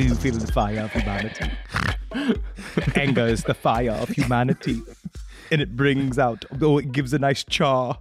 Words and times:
You 0.00 0.14
feel 0.14 0.32
the 0.32 0.50
fire 0.50 0.80
of 0.80 0.92
humanity? 0.92 1.50
Anger 2.96 3.26
is 3.26 3.44
the 3.44 3.52
fire 3.52 3.90
of 3.90 4.08
humanity. 4.08 4.80
And 5.50 5.60
it 5.60 5.76
brings 5.76 6.18
out, 6.18 6.46
oh, 6.62 6.78
it 6.78 6.90
gives 6.90 7.12
a 7.12 7.18
nice 7.18 7.44
char, 7.44 7.98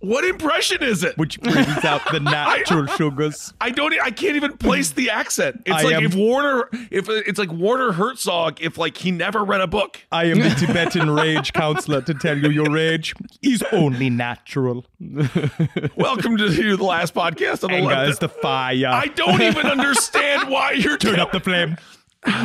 What 0.00 0.24
impression 0.24 0.82
is 0.82 1.04
it? 1.04 1.18
which 1.18 1.38
brings 1.42 1.84
out 1.84 2.00
the 2.10 2.20
natural 2.20 2.86
sugars. 2.86 3.52
I 3.60 3.68
don't. 3.70 3.92
I 4.02 4.10
can't 4.10 4.34
even 4.36 4.56
place 4.56 4.92
the 4.92 5.10
accent. 5.10 5.62
It's 5.66 5.76
I 5.76 5.82
like 5.82 5.94
am- 5.94 6.04
if 6.04 6.14
Werner, 6.14 6.68
if 6.90 7.08
it's 7.10 7.38
like 7.38 7.52
Werner 7.52 7.92
Herzog, 7.92 8.62
if 8.62 8.78
like 8.78 8.96
he 8.96 9.10
never 9.10 9.44
read 9.44 9.60
a 9.60 9.66
book. 9.66 10.00
I 10.10 10.24
am 10.24 10.38
the 10.38 10.48
Tibetan 10.58 11.10
rage 11.10 11.52
counselor 11.52 12.00
to 12.00 12.14
tell 12.14 12.38
you 12.38 12.48
your 12.48 12.70
rage 12.70 13.14
is 13.42 13.62
only 13.72 14.08
natural. 14.08 14.86
Welcome 15.96 16.38
to 16.38 16.48
the 16.48 16.76
last 16.80 17.12
podcast 17.14 17.62
on 17.64 17.70
the 17.70 17.82
left. 17.86 18.10
is 18.10 18.18
the 18.20 18.28
fire. 18.30 18.86
I 18.88 19.06
don't 19.08 19.42
even 19.42 19.66
understand 19.66 20.48
why 20.48 20.72
you're 20.72 20.96
Turn 20.96 21.20
up 21.20 21.32
the 21.32 21.40
flame. 21.40 21.76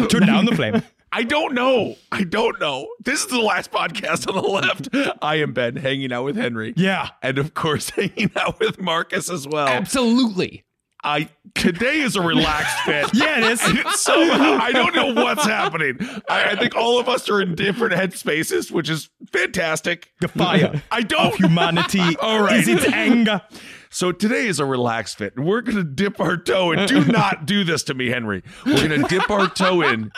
Turn 0.10 0.26
down 0.26 0.44
the 0.46 0.56
flame. 0.56 0.82
I 1.16 1.24
don't 1.24 1.54
know. 1.54 1.96
I 2.12 2.26
don't 2.26 2.60
know. 2.60 2.90
This 3.00 3.22
is 3.22 3.28
the 3.28 3.40
last 3.40 3.72
podcast 3.72 4.28
on 4.28 4.36
the 4.36 4.42
left. 4.50 4.90
I 5.24 5.36
am 5.36 5.54
Ben, 5.54 5.78
hanging 5.78 6.12
out 6.12 6.26
with 6.26 6.36
Henry. 6.36 6.74
Yeah. 6.76 7.08
and 7.24 7.38
of 7.38 7.54
course, 7.54 7.90
hanging 7.96 8.32
out 8.36 8.60
with 8.60 8.82
Marcus 8.82 9.30
as 9.32 9.48
well. 9.48 9.70
Absolutely. 9.70 10.66
I 11.06 11.30
today 11.54 12.02
is 12.02 12.18
a 12.18 12.22
relaxed 12.22 12.80
fit. 12.86 13.12
Yeah, 13.14 13.38
it 13.46 13.52
is. 13.52 13.62
Somehow, 14.02 14.58
I 14.62 14.74
don't 14.74 14.94
know 14.94 15.14
what's 15.14 15.46
happening. 15.46 16.00
I, 16.28 16.50
I 16.52 16.56
think 16.58 16.76
all 16.76 17.00
of 17.00 17.08
us 17.08 17.30
are 17.30 17.40
in 17.42 17.56
different 17.56 17.94
headspaces, 17.94 18.70
which 18.72 18.90
is 18.90 19.10
fantastic. 19.32 20.12
The 20.20 20.28
fire 20.28 20.82
I 20.92 21.02
don't. 21.02 21.28
of 21.34 21.36
humanity 21.36 22.18
All 22.18 22.42
right. 22.42 22.60
is 22.60 22.68
its 22.68 22.86
anger. 22.88 23.42
So 23.90 24.12
today 24.12 24.48
is 24.48 24.60
a 24.60 24.66
relaxed 24.66 25.18
fit, 25.18 25.36
and 25.36 25.46
we're 25.46 25.62
going 25.62 25.78
to 25.78 25.84
dip 25.84 26.20
our 26.20 26.38
toe 26.38 26.72
in. 26.72 26.88
Do 26.88 27.06
not 27.06 27.46
do 27.46 27.64
this 27.64 27.84
to 27.84 27.94
me, 27.94 28.10
Henry. 28.10 28.44
We're 28.66 28.88
going 28.88 29.02
to 29.02 29.08
dip 29.08 29.30
our 29.30 29.48
toe 29.48 29.82
in 29.82 30.12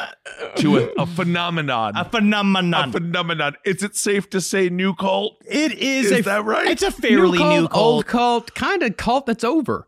to 0.58 0.78
a, 0.78 0.88
a 1.00 1.06
phenomenon. 1.06 1.94
A 1.96 2.06
phenomenon. 2.06 2.90
A 2.90 2.92
phenomenon. 2.92 3.56
Is 3.66 3.84
it 3.84 3.96
safe 3.96 4.30
to 4.32 4.42
say 4.42 4.70
new 4.70 4.94
cult? 4.94 5.38
it 5.46 5.74
is, 5.74 6.12
Is 6.12 6.20
a, 6.20 6.22
that 6.24 6.46
right? 6.46 6.68
It's 6.68 6.84
a 6.84 6.92
fairly 6.92 7.38
cult, 7.38 7.62
new 7.62 7.68
cult. 7.68 7.84
old 7.84 8.06
cult, 8.08 8.56
kind 8.56 8.84
of 8.84 8.98
cult 8.98 9.26
that's 9.26 9.44
over. 9.44 9.88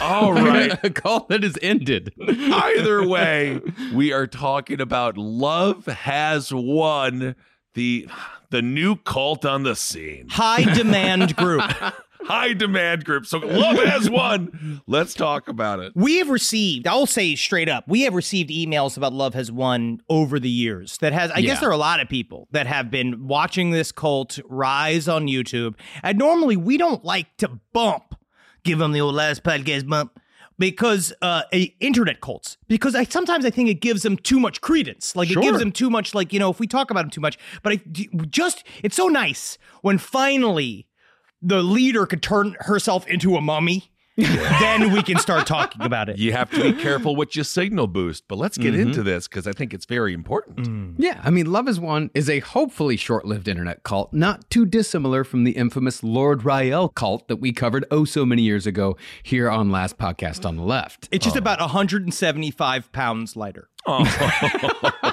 All 0.00 0.32
right. 0.32 0.78
a 0.84 0.90
cult 0.90 1.28
that 1.28 1.44
is 1.44 1.58
ended. 1.62 2.12
Either 2.28 3.06
way, 3.08 3.60
we 3.92 4.12
are 4.12 4.26
talking 4.26 4.80
about 4.80 5.16
love 5.16 5.86
has 5.86 6.52
won 6.52 7.34
the 7.74 8.08
the 8.50 8.62
new 8.62 8.96
cult 8.96 9.44
on 9.44 9.62
the 9.62 9.76
scene. 9.76 10.28
High 10.28 10.64
demand 10.74 11.36
group. 11.36 11.62
High 12.24 12.52
demand 12.52 13.04
group. 13.04 13.26
So 13.26 13.38
love 13.38 13.76
has 13.76 14.08
won. 14.10 14.82
Let's 14.86 15.14
talk 15.14 15.48
about 15.48 15.80
it. 15.80 15.92
We 15.94 16.18
have 16.18 16.28
received, 16.28 16.86
I'll 16.86 17.06
say 17.06 17.34
straight 17.34 17.68
up, 17.68 17.84
we 17.88 18.02
have 18.02 18.14
received 18.14 18.50
emails 18.50 18.96
about 18.96 19.12
Love 19.12 19.34
Has 19.34 19.50
Won 19.50 20.00
over 20.08 20.38
the 20.38 20.50
years. 20.50 20.98
That 20.98 21.12
has, 21.12 21.30
I 21.30 21.40
guess 21.40 21.60
there 21.60 21.68
are 21.68 21.72
a 21.72 21.76
lot 21.76 22.00
of 22.00 22.08
people 22.08 22.48
that 22.52 22.66
have 22.66 22.90
been 22.90 23.26
watching 23.26 23.70
this 23.70 23.92
cult 23.92 24.38
rise 24.48 25.08
on 25.08 25.26
YouTube. 25.26 25.74
And 26.02 26.18
normally 26.18 26.56
we 26.56 26.76
don't 26.76 27.04
like 27.04 27.36
to 27.38 27.60
bump, 27.72 28.14
give 28.64 28.78
them 28.78 28.92
the 28.92 29.00
old 29.00 29.14
last 29.14 29.42
podcast 29.42 29.88
bump. 29.88 30.18
Because 30.58 31.10
uh, 31.22 31.44
a, 31.54 31.74
internet 31.80 32.20
cults, 32.20 32.58
because 32.68 32.94
I 32.94 33.04
sometimes 33.04 33.46
I 33.46 33.50
think 33.50 33.70
it 33.70 33.80
gives 33.80 34.02
them 34.02 34.18
too 34.18 34.38
much 34.38 34.60
credence, 34.60 35.16
like 35.16 35.30
it 35.30 35.40
gives 35.40 35.58
them 35.58 35.72
too 35.72 35.88
much, 35.88 36.14
like 36.14 36.34
you 36.34 36.38
know, 36.38 36.50
if 36.50 36.60
we 36.60 36.66
talk 36.66 36.90
about 36.90 37.00
them 37.00 37.08
too 37.08 37.22
much. 37.22 37.38
But 37.62 37.72
I 37.72 37.76
just, 38.28 38.62
it's 38.82 38.94
so 38.94 39.08
nice 39.08 39.56
when 39.80 39.96
finally 39.96 40.86
the 41.42 41.62
leader 41.62 42.06
could 42.06 42.22
turn 42.22 42.56
herself 42.60 43.06
into 43.06 43.36
a 43.36 43.40
mummy. 43.40 43.90
then 44.60 44.92
we 44.92 45.02
can 45.02 45.18
start 45.18 45.46
talking 45.46 45.82
about 45.82 46.08
it. 46.08 46.18
You 46.18 46.32
have 46.32 46.50
to 46.50 46.62
be 46.62 46.72
careful 46.72 47.16
what 47.16 47.36
you 47.36 47.44
signal 47.44 47.86
boost, 47.86 48.24
but 48.28 48.36
let's 48.36 48.58
get 48.58 48.72
mm-hmm. 48.74 48.88
into 48.88 49.02
this 49.02 49.28
because 49.28 49.46
I 49.46 49.52
think 49.52 49.74
it's 49.74 49.86
very 49.86 50.12
important. 50.12 50.58
Mm. 50.58 50.94
Yeah, 50.98 51.20
I 51.22 51.30
mean, 51.30 51.50
Love 51.50 51.68
is 51.68 51.80
One 51.80 52.10
is 52.14 52.28
a 52.28 52.40
hopefully 52.40 52.96
short 52.96 53.24
lived 53.24 53.48
internet 53.48 53.82
cult, 53.82 54.12
not 54.12 54.48
too 54.50 54.66
dissimilar 54.66 55.24
from 55.24 55.44
the 55.44 55.52
infamous 55.52 56.02
Lord 56.02 56.44
Rael 56.44 56.88
cult 56.88 57.28
that 57.28 57.36
we 57.36 57.52
covered 57.52 57.84
oh 57.90 58.04
so 58.04 58.26
many 58.26 58.42
years 58.42 58.66
ago 58.66 58.96
here 59.22 59.50
on 59.50 59.70
Last 59.70 59.98
Podcast 59.98 60.46
on 60.46 60.56
the 60.56 60.62
Left. 60.62 61.08
It's 61.10 61.24
just 61.24 61.36
oh. 61.36 61.38
about 61.38 61.60
175 61.60 62.92
pounds 62.92 63.36
lighter. 63.36 63.68
Oh. 63.86 64.04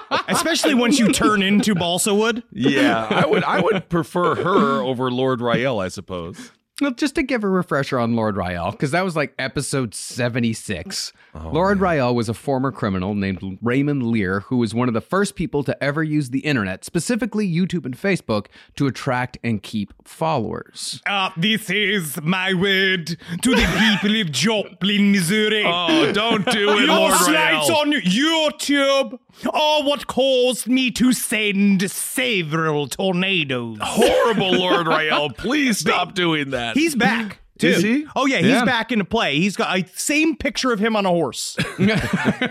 Especially 0.28 0.74
once 0.74 1.00
you 1.00 1.12
turn 1.12 1.42
into 1.42 1.74
balsa 1.74 2.14
wood. 2.14 2.44
Yeah, 2.52 3.08
I 3.10 3.26
would 3.26 3.44
I 3.44 3.62
would 3.62 3.90
prefer 3.90 4.36
her 4.36 4.82
over 4.82 5.10
Lord 5.10 5.42
Rael, 5.42 5.80
I 5.80 5.88
suppose. 5.88 6.52
Well, 6.80 6.92
just 6.92 7.16
to 7.16 7.24
give 7.24 7.44
a 7.44 7.50
refresher 7.50 7.98
on 7.98 8.16
Lord 8.16 8.38
Rael, 8.38 8.70
because 8.72 8.92
that 8.92 9.04
was 9.04 9.16
like 9.16 9.34
episode 9.40 9.96
76. 9.96 11.12
Lord 11.44 11.80
Rael 11.80 12.14
was 12.14 12.30
a 12.30 12.36
former 12.36 12.72
criminal 12.72 13.16
named 13.16 13.58
Raymond 13.64 14.04
Lear, 14.08 14.42
who 14.42 14.58
was 14.58 14.76
one 14.76 14.88
of 14.88 14.94
the 14.94 15.02
first 15.02 15.36
people 15.36 15.64
to 15.64 15.84
ever 15.84 16.04
use 16.04 16.30
the 16.30 16.40
internet, 16.40 16.86
specifically 16.86 17.52
YouTube 17.52 17.86
and 17.86 17.98
Facebook, 17.98 18.46
to 18.76 18.86
attract 18.86 19.40
and 19.44 19.62
keep 19.64 19.92
followers. 20.08 21.02
Uh, 21.08 21.32
this 21.36 21.70
is 21.72 22.22
my 22.22 22.54
word 22.54 23.08
to 23.42 23.56
the 23.56 23.98
people 24.00 24.22
of 24.22 24.32
Joplin, 24.32 25.12
Missouri. 25.12 25.64
Oh, 25.66 26.12
don't 26.12 26.46
do 26.46 26.72
it, 26.72 26.80
Your 26.80 26.88
Lord 26.88 27.14
slides 27.16 27.70
Rael. 27.70 27.78
on 27.80 27.92
YouTube 27.94 29.20
are 29.54 29.84
what 29.84 30.08
caused 30.08 30.68
me 30.68 30.90
to 30.92 31.14
send 31.14 31.90
several 31.90 32.88
tornadoes. 32.88 33.78
Horrible 33.82 34.54
Lord 34.54 34.88
Rael. 34.88 35.30
Please 35.30 35.78
stop 35.80 36.14
doing 36.14 36.52
that. 36.52 36.67
He's 36.74 36.96
back. 37.08 37.40
Too. 37.58 37.68
Is 37.70 37.82
he? 37.84 38.06
Oh 38.16 38.26
yeah, 38.28 38.38
he's 38.38 38.48
Yeah. 38.48 38.66
back 38.66 38.92
into 38.92 39.04
play. 39.06 39.38
He's 39.40 39.56
got 39.56 39.76
a 39.78 39.88
same 39.96 40.36
picture 40.36 40.72
of 40.72 40.80
him 40.80 40.96
on 40.96 41.06
a 41.06 41.10
horse. 41.10 41.58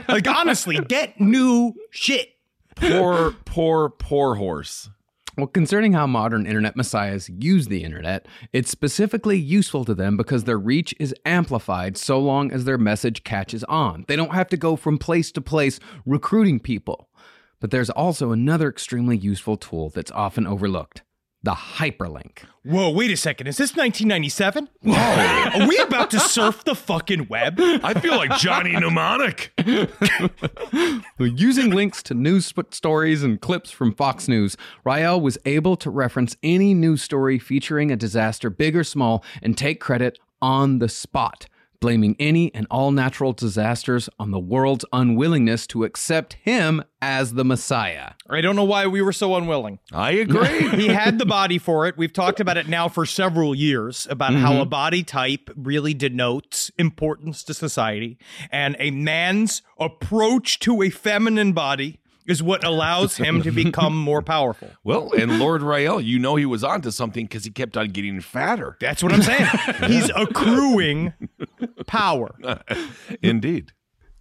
like 0.09 0.27
honestly, 0.27 0.79
get 0.79 1.21
new 1.21 1.75
shit. 1.91 2.31
poor, 2.75 3.33
poor, 3.45 3.91
poor 3.91 4.35
horse. 4.35 4.91
Well, 5.37 5.47
concerning 5.47 5.93
how 5.93 6.07
modern 6.07 6.47
internet 6.47 6.77
messiahs 6.77 7.29
use 7.29 7.69
the 7.69 7.85
internet, 7.85 8.27
it's 8.55 8.71
specifically 8.71 9.39
useful 9.39 9.85
to 9.85 9.95
them 9.95 10.17
because 10.17 10.45
their 10.45 10.59
reach 10.59 10.95
is 10.99 11.15
amplified 11.27 11.97
so 11.99 12.19
long 12.19 12.51
as 12.51 12.65
their 12.65 12.79
message 12.79 13.23
catches 13.23 13.63
on. 13.65 14.07
They 14.09 14.17
don't 14.17 14.33
have 14.35 14.49
to 14.49 14.57
go 14.57 14.77
from 14.77 14.97
place 14.99 15.31
to 15.33 15.43
place 15.43 15.79
recruiting 16.07 16.59
people. 16.59 17.11
But 17.61 17.71
there's 17.71 17.91
also 17.91 18.33
another 18.33 18.69
extremely 18.69 19.17
useful 19.17 19.57
tool 19.59 19.91
that's 19.91 20.11
often 20.11 20.47
overlooked 20.47 21.03
the 21.43 21.53
hyperlink. 21.53 22.45
Whoa, 22.65 22.91
wait 22.91 23.11
a 23.11 23.17
second. 23.17 23.47
Is 23.47 23.57
this 23.57 23.77
1997? 23.77 24.69
Whoa. 24.83 24.95
Are 25.63 25.69
we 25.69 25.79
about 25.79 26.11
to 26.11 26.21
surf 26.21 26.65
the 26.65 26.75
fucking 26.75 27.29
web? 27.29 27.61
I 27.61 27.95
feel 27.95 28.17
like 28.17 28.37
Johnny 28.39 28.73
Mnemonic. 28.73 29.53
Using 31.19 31.71
links 31.71 32.03
to 32.05 32.15
news 32.15 32.53
stories 32.71 33.23
and 33.23 33.41
clips 33.41 33.71
from 33.71 33.95
Fox 33.95 34.27
News, 34.27 34.57
Rael 34.85 35.21
was 35.21 35.39
able 35.45 35.77
to 35.77 35.91
reference 35.91 36.37
any 36.43 36.75
news 36.75 37.03
story 37.03 37.39
featuring 37.39 37.93
a 37.93 37.97
disaster, 37.97 38.51
big 38.51 38.77
or 38.77 38.85
small, 38.85 39.25
and 39.43 39.57
take 39.57 39.81
credit 39.81 40.19
on 40.43 40.81
the 40.81 40.89
spot, 40.89 41.47
blaming 41.81 42.17
any 42.19 42.55
and 42.55 42.67
all 42.71 42.91
natural 42.91 43.33
disasters 43.33 44.09
on 44.19 44.31
the 44.31 44.39
world's 44.39 44.85
unwillingness 44.93 45.67
to 45.69 45.85
accept 45.85 46.35
him 46.35 46.83
as 47.01 47.35
the 47.35 47.45
Messiah. 47.45 48.13
I 48.29 48.41
don't 48.41 48.57
know 48.57 48.65
why 48.65 48.87
we 48.87 49.03
were 49.03 49.13
so 49.13 49.37
unwilling. 49.37 49.79
I 49.93 50.13
agree. 50.13 50.69
he 50.77 50.89
had 50.89 51.19
the 51.19 51.27
body 51.27 51.59
for 51.59 51.87
it. 51.87 51.97
We've 51.97 52.13
talked 52.13 52.41
about 52.41 52.57
it 52.57 52.69
now 52.69 52.89
for 52.89 53.07
several 53.07 53.55
years 53.55 54.07
about 54.11 54.35
how 54.35 54.53
mm-hmm. 54.53 54.63
a 54.63 54.67
body 54.67 55.03
type 55.03 55.51
really 55.57 55.95
denotes 55.95 56.71
importance 56.79 57.45
to 57.45 57.55
society, 57.55 58.19
and 58.51 58.77
a 58.79 58.91
man's 58.91 59.63
approach 59.79 60.59
to 60.61 60.83
a 60.83 60.91
feminine 60.91 61.53
body 61.53 62.01
is 62.27 62.43
what 62.43 62.65
allows 62.65 63.17
him 63.17 63.43
to 63.43 63.51
become 63.51 63.97
more 63.97 64.23
powerful. 64.23 64.71
well, 64.85 65.13
and 65.13 65.39
Lord 65.39 65.63
Rael, 65.63 66.01
you 66.01 66.19
know 66.19 66.37
he 66.37 66.47
was 66.47 66.65
onto 66.65 66.91
something 66.91 67.27
because 67.27 67.45
he 67.45 67.51
kept 67.51 67.77
on 67.77 67.89
getting 67.89 68.21
fatter. 68.21 68.77
That's 68.81 69.03
what 69.03 69.13
I'm 69.13 69.23
saying. 69.23 69.47
He's 69.87 70.11
accruing 70.15 71.15
power. 71.87 72.35
Indeed. 73.23 73.73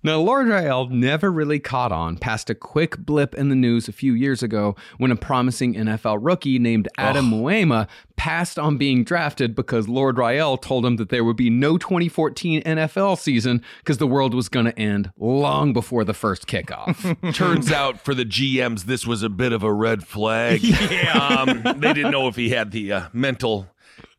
Now, 0.05 0.19
Lord 0.19 0.47
Rael 0.47 0.87
never 0.87 1.31
really 1.31 1.59
caught 1.59 1.91
on 1.91 2.17
past 2.17 2.51
a 2.51 2.53
quick 2.53 2.95
blip 2.99 3.33
in 3.33 3.49
the 3.49 3.55
news 3.55 3.87
a 3.87 3.91
few 3.91 4.13
years 4.13 4.43
ago 4.43 4.75
when 4.99 5.09
a 5.09 5.15
promising 5.15 5.73
NFL 5.73 6.19
rookie 6.21 6.59
named 6.59 6.87
Adam 6.95 7.31
Muema 7.31 7.87
passed 8.15 8.59
on 8.59 8.77
being 8.77 9.03
drafted 9.03 9.55
because 9.55 9.89
Lord 9.89 10.19
Rael 10.19 10.57
told 10.57 10.85
him 10.85 10.97
that 10.97 11.09
there 11.09 11.23
would 11.23 11.35
be 11.35 11.49
no 11.49 11.79
2014 11.79 12.61
NFL 12.61 13.17
season 13.17 13.63
because 13.79 13.97
the 13.97 14.05
world 14.05 14.35
was 14.35 14.47
going 14.47 14.67
to 14.67 14.79
end 14.79 15.11
long 15.17 15.73
before 15.73 16.03
the 16.03 16.13
first 16.13 16.45
kickoff. 16.45 17.33
Turns 17.33 17.71
out 17.71 17.99
for 17.99 18.13
the 18.13 18.25
GMs, 18.25 18.83
this 18.83 19.07
was 19.07 19.23
a 19.23 19.29
bit 19.29 19.53
of 19.53 19.63
a 19.63 19.73
red 19.73 20.05
flag. 20.05 20.61
Um, 21.15 21.63
they 21.77 21.93
didn't 21.93 22.11
know 22.11 22.27
if 22.27 22.35
he 22.35 22.49
had 22.49 22.71
the 22.71 22.91
uh, 22.91 23.07
mental 23.13 23.69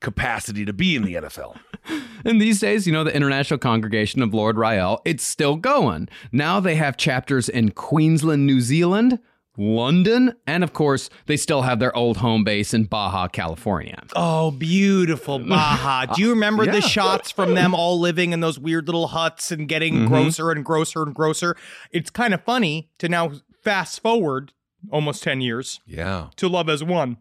capacity 0.00 0.64
to 0.64 0.73
be 0.73 0.96
in 0.96 1.02
the 1.02 1.14
NFL. 1.14 1.58
And 2.25 2.43
these 2.43 2.58
days, 2.58 2.88
you 2.88 2.93
know, 2.93 3.05
the 3.05 3.14
International 3.14 3.56
Congregation 3.56 4.20
of 4.20 4.34
Lord 4.34 4.58
Rael, 4.58 5.00
it's 5.05 5.23
still 5.23 5.55
going. 5.55 6.08
Now 6.32 6.58
they 6.58 6.75
have 6.75 6.96
chapters 6.96 7.49
in 7.49 7.70
Queensland, 7.70 8.44
New 8.44 8.61
Zealand, 8.61 9.20
London, 9.56 10.34
and 10.46 10.64
of 10.64 10.73
course, 10.73 11.08
they 11.26 11.37
still 11.37 11.62
have 11.62 11.78
their 11.78 11.96
old 11.96 12.17
home 12.17 12.44
base 12.44 12.75
in 12.75 12.84
Baja, 12.84 13.28
California. 13.28 14.02
Oh, 14.14 14.50
beautiful 14.50 15.38
Baja. 15.49 16.06
Do 16.06 16.20
you 16.20 16.29
uh, 16.29 16.34
remember 16.34 16.64
yeah. 16.64 16.72
the 16.72 16.81
shots 16.81 17.31
from 17.31 17.55
them 17.55 17.75
all 17.75 17.99
living 17.99 18.32
in 18.32 18.40
those 18.40 18.58
weird 18.58 18.87
little 18.87 19.08
huts 19.08 19.52
and 19.52 19.69
getting 19.69 19.94
mm-hmm. 19.94 20.08
grosser 20.08 20.50
and 20.50 20.64
grosser 20.64 21.02
and 21.02 21.14
grosser? 21.14 21.56
It's 21.93 22.11
kind 22.11 22.34
of 22.34 22.43
funny 22.43 22.90
to 22.99 23.08
now 23.08 23.32
fast 23.62 24.00
forward 24.00 24.52
almost 24.90 25.22
10 25.22 25.40
years 25.40 25.81
Yeah, 25.87 26.29
to 26.37 26.49
Love 26.49 26.69
Has 26.69 26.84
Won. 26.84 27.17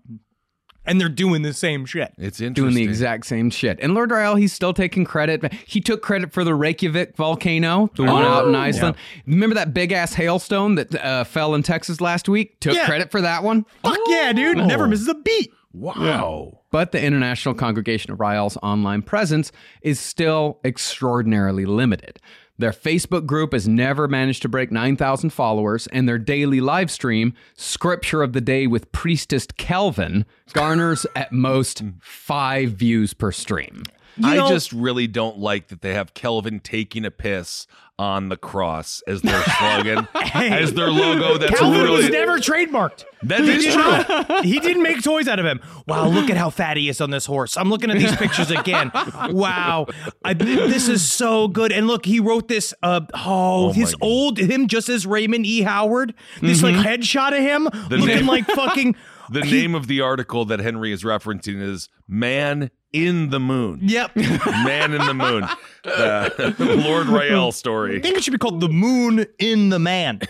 And 0.86 1.02
they're 1.02 1.10
doing 1.10 1.42
the 1.42 1.54
same 1.54 1.86
shit. 1.86 2.14
it's 2.18 2.40
interesting. 2.40 2.54
Doing 2.54 2.76
the 2.76 2.84
exact 2.84 3.26
same 3.26 3.50
shit. 3.50 3.80
And 3.82 3.94
Lord 3.94 4.12
Rael, 4.12 4.36
he's 4.36 4.54
still 4.54 4.74
taking 4.74 5.04
credit. 5.06 5.52
He 5.66 5.82
took 5.82 6.02
credit 6.02 6.32
for 6.32 6.44
the 6.44 6.54
Reykjavik 6.54 7.16
volcano, 7.16 7.90
the 7.96 8.04
one 8.04 8.24
out 8.24 8.48
in 8.48 8.56
Iceland. 8.56 8.96
Remember 9.26 9.56
that 9.56 9.74
big 9.74 9.92
ass 9.92 10.14
hailstone 10.14 10.76
that 10.76 10.96
uh, 11.04 11.24
fell 11.24 11.56
in 11.56 11.64
Texas 11.64 12.02
last 12.02 12.30
week? 12.30 12.60
Took 12.60 12.76
Yeah. 12.76 12.86
credit 12.86 13.10
for 13.12 13.22
that 13.22 13.44
one. 13.44 13.66
Fuck 13.84 13.98
yeah, 14.08 14.32
dude. 14.34 14.58
Never 14.58 14.88
misses 14.88 15.08
a 15.08 15.16
beat. 15.16 15.52
Wow. 15.74 16.60
But 16.72 16.92
the 16.94 17.02
International 17.04 17.54
Congregation 17.54 18.12
of 18.12 18.20
Rael's 18.20 18.58
online 18.64 19.02
presence 19.02 19.52
is 19.82 20.00
still 20.00 20.60
extraordinarily 20.64 21.66
limited. 21.66 22.20
Their 22.58 22.72
Facebook 22.72 23.26
group 23.26 23.52
has 23.52 23.68
never 23.68 24.08
managed 24.08 24.42
to 24.44 24.50
break 24.50 24.72
9,000 24.72 25.32
followers, 25.32 25.88
and 25.88 26.08
their 26.08 26.18
daily 26.18 26.62
live 26.62 26.90
stream, 26.90 27.34
Scripture 27.56 28.24
of 28.24 28.34
the 28.34 28.42
Day 28.42 28.66
with 28.66 28.92
Priestess 28.94 29.46
Kelvin, 29.58 30.26
garners 30.54 31.06
at 31.16 31.32
most 31.34 31.84
five 32.00 32.72
views 32.72 33.14
per 33.14 33.32
stream. 33.32 33.84
I 34.24 34.38
know- 34.38 34.48
just 34.48 34.72
really 34.72 35.08
don't 35.08 35.38
like 35.38 35.68
that 35.68 35.82
they 35.82 35.94
have 35.94 36.14
Calvin 36.14 36.62
taking 36.62 37.04
a 37.04 37.12
piss 37.12 37.68
on 37.98 38.28
the 38.28 38.36
cross 38.36 39.02
as 39.08 39.22
their 39.22 39.42
slogan, 39.44 40.08
as 40.34 40.74
their 40.74 40.90
logo. 40.92 41.38
That's 41.38 41.58
Calvin 41.58 41.82
really 41.82 41.98
was 42.04 42.10
never 42.10 42.40
trademarked. 42.40 43.06
that 43.24 43.40
is 43.42 43.64
true. 43.66 43.76
not- 43.76 44.44
he 44.46 44.60
didn't 44.60 44.84
make 44.84 45.02
toys 45.02 45.28
out 45.30 45.40
of 45.40 45.46
him. 45.46 45.62
Wow, 45.88 46.08
look 46.10 46.30
at 46.30 46.36
how 46.36 46.50
fat 46.50 46.76
he 46.76 46.90
is 46.90 47.00
on 47.00 47.10
this 47.12 47.26
horse. 47.26 47.56
I'm 47.56 47.70
looking 47.70 47.90
at 47.90 47.98
these 47.98 48.16
pictures 48.16 48.52
again. 48.52 48.92
Wow, 49.36 49.88
I, 50.24 50.34
this 50.34 50.88
is 50.90 51.10
so 51.10 51.48
good. 51.48 51.72
And 51.72 51.88
look, 51.88 52.06
he 52.06 52.20
wrote 52.20 52.48
this. 52.48 52.74
Uh, 52.84 53.02
oh, 53.14 53.72
his 53.74 53.96
God. 53.96 54.06
old 54.06 54.38
him 54.38 54.68
just 54.68 54.88
as 54.90 55.06
Raymond 55.08 55.46
E. 55.46 55.62
Howard. 55.62 56.14
This 56.42 56.62
like 56.62 56.76
headshot 56.76 57.30
of 57.36 57.40
him 57.42 57.64
looking 57.90 58.06
name- 58.08 58.28
like 58.28 58.46
fucking. 58.48 58.96
The 59.30 59.44
he- 59.46 59.62
name 59.62 59.76
of 59.76 59.88
the 59.88 60.02
article 60.02 60.46
that 60.46 60.60
Henry 60.60 60.92
is 60.92 61.04
referencing 61.04 61.62
is 61.62 61.90
"Man 62.08 62.70
in 62.94 63.30
the 63.30 63.40
Moon." 63.40 63.80
Yep. 63.84 64.16
Man 64.16 64.94
in 64.94 65.06
the 65.06 65.14
Moon, 65.14 65.46
the 65.84 66.82
Lord 66.86 67.08
Rael 67.08 67.52
story. 67.52 67.98
I 67.98 68.02
think 68.02 68.18
it 68.18 68.24
should 68.24 68.32
be 68.32 68.38
called 68.38 68.60
the 68.62 68.70
Moon 68.70 69.26
in 69.40 69.70
the 69.70 69.80
Man. 69.80 70.20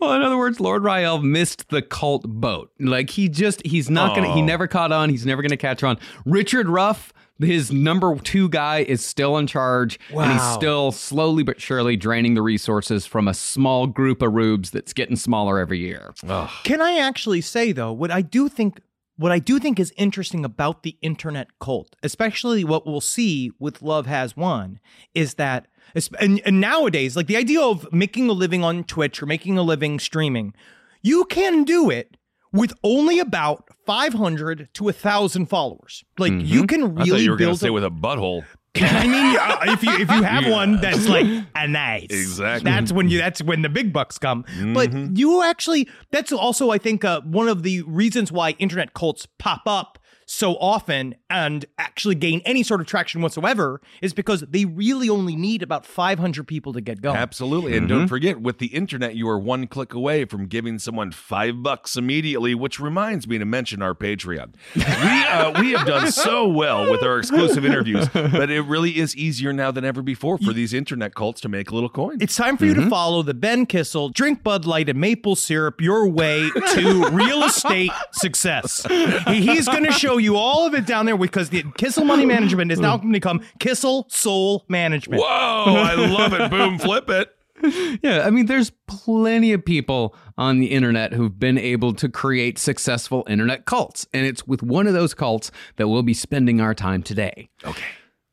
Well, 0.00 0.12
in 0.12 0.22
other 0.22 0.36
words, 0.36 0.60
Lord 0.60 0.84
Rael 0.84 1.20
missed 1.22 1.68
the 1.70 1.82
cult 1.82 2.22
boat. 2.28 2.70
Like 2.78 3.10
he 3.10 3.28
just, 3.28 3.64
he's 3.66 3.88
not 3.90 4.14
gonna, 4.14 4.32
he 4.34 4.42
Oh. 4.42 4.44
never 4.44 4.66
caught 4.66 4.92
on. 4.92 5.08
He's 5.10 5.24
never 5.26 5.42
gonna 5.42 5.56
catch 5.56 5.82
on. 5.82 5.98
Richard 6.24 6.68
Ruff, 6.68 7.12
his 7.40 7.72
number 7.72 8.16
two 8.16 8.48
guy, 8.48 8.80
is 8.80 9.04
still 9.04 9.36
in 9.38 9.46
charge, 9.46 9.98
and 10.10 10.32
he's 10.32 10.52
still 10.54 10.92
slowly 10.92 11.42
but 11.42 11.60
surely 11.60 11.96
draining 11.96 12.34
the 12.34 12.42
resources 12.42 13.06
from 13.06 13.28
a 13.28 13.34
small 13.34 13.86
group 13.86 14.22
of 14.22 14.32
rubes 14.32 14.70
that's 14.70 14.92
getting 14.92 15.16
smaller 15.16 15.58
every 15.58 15.78
year. 15.78 16.14
Can 16.64 16.80
I 16.80 16.98
actually 16.98 17.40
say 17.40 17.72
though, 17.72 17.92
what 17.92 18.10
I 18.10 18.22
do 18.22 18.48
think 18.48 18.80
what 19.16 19.32
I 19.32 19.40
do 19.40 19.58
think 19.58 19.80
is 19.80 19.92
interesting 19.96 20.44
about 20.44 20.84
the 20.84 20.96
internet 21.02 21.58
cult, 21.58 21.96
especially 22.04 22.62
what 22.62 22.86
we'll 22.86 23.00
see 23.00 23.50
with 23.58 23.82
Love 23.82 24.06
Has 24.06 24.36
Won, 24.36 24.78
is 25.12 25.34
that 25.34 25.66
and, 26.20 26.40
and 26.44 26.60
nowadays, 26.60 27.16
like 27.16 27.26
the 27.26 27.36
idea 27.36 27.60
of 27.60 27.92
making 27.92 28.28
a 28.28 28.32
living 28.32 28.62
on 28.62 28.84
Twitch 28.84 29.22
or 29.22 29.26
making 29.26 29.58
a 29.58 29.62
living 29.62 29.98
streaming, 29.98 30.54
you 31.02 31.24
can 31.24 31.64
do 31.64 31.90
it 31.90 32.16
with 32.52 32.72
only 32.84 33.18
about 33.18 33.67
500 33.88 34.68
to 34.74 34.84
1,000 34.84 35.46
followers. 35.46 36.04
Like 36.18 36.34
you 36.36 36.66
can 36.66 36.82
I 36.82 36.86
really 36.86 37.10
thought 37.10 37.20
you 37.20 37.30
were 37.30 37.36
going 37.38 37.48
build 37.48 37.58
to 37.58 37.62
say 37.62 37.68
a- 37.68 37.72
with 37.72 37.84
a 37.84 37.90
butthole. 37.90 38.44
I 38.76 39.06
mean, 39.06 39.36
uh, 39.36 39.72
if 39.72 39.82
you 39.82 39.92
if 39.92 40.10
you 40.10 40.22
have 40.22 40.46
one 40.52 40.78
that's 40.80 41.08
like 41.08 41.26
a 41.54 41.66
nice, 41.66 42.06
Exactly. 42.10 42.70
That's 42.70 42.92
when 42.92 43.08
you. 43.08 43.16
That's 43.16 43.42
when 43.42 43.62
the 43.62 43.70
big 43.70 43.94
bucks 43.94 44.18
come. 44.18 44.44
Mm-hmm. 44.44 44.74
But 44.74 44.92
you 45.16 45.42
actually. 45.42 45.88
That's 46.10 46.32
also, 46.32 46.70
I 46.70 46.76
think, 46.76 47.02
uh, 47.02 47.22
one 47.22 47.48
of 47.48 47.62
the 47.62 47.82
reasons 47.82 48.30
why 48.30 48.50
internet 48.58 48.92
cults 48.92 49.26
pop 49.38 49.62
up 49.66 49.97
so 50.30 50.56
often 50.56 51.14
and 51.30 51.64
actually 51.78 52.14
gain 52.14 52.42
any 52.44 52.62
sort 52.62 52.82
of 52.82 52.86
traction 52.86 53.22
whatsoever 53.22 53.80
is 54.02 54.12
because 54.12 54.42
they 54.42 54.66
really 54.66 55.08
only 55.08 55.34
need 55.34 55.62
about 55.62 55.86
500 55.86 56.46
people 56.46 56.74
to 56.74 56.82
get 56.82 57.00
going. 57.00 57.16
Absolutely. 57.16 57.76
And 57.76 57.88
don't 57.88 58.08
forget, 58.08 58.40
with 58.40 58.58
the 58.58 58.66
internet, 58.66 59.16
you 59.16 59.26
are 59.28 59.38
one 59.38 59.66
click 59.66 59.94
away 59.94 60.26
from 60.26 60.46
giving 60.46 60.78
someone 60.78 61.12
five 61.12 61.62
bucks 61.62 61.96
immediately, 61.96 62.54
which 62.54 62.78
reminds 62.78 63.26
me 63.26 63.38
to 63.38 63.46
mention 63.46 63.80
our 63.80 63.94
Patreon. 63.94 64.54
We, 64.76 64.82
uh, 64.82 65.60
we 65.60 65.72
have 65.72 65.86
done 65.86 66.12
so 66.12 66.46
well 66.46 66.90
with 66.90 67.02
our 67.02 67.18
exclusive 67.18 67.64
interviews, 67.64 68.06
but 68.12 68.50
it 68.50 68.62
really 68.62 68.98
is 68.98 69.16
easier 69.16 69.54
now 69.54 69.70
than 69.70 69.84
ever 69.84 70.02
before 70.02 70.36
for 70.36 70.52
these 70.52 70.74
internet 70.74 71.14
cults 71.14 71.40
to 71.40 71.48
make 71.48 71.70
a 71.70 71.74
little 71.74 71.88
coin. 71.88 72.18
It's 72.20 72.36
time 72.36 72.58
for 72.58 72.66
you 72.66 72.74
to 72.74 72.88
follow 72.90 73.22
the 73.22 73.34
Ben 73.34 73.64
Kissel, 73.64 74.10
drink 74.10 74.42
Bud 74.42 74.66
Light 74.66 74.90
and 74.90 75.00
maple 75.00 75.36
syrup 75.36 75.80
your 75.80 76.06
way 76.06 76.50
to 76.74 77.08
real 77.10 77.44
estate 77.44 77.92
success. 78.12 78.84
He's 79.28 79.66
going 79.66 79.84
to 79.84 79.92
show 79.92 80.17
you 80.18 80.36
all 80.36 80.66
of 80.66 80.74
it 80.74 80.86
down 80.86 81.06
there 81.06 81.16
because 81.16 81.50
the 81.50 81.64
Kissel 81.76 82.04
Money 82.04 82.26
Management 82.26 82.72
is 82.72 82.80
now 82.80 82.96
going 82.96 83.08
to 83.08 83.16
become 83.16 83.40
Kissel 83.58 84.06
Soul 84.08 84.64
Management. 84.68 85.20
Whoa, 85.20 85.26
I 85.28 85.94
love 85.96 86.32
it. 86.32 86.50
Boom, 86.50 86.78
flip 86.78 87.08
it. 87.10 87.34
Yeah, 88.02 88.22
I 88.24 88.30
mean, 88.30 88.46
there's 88.46 88.70
plenty 88.86 89.52
of 89.52 89.64
people 89.64 90.14
on 90.36 90.60
the 90.60 90.66
internet 90.66 91.12
who've 91.12 91.38
been 91.38 91.58
able 91.58 91.92
to 91.94 92.08
create 92.08 92.56
successful 92.58 93.24
internet 93.28 93.64
cults, 93.64 94.06
and 94.12 94.24
it's 94.24 94.46
with 94.46 94.62
one 94.62 94.86
of 94.86 94.94
those 94.94 95.12
cults 95.12 95.50
that 95.76 95.88
we'll 95.88 96.04
be 96.04 96.14
spending 96.14 96.60
our 96.60 96.74
time 96.74 97.02
today. 97.02 97.48
Okay. 97.64 97.82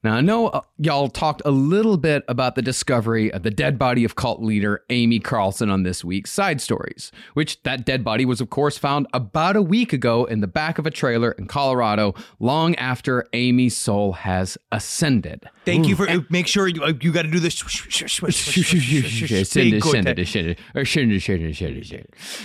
Now, 0.06 0.14
I 0.14 0.22
know 0.22 0.50
uh, 0.50 0.62
y'all 0.78 1.10
talked 1.10 1.42
a 1.46 1.50
little 1.50 1.98
bit 1.98 2.24
about 2.28 2.54
the 2.54 2.62
discovery 2.62 3.34
of 3.34 3.42
the 3.42 3.50
dead 3.50 3.80
body 3.80 4.04
of 4.04 4.16
cult 4.16 4.40
leader 4.40 4.84
Amy 4.92 5.18
Carlson 5.18 5.72
on 5.72 5.82
this 5.82 6.06
week's 6.06 6.32
Side 6.32 6.62
Stories, 6.62 7.12
which 7.34 7.64
that 7.64 7.88
dead 7.88 8.04
body 8.04 8.24
was, 8.24 8.40
of 8.40 8.52
course, 8.52 8.78
found 8.78 9.08
about 9.16 9.56
a 9.56 9.64
week 9.64 9.94
ago 9.94 10.26
in 10.26 10.42
the 10.42 10.48
back 10.48 10.78
of 10.78 10.86
a 10.86 10.92
trailer 10.92 11.32
in 11.32 11.48
Colorado, 11.48 12.14
long 12.40 12.76
after 12.76 13.26
Amy's 13.34 13.76
soul 13.76 14.14
has 14.14 14.60
ascended. 14.72 15.50
Thank 15.66 15.88
you 15.88 15.96
for. 15.96 16.08
Make 16.30 16.46
sure 16.46 16.68
you, 16.68 16.84
uh, 16.84 16.94
you 17.02 17.12
got 17.12 17.24
to 17.24 17.28
do 17.28 17.40
this. 17.40 17.56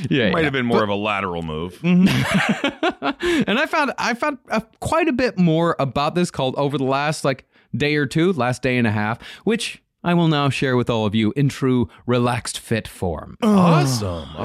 Yeah, 0.09 0.31
Might 0.31 0.45
have 0.45 0.55
been 0.55 0.65
more 0.65 0.83
of 0.83 0.89
a 0.89 0.95
lateral 0.95 1.43
move. 1.43 1.79
and 1.85 2.09
I 2.09 3.67
found 3.67 3.93
I 3.99 4.15
found 4.15 4.39
uh, 4.49 4.61
quite 4.81 5.09
a 5.09 5.13
bit 5.13 5.39
more 5.39 5.77
about 5.79 6.15
this 6.15 6.31
cult 6.31 6.57
over 6.57 6.79
the 6.79 6.85
last 6.85 7.23
like 7.23 7.45
day 7.77 7.97
or 7.97 8.07
two, 8.07 8.33
last 8.33 8.63
day 8.63 8.77
and 8.79 8.87
a 8.87 8.91
half, 8.93 9.19
which 9.45 9.83
I 10.03 10.15
will 10.15 10.29
now 10.29 10.49
share 10.49 10.79
with 10.79 10.89
all 10.89 11.05
of 11.05 11.15
you 11.15 11.33
in 11.37 11.51
true 11.51 11.91
relaxed 12.07 12.59
fit 12.59 12.89
form. 12.89 13.37
Awesome. 13.43 14.29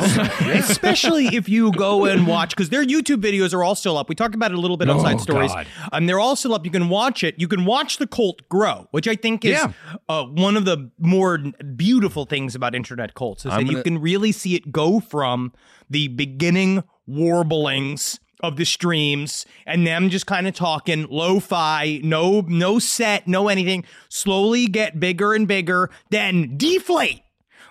Especially 0.50 1.28
if 1.28 1.48
you 1.48 1.72
go 1.72 2.04
and 2.06 2.28
watch, 2.28 2.50
because 2.50 2.70
their 2.70 2.84
YouTube 2.86 3.22
videos 3.22 3.54
are 3.54 3.64
all 3.64 3.74
still 3.76 3.98
up. 3.98 4.10
We 4.10 4.16
talked 4.16 4.36
about 4.36 4.52
it 4.52 4.58
a 4.58 4.60
little 4.62 4.76
bit 4.76 4.90
on 4.90 4.98
Oh, 4.98 5.04
Side 5.04 5.22
Stories. 5.22 5.54
God. 5.54 5.66
Um, 5.94 6.08
they're 6.08 6.20
all 6.20 6.36
still 6.36 6.54
up. 6.54 6.66
You 6.66 6.72
can 6.72 6.90
watch 6.90 7.24
it. 7.24 7.36
You 7.38 7.48
can 7.48 7.64
watch 7.64 8.00
the 8.00 8.08
cult 8.08 8.42
grow, 8.50 8.88
which 8.92 9.08
I 9.08 9.16
think 9.16 9.46
is 9.46 9.52
Yeah. 9.52 9.72
uh, 10.10 10.26
one 10.26 10.58
of 10.58 10.66
the 10.66 10.92
more 11.00 11.38
beautiful 11.38 12.26
things 12.26 12.54
about 12.54 12.76
internet 12.76 13.14
cults 13.14 13.46
is 13.46 13.52
I'm 13.54 13.60
that 13.60 13.66
you 13.68 13.72
gonna- 13.74 13.84
can 13.84 14.02
really 14.02 14.34
see 14.34 14.56
it 14.56 14.74
go 14.74 15.00
from 15.00 15.54
the 15.90 16.10
beginning 16.10 16.84
warblings 17.08 18.20
of 18.48 18.56
the 18.56 18.66
streams 18.66 19.46
and 19.66 19.86
them 19.86 20.10
just 20.10 20.26
kind 20.26 20.48
of 20.48 20.54
talking 20.54 21.08
lo-fi 21.10 22.00
no 22.04 22.42
no 22.48 22.80
set 22.80 23.28
no 23.28 23.48
anything 23.48 23.84
slowly 24.10 24.68
get 24.68 25.00
bigger 25.00 25.34
and 25.34 25.48
bigger 25.48 25.90
then 26.10 26.56
deflate 26.58 27.22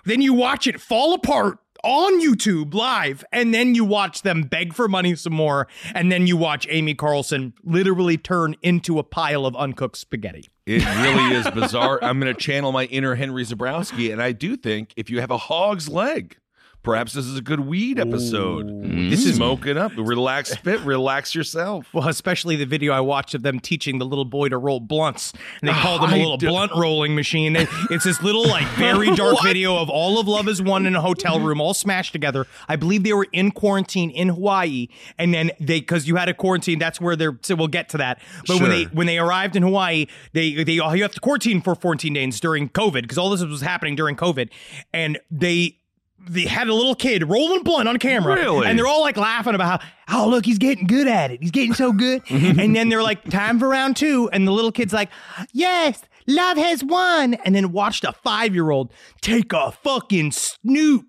then 0.05 0.21
you 0.21 0.33
watch 0.33 0.67
it 0.67 0.79
fall 0.79 1.13
apart 1.13 1.59
on 1.85 2.19
YouTube 2.19 2.73
live, 2.73 3.23
and 3.31 3.53
then 3.53 3.75
you 3.75 3.85
watch 3.85 4.23
them 4.23 4.41
beg 4.41 4.73
for 4.73 4.87
money 4.87 5.15
some 5.15 5.33
more, 5.33 5.67
and 5.93 6.11
then 6.11 6.25
you 6.25 6.35
watch 6.35 6.65
Amy 6.71 6.95
Carlson 6.95 7.53
literally 7.63 8.17
turn 8.17 8.55
into 8.63 8.97
a 8.97 9.03
pile 9.03 9.45
of 9.45 9.55
uncooked 9.55 9.95
spaghetti. 9.95 10.49
It 10.65 10.83
really 10.83 11.35
is 11.35 11.47
bizarre. 11.51 11.99
I'm 12.03 12.19
going 12.19 12.33
to 12.33 12.39
channel 12.39 12.71
my 12.71 12.85
inner 12.85 13.13
Henry 13.13 13.43
Zabrowski, 13.43 14.11
and 14.11 14.19
I 14.19 14.31
do 14.31 14.57
think 14.57 14.93
if 14.97 15.11
you 15.11 15.21
have 15.21 15.29
a 15.29 15.37
hog's 15.37 15.87
leg, 15.87 16.37
perhaps 16.85 17.13
this 17.13 17.25
is 17.25 17.37
a 17.37 17.41
good 17.41 17.59
weed 17.59 17.99
episode. 17.99 18.69
This 19.09 19.25
is 19.25 19.35
smoke 19.35 19.65
it 19.65 19.75
up, 19.75 19.91
relax, 19.97 20.55
fit, 20.55 20.79
relax 20.81 21.35
yourself. 21.35 21.87
Well, 21.93 22.07
especially 22.07 22.55
the 22.55 22.65
video 22.65 22.93
I 22.93 23.01
watched 23.01 23.33
of 23.33 23.41
them 23.41 23.59
teaching 23.59 23.97
the 23.99 24.05
little 24.05 24.23
boy 24.25 24.49
to 24.49 24.57
roll 24.57 24.79
blunts, 24.79 25.33
and 25.61 25.67
they 25.67 25.73
Ah, 25.73 25.81
called 25.81 26.01
him 26.03 26.13
a 26.13 26.17
little 26.17 26.37
do- 26.37 26.47
blunt 26.47 26.71
rolling 26.75 27.15
machine. 27.15 27.55
It- 27.55 27.67
It's 27.89 28.05
this 28.05 28.21
little, 28.23 28.47
like, 28.47 28.65
very 28.77 29.13
dark 29.15 29.41
video 29.43 29.77
of 29.77 29.89
all 29.89 30.19
of 30.19 30.27
Love 30.27 30.47
Is 30.47 30.61
One 30.61 30.85
in 30.85 30.95
a 30.95 31.01
hotel 31.01 31.39
room, 31.39 31.59
all 31.59 31.73
smashed 31.73 32.13
together. 32.13 32.45
I 32.69 32.75
believe 32.75 33.03
they 33.03 33.13
were 33.13 33.27
in 33.33 33.51
quarantine 33.51 34.09
in 34.11 34.29
Hawaii, 34.29 34.87
and 35.17 35.33
then 35.33 35.51
they, 35.59 35.79
because 35.79 36.07
you 36.07 36.15
had 36.15 36.29
a 36.29 36.33
quarantine, 36.33 36.79
that's 36.79 37.01
where 37.01 37.15
they're. 37.15 37.37
So 37.41 37.55
we'll 37.55 37.67
get 37.67 37.89
to 37.89 37.97
that. 37.97 38.19
But 38.47 38.61
when 38.61 38.69
they 38.69 38.83
when 38.85 39.07
they 39.07 39.17
arrived 39.17 39.55
in 39.55 39.63
Hawaii, 39.63 40.05
they 40.33 40.63
they 40.63 40.73
you 40.73 40.83
have 40.83 41.13
to 41.13 41.19
quarantine 41.19 41.61
for 41.61 41.73
14 41.75 42.13
days 42.13 42.39
during 42.39 42.69
COVID 42.69 43.01
because 43.01 43.17
all 43.17 43.29
this 43.31 43.43
was 43.43 43.61
happening 43.61 43.95
during 43.95 44.15
COVID, 44.15 44.49
and 44.93 45.17
they. 45.31 45.79
They 46.27 46.45
had 46.45 46.67
a 46.67 46.73
little 46.73 46.95
kid 46.95 47.27
rolling 47.29 47.63
blunt 47.63 47.87
on 47.87 47.97
camera, 47.97 48.35
Really? 48.35 48.67
and 48.67 48.77
they're 48.77 48.87
all 48.87 49.01
like 49.01 49.17
laughing 49.17 49.53
about 49.55 49.81
how, 50.07 50.23
oh 50.25 50.29
look, 50.29 50.45
he's 50.45 50.57
getting 50.57 50.87
good 50.87 51.07
at 51.07 51.31
it. 51.31 51.41
He's 51.41 51.51
getting 51.51 51.73
so 51.73 51.91
good. 51.91 52.23
Mm-hmm. 52.35 52.59
and 52.59 52.75
then 52.75 52.89
they're 52.89 53.03
like, 53.03 53.23
time 53.29 53.59
for 53.59 53.67
round 53.67 53.95
two, 53.95 54.29
and 54.33 54.47
the 54.47 54.51
little 54.51 54.71
kid's 54.71 54.91
like, 54.93 55.09
yes, 55.53 56.01
love 56.27 56.57
has 56.57 56.83
won. 56.83 57.35
And 57.35 57.53
then 57.55 57.71
watched 57.71 58.03
a 58.03 58.11
five 58.11 58.53
year 58.53 58.71
old 58.71 58.91
take 59.21 59.53
a 59.53 59.71
fucking 59.71 60.31
snoop 60.31 61.05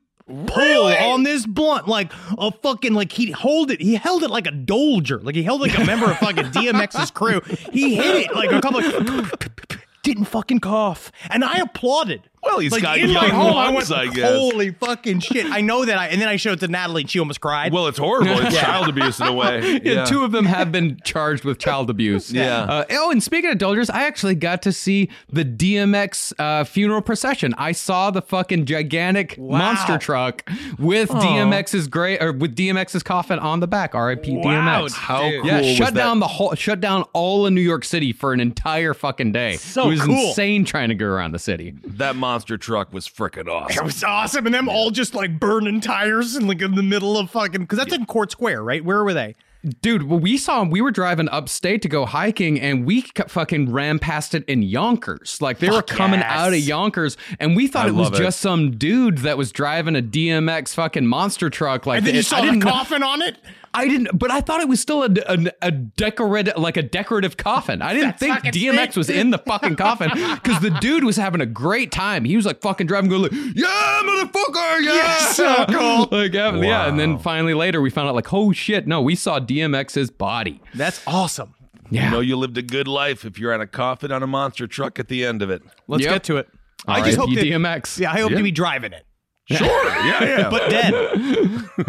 pull 0.46 0.86
on 0.86 1.22
this 1.22 1.46
blunt, 1.46 1.88
like 1.88 2.12
a 2.38 2.50
fucking 2.50 2.94
like 2.94 3.12
he 3.12 3.30
hold 3.30 3.70
it. 3.70 3.80
He 3.80 3.94
held 3.94 4.22
it 4.22 4.30
like 4.30 4.46
a 4.46 4.50
dolger, 4.52 5.22
like 5.22 5.34
he 5.34 5.42
held 5.42 5.60
like 5.60 5.76
a 5.78 5.84
member 5.84 6.10
of 6.10 6.18
fucking 6.18 6.46
DMX's 6.46 7.10
crew. 7.10 7.40
He 7.72 7.94
hit 7.96 8.26
it 8.26 8.34
like 8.34 8.52
a 8.52 8.60
couple. 8.60 8.80
Of, 8.84 9.32
didn't 10.02 10.26
fucking 10.26 10.60
cough, 10.60 11.10
and 11.30 11.44
I 11.44 11.58
applauded. 11.58 12.22
Well, 12.46 12.58
he's 12.60 12.72
like, 12.72 12.82
got 12.82 12.98
in 12.98 13.12
my 13.12 13.26
young 13.26 13.30
home, 13.34 13.56
I 13.56 13.70
went, 13.70 13.90
I 13.90 14.06
guess. 14.06 14.30
Holy 14.30 14.70
fucking 14.70 15.20
shit! 15.20 15.46
I 15.50 15.60
know 15.60 15.84
that. 15.84 15.98
I 15.98 16.06
and 16.06 16.20
then 16.20 16.28
I 16.28 16.36
showed 16.36 16.54
it 16.54 16.60
to 16.60 16.68
Natalie, 16.68 17.02
and 17.02 17.10
she 17.10 17.18
almost 17.18 17.40
cried. 17.40 17.72
Well, 17.72 17.86
it's 17.88 17.98
horrible. 17.98 18.38
It's 18.40 18.56
child 18.60 18.88
abuse 18.88 19.20
in 19.20 19.26
a 19.26 19.32
way. 19.32 19.80
Yeah, 19.86 20.04
two 20.04 20.24
of 20.24 20.32
them 20.32 20.46
have 20.46 20.72
been 20.72 20.98
charged 21.04 21.44
with 21.44 21.58
child 21.58 21.90
abuse. 21.90 22.32
Yeah. 22.32 22.62
Uh, 22.62 22.84
oh, 22.90 23.10
and 23.10 23.22
speaking 23.22 23.50
of 23.50 23.58
Dodgers, 23.58 23.88
I 23.90 24.02
actually 24.04 24.34
got 24.34 24.62
to 24.62 24.72
see 24.72 25.10
the 25.32 25.44
DMX 25.44 26.32
uh, 26.38 26.64
funeral 26.64 27.02
procession. 27.02 27.54
I 27.58 27.72
saw 27.72 28.10
the 28.10 28.22
fucking 28.22 28.64
gigantic 28.66 29.38
monster 29.38 29.98
truck 29.98 30.48
with 30.78 31.08
DMX's 31.10 31.88
gray 31.88 32.18
or 32.18 32.32
with 32.32 32.56
DMX's 32.56 33.02
coffin 33.02 33.38
on 33.38 33.60
the 33.60 33.66
back. 33.66 33.94
R.I.P. 33.94 34.36
Wow, 34.38 34.42
DMX. 34.84 34.92
How 34.94 35.28
Dude. 35.28 35.42
cool 35.42 35.50
Yeah, 35.50 35.58
was 35.60 35.66
shut 35.76 35.94
that? 35.94 36.00
down 36.00 36.20
the 36.20 36.28
whole, 36.28 36.54
shut 36.54 36.80
down 36.80 37.02
all 37.12 37.46
of 37.46 37.52
New 37.52 37.60
York 37.60 37.84
City 37.84 38.12
for 38.12 38.32
an 38.32 38.40
entire 38.40 38.94
fucking 38.94 39.32
day. 39.32 39.56
So 39.56 39.86
it 39.86 39.88
was 39.90 40.00
cool. 40.02 40.28
insane 40.28 40.64
trying 40.64 40.88
to 40.88 40.94
go 40.94 41.06
around 41.06 41.32
the 41.32 41.38
city. 41.38 41.74
That 41.84 42.16
monster 42.16 42.35
truck 42.44 42.92
was 42.92 43.08
freaking 43.08 43.48
awesome. 43.52 43.78
It 43.78 43.84
was 43.84 44.04
awesome, 44.04 44.46
and 44.46 44.54
them 44.54 44.68
all 44.68 44.90
just 44.90 45.14
like 45.14 45.38
burning 45.40 45.80
tires 45.80 46.34
and 46.36 46.46
like 46.48 46.60
in 46.62 46.74
the 46.74 46.82
middle 46.82 47.16
of 47.18 47.30
fucking 47.30 47.62
because 47.62 47.78
that's 47.78 47.94
in 47.94 48.06
Court 48.06 48.30
Square, 48.30 48.62
right? 48.62 48.84
Where 48.84 49.02
were 49.02 49.14
they? 49.14 49.34
Dude, 49.82 50.04
well, 50.04 50.20
we 50.20 50.36
saw 50.36 50.62
we 50.62 50.80
were 50.80 50.92
driving 50.92 51.28
upstate 51.30 51.82
to 51.82 51.88
go 51.88 52.06
hiking, 52.06 52.60
and 52.60 52.86
we 52.86 53.00
fucking 53.26 53.72
ran 53.72 53.98
past 53.98 54.34
it 54.34 54.44
in 54.44 54.62
Yonkers. 54.62 55.42
Like 55.42 55.58
they 55.58 55.70
were 55.70 55.82
coming 55.82 56.20
yes. 56.20 56.30
out 56.30 56.52
of 56.52 56.58
Yonkers, 56.60 57.16
and 57.40 57.56
we 57.56 57.66
thought 57.66 57.86
I 57.86 57.88
it 57.88 57.94
was 57.94 58.10
it. 58.10 58.14
just 58.14 58.38
some 58.40 58.76
dude 58.76 59.18
that 59.18 59.36
was 59.36 59.50
driving 59.50 59.96
a 59.96 60.02
DMX 60.02 60.72
fucking 60.74 61.06
monster 61.06 61.50
truck. 61.50 61.84
Like 61.84 61.98
And 61.98 62.06
then 62.06 62.14
you 62.14 62.20
it- 62.20 62.26
saw 62.26 62.36
I 62.36 62.40
the 62.42 62.46
didn't 62.52 62.64
know- 62.64 62.70
coffin 62.70 63.02
on 63.02 63.22
it. 63.22 63.38
I 63.76 63.88
didn't, 63.88 64.18
but 64.18 64.30
I 64.30 64.40
thought 64.40 64.60
it 64.60 64.68
was 64.68 64.80
still 64.80 65.02
a, 65.04 65.08
a, 65.26 65.38
a 65.62 65.70
decorative, 65.70 66.56
like 66.56 66.76
a 66.76 66.82
decorative 66.82 67.36
coffin. 67.36 67.82
I 67.82 67.92
didn't 67.92 68.18
That's 68.18 68.42
think 68.42 68.54
DMX 68.54 68.86
sick. 68.88 68.96
was 68.96 69.10
in 69.10 69.30
the 69.30 69.38
fucking 69.38 69.76
coffin 69.76 70.10
because 70.34 70.60
the 70.60 70.70
dude 70.80 71.04
was 71.04 71.16
having 71.16 71.40
a 71.40 71.46
great 71.46 71.92
time. 71.92 72.24
He 72.24 72.36
was 72.36 72.46
like 72.46 72.62
fucking 72.62 72.86
driving, 72.86 73.10
going 73.10 73.22
like, 73.22 73.32
"Yeah, 73.32 74.00
motherfucker, 74.04 74.80
yeah!" 74.82 74.92
Yes, 74.94 75.36
so 75.36 75.66
cool. 75.68 76.08
like, 76.18 76.32
yeah, 76.32 76.54
yeah. 76.56 76.88
And 76.88 76.98
then 76.98 77.18
finally 77.18 77.54
later 77.54 77.80
we 77.80 77.90
found 77.90 78.08
out, 78.08 78.14
like, 78.14 78.32
oh 78.32 78.52
shit, 78.52 78.86
no, 78.86 79.00
we 79.02 79.14
saw 79.14 79.38
DMX's 79.38 80.10
body. 80.10 80.60
That's 80.74 81.02
awesome. 81.06 81.54
Yeah. 81.90 82.06
You 82.06 82.10
know 82.10 82.20
you 82.20 82.36
lived 82.36 82.58
a 82.58 82.62
good 82.62 82.88
life 82.88 83.24
if 83.24 83.38
you're 83.38 83.54
on 83.54 83.60
a 83.60 83.66
coffin 83.66 84.10
on 84.10 84.22
a 84.22 84.26
monster 84.26 84.66
truck 84.66 84.98
at 84.98 85.06
the 85.08 85.24
end 85.24 85.40
of 85.42 85.50
it. 85.50 85.62
Let's 85.86 86.02
Yep. 86.02 86.12
get 86.12 86.24
to 86.24 86.36
it. 86.38 86.48
I 86.88 87.00
just 87.02 87.16
hope 87.16 87.32
that, 87.34 87.44
DMX. 87.44 87.98
Yeah, 88.00 88.10
I 88.12 88.18
hope 88.20 88.32
Yeah. 88.32 88.38
to 88.38 88.42
be 88.42 88.50
driving 88.50 88.92
it, 88.92 89.05
Sure. 89.48 89.86
Yeah, 89.86 90.24
yeah. 90.24 90.50
but 90.50 90.70
dead. 90.70 90.94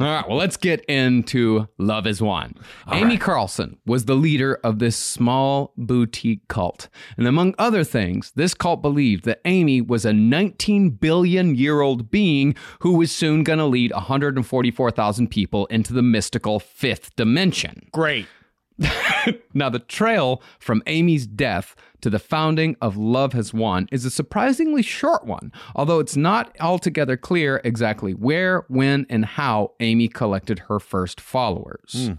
All 0.00 0.06
right, 0.06 0.28
well, 0.28 0.36
let's 0.36 0.56
get 0.56 0.84
into 0.86 1.68
Love 1.78 2.08
is 2.08 2.20
One. 2.20 2.54
Amy 2.90 3.16
Carlson 3.18 3.78
was 3.86 4.06
the 4.06 4.16
leader 4.16 4.58
of 4.64 4.80
this 4.80 4.96
small 4.96 5.72
boutique 5.76 6.48
cult. 6.48 6.88
And 7.16 7.28
among 7.28 7.54
other 7.56 7.84
things, 7.84 8.32
this 8.34 8.52
cult 8.52 8.82
believed 8.82 9.24
that 9.26 9.40
Amy 9.44 9.80
was 9.80 10.04
a 10.04 10.12
19 10.12 10.90
billion 10.90 11.54
year 11.54 11.82
old 11.82 12.10
being 12.10 12.56
who 12.80 12.94
was 12.94 13.12
soon 13.12 13.44
going 13.44 13.60
to 13.60 13.66
lead 13.66 13.92
144,000 13.92 15.28
people 15.28 15.66
into 15.66 15.92
the 15.92 16.02
mystical 16.02 16.58
fifth 16.58 17.14
dimension. 17.14 17.88
Great. 17.92 18.26
Now, 19.54 19.68
the 19.68 19.78
trail 19.78 20.42
from 20.58 20.82
Amy's 20.86 21.26
death 21.26 21.74
to 22.00 22.10
the 22.10 22.18
founding 22.18 22.76
of 22.80 22.96
Love 22.96 23.32
Has 23.32 23.52
Won 23.52 23.88
is 23.90 24.04
a 24.04 24.10
surprisingly 24.10 24.82
short 24.82 25.26
one, 25.26 25.52
although 25.74 25.98
it's 25.98 26.16
not 26.16 26.54
altogether 26.60 27.16
clear 27.16 27.60
exactly 27.64 28.12
where, 28.12 28.64
when, 28.68 29.06
and 29.08 29.24
how 29.24 29.72
Amy 29.80 30.08
collected 30.08 30.60
her 30.60 30.78
first 30.78 31.20
followers. 31.20 32.08
Hmm. 32.08 32.12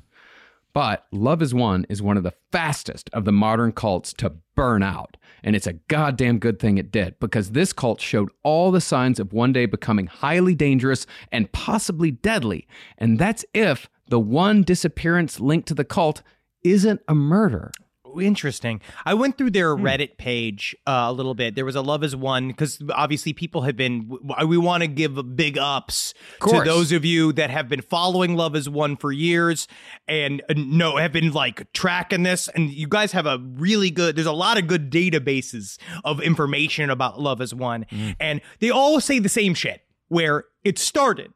But 0.74 1.08
Love 1.12 1.42
Is 1.42 1.54
One 1.54 1.86
is 1.90 2.02
one 2.02 2.18
of 2.18 2.24
the 2.24 2.34
fastest 2.52 3.10
of 3.14 3.26
the 3.26 3.32
modern 3.32 3.72
cults 3.72 4.14
to 4.14 4.34
burn 4.56 4.84
out. 4.84 5.18
And 5.44 5.56
it's 5.56 5.68
a 5.68 5.74
goddamn 5.74 6.40
good 6.40 6.60
thing 6.60 6.78
it 6.78 6.92
did 6.92 7.20
because 7.20 7.52
this 7.52 7.74
cult 7.74 8.02
showed 8.02 8.30
all 8.44 8.72
the 8.72 8.82
signs 8.82 9.20
of 9.20 9.34
one 9.34 9.54
day 9.54 9.66
becoming 9.66 10.08
highly 10.08 10.54
dangerous 10.54 11.08
and 11.32 11.52
possibly 11.52 12.12
deadly. 12.12 12.68
And 12.98 13.18
that's 13.18 13.46
if 13.54 13.90
the 14.10 14.20
one 14.20 14.64
disappearance 14.64 15.40
linked 15.40 15.68
to 15.70 15.74
the 15.74 15.86
cult 15.86 16.22
isn't 16.64 17.02
a 17.08 17.16
murder. 17.16 17.72
Interesting. 18.20 18.82
I 19.06 19.14
went 19.14 19.38
through 19.38 19.52
their 19.52 19.76
Reddit 19.76 20.18
page 20.18 20.76
uh, 20.88 21.06
a 21.08 21.14
little 21.14 21.36
bit. 21.36 21.56
There 21.56 21.66
was 21.66 21.76
a 21.76 21.82
Love 21.82 22.04
is 22.04 22.16
One 22.16 22.48
because 22.48 22.82
obviously 22.94 23.34
people 23.34 23.62
have 23.62 23.76
been. 23.76 24.10
We 24.48 24.58
want 24.58 24.82
to 24.82 24.88
give 24.88 25.36
big 25.36 25.58
ups 25.58 26.14
to 26.48 26.64
those 26.64 26.92
of 26.92 27.06
you 27.06 27.34
that 27.34 27.50
have 27.50 27.70
been 27.70 27.82
following 27.82 28.36
Love 28.36 28.56
is 28.56 28.68
One 28.70 28.96
for 28.96 29.12
years 29.12 29.68
and 30.08 30.42
uh, 30.50 30.54
no 30.58 30.98
have 30.98 31.12
been 31.12 31.32
like 31.32 31.72
tracking 31.74 32.24
this. 32.24 32.48
And 32.48 32.72
you 32.72 32.88
guys 32.88 33.12
have 33.12 33.26
a 33.26 33.38
really 33.38 33.92
good. 33.92 34.16
There's 34.16 34.26
a 34.28 34.32
lot 34.32 34.58
of 34.58 34.68
good 34.68 34.92
databases 34.92 35.78
of 36.04 36.20
information 36.22 36.90
about 36.90 37.20
Love 37.20 37.42
is 37.42 37.54
One, 37.54 37.86
and 38.20 38.42
they 38.60 38.70
all 38.70 39.00
say 39.00 39.20
the 39.20 39.30
same 39.30 39.54
shit. 39.54 39.82
Where 40.08 40.46
it 40.64 40.80
started 40.80 41.32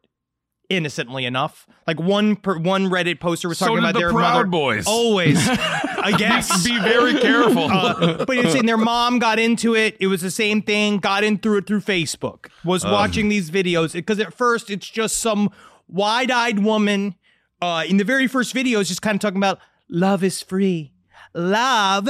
innocently 0.70 1.25
enough. 1.25 1.67
Like 1.86 2.00
one 2.00 2.36
per 2.36 2.58
one 2.58 2.89
Reddit 2.89 3.20
poster 3.20 3.48
was 3.50 3.60
talking 3.60 3.75
did 3.75 3.84
about 3.84 3.93
the 3.93 4.00
their 4.00 4.12
Proud 4.12 4.34
mother. 4.34 4.46
Boys. 4.46 4.88
Always, 4.88 5.38
I 5.50 6.13
guess. 6.17 6.63
Be 6.63 6.79
very 6.79 7.20
careful. 7.20 7.65
Uh, 7.72 8.25
but 8.25 8.38
it's 8.38 8.53
saying 8.53 8.65
their 8.65 8.77
mom 8.77 9.20
got 9.20 9.39
into 9.39 9.75
it. 9.75 9.98
It 10.00 10.08
was 10.08 10.22
the 10.22 10.32
same 10.32 10.62
thing. 10.62 10.98
Got 10.98 11.24
in 11.24 11.38
through 11.38 11.58
it 11.58 11.67
through 11.67 11.82
Facebook. 11.82 12.48
Was 12.63 12.84
watching 12.86 13.29
these 13.29 13.51
videos 13.51 13.93
because 13.93 14.20
at 14.20 14.34
first 14.34 14.70
it's 14.70 14.89
just 14.89 15.17
some 15.17 15.50
wide-eyed 15.88 16.60
woman. 16.60 17.15
Uh, 17.62 17.84
in 17.88 17.98
the 17.98 18.03
very 18.03 18.27
first 18.27 18.53
video, 18.53 18.79
is 18.79 18.88
just 18.89 19.01
kind 19.01 19.15
of 19.15 19.22
talking 19.22 19.38
about 19.38 19.60
love 19.89 20.24
is 20.24 20.41
free. 20.41 20.91
love 21.34 22.10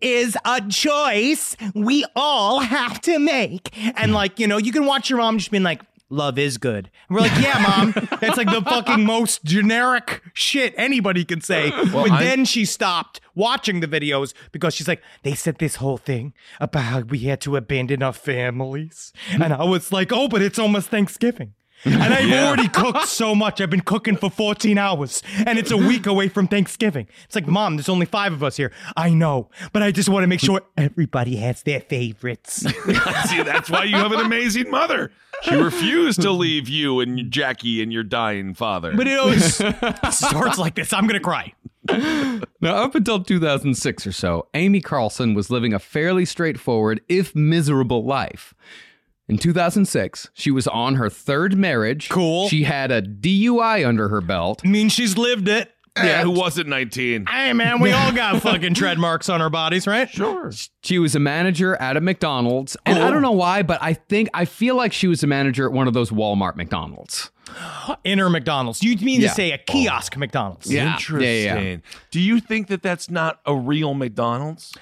is 0.00 0.36
a 0.44 0.60
choice 0.68 1.56
we 1.74 2.04
all 2.14 2.60
have 2.60 3.00
to 3.02 3.18
make. 3.18 3.76
And 4.00 4.12
like, 4.12 4.38
you 4.38 4.46
know, 4.46 4.58
you 4.58 4.72
can 4.72 4.86
watch 4.86 5.10
your 5.10 5.18
mom 5.18 5.38
just 5.38 5.50
being 5.50 5.62
like, 5.64 5.82
love 6.12 6.38
is 6.38 6.58
good. 6.58 6.90
And 7.08 7.16
we're 7.16 7.22
like, 7.22 7.40
yeah, 7.42 7.58
mom. 7.66 7.92
That's 8.20 8.36
like 8.36 8.48
the 8.50 8.62
fucking 8.62 9.04
most 9.04 9.44
generic 9.44 10.22
shit 10.34 10.74
anybody 10.76 11.24
can 11.24 11.40
say. 11.40 11.70
but 11.92 12.10
I- 12.10 12.22
then 12.22 12.44
she 12.44 12.64
stopped 12.64 13.20
watching 13.34 13.80
the 13.80 13.88
videos 13.88 14.34
because 14.52 14.74
she's 14.74 14.86
like, 14.88 15.02
they 15.22 15.34
said 15.34 15.58
this 15.58 15.76
whole 15.76 15.96
thing 15.96 16.34
about 16.60 16.82
how 16.84 17.00
we 17.00 17.20
had 17.20 17.40
to 17.42 17.56
abandon 17.56 18.02
our 18.02 18.12
families. 18.12 19.12
And 19.32 19.52
I 19.52 19.64
was 19.64 19.90
like, 19.92 20.12
oh, 20.12 20.28
but 20.28 20.42
it's 20.42 20.58
almost 20.58 20.88
Thanksgiving. 20.88 21.54
And 21.84 22.14
I've 22.14 22.32
already 22.32 22.68
cooked 22.68 23.08
so 23.08 23.34
much. 23.34 23.60
I've 23.60 23.70
been 23.70 23.80
cooking 23.80 24.16
for 24.16 24.30
14 24.30 24.78
hours 24.78 25.22
and 25.46 25.58
it's 25.58 25.70
a 25.70 25.76
week 25.88 26.06
away 26.06 26.28
from 26.28 26.48
Thanksgiving. 26.48 27.08
It's 27.24 27.34
like, 27.34 27.46
Mom, 27.46 27.76
there's 27.76 27.88
only 27.88 28.06
five 28.06 28.32
of 28.32 28.42
us 28.42 28.56
here. 28.56 28.72
I 28.96 29.10
know, 29.10 29.50
but 29.72 29.82
I 29.82 29.90
just 29.90 30.08
want 30.08 30.22
to 30.22 30.26
make 30.28 30.40
sure 30.40 30.62
everybody 30.76 31.36
has 31.36 31.62
their 31.62 31.80
favorites. 31.80 32.52
See, 33.28 33.42
that's 33.42 33.70
why 33.70 33.84
you 33.84 33.96
have 33.96 34.12
an 34.12 34.20
amazing 34.20 34.70
mother. 34.70 35.10
She 35.42 35.54
refused 35.56 36.22
to 36.22 36.30
leave 36.30 36.68
you 36.68 37.00
and 37.00 37.30
Jackie 37.30 37.82
and 37.82 37.92
your 37.92 38.04
dying 38.04 38.54
father. 38.54 38.94
But 38.96 39.08
it 39.08 39.18
always 39.18 39.54
starts 40.10 40.58
like 40.58 40.76
this. 40.76 40.92
I'm 40.92 41.06
going 41.06 41.18
to 41.18 41.24
cry. 41.24 41.52
Now, 42.60 42.76
up 42.76 42.94
until 42.94 43.24
2006 43.24 44.06
or 44.06 44.12
so, 44.12 44.46
Amy 44.54 44.80
Carlson 44.80 45.34
was 45.34 45.50
living 45.50 45.74
a 45.74 45.80
fairly 45.80 46.24
straightforward, 46.24 47.00
if 47.08 47.34
miserable, 47.34 48.04
life. 48.04 48.54
In 49.28 49.38
2006, 49.38 50.30
she 50.34 50.50
was 50.50 50.66
on 50.68 50.96
her 50.96 51.08
third 51.08 51.56
marriage. 51.56 52.08
Cool. 52.08 52.48
She 52.48 52.64
had 52.64 52.90
a 52.90 53.00
DUI 53.00 53.86
under 53.86 54.08
her 54.08 54.20
belt. 54.20 54.64
means 54.64 54.92
she's 54.92 55.16
lived 55.16 55.48
it. 55.48 55.70
yeah, 55.96 56.22
who 56.22 56.30
wasn't 56.30 56.68
19? 56.68 57.26
Hey, 57.26 57.52
man, 57.52 57.78
we 57.80 57.92
all 57.92 58.12
got 58.12 58.40
fucking 58.42 58.74
tread 58.74 58.98
marks 58.98 59.28
on 59.28 59.40
our 59.42 59.50
bodies, 59.50 59.86
right? 59.86 60.08
Sure. 60.08 60.50
She 60.82 60.98
was 60.98 61.14
a 61.14 61.18
manager 61.20 61.76
at 61.76 61.96
a 61.96 62.00
McDonald's. 62.00 62.76
And 62.86 62.98
I 62.98 63.10
don't 63.10 63.20
know 63.22 63.30
why, 63.32 63.62
but 63.62 63.78
I 63.82 63.92
think, 63.94 64.28
I 64.34 64.44
feel 64.46 64.74
like 64.74 64.92
she 64.94 65.06
was 65.06 65.22
a 65.22 65.26
manager 65.26 65.66
at 65.66 65.72
one 65.72 65.86
of 65.86 65.92
those 65.94 66.10
Walmart 66.10 66.56
McDonald's. 66.56 67.30
Inner 68.04 68.30
McDonald's. 68.30 68.82
You 68.82 68.96
mean 69.04 69.20
Yeah. 69.20 69.28
to 69.28 69.34
say 69.34 69.52
a 69.52 69.58
kiosk 69.58 70.16
McDonald's? 70.16 70.70
Yeah. 70.72 70.92
Interesting. 70.94 71.44
Yeah, 71.44 71.60
yeah. 71.60 71.76
Do 72.10 72.20
you 72.20 72.40
think 72.40 72.68
that 72.68 72.82
that's 72.82 73.10
not 73.10 73.40
a 73.46 73.54
real 73.54 73.92
McDonald's? 73.94 74.74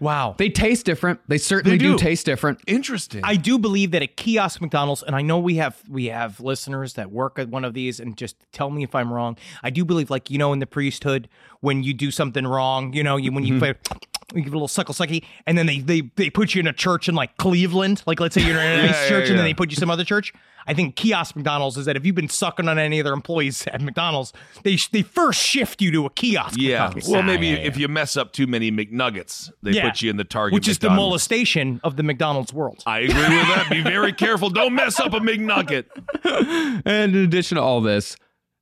Wow. 0.00 0.34
They 0.38 0.48
taste 0.48 0.86
different. 0.86 1.20
They 1.28 1.38
certainly 1.38 1.76
They 1.76 1.84
do. 1.84 1.92
do. 1.92 1.98
taste 1.98 2.26
different. 2.26 2.60
Interesting. 2.66 3.20
I 3.22 3.36
do 3.36 3.58
believe 3.58 3.90
that 3.90 4.02
a 4.02 4.06
kiosk 4.06 4.60
McDonald's, 4.60 5.02
and 5.02 5.14
I 5.14 5.22
know 5.22 5.38
we 5.38 5.56
have 5.56 5.82
we 5.88 6.06
have 6.06 6.40
listeners 6.40 6.94
that 6.94 7.12
work 7.12 7.38
at 7.38 7.48
one 7.48 7.64
of 7.64 7.74
these, 7.74 8.00
and 8.00 8.16
just 8.16 8.36
tell 8.52 8.70
me 8.70 8.82
if 8.82 8.94
I'm 8.94 9.12
wrong. 9.12 9.36
I 9.62 9.70
do 9.70 9.84
believe, 9.84 10.10
like 10.10 10.30
you 10.30 10.38
know, 10.38 10.52
in 10.52 10.58
the 10.58 10.66
priesthood, 10.66 11.28
when 11.60 11.82
you 11.82 11.92
do 11.92 12.10
something 12.10 12.46
wrong, 12.46 12.92
you 12.94 13.04
know, 13.04 13.16
you 13.16 13.30
when 13.30 13.44
you 13.44 13.54
mm-hmm. 13.54 13.78
play. 13.90 13.98
You 14.34 14.42
give 14.42 14.52
a 14.52 14.56
little 14.56 14.68
suckle 14.68 14.94
sucky, 14.94 15.24
and 15.46 15.56
then 15.58 15.66
they, 15.66 15.80
they 15.80 16.02
they 16.16 16.30
put 16.30 16.54
you 16.54 16.60
in 16.60 16.66
a 16.66 16.72
church 16.72 17.08
in 17.08 17.14
like 17.14 17.36
Cleveland. 17.36 18.02
Like 18.06 18.20
let's 18.20 18.34
say 18.34 18.42
you're 18.46 18.60
in 18.60 18.80
a 18.80 18.82
nice 18.86 18.90
Yeah, 19.02 19.08
church, 19.08 19.24
yeah, 19.24 19.30
and 19.30 19.38
then 19.38 19.44
they 19.44 19.54
put 19.54 19.70
you 19.70 19.76
some 19.76 19.90
other 19.90 20.04
church. 20.04 20.32
I 20.66 20.74
think 20.74 20.94
kiosk 20.94 21.34
McDonald's 21.36 21.76
is 21.78 21.86
that 21.86 21.96
if 21.96 22.04
you've 22.04 22.14
been 22.14 22.28
sucking 22.28 22.68
on 22.68 22.78
any 22.78 23.00
of 23.00 23.04
their 23.04 23.14
employees 23.14 23.66
at 23.72 23.80
McDonald's, 23.80 24.32
they 24.62 24.76
they 24.92 25.02
first 25.02 25.40
shift 25.40 25.80
you 25.82 25.90
to 25.92 26.06
a 26.06 26.10
kiosk. 26.10 26.58
yeah. 26.60 26.84
McDonald's. 26.84 27.08
Well, 27.08 27.22
maybe 27.22 27.50
if 27.50 27.76
you 27.76 27.88
mess 27.88 28.16
up 28.16 28.32
too 28.32 28.46
many 28.46 28.70
McNuggets, 28.70 29.50
they 29.62 29.80
put 29.80 30.02
you 30.02 30.10
in 30.10 30.16
the 30.16 30.24
target. 30.24 30.54
which 30.54 30.68
is 30.68 30.78
the 30.78 30.90
molestation 30.90 31.80
of 31.82 31.96
the 31.96 32.02
McDonald's 32.02 32.52
world. 32.52 32.82
I 32.86 33.00
agree 33.00 33.14
with 33.14 33.48
that. 33.54 33.66
Be 33.70 33.82
very 33.82 34.12
careful. 34.12 34.50
Don't 34.50 34.74
mess 34.74 35.00
up 35.00 35.12
a 35.12 35.18
McNugget. 35.20 35.86
And 36.84 37.14
in 37.16 37.24
addition 37.24 37.56
to 37.56 37.62
all 37.62 37.80
this, 37.80 38.16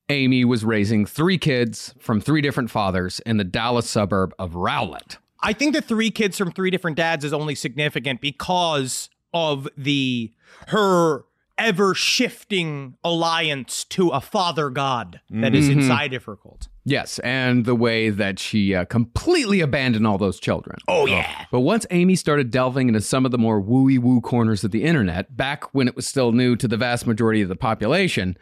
Amy 0.08 0.44
was 0.44 0.64
raising 0.64 1.04
three 1.04 1.36
kids 1.38 1.94
from 1.98 2.20
three 2.20 2.40
different 2.40 2.70
fathers 2.70 3.20
in 3.26 3.36
the 3.36 3.44
Dallas 3.44 3.88
suburb 3.88 4.34
of 4.38 4.52
Rowlett. 4.52 5.18
I 5.40 5.52
think 5.52 5.74
the 5.74 5.82
three 5.82 6.10
kids 6.10 6.36
from 6.36 6.50
three 6.52 6.70
different 6.70 6.96
dads 6.96 7.24
is 7.24 7.32
only 7.32 7.54
significant 7.54 8.20
because 8.20 9.08
of 9.32 9.68
the 9.76 10.32
her 10.68 11.24
ever 11.58 11.94
shifting 11.94 12.96
alliance 13.02 13.84
to 13.84 14.10
a 14.10 14.20
father 14.20 14.70
god 14.70 15.20
that 15.28 15.54
is 15.54 15.68
inside 15.68 16.14
of 16.14 16.24
her 16.24 16.36
cult. 16.36 16.68
Yes, 16.84 17.18
and 17.18 17.64
the 17.64 17.74
way 17.74 18.08
that 18.08 18.38
she 18.38 18.74
uh, 18.74 18.84
completely 18.86 19.60
abandoned 19.60 20.06
all 20.06 20.16
those 20.18 20.40
children. 20.40 20.78
Oh 20.86 21.06
yeah. 21.06 21.46
But 21.50 21.60
once 21.60 21.84
Amy 21.90 22.14
started 22.14 22.50
delving 22.50 22.88
into 22.88 23.00
some 23.00 23.26
of 23.26 23.32
the 23.32 23.38
more 23.38 23.60
wooey 23.60 23.98
woo 23.98 24.20
corners 24.20 24.64
of 24.64 24.70
the 24.70 24.84
internet, 24.84 25.36
back 25.36 25.74
when 25.74 25.88
it 25.88 25.96
was 25.96 26.06
still 26.06 26.32
new 26.32 26.56
to 26.56 26.68
the 26.68 26.76
vast 26.76 27.06
majority 27.06 27.42
of 27.42 27.48
the 27.48 27.56
population, 27.56 28.38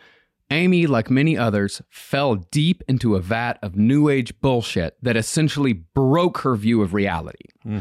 Amy, 0.51 0.87
like 0.87 1.11
many 1.11 1.37
others, 1.37 1.83
fell 1.89 2.37
deep 2.37 2.83
into 2.89 3.17
a 3.17 3.21
vat 3.21 3.59
of 3.63 3.77
new 3.77 4.09
age 4.09 4.39
bullshit 4.41 4.97
that 5.03 5.17
essentially 5.17 5.73
broke 5.73 6.39
her 6.39 6.55
view 6.55 6.83
of 6.83 6.95
reality. 6.95 7.47
Hmm. 7.63 7.81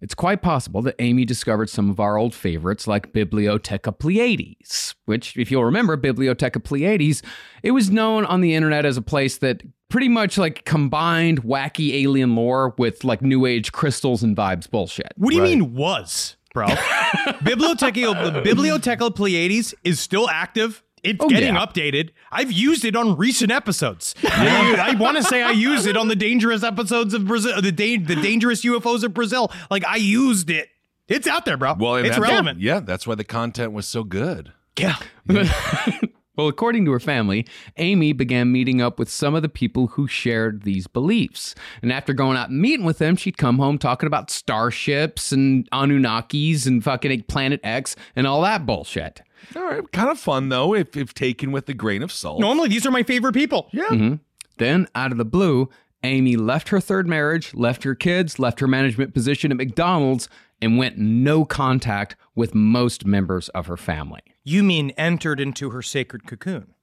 It's 0.00 0.14
quite 0.14 0.42
possible 0.42 0.82
that 0.82 0.94
Amy 0.98 1.24
discovered 1.24 1.70
some 1.70 1.90
of 1.90 1.98
our 1.98 2.18
old 2.18 2.34
favorites 2.34 2.86
like 2.86 3.12
Biblioteca 3.12 3.92
Pleyades, 3.92 4.94
which, 5.06 5.36
if 5.36 5.50
you'll 5.50 5.64
remember, 5.64 5.96
Biblioteca 5.96 6.60
Pleyades, 6.60 7.22
it 7.62 7.70
was 7.70 7.90
known 7.90 8.26
on 8.26 8.42
the 8.42 8.54
internet 8.54 8.84
as 8.84 8.98
a 8.98 9.02
place 9.02 9.38
that 9.38 9.62
pretty 9.88 10.08
much 10.08 10.36
like 10.36 10.64
combined 10.64 11.44
wacky 11.44 11.94
alien 11.94 12.34
lore 12.34 12.74
with 12.76 13.04
like 13.04 13.22
new 13.22 13.46
age 13.46 13.72
crystals 13.72 14.22
and 14.22 14.36
vibes 14.36 14.68
bullshit. 14.68 15.12
What 15.16 15.30
do 15.30 15.36
you 15.36 15.42
mean 15.42 15.74
was, 15.74 16.36
bro? 16.52 16.66
Biblioteca 17.42 18.42
Biblioteca 18.44 19.10
Pleyades 19.10 19.72
is 19.82 19.98
still 19.98 20.28
active. 20.28 20.82
It's 21.06 21.24
Oh, 21.24 21.28
getting 21.28 21.54
yeah. 21.54 21.64
updated. 21.66 22.10
I've 22.30 22.52
used 22.52 22.84
it 22.84 22.96
on 22.96 23.16
recent 23.16 23.50
episodes. 23.50 24.14
I, 24.24 24.94
want 24.98 25.16
to 25.16 25.22
say 25.22 25.42
I 25.42 25.52
used 25.52 25.86
it 25.86 25.96
on 25.96 26.08
the 26.08 26.16
dangerous 26.16 26.62
episodes 26.62 27.14
of 27.14 27.26
Brazil, 27.26 27.60
the 27.62 27.72
da- 27.72 27.98
the 27.98 28.16
dangerous 28.16 28.62
UFOs 28.64 29.02
of 29.02 29.14
Brazil. 29.14 29.50
Like 29.70 29.84
I 29.86 29.96
used 29.96 30.50
it. 30.50 30.68
It's 31.08 31.26
out 31.26 31.44
there, 31.44 31.56
bro. 31.56 31.74
Well, 31.78 31.96
it's 31.96 32.18
relevant. 32.18 32.60
Yeah, 32.60 32.80
that's 32.80 33.06
why 33.06 33.14
the 33.14 33.24
content 33.24 33.72
was 33.72 33.86
so 33.86 34.02
good. 34.04 34.52
Yeah. 34.78 34.96
Well, 36.36 36.48
according 36.48 36.84
to 36.84 36.90
her 36.92 37.00
family, 37.00 37.46
Amy 37.78 38.12
began 38.12 38.52
meeting 38.52 38.82
up 38.82 38.98
with 38.98 39.08
some 39.08 39.34
of 39.34 39.40
the 39.40 39.48
people 39.48 39.86
who 39.86 40.06
shared 40.06 40.64
these 40.64 40.86
beliefs. 40.86 41.54
And 41.80 41.90
after 41.90 42.12
going 42.12 42.36
out 42.36 42.50
and 42.50 42.60
meeting 42.60 42.84
with 42.84 42.98
them, 42.98 43.16
she'd 43.16 43.38
come 43.38 43.56
home 43.56 43.78
talking 43.78 44.06
about 44.06 44.30
starships 44.30 45.32
and 45.32 45.66
Anunnakis 45.70 46.66
and 46.66 46.84
fucking 46.84 47.22
Planet 47.22 47.60
X 47.64 47.96
and 48.14 48.26
all 48.26 48.42
that 48.42 48.66
bullshit. 48.66 49.22
All 49.54 49.64
right, 49.64 49.92
kind 49.92 50.10
of 50.10 50.18
fun 50.18 50.48
though, 50.48 50.74
if 50.74 50.96
if 50.96 51.14
taken 51.14 51.52
with 51.52 51.68
a 51.68 51.74
grain 51.74 52.02
of 52.02 52.12
salt. 52.12 52.40
Normally, 52.40 52.68
these 52.68 52.86
are 52.86 52.90
my 52.90 53.02
favorite 53.02 53.34
people. 53.34 53.68
Yeah. 53.72 53.88
Mm-hmm. 53.88 54.14
Then, 54.58 54.88
out 54.94 55.12
of 55.12 55.18
the 55.18 55.24
blue, 55.24 55.68
Amy 56.02 56.36
left 56.36 56.68
her 56.70 56.80
third 56.80 57.06
marriage, 57.06 57.52
left 57.54 57.82
her 57.84 57.94
kids, 57.94 58.38
left 58.38 58.60
her 58.60 58.66
management 58.66 59.12
position 59.12 59.50
at 59.50 59.56
McDonald's, 59.56 60.28
and 60.62 60.78
went 60.78 60.98
no 60.98 61.44
contact 61.44 62.16
with 62.34 62.54
most 62.54 63.04
members 63.04 63.48
of 63.50 63.66
her 63.66 63.76
family. 63.76 64.20
You 64.44 64.62
mean 64.62 64.90
entered 64.90 65.40
into 65.40 65.70
her 65.70 65.82
sacred 65.82 66.26
cocoon 66.26 66.74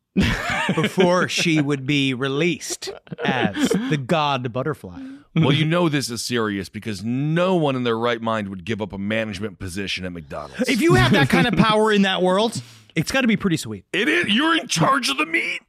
before 0.75 1.27
she 1.27 1.61
would 1.61 1.87
be 1.87 2.13
released 2.13 2.91
as 3.23 3.69
the 3.69 3.97
god 3.97 4.53
butterfly. 4.53 4.99
Well, 5.35 5.51
you 5.51 5.65
know 5.65 5.89
this 5.89 6.09
is 6.09 6.23
serious 6.23 6.69
because 6.69 7.03
no 7.03 7.55
one 7.55 7.75
in 7.75 7.83
their 7.83 7.97
right 7.97 8.21
mind 8.21 8.49
would 8.49 8.65
give 8.65 8.81
up 8.81 8.93
a 8.93 8.97
management 8.97 9.59
position 9.59 10.05
at 10.05 10.11
McDonald's. 10.11 10.69
If 10.69 10.81
you 10.81 10.93
have 10.95 11.11
that 11.13 11.29
kind 11.29 11.47
of 11.47 11.55
power 11.55 11.91
in 11.91 12.03
that 12.03 12.21
world, 12.21 12.61
it's 12.95 13.11
got 13.11 13.21
to 13.21 13.27
be 13.27 13.37
pretty 13.37 13.57
sweet. 13.57 13.85
it 13.93 14.07
is, 14.07 14.27
you're 14.27 14.55
in 14.55 14.67
charge 14.67 15.09
of 15.09 15.17
the 15.17 15.25
meat. 15.25 15.61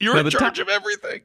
You're 0.00 0.14
Now, 0.14 0.20
in 0.20 0.30
charge 0.30 0.56
ti- 0.56 0.62
of 0.62 0.68
everything. 0.68 1.22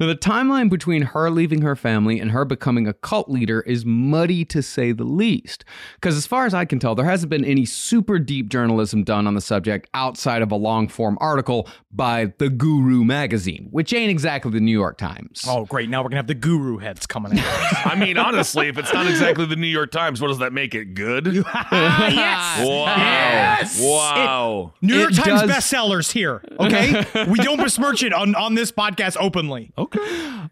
Now, 0.00 0.06
the 0.06 0.16
timeline 0.16 0.70
between 0.70 1.02
her 1.02 1.30
leaving 1.30 1.60
her 1.60 1.76
family 1.76 2.18
and 2.18 2.30
her 2.30 2.46
becoming 2.46 2.88
a 2.88 2.94
cult 2.94 3.28
leader 3.28 3.60
is 3.60 3.84
muddy 3.84 4.46
to 4.46 4.62
say 4.62 4.92
the 4.92 5.04
least. 5.04 5.64
Because, 5.96 6.16
as 6.16 6.26
far 6.26 6.46
as 6.46 6.54
I 6.54 6.64
can 6.64 6.78
tell, 6.78 6.94
there 6.94 7.04
hasn't 7.04 7.28
been 7.28 7.44
any 7.44 7.66
super 7.66 8.18
deep 8.18 8.48
journalism 8.48 9.04
done 9.04 9.26
on 9.26 9.34
the 9.34 9.42
subject 9.42 9.90
outside 9.92 10.40
of 10.40 10.50
a 10.50 10.56
long 10.56 10.88
form 10.88 11.18
article 11.20 11.68
by 11.92 12.32
The 12.38 12.48
Guru 12.48 13.04
magazine, 13.04 13.68
which 13.70 13.92
ain't 13.92 14.10
exactly 14.10 14.50
the 14.50 14.60
New 14.60 14.72
York 14.72 14.96
Times. 14.96 15.44
Oh, 15.46 15.66
great. 15.66 15.90
Now 15.90 15.98
we're 15.98 16.04
going 16.04 16.12
to 16.12 16.16
have 16.18 16.26
the 16.28 16.34
guru 16.34 16.78
heads 16.78 17.06
coming 17.06 17.38
out. 17.38 17.44
I 17.84 17.94
mean, 17.94 18.16
honestly, 18.16 18.68
if 18.68 18.78
it's 18.78 18.94
not 18.94 19.06
exactly 19.06 19.44
the 19.44 19.56
New 19.56 19.66
York 19.66 19.90
Times, 19.90 20.22
what 20.22 20.28
does 20.28 20.38
that 20.38 20.54
make 20.54 20.74
it 20.74 20.94
good? 20.94 21.26
yes. 21.72 22.66
Wow. 22.66 22.86
Yes. 22.86 23.80
Wow. 23.82 24.72
New 24.80 24.98
York 24.98 25.12
It 25.12 25.16
Times 25.16 25.42
does- 25.42 25.50
bestsellers 25.50 26.12
here, 26.12 26.42
okay? 26.58 27.04
we 27.28 27.38
don't 27.40 27.58
besmirch 27.58 28.02
it 28.02 28.14
on, 28.14 28.34
on 28.34 28.54
this 28.54 28.72
podcast 28.72 29.16
openly. 29.20 29.72
okay. 29.76 29.89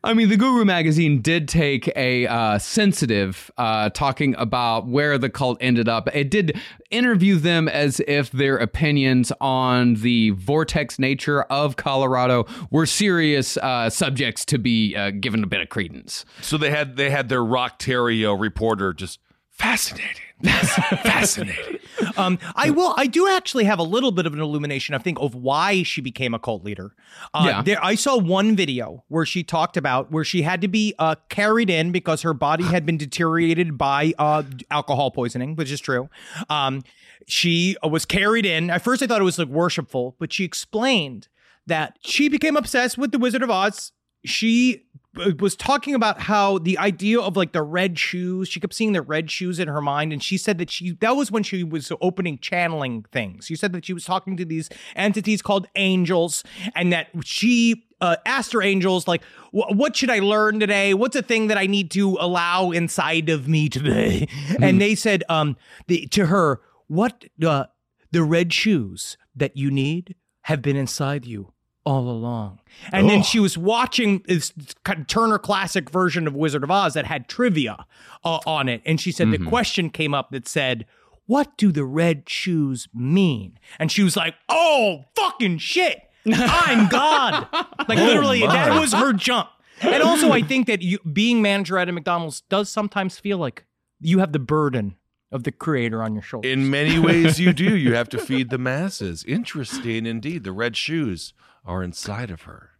I 0.05 0.15
mean, 0.15 0.29
the 0.29 0.37
Guru 0.37 0.65
magazine 0.65 1.21
did 1.21 1.49
take 1.49 1.91
a 1.97 2.27
uh, 2.27 2.59
sensitive 2.59 3.51
uh, 3.59 3.91
talking 3.91 4.35
about 4.37 4.87
where 4.87 5.19
the 5.19 5.29
cult 5.29 5.59
ended 5.61 5.89
up. 5.89 6.09
It 6.15 6.31
did 6.31 6.59
interview 6.91 7.37
them 7.37 7.69
as 7.69 8.01
if 8.07 8.31
their 8.31 8.57
opinions 8.57 9.33
on 9.41 9.95
the 9.95 10.31
vortex 10.31 10.99
nature 10.99 11.43
of 11.43 11.77
Colorado 11.77 12.47
were 12.71 12.87
serious 12.87 13.57
uh, 13.59 13.91
subjects 13.91 14.45
to 14.47 14.59
be 14.59 14.95
uh, 14.97 15.11
given 15.11 15.43
a 15.43 15.47
bit 15.47 15.61
of 15.61 15.69
credence. 15.69 16.25
So 16.41 16.57
they 16.57 16.71
had 16.71 16.97
they 16.97 17.11
had 17.11 17.29
their 17.29 17.45
Rock 17.45 17.79
Terrio 17.79 18.39
reporter 18.39 18.93
just 18.93 19.21
Fascinating. 19.59 20.23
Fascinating. 21.03 21.79
Um, 22.17 22.39
I 22.55 22.71
will. 22.71 22.95
I 22.97 23.07
do 23.07 23.29
actually 23.29 23.65
have 23.65 23.79
a 23.79 23.85
little 23.85 24.11
bit 24.13 24.25
of 24.27 24.33
an 24.33 24.41
illumination. 24.41 24.95
I 24.95 24.99
think 24.99 25.19
of 25.21 25.35
why 25.35 25.83
she 25.83 26.01
became 26.01 26.33
a 26.35 26.39
cult 26.39 26.65
leader. 26.65 26.95
Uh, 27.35 27.45
Yeah. 27.47 27.63
There, 27.63 27.85
I 27.85 27.95
saw 27.97 28.17
one 28.17 28.55
video 28.57 29.05
where 29.09 29.25
she 29.27 29.43
talked 29.45 29.77
about 29.77 30.11
where 30.13 30.25
she 30.25 30.43
had 30.43 30.61
to 30.63 30.69
be 30.69 30.95
uh, 30.99 31.17
carried 31.29 31.71
in 31.71 31.91
because 31.93 32.23
her 32.23 32.35
body 32.35 32.65
had 32.65 32.87
been 32.87 32.97
deteriorated 32.99 33.77
by 33.79 34.15
uh, 34.19 34.45
alcohol 34.71 35.11
poisoning, 35.11 35.55
which 35.57 35.71
is 35.73 35.81
true. 35.81 36.09
Um, 36.49 36.83
she 37.27 37.77
was 37.83 38.05
carried 38.05 38.47
in. 38.47 38.71
At 38.71 38.83
first, 38.83 39.03
I 39.03 39.07
thought 39.07 39.21
it 39.21 39.25
was 39.25 39.39
like 39.39 39.49
worshipful, 39.49 40.17
but 40.19 40.33
she 40.33 40.45
explained 40.45 41.29
that 41.67 41.99
she 42.01 42.29
became 42.29 42.57
obsessed 42.57 42.97
with 42.99 43.11
the 43.13 43.19
Wizard 43.19 43.43
of 43.43 43.51
Oz. 43.51 43.93
She 44.25 44.87
was 45.39 45.57
talking 45.57 45.95
about 45.95 46.21
how 46.21 46.59
the 46.59 46.79
idea 46.79 47.21
of 47.21 47.37
like 47.37 47.53
the 47.53 47.63
red 47.63 47.99
shoes, 47.99 48.49
she 48.49 48.61
kept 48.61 48.75
seeing 48.75 48.93
the 48.93 49.03
red 49.03 49.31
shoes 49.31 49.59
in 49.59 49.69
her 49.69 49.81
mind. 49.81 50.13
And 50.13 50.23
she 50.23 50.37
said 50.37 50.59
that 50.59 50.71
she, 50.71 50.93
that 51.01 51.17
was 51.17 51.31
when 51.31 51.43
she 51.43 51.65
was 51.65 51.93
opening 52.01 52.39
channeling 52.39 53.05
things. 53.13 53.47
She 53.47 53.57
said 53.57 53.73
that 53.73 53.85
she 53.85 53.93
was 53.93 54.05
talking 54.05 54.37
to 54.37 54.45
these 54.45 54.69
entities 54.97 55.43
called 55.43 55.67
angels 55.75 56.45
and 56.75 56.93
that 56.93 57.09
she 57.25 57.85
uh, 58.01 58.17
asked 58.25 58.53
her 58.53 58.63
angels, 58.63 59.09
like, 59.09 59.23
what 59.51 59.97
should 59.97 60.11
I 60.11 60.21
learn 60.21 60.61
today? 60.61 60.95
What's 60.95 61.17
a 61.17 61.23
thing 61.23 61.49
that 61.49 61.59
I 61.59 61.67
need 61.67 61.91
to 61.93 62.17
allow 62.21 62.71
inside 62.71 63.29
of 63.29 63.49
me 63.49 63.69
today? 63.69 64.29
And 64.63 64.81
they 64.81 64.95
said, 64.95 65.25
um, 65.29 65.57
the, 65.89 66.07
to 66.09 66.27
her, 66.27 66.61
what, 66.87 67.25
uh, 67.45 67.65
the 68.13 68.23
red 68.23 68.53
shoes 68.53 69.17
that 69.35 69.57
you 69.57 69.71
need 69.71 70.15
have 70.43 70.63
been 70.63 70.77
inside 70.77 71.27
you 71.27 71.53
all 71.89 72.11
along. 72.11 72.61
And 72.93 73.09
then 73.09 73.23
she 73.23 73.41
was 73.41 73.57
watching 73.57 74.23
this 74.27 74.53
kind 74.85 75.01
of 75.01 75.07
Turner 75.07 75.39
Classic 75.39 75.89
version 75.89 76.27
of 76.27 76.35
Wizard 76.35 76.63
of 76.63 76.71
Oz 76.71 76.93
that 76.93 77.07
had 77.07 77.29
trivia 77.29 77.87
uh, 78.25 78.41
on 78.47 78.69
it. 78.69 78.83
And 78.85 79.01
she 79.01 79.11
said 79.11 79.31
the 79.31 79.39
question 79.39 79.89
came 79.89 80.13
up 80.13 80.31
that 80.33 80.47
said, 80.47 80.85
What 81.25 81.57
do 81.57 81.73
the 81.73 81.85
red 81.85 82.29
shoes 82.29 82.89
mean? 82.93 83.59
And 83.79 83.91
she 83.91 84.03
was 84.03 84.19
like, 84.19 84.35
Oh, 84.51 85.07
fucking 85.17 85.59
shit. 85.59 86.03
I'm 86.31 86.89
God. 86.89 87.49
Like 87.89 87.99
literally, 87.99 88.41
that 88.41 88.79
was 88.79 88.93
her 88.93 89.15
jump. 89.15 89.49
And 89.81 90.03
also, 90.03 90.31
I 90.31 90.43
think 90.43 90.67
that 90.67 90.83
you 90.83 90.99
being 91.11 91.41
manager 91.41 91.79
at 91.79 91.89
a 91.89 91.93
McDonald's 91.93 92.43
does 92.51 92.69
sometimes 92.69 93.19
feel 93.19 93.39
like 93.39 93.65
you 93.99 94.19
have 94.19 94.33
the 94.33 94.39
burden 94.39 94.97
of 95.33 95.45
the 95.45 95.53
creator 95.53 96.03
on 96.03 96.13
your 96.13 96.21
shoulders. 96.21 96.53
In 96.53 96.69
many 96.69 96.99
ways, 96.99 97.41
you 97.41 97.55
do. 97.55 97.75
You 97.75 97.95
have 97.95 98.11
to 98.11 98.19
feed 98.27 98.51
the 98.51 98.59
masses. 98.59 99.25
Interesting 99.25 100.05
indeed. 100.05 100.45
The 100.45 100.53
red 100.53 100.77
shoes 100.77 101.33
are 101.65 101.83
inside 101.83 102.31
of 102.31 102.43
her. 102.43 102.71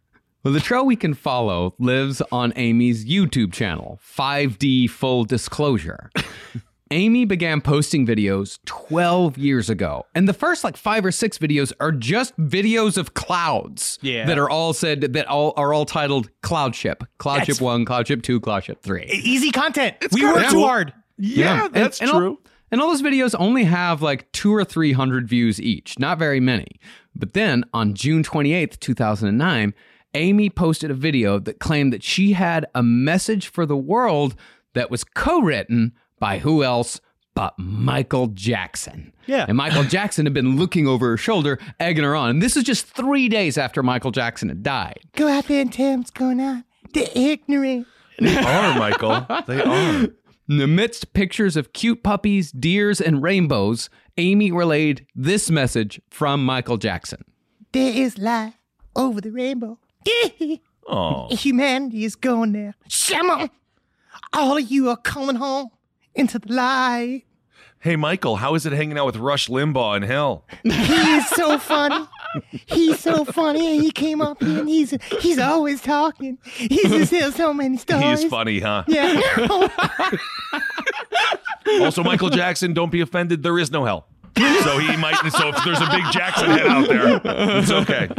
Well, 0.43 0.53
the 0.53 0.59
trail 0.61 0.85
we 0.85 0.95
can 0.95 1.13
follow 1.13 1.75
lives 1.79 2.21
on 2.31 2.53
Amy's 2.55 3.05
YouTube 3.05 3.51
channel, 3.53 3.99
5D 4.17 4.89
Full 4.89 5.25
Disclosure. 5.25 6.09
Amy 6.91 7.23
began 7.25 7.61
posting 7.61 8.07
videos 8.07 8.57
12 8.65 9.37
years 9.37 9.69
ago. 9.69 10.07
And 10.15 10.27
the 10.27 10.33
first 10.33 10.63
like 10.63 10.75
five 10.75 11.05
or 11.05 11.11
six 11.11 11.37
videos 11.37 11.71
are 11.79 11.91
just 11.91 12.35
videos 12.39 12.97
of 12.97 13.13
clouds 13.13 13.99
Yeah. 14.01 14.25
that 14.25 14.39
are 14.39 14.49
all 14.49 14.73
said 14.73 15.01
that 15.13 15.27
all 15.27 15.53
are 15.55 15.71
all 15.71 15.85
titled 15.85 16.29
Cloud 16.41 16.73
Ship. 16.73 17.03
Cloud 17.19 17.41
That's- 17.41 17.57
Ship 17.57 17.61
1, 17.63 17.85
Cloud 17.85 18.07
Ship 18.07 18.21
2, 18.21 18.39
Cloud 18.39 18.63
Ship 18.63 18.81
3. 18.81 19.05
Easy 19.05 19.51
content. 19.51 19.97
we 20.11 20.21
kinda 20.21 20.33
work 20.33 20.49
too 20.49 20.63
hard. 20.63 20.93
Yeah, 21.19 21.65
And- 21.65 21.73
that's 21.75 22.01
and 22.01 22.09
all- 22.09 22.19
true. 22.19 22.39
And 22.71 22.81
all 22.81 22.89
those 22.89 23.01
videos 23.01 23.35
only 23.37 23.63
have 23.65 24.01
like 24.01 24.31
two 24.31 24.53
or 24.53 24.63
three 24.63 24.91
hundred 24.91 25.27
views 25.27 25.61
each, 25.61 25.97
not 25.99 26.19
very 26.19 26.39
many. 26.39 26.79
But 27.15 27.33
then 27.33 27.65
on 27.73 27.95
June 27.95 28.23
28th, 28.23 28.79
2009, 28.79 29.73
Amy 30.13 30.49
posted 30.49 30.89
a 30.89 30.95
video 30.95 31.39
that 31.39 31.59
claimed 31.59 31.93
that 31.93 32.03
she 32.03 32.33
had 32.33 32.65
a 32.73 32.81
message 32.81 33.47
for 33.47 33.65
the 33.65 33.77
world 33.77 34.35
that 34.73 34.89
was 34.89 35.03
co 35.03 35.41
written 35.41 35.93
by 36.19 36.39
who 36.39 36.63
else 36.63 36.99
but 37.35 37.53
Michael 37.57 38.27
Jackson. 38.27 39.13
Yeah. 39.25 39.45
And 39.47 39.55
Michael 39.55 39.83
Jackson 39.83 40.25
had 40.25 40.33
been 40.33 40.57
looking 40.57 40.87
over 40.87 41.07
her 41.09 41.17
shoulder, 41.17 41.57
egging 41.79 42.03
her 42.03 42.15
on. 42.15 42.29
And 42.31 42.41
this 42.41 42.57
is 42.57 42.63
just 42.63 42.85
three 42.87 43.29
days 43.29 43.57
after 43.57 43.81
Michael 43.81 44.11
Jackson 44.11 44.49
had 44.49 44.61
died. 44.61 44.99
Go 45.15 45.27
out 45.27 45.45
there 45.45 45.61
and 45.61 45.71
tell 45.71 45.91
them 45.91 45.99
what's 46.01 46.11
going 46.11 46.41
on. 46.41 46.65
They're 46.93 47.07
ignorant. 47.15 47.87
They 48.19 48.37
are, 48.37 48.77
Michael. 48.77 49.25
They 49.47 49.61
are. 49.61 50.07
Amidst 50.49 51.13
pictures 51.13 51.55
of 51.55 51.73
cute 51.73 52.01
puppies, 52.03 52.51
deers, 52.51 52.99
and 52.99 53.21
rainbows, 53.21 53.89
Amy 54.17 54.51
relayed 54.51 55.05
this 55.15 55.49
message 55.51 56.01
from 56.09 56.43
Michael 56.43 56.77
Jackson. 56.77 57.23
There 57.71 57.93
is 57.93 58.17
life 58.17 58.55
over 58.95 59.21
the 59.21 59.31
rainbow. 59.31 59.77
Oh. 60.91 61.27
Humanity 61.35 62.03
is 62.03 62.15
going 62.15 62.51
there. 62.51 62.73
Shama! 62.87 63.51
All 64.33 64.57
of 64.57 64.71
you 64.71 64.89
are 64.89 64.97
coming 64.97 65.35
home 65.35 65.69
into 66.15 66.39
the 66.39 66.51
light. 66.51 67.25
Hey, 67.79 67.95
Michael, 67.95 68.37
how 68.37 68.55
is 68.55 68.65
it 68.65 68.73
hanging 68.73 68.97
out 68.97 69.05
with 69.05 69.17
Rush 69.17 69.47
Limbaugh 69.49 69.97
in 69.97 70.03
hell? 70.03 70.45
He's 70.63 71.29
so 71.29 71.59
funny. 71.59 72.07
He's 72.67 72.99
so 72.99 73.25
funny. 73.25 73.75
And 73.75 73.83
he 73.83 73.91
came 73.91 74.21
up 74.21 74.41
here 74.41 74.59
and 74.59 74.69
he's 74.69 74.91
he's 75.19 75.39
always 75.39 75.81
talking. 75.81 76.37
He's 76.43 76.83
just 76.89 77.11
tells 77.11 77.35
so 77.35 77.53
many 77.53 77.77
stories. 77.85 78.21
He's 78.21 78.29
funny, 78.29 78.59
huh? 78.59 78.83
Yeah. 78.87 79.67
Also, 81.81 82.03
Michael 82.03 82.29
Jackson, 82.31 82.73
don't 82.73 82.91
be 82.91 83.01
offended. 83.01 83.43
There 83.43 83.59
is 83.59 83.69
no 83.69 83.85
hell. 83.85 84.07
So 84.35 84.79
he 84.79 84.95
might. 84.97 85.15
So 85.31 85.49
if 85.49 85.63
there's 85.63 85.79
a 85.81 85.89
big 85.91 86.03
Jackson 86.11 86.49
head 86.49 86.65
out 86.65 86.87
there, 86.87 87.21
it's 87.59 87.71
okay. 87.71 88.09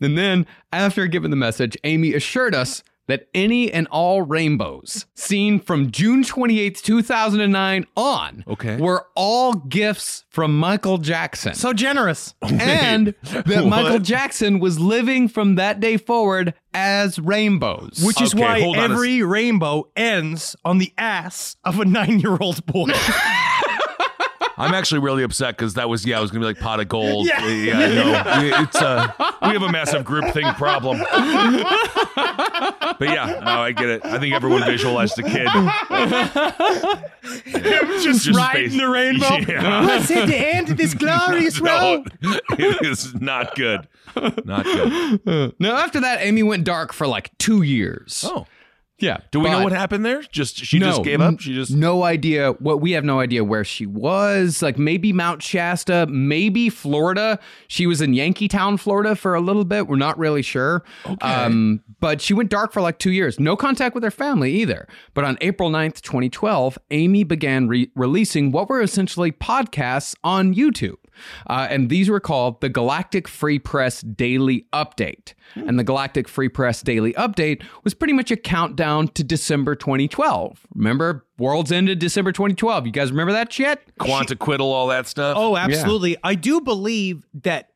And 0.00 0.16
then, 0.16 0.46
after 0.72 1.06
giving 1.08 1.30
the 1.30 1.36
message, 1.36 1.76
Amy 1.82 2.14
assured 2.14 2.54
us 2.54 2.84
that 3.08 3.28
any 3.34 3.72
and 3.72 3.88
all 3.88 4.22
rainbows 4.22 5.06
seen 5.16 5.58
from 5.58 5.90
June 5.90 6.22
28th, 6.22 6.80
2009 6.82 7.86
on 7.96 8.44
Okay. 8.46 8.76
were 8.76 9.06
all 9.16 9.54
gifts 9.54 10.24
from 10.30 10.56
Michael 10.58 10.98
Jackson. 10.98 11.54
so 11.54 11.72
generous. 11.72 12.34
and 12.42 13.14
that 13.22 13.66
Michael 13.66 13.98
Jackson 13.98 14.60
was 14.60 14.78
living 14.78 15.28
from 15.28 15.56
that 15.56 15.80
day 15.80 15.96
forward 15.96 16.54
as 16.72 17.18
rainbows. 17.18 18.02
Which 18.04 18.20
is 18.22 18.32
Okay, 18.34 18.42
why 18.42 18.60
hold 18.60 18.76
on 18.76 18.90
a 18.90 18.94
every 18.94 19.22
rainbow 19.22 19.88
ends 19.96 20.54
on 20.64 20.78
the 20.78 20.92
ass 20.96 21.56
of 21.64 21.80
a 21.80 21.84
nine 21.84 22.20
year 22.20 22.36
old 22.40 22.64
boy. 22.66 22.90
I'm 24.58 24.74
actually 24.74 25.00
really 25.00 25.22
upset 25.22 25.56
because 25.56 25.74
that 25.74 25.88
was 25.88 26.04
yeah, 26.04 26.18
I 26.18 26.20
was 26.20 26.30
gonna 26.30 26.40
be 26.40 26.46
like 26.46 26.58
pot 26.58 26.80
of 26.80 26.88
gold. 26.88 27.26
Yeah. 27.26 27.38
no, 27.40 28.22
it's 28.62 28.76
uh, 28.76 29.12
we 29.42 29.48
have 29.48 29.62
a 29.62 29.70
massive 29.72 30.04
group 30.04 30.32
thing 30.32 30.46
problem. 30.54 30.98
But 32.98 33.08
yeah, 33.08 33.40
no, 33.44 33.60
I 33.60 33.72
get 33.72 33.88
it. 33.88 34.04
I 34.04 34.18
think 34.18 34.34
everyone 34.34 34.64
visualized 34.64 35.16
the 35.16 35.22
kid 35.22 35.48
just, 38.02 38.28
riding 38.36 38.70
basi- 38.70 38.78
the 38.78 38.88
rainbow. 38.88 39.36
Yeah. 39.52 39.86
What's 39.86 40.10
at 40.10 40.26
the 40.26 40.36
end 40.36 40.70
of 40.70 40.76
this 40.76 40.94
glorious 40.94 41.60
No, 41.60 41.96
road? 41.96 42.12
it 42.58 42.86
is 42.86 43.14
not 43.14 43.54
good. 43.54 43.86
Not 44.44 44.64
good. 44.64 45.54
now, 45.58 45.76
after 45.76 46.00
that, 46.00 46.20
Amy 46.22 46.42
went 46.42 46.64
dark 46.64 46.92
for 46.92 47.06
like 47.06 47.36
two 47.38 47.62
years. 47.62 48.24
Oh, 48.26 48.46
yeah. 48.98 49.18
do 49.30 49.40
we 49.40 49.48
know 49.48 49.62
what 49.62 49.72
happened 49.72 50.04
there? 50.04 50.22
Just 50.22 50.56
she 50.56 50.78
just 50.78 51.02
gave 51.04 51.20
up. 51.20 51.40
She 51.40 51.54
just 51.54 51.70
no 51.70 52.02
idea 52.02 52.52
what 52.52 52.80
we 52.80 52.92
have 52.92 53.04
no 53.04 53.20
idea 53.20 53.44
where 53.44 53.64
she 53.64 53.86
was. 53.86 54.62
Like 54.62 54.78
maybe 54.78 55.12
Mount 55.12 55.42
Shasta, 55.42 56.06
maybe 56.08 56.68
Florida. 56.68 57.38
She 57.68 57.86
was 57.86 58.00
in 58.00 58.12
Yankeetown, 58.12 58.78
Florida 58.78 59.14
for 59.14 59.34
a 59.34 59.40
little 59.40 59.64
bit. 59.64 59.86
We're 59.86 59.96
not 59.96 60.18
really 60.18 60.42
sure. 60.42 60.82
Um, 61.20 61.82
but 62.00 62.20
she 62.20 62.34
went 62.34 62.50
dark 62.50 62.72
for 62.72 62.80
like 62.80 62.98
two 62.98 63.12
years. 63.12 63.38
No 63.38 63.56
contact 63.56 63.94
with 63.94 64.04
her 64.04 64.10
family 64.10 64.52
either. 64.54 64.86
But 65.14 65.24
on 65.24 65.38
April 65.40 65.70
9th, 65.70 66.00
2012, 66.02 66.78
Amy 66.90 67.24
began 67.24 67.68
re- 67.68 67.90
releasing 67.94 68.52
what 68.52 68.68
were 68.68 68.80
essentially 68.80 69.32
podcasts 69.32 70.14
on 70.22 70.54
YouTube. 70.54 70.96
Uh, 71.46 71.66
and 71.70 71.88
these 71.90 72.08
were 72.08 72.20
called 72.20 72.60
the 72.60 72.68
Galactic 72.68 73.28
Free 73.28 73.58
Press 73.58 74.00
Daily 74.02 74.66
Update. 74.72 75.34
And 75.54 75.78
the 75.78 75.84
Galactic 75.84 76.28
Free 76.28 76.48
Press 76.48 76.82
Daily 76.82 77.12
Update 77.14 77.62
was 77.84 77.94
pretty 77.94 78.12
much 78.12 78.30
a 78.30 78.36
countdown 78.36 79.08
to 79.08 79.24
December 79.24 79.74
2012. 79.74 80.66
Remember, 80.74 81.26
world's 81.38 81.72
ended 81.72 81.98
December 81.98 82.32
2012. 82.32 82.86
You 82.86 82.92
guys 82.92 83.10
remember 83.10 83.32
that 83.32 83.52
shit? 83.52 83.80
quantiquidal, 83.98 84.60
all 84.60 84.88
that 84.88 85.06
stuff. 85.06 85.36
Oh, 85.38 85.56
absolutely. 85.56 86.16
I 86.22 86.34
do 86.34 86.60
believe 86.60 87.26
that 87.42 87.70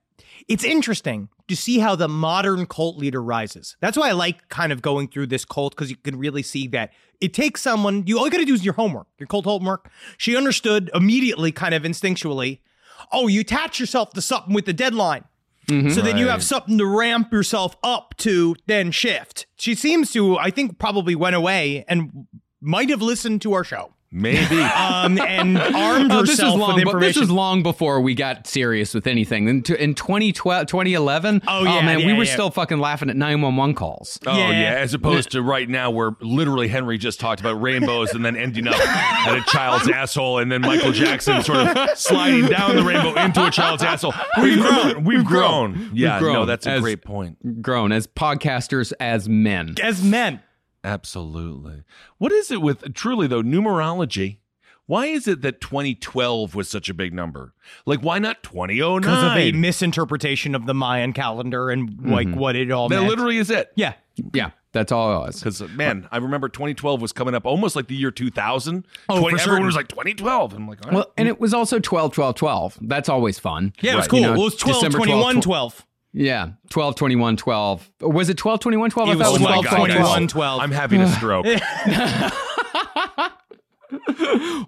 it's 0.49 0.65
interesting 0.65 1.29
to 1.49 1.57
see 1.57 1.79
how 1.79 1.95
the 1.95 2.09
modern 2.09 2.67
cult 2.67 2.97
leader 2.97 3.23
rises. 3.23 3.77
That's 3.81 3.97
why 3.97 4.09
I 4.09 4.13
like 4.13 4.49
kind 4.49 4.73
of 4.73 4.83
going 4.83 5.09
through 5.09 5.27
this 5.27 5.45
cult 5.45 5.75
because 5.75 5.91
you 5.91 5.97
can 5.97 6.19
really 6.19 6.43
see 6.43 6.67
that 6.69 6.93
it 7.21 7.35
takes 7.35 7.63
someone, 7.63 8.05
you 8.07 8.19
all 8.19 8.25
you 8.25 8.31
got 8.31 8.39
to 8.39 8.45
do 8.45 8.55
is 8.55 8.65
your 8.65 8.75
homework, 8.75 9.07
your 9.19 9.27
cult 9.27 9.45
homework. 9.45 9.91
She 10.19 10.37
understood 10.37 10.91
immediately, 10.95 11.53
kind 11.53 11.75
of 11.75 11.83
instinctually. 11.83 12.61
Oh, 13.11 13.27
you 13.27 13.41
attach 13.41 13.81
yourself 13.81 14.13
to 14.13 14.23
something 14.23 14.55
with 14.55 14.67
the 14.67 14.73
deadline. 14.73 15.25
So 15.69 16.03
then 16.03 16.19
you 16.19 16.29
have 16.29 16.43
something 16.43 16.77
to 16.77 16.85
ramp 16.85 17.33
yourself 17.33 17.77
up 17.83 18.15
to 18.19 18.55
then 18.67 18.91
shift. 18.91 19.47
She 19.57 19.75
seems 19.75 20.11
to, 20.13 20.37
I 20.37 20.51
think, 20.51 20.79
probably 20.79 21.15
went 21.15 21.35
away 21.35 21.85
and 21.89 22.27
might 22.61 22.91
have 22.91 23.01
listened 23.01 23.41
to 23.43 23.55
our 23.55 23.65
show. 23.65 23.95
Maybe. 24.15 24.61
um, 24.61 25.19
and 25.21 25.59
armed 25.59 26.13
Oh, 26.13 26.21
this 26.21 26.31
herself 26.33 26.59
long. 26.59 26.75
with 26.75 26.85
But 26.85 26.93
this 27.01 27.17
information. 27.17 27.21
was 27.23 27.31
long 27.31 27.63
before 27.63 28.01
we 28.03 28.15
got 28.15 28.47
serious 28.47 28.93
with 28.95 29.07
anything. 29.07 29.49
In, 29.49 29.63
t- 29.63 29.75
in 29.79 29.95
2012, 29.95 30.67
2011, 30.67 31.43
Oh, 31.49 31.65
yeah, 31.65 31.81
man, 31.85 31.99
we 32.07 32.13
were 32.13 32.25
yeah. 32.25 32.33
still 32.33 32.51
fucking 32.51 32.79
laughing 32.79 33.09
at 33.09 33.17
911 33.17 33.75
calls. 33.75 34.19
Oh 34.27 34.37
yeah. 34.37 34.51
Yeah. 34.51 34.75
as 34.81 34.93
opposed 34.95 35.31
to 35.33 35.43
right 35.43 35.69
now 35.69 35.91
where 35.91 36.13
literally 36.21 36.69
Henry 36.69 36.99
just 36.99 37.21
talked 37.21 37.41
about 37.41 37.61
rainbows 37.63 38.13
and 38.13 38.23
then 38.25 38.37
ending 38.37 38.69
up 38.69 38.75
at 38.79 39.39
a 39.39 39.43
child's 39.51 39.89
asshole 39.89 40.39
and 40.39 40.53
then 40.53 40.61
Michael 40.61 40.93
Jackson 40.93 41.43
sort 41.43 41.59
of 41.67 41.99
sliding 41.99 42.47
down 42.47 42.77
the 42.77 42.83
rainbow 42.85 43.15
into 43.19 43.47
a 43.47 43.51
child's 43.51 43.83
asshole. 43.83 44.13
We've 44.43 44.61
grown. 44.61 45.05
We've, 45.05 45.25
grown. 45.25 45.91
Yeah, 45.95 46.19
grown 46.19 46.35
no, 46.35 46.45
that's 46.47 46.67
a 46.67 46.71
as- 46.73 46.81
great 46.83 47.03
point. 47.03 47.63
Grown 47.63 47.93
as 47.93 48.07
podcasters, 48.07 48.93
as 49.01 49.29
men. 49.29 49.75
as 49.83 50.03
men. 50.03 50.43
Absolutely. 50.85 51.85
What 52.19 52.33
is 52.33 52.51
it 52.51 52.61
with 52.63 52.95
truly 52.95 53.27
though 53.27 53.43
numerology? 53.43 54.39
Why 54.87 55.07
is 55.07 55.29
it 55.29 55.43
that 55.43 55.61
2012 55.61 56.55
was 56.55 56.69
such 56.69 56.89
a 56.89 56.95
big 56.95 57.15
number? 57.15 57.55
Like 57.87 58.01
why 58.01 58.19
not 58.19 58.43
2009? 58.43 59.01
because 59.01 59.25
of 59.25 59.37
a 59.37 59.53
misinterpretation 59.53 60.55
of 60.55 60.67
the 60.67 60.75
Mayan 60.75 61.13
calendar 61.13 61.71
and 61.71 62.11
like 62.11 62.27
mm-hmm. 62.27 62.39
what 62.39 62.57
it 62.57 62.71
all 62.71 62.89
that 62.89 62.97
meant. 62.97 63.09
literally 63.09 63.39
is 63.39 63.51
it. 63.51 63.73
yeah. 63.77 63.95
Yeah, 64.35 64.51
that's 64.73 64.93
all 64.93 65.17
it 65.17 65.27
was. 65.27 65.39
Because 65.39 65.61
man, 65.71 66.09
I 66.11 66.19
remember 66.19 66.49
2012 66.49 67.01
was 67.01 67.13
coming 67.13 67.35
up 67.35 67.47
almost 67.47 67.77
like 67.77 67.87
the 67.87 67.95
year 67.95 68.11
2000. 68.11 68.87
Oh, 69.09 69.21
20 69.21 69.37
for 69.37 69.41
everyone 69.41 69.57
certain. 69.57 69.67
was 69.67 69.77
like 69.77 69.89
2012. 69.89 70.55
I'm 70.55 70.69
like, 70.69 70.85
all 70.85 70.91
right. 70.91 70.97
Well, 70.97 71.13
and 71.17 71.29
it 71.29 71.41
was 71.41 71.55
also 71.55 71.79
12, 71.79 72.13
12, 72.13 72.35
12. 72.35 72.79
That's 72.83 73.09
always 73.09 73.39
fun. 73.39 73.73
Yeah, 73.81 73.95
it 73.95 73.97
was 73.97 74.09
cool. 74.09 74.21
You 74.21 74.27
know, 74.27 74.35
it 74.35 74.39
was 74.39 74.57
12, 74.57 74.77
December 74.77 74.99
21, 74.99 75.41
12. 75.41 75.43
12. 75.45 75.87
Yeah, 76.15 76.51
12, 76.71 76.95
21, 76.97 77.37
12. 77.39 77.91
Was 78.03 78.29
it 78.29 78.37
12, 78.37 78.61
21, 78.61 78.91
12? 78.91 79.09
I 79.09 79.13
It 79.13 79.17
was 79.17 79.27
thought 79.27 79.41
my 79.41 79.63
12, 79.63 79.67
21, 79.77 80.29
12. 80.29 80.61
I'm 80.61 80.71
having 80.71 81.01
a 81.01 81.09
stroke. 81.13 81.47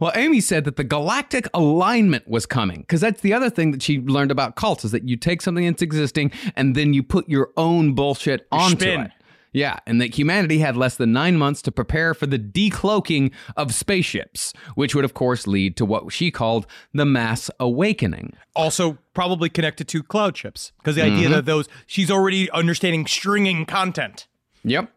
Well, 0.00 0.12
Amy 0.14 0.40
said 0.40 0.64
that 0.64 0.76
the 0.76 0.84
galactic 0.84 1.48
alignment 1.54 2.28
was 2.28 2.44
coming 2.44 2.80
because 2.80 3.00
that's 3.00 3.22
the 3.22 3.32
other 3.32 3.48
thing 3.48 3.70
that 3.70 3.82
she 3.82 4.00
learned 4.00 4.30
about 4.30 4.54
cults 4.56 4.84
is 4.84 4.90
that 4.90 5.08
you 5.08 5.16
take 5.16 5.40
something 5.40 5.64
that's 5.64 5.80
existing 5.80 6.30
and 6.56 6.74
then 6.74 6.92
you 6.92 7.02
put 7.02 7.26
your 7.28 7.50
own 7.56 7.94
bullshit 7.94 8.46
onto 8.52 8.76
spin. 8.80 9.00
it. 9.02 9.10
Yeah, 9.54 9.78
and 9.86 10.00
that 10.00 10.18
humanity 10.18 10.58
had 10.58 10.76
less 10.76 10.96
than 10.96 11.12
nine 11.12 11.38
months 11.38 11.62
to 11.62 11.72
prepare 11.72 12.12
for 12.12 12.26
the 12.26 12.40
decloaking 12.40 13.32
of 13.56 13.72
spaceships, 13.72 14.52
which 14.74 14.96
would, 14.96 15.04
of 15.04 15.14
course, 15.14 15.46
lead 15.46 15.76
to 15.76 15.84
what 15.86 16.12
she 16.12 16.32
called 16.32 16.66
the 16.92 17.06
mass 17.06 17.52
awakening. 17.60 18.34
Also, 18.56 18.98
probably 19.14 19.48
connected 19.48 19.86
to 19.88 20.02
cloud 20.02 20.34
chips 20.34 20.72
because 20.78 20.96
the 20.96 21.02
idea 21.02 21.26
mm-hmm. 21.26 21.34
that 21.34 21.44
those 21.44 21.68
she's 21.86 22.10
already 22.10 22.50
understanding 22.50 23.06
stringing 23.06 23.64
content. 23.64 24.26
Yep. 24.64 24.90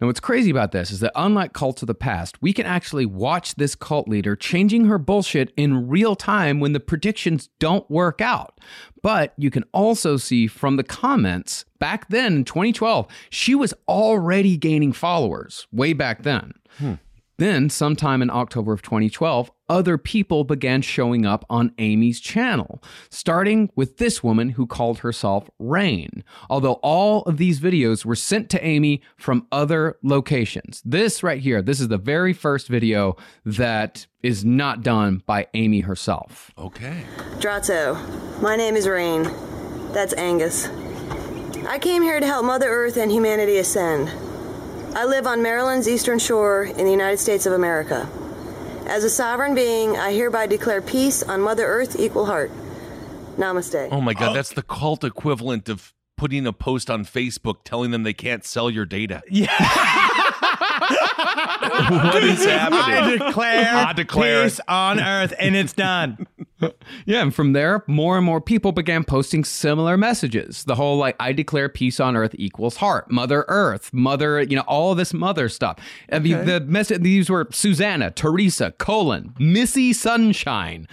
Now, 0.00 0.06
what's 0.06 0.20
crazy 0.20 0.50
about 0.50 0.72
this 0.72 0.90
is 0.90 1.00
that 1.00 1.12
unlike 1.14 1.52
cults 1.52 1.82
of 1.82 1.86
the 1.86 1.94
past, 1.94 2.40
we 2.40 2.54
can 2.54 2.64
actually 2.64 3.04
watch 3.04 3.56
this 3.56 3.74
cult 3.74 4.08
leader 4.08 4.34
changing 4.34 4.86
her 4.86 4.98
bullshit 4.98 5.52
in 5.56 5.88
real 5.88 6.16
time 6.16 6.58
when 6.58 6.72
the 6.72 6.80
predictions 6.80 7.50
don't 7.58 7.88
work 7.90 8.22
out. 8.22 8.58
But 9.02 9.34
you 9.36 9.50
can 9.50 9.64
also 9.72 10.16
see 10.16 10.46
from 10.46 10.76
the 10.76 10.84
comments 10.84 11.66
back 11.78 12.08
then 12.08 12.34
in 12.34 12.44
2012, 12.44 13.06
she 13.28 13.54
was 13.54 13.74
already 13.88 14.56
gaining 14.56 14.92
followers 14.92 15.66
way 15.70 15.92
back 15.92 16.22
then. 16.22 16.54
Hmm. 16.78 16.94
Then, 17.40 17.70
sometime 17.70 18.20
in 18.20 18.28
October 18.28 18.74
of 18.74 18.82
2012, 18.82 19.50
other 19.70 19.96
people 19.96 20.44
began 20.44 20.82
showing 20.82 21.24
up 21.24 21.46
on 21.48 21.72
Amy's 21.78 22.20
channel, 22.20 22.82
starting 23.08 23.70
with 23.74 23.96
this 23.96 24.22
woman 24.22 24.50
who 24.50 24.66
called 24.66 24.98
herself 24.98 25.48
Rain. 25.58 26.22
Although 26.50 26.74
all 26.82 27.22
of 27.22 27.38
these 27.38 27.58
videos 27.58 28.04
were 28.04 28.14
sent 28.14 28.50
to 28.50 28.62
Amy 28.62 29.00
from 29.16 29.46
other 29.50 29.96
locations. 30.02 30.82
This 30.84 31.22
right 31.22 31.40
here, 31.40 31.62
this 31.62 31.80
is 31.80 31.88
the 31.88 31.96
very 31.96 32.34
first 32.34 32.68
video 32.68 33.16
that 33.46 34.06
is 34.22 34.44
not 34.44 34.82
done 34.82 35.22
by 35.24 35.46
Amy 35.54 35.80
herself. 35.80 36.50
okay. 36.58 37.04
Dratso, 37.38 37.96
my 38.42 38.54
name 38.54 38.76
is 38.76 38.86
Rain. 38.86 39.22
That's 39.94 40.12
Angus. 40.12 40.68
I 41.66 41.78
came 41.78 42.02
here 42.02 42.20
to 42.20 42.26
help 42.26 42.44
Mother 42.44 42.68
Earth 42.68 42.98
and 42.98 43.10
humanity 43.10 43.56
ascend. 43.56 44.10
I 44.94 45.04
live 45.04 45.26
on 45.26 45.40
Maryland's 45.40 45.88
eastern 45.88 46.18
shore 46.18 46.64
in 46.64 46.84
the 46.84 46.90
United 46.90 47.18
States 47.18 47.46
of 47.46 47.52
America. 47.52 48.08
As 48.86 49.04
a 49.04 49.10
sovereign 49.10 49.54
being, 49.54 49.96
I 49.96 50.12
hereby 50.12 50.48
declare 50.48 50.82
peace 50.82 51.22
on 51.22 51.40
Mother 51.40 51.64
Earth, 51.64 51.98
equal 51.98 52.26
heart. 52.26 52.50
Namaste. 53.36 53.88
Oh 53.92 54.00
my 54.00 54.14
God, 54.14 54.30
oh. 54.30 54.34
that's 54.34 54.52
the 54.52 54.62
cult 54.62 55.04
equivalent 55.04 55.68
of 55.68 55.94
putting 56.16 56.44
a 56.44 56.52
post 56.52 56.90
on 56.90 57.04
Facebook 57.04 57.58
telling 57.64 57.92
them 57.92 58.02
they 58.02 58.12
can't 58.12 58.44
sell 58.44 58.68
your 58.68 58.84
data. 58.84 59.22
what 60.80 62.24
is 62.24 62.44
happening? 62.44 62.80
I 62.80 63.16
declare, 63.18 63.74
I 63.74 63.92
declare 63.92 64.44
peace 64.44 64.60
on 64.68 65.00
earth, 65.00 65.34
and 65.38 65.54
it's 65.56 65.72
done. 65.72 66.26
Yeah, 67.06 67.22
and 67.22 67.34
from 67.34 67.54
there, 67.54 67.82
more 67.86 68.18
and 68.18 68.26
more 68.26 68.38
people 68.38 68.72
began 68.72 69.02
posting 69.02 69.44
similar 69.44 69.96
messages. 69.96 70.64
The 70.64 70.74
whole 70.74 70.98
like, 70.98 71.16
I 71.18 71.32
declare 71.32 71.70
peace 71.70 71.98
on 71.98 72.16
earth 72.16 72.34
equals 72.34 72.76
heart, 72.76 73.10
Mother 73.10 73.46
Earth, 73.48 73.94
Mother, 73.94 74.42
you 74.42 74.56
know, 74.56 74.64
all 74.66 74.94
this 74.94 75.14
mother 75.14 75.48
stuff. 75.48 75.78
I 76.12 76.18
mean, 76.18 76.44
the 76.44 76.60
message, 76.60 77.00
these 77.00 77.30
were 77.30 77.48
Susanna, 77.50 78.10
Teresa, 78.10 78.72
Colin, 78.72 79.32
Missy 79.38 79.94
Sunshine, 79.94 80.86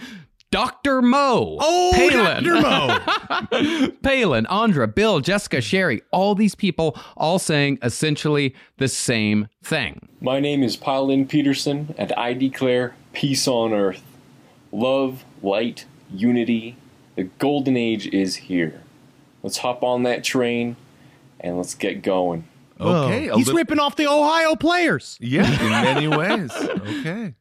Dr. 0.50 1.02
Mo, 1.02 1.58
Oh, 1.60 1.92
Palin, 1.94 2.42
Dr. 2.44 2.62
Mo. 2.62 3.88
Palin, 4.02 4.46
Andra, 4.46 4.88
Bill, 4.88 5.20
Jessica, 5.20 5.60
Sherry, 5.60 6.00
all 6.10 6.34
these 6.34 6.54
people 6.54 6.98
all 7.18 7.38
saying 7.38 7.78
essentially 7.82 8.54
the 8.78 8.88
same 8.88 9.48
thing. 9.62 10.08
My 10.22 10.40
name 10.40 10.62
is 10.62 10.74
Paulin 10.76 11.26
Peterson, 11.26 11.94
and 11.98 12.12
I 12.14 12.32
declare 12.32 12.94
peace 13.12 13.46
on 13.46 13.74
earth. 13.74 14.02
Love, 14.72 15.24
light, 15.42 15.84
unity. 16.10 16.76
The 17.16 17.24
golden 17.24 17.76
age 17.76 18.06
is 18.06 18.36
here. 18.36 18.80
Let's 19.42 19.58
hop 19.58 19.82
on 19.82 20.04
that 20.04 20.24
train 20.24 20.76
and 21.40 21.58
let's 21.58 21.74
get 21.74 22.02
going. 22.02 22.48
Okay. 22.80 23.28
a 23.28 23.36
He's 23.36 23.46
little- 23.48 23.58
ripping 23.58 23.80
off 23.80 23.96
the 23.96 24.06
Ohio 24.06 24.54
players. 24.56 25.18
Yeah, 25.20 25.44
in 25.62 25.70
many 25.70 26.08
ways. 26.16 26.50
Okay. 26.54 27.34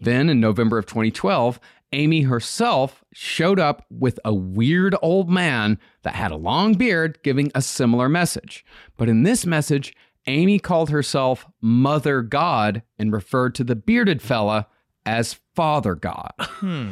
Then 0.00 0.28
in 0.28 0.40
November 0.40 0.78
of 0.78 0.86
2012, 0.86 1.60
Amy 1.92 2.22
herself 2.22 3.04
showed 3.12 3.58
up 3.58 3.84
with 3.90 4.20
a 4.24 4.32
weird 4.32 4.94
old 5.02 5.28
man 5.28 5.78
that 6.02 6.14
had 6.14 6.30
a 6.30 6.36
long 6.36 6.74
beard 6.74 7.18
giving 7.22 7.50
a 7.54 7.62
similar 7.62 8.08
message. 8.08 8.64
But 8.96 9.08
in 9.08 9.24
this 9.24 9.44
message, 9.44 9.94
Amy 10.26 10.58
called 10.58 10.90
herself 10.90 11.46
Mother 11.60 12.22
God 12.22 12.82
and 12.98 13.12
referred 13.12 13.54
to 13.56 13.64
the 13.64 13.74
bearded 13.74 14.22
fella 14.22 14.68
as 15.04 15.40
Father 15.54 15.94
God. 15.94 16.32
Hmm. 16.38 16.90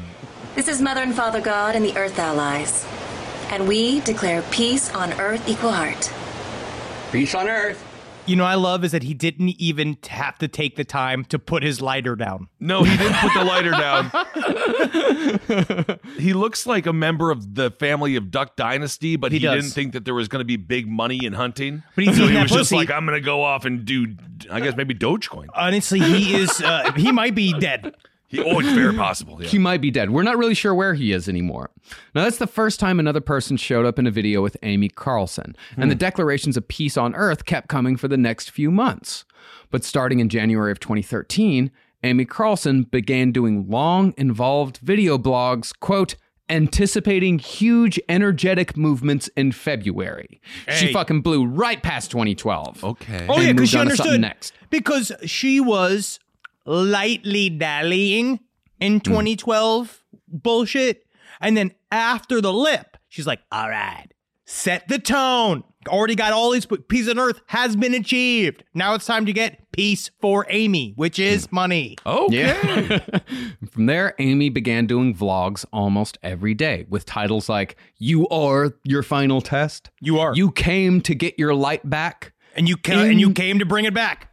This 0.54 0.66
is 0.66 0.82
Mother 0.82 1.02
and 1.02 1.14
Father 1.14 1.40
God 1.40 1.76
and 1.76 1.84
the 1.84 1.96
Earth 1.96 2.18
Allies. 2.18 2.84
And 3.50 3.68
we 3.68 4.00
declare 4.00 4.42
peace 4.50 4.92
on 4.94 5.12
Earth 5.20 5.48
equal 5.48 5.72
heart. 5.72 6.12
Peace 7.12 7.34
on 7.34 7.48
Earth. 7.48 7.88
You 8.28 8.36
know, 8.36 8.44
I 8.44 8.56
love 8.56 8.84
is 8.84 8.92
that 8.92 9.02
he 9.02 9.14
didn't 9.14 9.48
even 9.60 9.96
have 10.08 10.38
to 10.38 10.48
take 10.48 10.76
the 10.76 10.84
time 10.84 11.24
to 11.26 11.38
put 11.38 11.62
his 11.62 11.80
lighter 11.80 12.14
down. 12.14 12.48
No, 12.60 12.82
he 12.82 12.96
didn't 12.96 13.16
put 13.16 13.32
the 13.32 13.44
lighter 13.44 13.70
down. 13.70 14.10
he 16.18 16.34
looks 16.34 16.66
like 16.66 16.86
a 16.86 16.92
member 16.92 17.30
of 17.30 17.54
the 17.54 17.70
family 17.72 18.16
of 18.16 18.30
Duck 18.30 18.54
Dynasty, 18.56 19.16
but 19.16 19.32
he, 19.32 19.38
He 19.38 19.46
didn't 19.46 19.70
think 19.70 19.94
that 19.94 20.04
there 20.04 20.14
was 20.14 20.28
going 20.28 20.40
to 20.40 20.44
be 20.44 20.56
big 20.56 20.86
money 20.86 21.24
in 21.24 21.32
hunting. 21.32 21.82
But 21.94 22.04
he's 22.04 22.16
so 22.16 22.26
he 22.26 22.36
was 22.36 22.50
just 22.50 22.70
like, 22.72 22.90
I'm 22.90 23.06
going 23.06 23.18
to 23.18 23.24
go 23.24 23.42
off 23.42 23.64
and 23.64 23.84
do, 23.84 24.14
I 24.50 24.60
guess 24.60 24.76
maybe 24.76 24.94
Dogecoin. 24.94 25.46
Honestly, 25.54 26.00
he 26.00 26.34
is. 26.34 26.60
Uh, 26.60 26.92
he 26.92 27.10
might 27.12 27.34
be 27.34 27.58
dead. 27.58 27.94
He, 28.28 28.40
oh, 28.40 28.58
it's 28.60 28.68
very 28.68 28.94
possible. 28.94 29.42
Yeah. 29.42 29.48
He 29.48 29.58
might 29.58 29.80
be 29.80 29.90
dead. 29.90 30.10
We're 30.10 30.22
not 30.22 30.36
really 30.36 30.54
sure 30.54 30.74
where 30.74 30.92
he 30.92 31.12
is 31.12 31.30
anymore. 31.30 31.70
Now, 32.14 32.24
that's 32.24 32.36
the 32.36 32.46
first 32.46 32.78
time 32.78 33.00
another 33.00 33.22
person 33.22 33.56
showed 33.56 33.86
up 33.86 33.98
in 33.98 34.06
a 34.06 34.10
video 34.10 34.42
with 34.42 34.56
Amy 34.62 34.90
Carlson, 34.90 35.56
and 35.78 35.90
the 35.90 35.94
hmm. 35.94 35.98
declarations 35.98 36.56
of 36.58 36.68
peace 36.68 36.98
on 36.98 37.14
Earth 37.14 37.46
kept 37.46 37.68
coming 37.68 37.96
for 37.96 38.06
the 38.06 38.18
next 38.18 38.50
few 38.50 38.70
months. 38.70 39.24
But 39.70 39.82
starting 39.82 40.20
in 40.20 40.28
January 40.28 40.70
of 40.70 40.78
2013, 40.78 41.70
Amy 42.04 42.24
Carlson 42.26 42.82
began 42.84 43.32
doing 43.32 43.68
long, 43.68 44.12
involved 44.18 44.78
video 44.78 45.16
blogs, 45.16 45.72
quote, 45.78 46.14
anticipating 46.50 47.38
huge 47.38 48.00
energetic 48.08 48.76
movements 48.76 49.28
in 49.36 49.52
February. 49.52 50.40
She 50.68 50.92
fucking 50.92 51.20
blew 51.22 51.46
right 51.46 51.82
past 51.82 52.10
2012. 52.10 52.84
Okay. 52.84 53.26
Oh 53.28 53.40
yeah, 53.40 53.52
because 53.52 53.70
she 53.70 53.78
on 53.78 53.88
to 53.88 53.96
something 53.96 54.14
understood. 54.14 54.20
next. 54.20 54.52
Because 54.70 55.12
she 55.24 55.60
was 55.60 56.20
lightly 56.68 57.48
dallying 57.48 58.40
in 58.78 58.94
hmm. 58.94 58.98
2012 58.98 60.04
bullshit, 60.28 61.04
and 61.40 61.57
then 61.57 61.72
after 61.90 62.40
the 62.40 62.52
lip, 62.52 62.96
she's 63.09 63.26
like, 63.26 63.40
"All 63.50 63.68
right, 63.68 64.09
set 64.44 64.87
the 64.88 64.98
tone. 64.98 65.64
Already 65.88 66.16
got 66.16 66.33
all 66.33 66.50
these 66.50 66.66
peace 66.88 67.09
on 67.09 67.18
earth 67.18 67.40
has 67.46 67.74
been 67.74 67.94
achieved. 67.94 68.62
Now 68.74 68.94
it's 68.94 69.07
time 69.07 69.24
to 69.24 69.33
get 69.33 69.70
peace 69.72 70.11
for 70.20 70.44
Amy, 70.50 70.92
which 70.96 71.18
is 71.18 71.46
hmm. 71.46 71.54
money. 71.54 71.96
Okay. 72.04 73.00
From 73.70 73.87
there, 73.87 74.14
Amy 74.18 74.50
began 74.50 74.87
doing 74.87 75.14
vlogs 75.14 75.64
almost 75.72 76.18
every 76.22 76.52
day 76.52 76.85
with 76.90 77.07
titles 77.07 77.48
like 77.48 77.76
You 77.96 78.28
Are 78.28 78.74
Your 78.85 79.02
Final 79.02 79.40
Test. 79.40 79.90
You 80.00 80.18
are. 80.18 80.35
You 80.35 80.50
Came 80.50 81.00
to 81.02 81.14
Get 81.14 81.38
Your 81.38 81.54
Light 81.54 81.88
Back. 81.88 82.35
And 82.57 82.68
you 82.68 82.76
ca- 82.76 83.04
and 83.04 83.20
you 83.20 83.33
came 83.33 83.61
to 83.61 83.64
bring 83.64 83.85
it 83.85 83.94
back. 83.94 84.31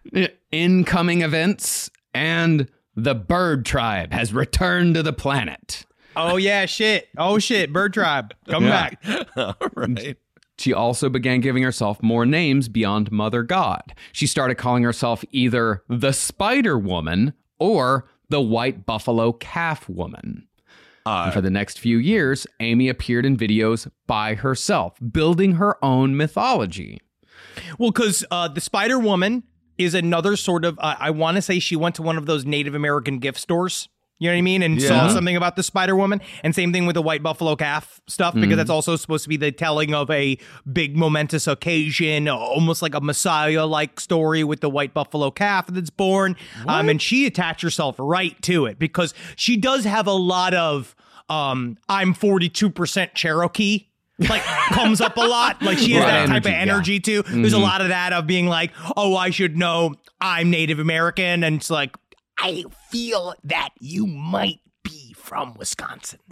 Incoming 0.52 1.22
Events 1.22 1.92
and 2.16 2.70
the 2.96 3.14
bird 3.16 3.66
tribe 3.66 4.12
has 4.14 4.34
returned 4.34 4.96
to 4.96 5.04
the 5.04 5.14
planet. 5.14 5.86
Oh 6.16 6.38
yeah, 6.38 6.66
shit. 6.66 7.10
Oh 7.18 7.40
shit, 7.40 7.74
Bird 7.74 7.94
Tribe, 7.94 8.34
come 8.48 8.64
Yeah. 8.66 8.90
back. 9.04 9.28
All 9.36 9.56
right. 9.76 10.18
She 10.58 10.72
also 10.72 11.10
began 11.10 11.42
giving 11.42 11.62
herself 11.64 12.02
more 12.02 12.26
names 12.26 12.70
beyond 12.70 13.12
Mother 13.12 13.44
God. 13.44 13.94
She 14.14 14.26
started 14.26 14.56
calling 14.56 14.84
herself 14.84 15.26
either 15.34 15.84
the 15.90 16.14
Spider 16.14 16.80
Woman 16.80 17.34
or 17.60 18.08
the 18.30 18.40
White 18.40 18.86
Buffalo 18.86 19.34
Calf 19.34 19.90
Woman. 19.90 20.48
and 21.06 21.34
for 21.34 21.42
the 21.42 21.50
next 21.50 21.78
few 21.80 21.98
years, 21.98 22.48
Amy 22.62 22.88
appeared 22.88 23.26
in 23.26 23.36
videos 23.36 23.92
by 24.08 24.36
herself, 24.36 24.98
building 25.12 25.56
her 25.56 25.76
own 25.84 26.16
mythology. 26.16 27.02
Well, 27.78 27.92
because 27.92 28.24
uh, 28.32 28.48
the 28.48 28.62
Spider 28.62 28.98
Woman 28.98 29.44
is 29.78 29.94
another 29.94 30.36
sort 30.36 30.66
of. 30.66 30.78
Uh, 30.80 30.96
I 31.00 31.12
want 31.12 31.36
to 31.36 31.42
say 31.42 31.60
she 31.60 31.76
went 31.76 31.96
to 31.96 32.02
one 32.02 32.18
of 32.18 32.26
those 32.26 32.46
Native 32.46 32.76
American 32.76 33.20
gift 33.20 33.40
stores. 33.40 33.90
You 34.18 34.30
know 34.30 34.36
what 34.36 34.40
I 34.40 34.42
mean? 34.44 34.64
And 34.64 34.82
saw 34.82 35.10
something 35.10 35.36
about 35.36 35.58
the 35.58 35.64
Spider 35.64 35.94
Woman. 35.94 36.22
And 36.42 36.56
same 36.56 36.72
thing 36.72 36.86
with 36.86 36.94
the 36.94 37.02
white 37.02 37.22
buffalo 37.22 37.58
calf 37.58 38.00
stuff, 38.08 38.34
because 38.34 38.56
that's 38.56 38.70
also 38.70 38.96
supposed 38.96 39.24
to 39.24 39.30
be 39.30 39.36
the 39.36 39.52
telling 39.52 39.94
of 39.94 40.10
a 40.10 40.38
big 40.72 40.96
momentous 40.96 41.48
occasion, 41.48 42.30
almost 42.30 42.82
like 42.82 42.96
a 42.96 43.02
Messiah 43.02 43.66
like 43.66 44.00
story 44.00 44.46
with 44.46 44.62
the 44.62 44.70
white 44.70 44.94
buffalo 44.94 45.32
calf 45.32 45.68
that's 45.68 45.90
born. 45.90 46.38
Um, 46.66 46.88
and 46.88 47.02
she 47.02 47.26
attached 47.26 47.62
herself 47.62 47.98
right 48.00 48.42
to 48.44 48.68
it 48.68 48.80
because 48.80 49.14
she 49.36 49.58
does 49.58 49.84
have 49.84 50.08
a 50.08 50.14
lot 50.14 50.54
of 50.54 50.96
um, 51.28 51.78
I'm 51.90 52.14
42% 52.14 53.16
Cherokee. 53.16 53.88
Like 54.20 54.42
comes 54.72 55.02
up 55.02 55.18
a 55.18 55.22
lot. 55.22 55.62
Like 55.62 55.78
she 55.78 55.92
has 55.94 56.04
Right. 56.04 56.12
that 56.12 56.28
type 56.28 56.46
Energy, 56.46 56.50
of 56.50 56.54
yeah. 56.68 56.74
energy 56.74 57.00
too. 57.00 57.24
Mm-hmm. 57.24 57.42
There's 57.42 57.54
a 57.54 57.60
lot 57.60 57.82
of 57.82 57.90
that 57.90 58.14
of 58.14 58.26
being 58.28 58.48
like, 58.48 58.72
oh, 58.96 59.16
I 59.16 59.30
should 59.30 59.58
know 59.58 59.96
I'm 60.22 60.50
Native 60.50 60.80
American, 60.80 61.44
and 61.44 61.58
it's 61.58 61.70
like 61.70 61.96
I 62.40 62.64
feel 62.92 63.34
that 63.46 63.70
you 63.80 64.06
might 64.08 64.60
be 64.84 65.14
from 65.18 65.54
Wisconsin. 65.56 66.20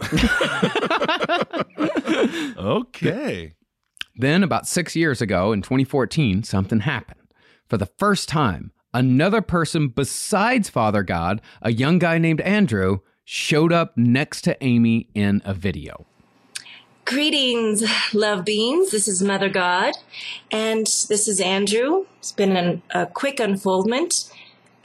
Okay. 2.56 3.54
Then, 4.16 4.42
about 4.44 4.66
six 4.68 4.94
years 4.94 5.20
ago 5.20 5.52
in 5.52 5.60
2014, 5.62 6.44
something 6.44 6.80
happened. 6.80 7.20
For 7.68 7.76
the 7.76 7.90
first 7.98 8.28
time, 8.28 8.70
another 8.92 9.40
person 9.42 9.88
besides 9.88 10.68
Father 10.70 11.02
God, 11.02 11.40
a 11.62 11.72
young 11.72 11.98
guy 11.98 12.18
named 12.18 12.40
Andrew, 12.42 12.98
showed 13.24 13.72
up 13.72 13.92
next 13.96 14.42
to 14.42 14.56
Amy 14.62 15.08
in 15.14 15.42
a 15.44 15.52
video. 15.54 16.06
Greetings, 17.04 17.84
love 18.14 18.46
beings. 18.46 18.90
This 18.90 19.08
is 19.08 19.22
Mother 19.22 19.50
God, 19.50 19.92
and 20.50 20.86
this 20.86 21.28
is 21.28 21.38
Andrew. 21.38 22.06
It's 22.18 22.32
been 22.32 22.56
an, 22.56 22.82
a 22.92 23.06
quick 23.06 23.40
unfoldment. 23.40 24.30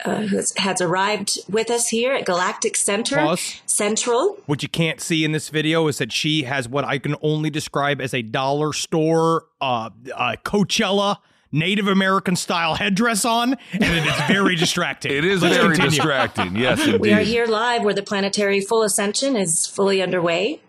Uh, 0.02 0.26
has, 0.28 0.54
has 0.56 0.80
arrived 0.80 1.38
with 1.50 1.70
us 1.70 1.88
here 1.88 2.14
at 2.14 2.24
Galactic 2.24 2.74
Center 2.74 3.16
Pause. 3.16 3.60
Central. 3.66 4.38
What 4.46 4.62
you 4.62 4.68
can't 4.68 4.98
see 4.98 5.26
in 5.26 5.32
this 5.32 5.50
video 5.50 5.86
is 5.88 5.98
that 5.98 6.10
she 6.10 6.44
has 6.44 6.66
what 6.66 6.84
I 6.84 6.98
can 6.98 7.16
only 7.20 7.50
describe 7.50 8.00
as 8.00 8.14
a 8.14 8.22
dollar 8.22 8.72
store 8.72 9.44
uh, 9.60 9.90
uh 10.14 10.36
Coachella 10.42 11.18
Native 11.52 11.86
American 11.86 12.36
style 12.36 12.76
headdress 12.76 13.24
on, 13.24 13.54
and 13.72 13.82
it 13.82 14.06
is 14.06 14.14
very 14.28 14.56
distracting. 14.56 15.12
It 15.12 15.24
is 15.24 15.42
Let's 15.42 15.56
very 15.56 15.74
continue. 15.76 15.90
distracting. 15.90 16.56
Yes, 16.60 16.84
indeed. 16.84 17.00
We 17.00 17.12
are 17.12 17.20
here 17.20 17.46
live 17.46 17.82
where 17.82 17.94
the 17.94 18.02
planetary 18.02 18.60
full 18.60 18.82
ascension 18.82 19.36
is 19.36 19.66
fully 19.66 20.00
underway, 20.00 20.60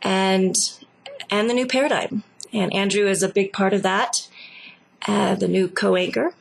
and 0.00 0.56
and 1.32 1.50
the 1.50 1.54
new 1.54 1.66
paradigm. 1.66 2.22
And 2.52 2.72
Andrew 2.72 3.08
is 3.08 3.22
a 3.22 3.28
big 3.28 3.52
part 3.52 3.72
of 3.72 3.82
that. 3.82 4.28
Uh, 5.08 5.34
the 5.34 5.48
new 5.48 5.66
co-anchor. 5.66 6.34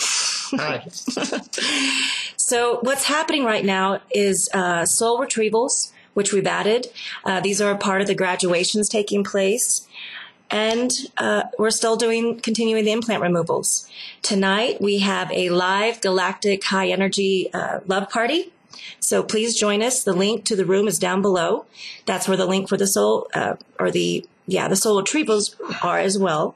so 2.36 2.78
what's 2.80 3.04
happening 3.04 3.44
right 3.44 3.64
now 3.64 4.00
is 4.10 4.48
uh, 4.54 4.86
soul 4.86 5.18
retrievals, 5.18 5.92
which 6.14 6.32
we've 6.32 6.46
added. 6.46 6.86
Uh, 7.24 7.40
these 7.40 7.60
are 7.60 7.72
a 7.72 7.76
part 7.76 8.00
of 8.00 8.06
the 8.06 8.14
graduations 8.14 8.88
taking 8.88 9.24
place. 9.24 9.86
And 10.50 10.90
uh, 11.18 11.44
we're 11.58 11.70
still 11.70 11.96
doing 11.96 12.40
continuing 12.40 12.84
the 12.84 12.92
implant 12.92 13.20
removals. 13.20 13.86
Tonight 14.22 14.80
we 14.80 15.00
have 15.00 15.30
a 15.32 15.50
live 15.50 16.00
galactic 16.00 16.64
high 16.64 16.88
energy 16.88 17.52
uh, 17.52 17.80
love 17.86 18.08
party. 18.08 18.52
So 19.00 19.22
please 19.22 19.58
join 19.58 19.82
us. 19.82 20.04
The 20.04 20.12
link 20.12 20.44
to 20.46 20.56
the 20.56 20.64
room 20.64 20.88
is 20.88 20.98
down 20.98 21.22
below. 21.22 21.66
That's 22.06 22.28
where 22.28 22.36
the 22.36 22.46
link 22.46 22.68
for 22.68 22.76
the 22.76 22.86
soul 22.86 23.28
uh, 23.34 23.56
or 23.78 23.90
the 23.90 24.26
yeah 24.46 24.68
the 24.68 24.76
soul 24.76 25.02
retrievals 25.02 25.54
are 25.84 25.98
as 25.98 26.18
well. 26.18 26.54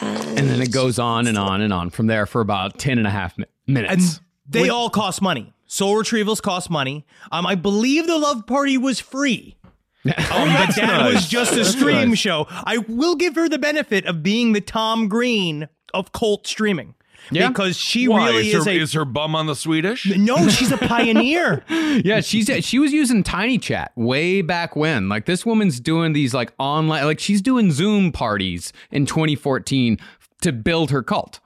And 0.00 0.48
then 0.48 0.62
it 0.62 0.72
goes 0.72 0.98
on 0.98 1.26
and 1.26 1.36
on 1.36 1.60
and 1.60 1.72
on 1.72 1.90
from 1.90 2.06
there 2.06 2.24
for 2.26 2.40
about 2.40 2.78
10 2.78 2.96
and 2.98 3.06
a 3.06 3.10
half 3.10 3.36
mi- 3.36 3.44
and 3.66 3.74
minutes. 3.74 4.20
they 4.48 4.70
all 4.70 4.88
cost 4.88 5.20
money. 5.20 5.52
Soul 5.66 5.94
retrievals 5.96 6.40
cost 6.40 6.70
money. 6.70 7.04
Um, 7.30 7.46
I 7.46 7.54
believe 7.56 8.06
the 8.06 8.18
love 8.18 8.46
party 8.46 8.78
was 8.78 9.00
free. 9.00 9.56
Um, 10.04 10.14
but 10.48 10.74
that 10.74 10.76
nice. 10.78 11.14
was 11.14 11.28
just 11.28 11.52
a 11.52 11.64
stream 11.64 12.08
nice. 12.08 12.18
show. 12.18 12.46
I 12.48 12.78
will 12.88 13.14
give 13.14 13.36
her 13.36 13.48
the 13.48 13.58
benefit 13.58 14.04
of 14.06 14.20
being 14.20 14.52
the 14.52 14.60
Tom 14.60 15.06
Green 15.08 15.68
of 15.94 16.10
cult 16.10 16.44
streaming. 16.48 16.96
Yeah. 17.30 17.48
Because 17.48 17.76
she 17.76 18.08
Why? 18.08 18.28
really 18.28 18.50
is, 18.50 18.54
is, 18.54 18.64
her, 18.64 18.70
a 18.70 18.74
is 18.74 18.92
her 18.94 19.04
bum 19.04 19.34
on 19.34 19.46
the 19.46 19.54
Swedish? 19.56 20.06
no, 20.16 20.48
she's 20.48 20.72
a 20.72 20.78
pioneer. 20.78 21.64
yeah, 22.04 22.20
she's 22.20 22.50
she 22.64 22.78
was 22.78 22.92
using 22.92 23.22
Tiny 23.22 23.58
Chat 23.58 23.92
way 23.96 24.42
back 24.42 24.74
when. 24.76 25.08
Like 25.08 25.26
this 25.26 25.46
woman's 25.46 25.80
doing 25.80 26.12
these 26.12 26.34
like 26.34 26.52
online 26.58 27.04
like 27.04 27.20
she's 27.20 27.40
doing 27.42 27.70
Zoom 27.70 28.12
parties 28.12 28.72
in 28.90 29.06
2014 29.06 29.98
to 30.40 30.52
build 30.52 30.90
her 30.90 31.02
cult. 31.02 31.38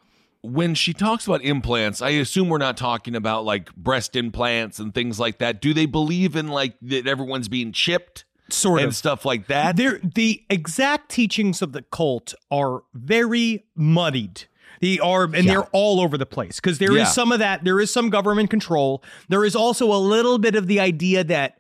when 0.43 0.75
she 0.75 0.93
talks 0.95 1.27
about 1.27 1.43
implants, 1.43 2.01
I 2.01 2.11
assume 2.11 2.49
we're 2.49 2.59
not 2.59 2.77
talking 2.77 3.15
about 3.15 3.45
like 3.45 3.75
breast 3.75 4.17
implants 4.17 4.79
and 4.79 4.95
things 4.95 5.19
like 5.21 5.39
that. 5.39 5.61
Do 5.61 5.75
they 5.75 5.87
believe 5.87 6.37
in 6.37 6.49
like 6.49 6.75
that 6.83 7.07
everyone's 7.07 7.49
being 7.49 7.73
chipped 7.73 8.25
Sort 8.49 8.79
and 8.81 8.89
of. 8.89 8.97
stuff 8.97 9.25
like 9.25 9.49
that? 9.49 9.77
They're, 9.77 9.99
the 9.99 10.43
exact 10.49 11.11
teachings 11.11 11.63
of 11.63 11.73
the 11.73 11.83
cult 11.83 12.33
are 12.51 12.85
very 12.95 13.67
muddied. 13.75 14.45
They 14.81 14.99
are, 14.99 15.25
and 15.25 15.49
they're 15.49 15.65
all 15.73 16.01
over 16.01 16.17
the 16.19 16.27
place 16.27 16.57
because 16.61 16.79
there 16.79 16.93
is 16.93 16.99
Yeah. 16.99 17.05
some 17.05 17.33
of 17.33 17.39
that. 17.39 17.65
There 17.65 17.81
is 17.81 17.91
some 17.93 18.11
government 18.11 18.51
control. 18.51 19.03
There 19.29 19.45
is 19.45 19.57
also 19.57 19.93
a 19.93 19.99
little 19.99 20.39
bit 20.39 20.55
of 20.55 20.67
the 20.67 20.81
idea 20.81 21.25
that 21.25 21.59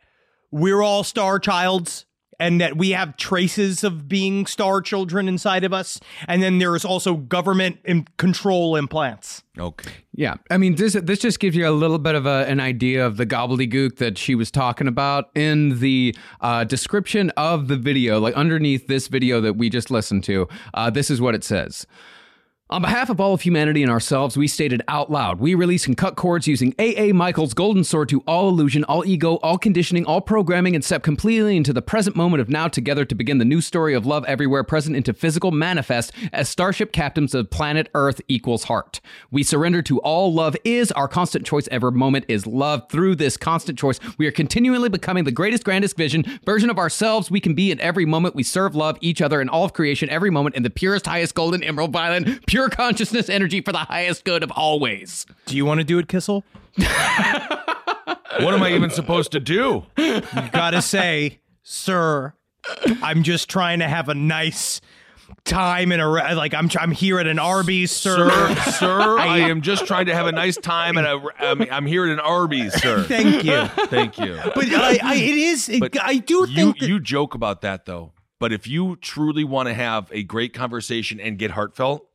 we're 0.51 0.83
all 0.83 1.03
star 1.05 1.39
childs 1.39 2.05
and 2.39 2.61
that 2.61 2.77
we 2.77 2.91
have 2.91 3.17
traces 3.17 3.83
of 3.83 4.09
being 4.09 4.45
star 4.45 4.83
children 4.83 5.27
inside 5.27 5.65
of 5.65 5.73
us. 5.73 5.99
And 6.29 6.43
then 6.43 6.59
there 6.59 6.77
is 6.77 6.85
also 6.85 7.15
government 7.15 7.79
im- 7.87 8.05
control 8.19 8.77
implants. 8.77 9.43
Okay. 9.59 9.91
Yeah, 10.13 10.35
I 10.51 10.59
mean 10.59 10.75
this 10.75 10.93
this 11.03 11.19
just 11.21 11.41
gives 11.41 11.57
you 11.57 11.67
a 11.67 11.71
little 11.73 11.99
bit 11.99 12.15
of 12.15 12.27
a, 12.27 12.45
an 12.47 12.61
idea 12.61 13.07
of 13.07 13.17
the 13.17 13.25
gobbledygook 13.25 13.97
that 13.97 14.19
she 14.19 14.35
was 14.35 14.51
talking 14.51 14.87
about 14.87 15.31
in 15.35 15.79
the 15.81 16.15
uh, 16.43 16.65
description 16.65 17.31
of 17.39 17.69
the 17.69 17.77
video, 17.77 18.21
like 18.21 18.35
underneath 18.35 18.87
this 18.87 19.09
video 19.09 19.41
that 19.41 19.55
we 19.57 19.71
just 19.71 19.91
listened 19.91 20.23
to. 20.25 20.47
Uh, 20.75 20.91
this 20.91 21.11
is 21.11 21.23
what 21.23 21.35
it 21.35 21.43
says. 21.43 21.87
On 22.69 22.83
behalf 22.83 23.11
of 23.11 23.21
all 23.21 23.33
of 23.33 23.43
humanity 23.43 23.85
and 23.85 23.93
ourselves, 23.93 24.37
we 24.37 24.49
stated 24.49 24.83
out 24.89 25.09
loud, 25.09 25.39
we 25.39 25.55
release 25.55 25.87
and 25.87 25.97
cut 25.97 26.17
cords 26.17 26.49
using 26.49 26.75
AA 26.81 27.13
Michael's 27.15 27.55
golden 27.55 27.85
sword 27.85 28.09
to 28.09 28.25
all 28.27 28.49
illusion, 28.49 28.83
all 28.83 29.07
ego, 29.07 29.37
all 29.37 29.57
conditioning, 29.57 30.05
all 30.05 30.21
programming, 30.21 30.75
and 30.75 30.85
step 30.85 31.05
completely 31.05 31.57
into 31.57 31.73
the 31.73 31.81
present 31.81 32.17
moment 32.17 32.41
of 32.41 32.49
now 32.49 32.67
together 32.67 33.05
to 33.05 33.15
begin 33.15 33.39
the 33.39 33.45
new 33.45 33.61
story 33.61 33.95
of 33.95 34.05
love 34.05 34.25
everywhere 34.25 34.65
present 34.65 34.97
into 34.97 35.15
physical 35.15 35.53
manifest 35.53 36.11
as 36.33 36.49
starship 36.49 36.91
captains 36.91 37.37
of 37.37 37.51
planet 37.51 37.89
Earth 37.95 38.21
equals 38.27 38.65
heart. 38.65 39.01
We 39.31 39.45
surrender 39.45 39.81
to 39.83 40.01
all 40.01 40.35
love 40.35 40.57
is, 40.65 40.91
our 40.91 41.07
constant 41.07 41.47
choice 41.47 41.69
ever 41.71 41.93
moment 41.93 42.25
is 42.27 42.49
love. 42.49 42.91
Through 42.91 43.15
this 43.15 43.37
constant 43.37 43.79
choice, 43.79 44.01
we 44.19 44.27
are 44.27 44.33
continually 44.33 44.89
becoming 44.89 45.23
the 45.23 45.31
greatest, 45.31 45.63
grandest 45.63 45.97
vision, 45.97 46.41
version 46.45 46.69
of 46.69 46.79
ourselves 46.79 47.31
we 47.31 47.39
can 47.39 47.55
be 47.55 47.71
in 47.71 47.81
every 47.81 48.07
moment. 48.07 48.35
We 48.35 48.43
serve 48.43 48.75
love, 48.75 48.99
each 49.01 49.23
other, 49.23 49.41
and 49.41 49.49
all 49.49 49.65
of 49.65 49.73
creation 49.73 50.11
every 50.11 50.31
moment 50.31 50.57
in 50.57 50.65
the 50.65 50.71
purest, 50.71 51.07
highest, 51.07 51.37
golden, 51.37 51.63
emerald, 51.63 51.93
violet, 51.93 52.45
pure 52.47 52.56
consciousness 52.69 53.29
energy 53.29 53.61
for 53.61 53.73
the 53.73 53.79
highest 53.79 54.25
good 54.25 54.43
of 54.43 54.51
always. 54.53 55.27
Do 55.47 55.57
you 55.57 55.65
want 55.65 55.79
to 55.79 55.85
do 55.85 55.99
it, 55.99 56.09
Kissel? 56.09 56.45
What 56.77 58.53
am 58.53 58.63
I 58.63 58.73
even 58.75 58.91
supposed 58.91 59.33
to 59.33 59.41
do? 59.41 59.87
You 59.97 60.23
gotta 60.53 60.83
say, 60.83 61.41
sir, 61.63 62.35
I'm 63.03 63.23
just 63.23 63.49
trying 63.49 63.79
to 63.79 63.89
have 63.89 64.09
a 64.09 64.15
nice 64.15 64.81
time 65.45 65.93
in 65.93 66.01
a 66.01 66.11
re- 66.11 66.35
like 66.35 66.55
I'm 66.55 66.69
I'm 66.79 66.91
here 66.91 67.19
at 67.19 67.27
an 67.27 67.39
Arby's, 67.39 67.91
sir. 67.93 68.29
Sir, 68.29 68.71
sir, 68.73 69.19
I 69.19 69.39
am 69.39 69.63
just 69.63 69.87
trying 69.87 70.07
to 70.07 70.15
have 70.15 70.27
a 70.27 70.33
nice 70.33 70.57
time 70.57 70.99
and 70.99 71.07
I'm, 71.07 71.63
I'm 71.71 71.87
here 71.87 72.05
at 72.05 72.13
an 72.13 72.21
Arby's, 72.21 72.75
sir. 72.75 73.03
Thank 73.09 73.45
you. 73.45 73.65
Thank 73.87 74.19
you. 74.19 74.39
But 74.55 74.67
I, 74.73 74.99
I 75.03 75.15
it 75.15 75.35
is. 75.35 75.69
It, 75.69 75.83
I 76.01 76.19
do 76.19 76.47
you 76.49 76.73
that, 76.73 76.83
you 76.83 77.01
joke 77.01 77.35
about 77.35 77.63
that 77.63 77.87
though. 77.87 78.13
But 78.39 78.53
if 78.53 78.67
you 78.67 78.97
truly 78.97 79.45
want 79.45 79.69
to 79.69 79.75
have 79.75 80.11
a 80.13 80.23
great 80.23 80.53
conversation 80.53 81.19
and 81.21 81.39
get 81.39 81.53
heartfelt, 81.53 82.06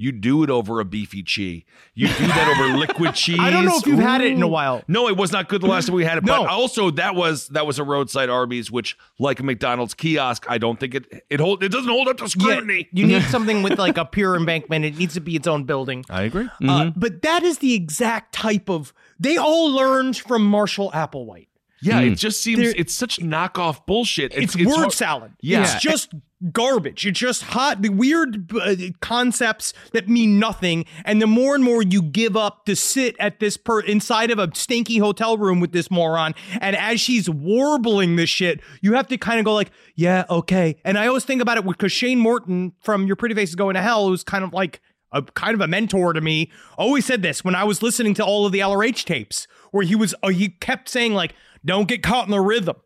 You 0.00 0.12
do 0.12 0.44
it 0.44 0.48
over 0.50 0.78
a 0.78 0.84
beefy 0.84 1.24
cheese. 1.24 1.64
You 1.92 2.06
do 2.06 2.26
that 2.28 2.56
over 2.56 2.78
liquid 2.78 3.14
cheese. 3.16 3.38
I 3.40 3.50
don't 3.50 3.64
know 3.64 3.76
if 3.78 3.84
you've 3.86 3.98
had 3.98 4.20
it 4.20 4.32
in 4.32 4.40
a 4.42 4.46
while. 4.46 4.84
No, 4.86 5.08
it 5.08 5.16
was 5.16 5.32
not 5.32 5.48
good 5.48 5.60
the 5.60 5.66
last 5.66 5.86
time 5.88 5.96
we 5.96 6.04
had 6.04 6.18
it. 6.18 6.24
No. 6.24 6.44
But 6.44 6.50
also 6.50 6.90
that 6.92 7.16
was 7.16 7.48
that 7.48 7.66
was 7.66 7.80
a 7.80 7.84
roadside 7.84 8.30
Arby's, 8.30 8.70
which 8.70 8.96
like 9.18 9.40
a 9.40 9.42
McDonald's 9.42 9.94
kiosk, 9.94 10.46
I 10.48 10.56
don't 10.58 10.78
think 10.78 10.94
it 10.94 11.24
it 11.28 11.40
hold 11.40 11.64
it 11.64 11.70
doesn't 11.70 11.90
hold 11.90 12.06
up 12.06 12.16
to 12.18 12.24
Yeah, 12.24 12.28
scrutiny. 12.28 12.88
you 12.92 13.06
need 13.08 13.22
something 13.30 13.64
with 13.64 13.76
like 13.78 13.98
a 13.98 14.04
pure 14.04 14.36
embankment. 14.36 14.84
It 14.84 14.96
needs 14.96 15.14
to 15.14 15.20
be 15.20 15.34
its 15.34 15.48
own 15.48 15.64
building. 15.64 16.04
I 16.08 16.22
agree. 16.22 16.44
Uh, 16.46 16.48
Mm-hmm. 16.60 17.00
but 17.00 17.22
that 17.22 17.42
is 17.42 17.58
the 17.58 17.74
exact 17.74 18.32
type 18.32 18.70
of. 18.70 18.94
They 19.18 19.36
all 19.36 19.68
learned 19.72 20.16
from 20.16 20.44
Marshall 20.46 20.92
Applewhite. 20.92 21.48
Yeah, 21.80 22.00
it 22.00 22.14
just 22.16 22.40
seems 22.42 22.60
There- 22.60 22.74
it's 22.76 22.94
such 22.94 23.18
knockoff 23.18 23.84
bullshit. 23.86 24.32
It's, 24.34 24.56
word 24.56 24.68
hard- 24.76 24.92
salad. 24.92 25.32
Yeah. 25.40 25.62
It's 25.62 25.82
just 25.82 26.12
garbage. 26.52 27.06
It's 27.06 27.18
just 27.18 27.42
hot, 27.42 27.82
the 27.82 27.88
weird 27.88 28.52
uh, 28.54 28.76
concepts 29.00 29.72
that 29.92 30.08
mean 30.08 30.38
nothing. 30.38 30.84
And 31.04 31.20
the 31.20 31.26
more 31.26 31.54
and 31.54 31.64
more 31.64 31.82
you 31.82 32.02
give 32.02 32.36
up 32.36 32.64
to 32.66 32.76
sit 32.76 33.16
at 33.18 33.40
this 33.40 33.56
per 33.56 33.80
inside 33.80 34.30
of 34.30 34.38
a 34.38 34.50
stinky 34.54 34.98
hotel 34.98 35.36
room 35.36 35.60
with 35.60 35.72
this 35.72 35.90
moron, 35.90 36.34
and 36.60 36.76
as 36.76 37.00
she's 37.00 37.28
warbling 37.28 38.16
this 38.16 38.30
shit, 38.30 38.60
you 38.80 38.94
have 38.94 39.08
to 39.08 39.18
kind 39.18 39.38
of 39.38 39.44
go 39.44 39.54
like, 39.54 39.70
yeah, 39.94 40.24
okay. 40.30 40.76
And 40.84 40.98
I 40.98 41.06
always 41.06 41.24
think 41.24 41.42
about 41.42 41.58
it 41.58 41.66
because 41.66 41.92
Shane 41.92 42.18
Morton 42.18 42.72
from 42.80 43.06
Your 43.06 43.16
Pretty 43.16 43.34
Face 43.34 43.50
is 43.50 43.54
Going 43.54 43.74
to 43.74 43.82
Hell, 43.82 44.08
who's 44.08 44.24
kind 44.24 44.44
of 44.44 44.52
like 44.52 44.80
a 45.12 45.22
kind 45.22 45.54
of 45.54 45.60
a 45.60 45.66
mentor 45.66 46.12
to 46.12 46.20
me, 46.20 46.50
always 46.76 47.06
said 47.06 47.22
this 47.22 47.42
when 47.42 47.54
I 47.54 47.64
was 47.64 47.82
listening 47.82 48.14
to 48.14 48.24
all 48.24 48.46
of 48.46 48.52
the 48.52 48.60
LRH 48.60 49.04
tapes, 49.04 49.46
where 49.70 49.84
he 49.84 49.94
was 49.94 50.14
uh, 50.22 50.28
he 50.28 50.50
kept 50.50 50.88
saying 50.88 51.14
like, 51.14 51.34
don't 51.64 51.88
get 51.88 52.02
caught 52.02 52.26
in 52.26 52.30
the 52.30 52.40
rhythm. 52.40 52.76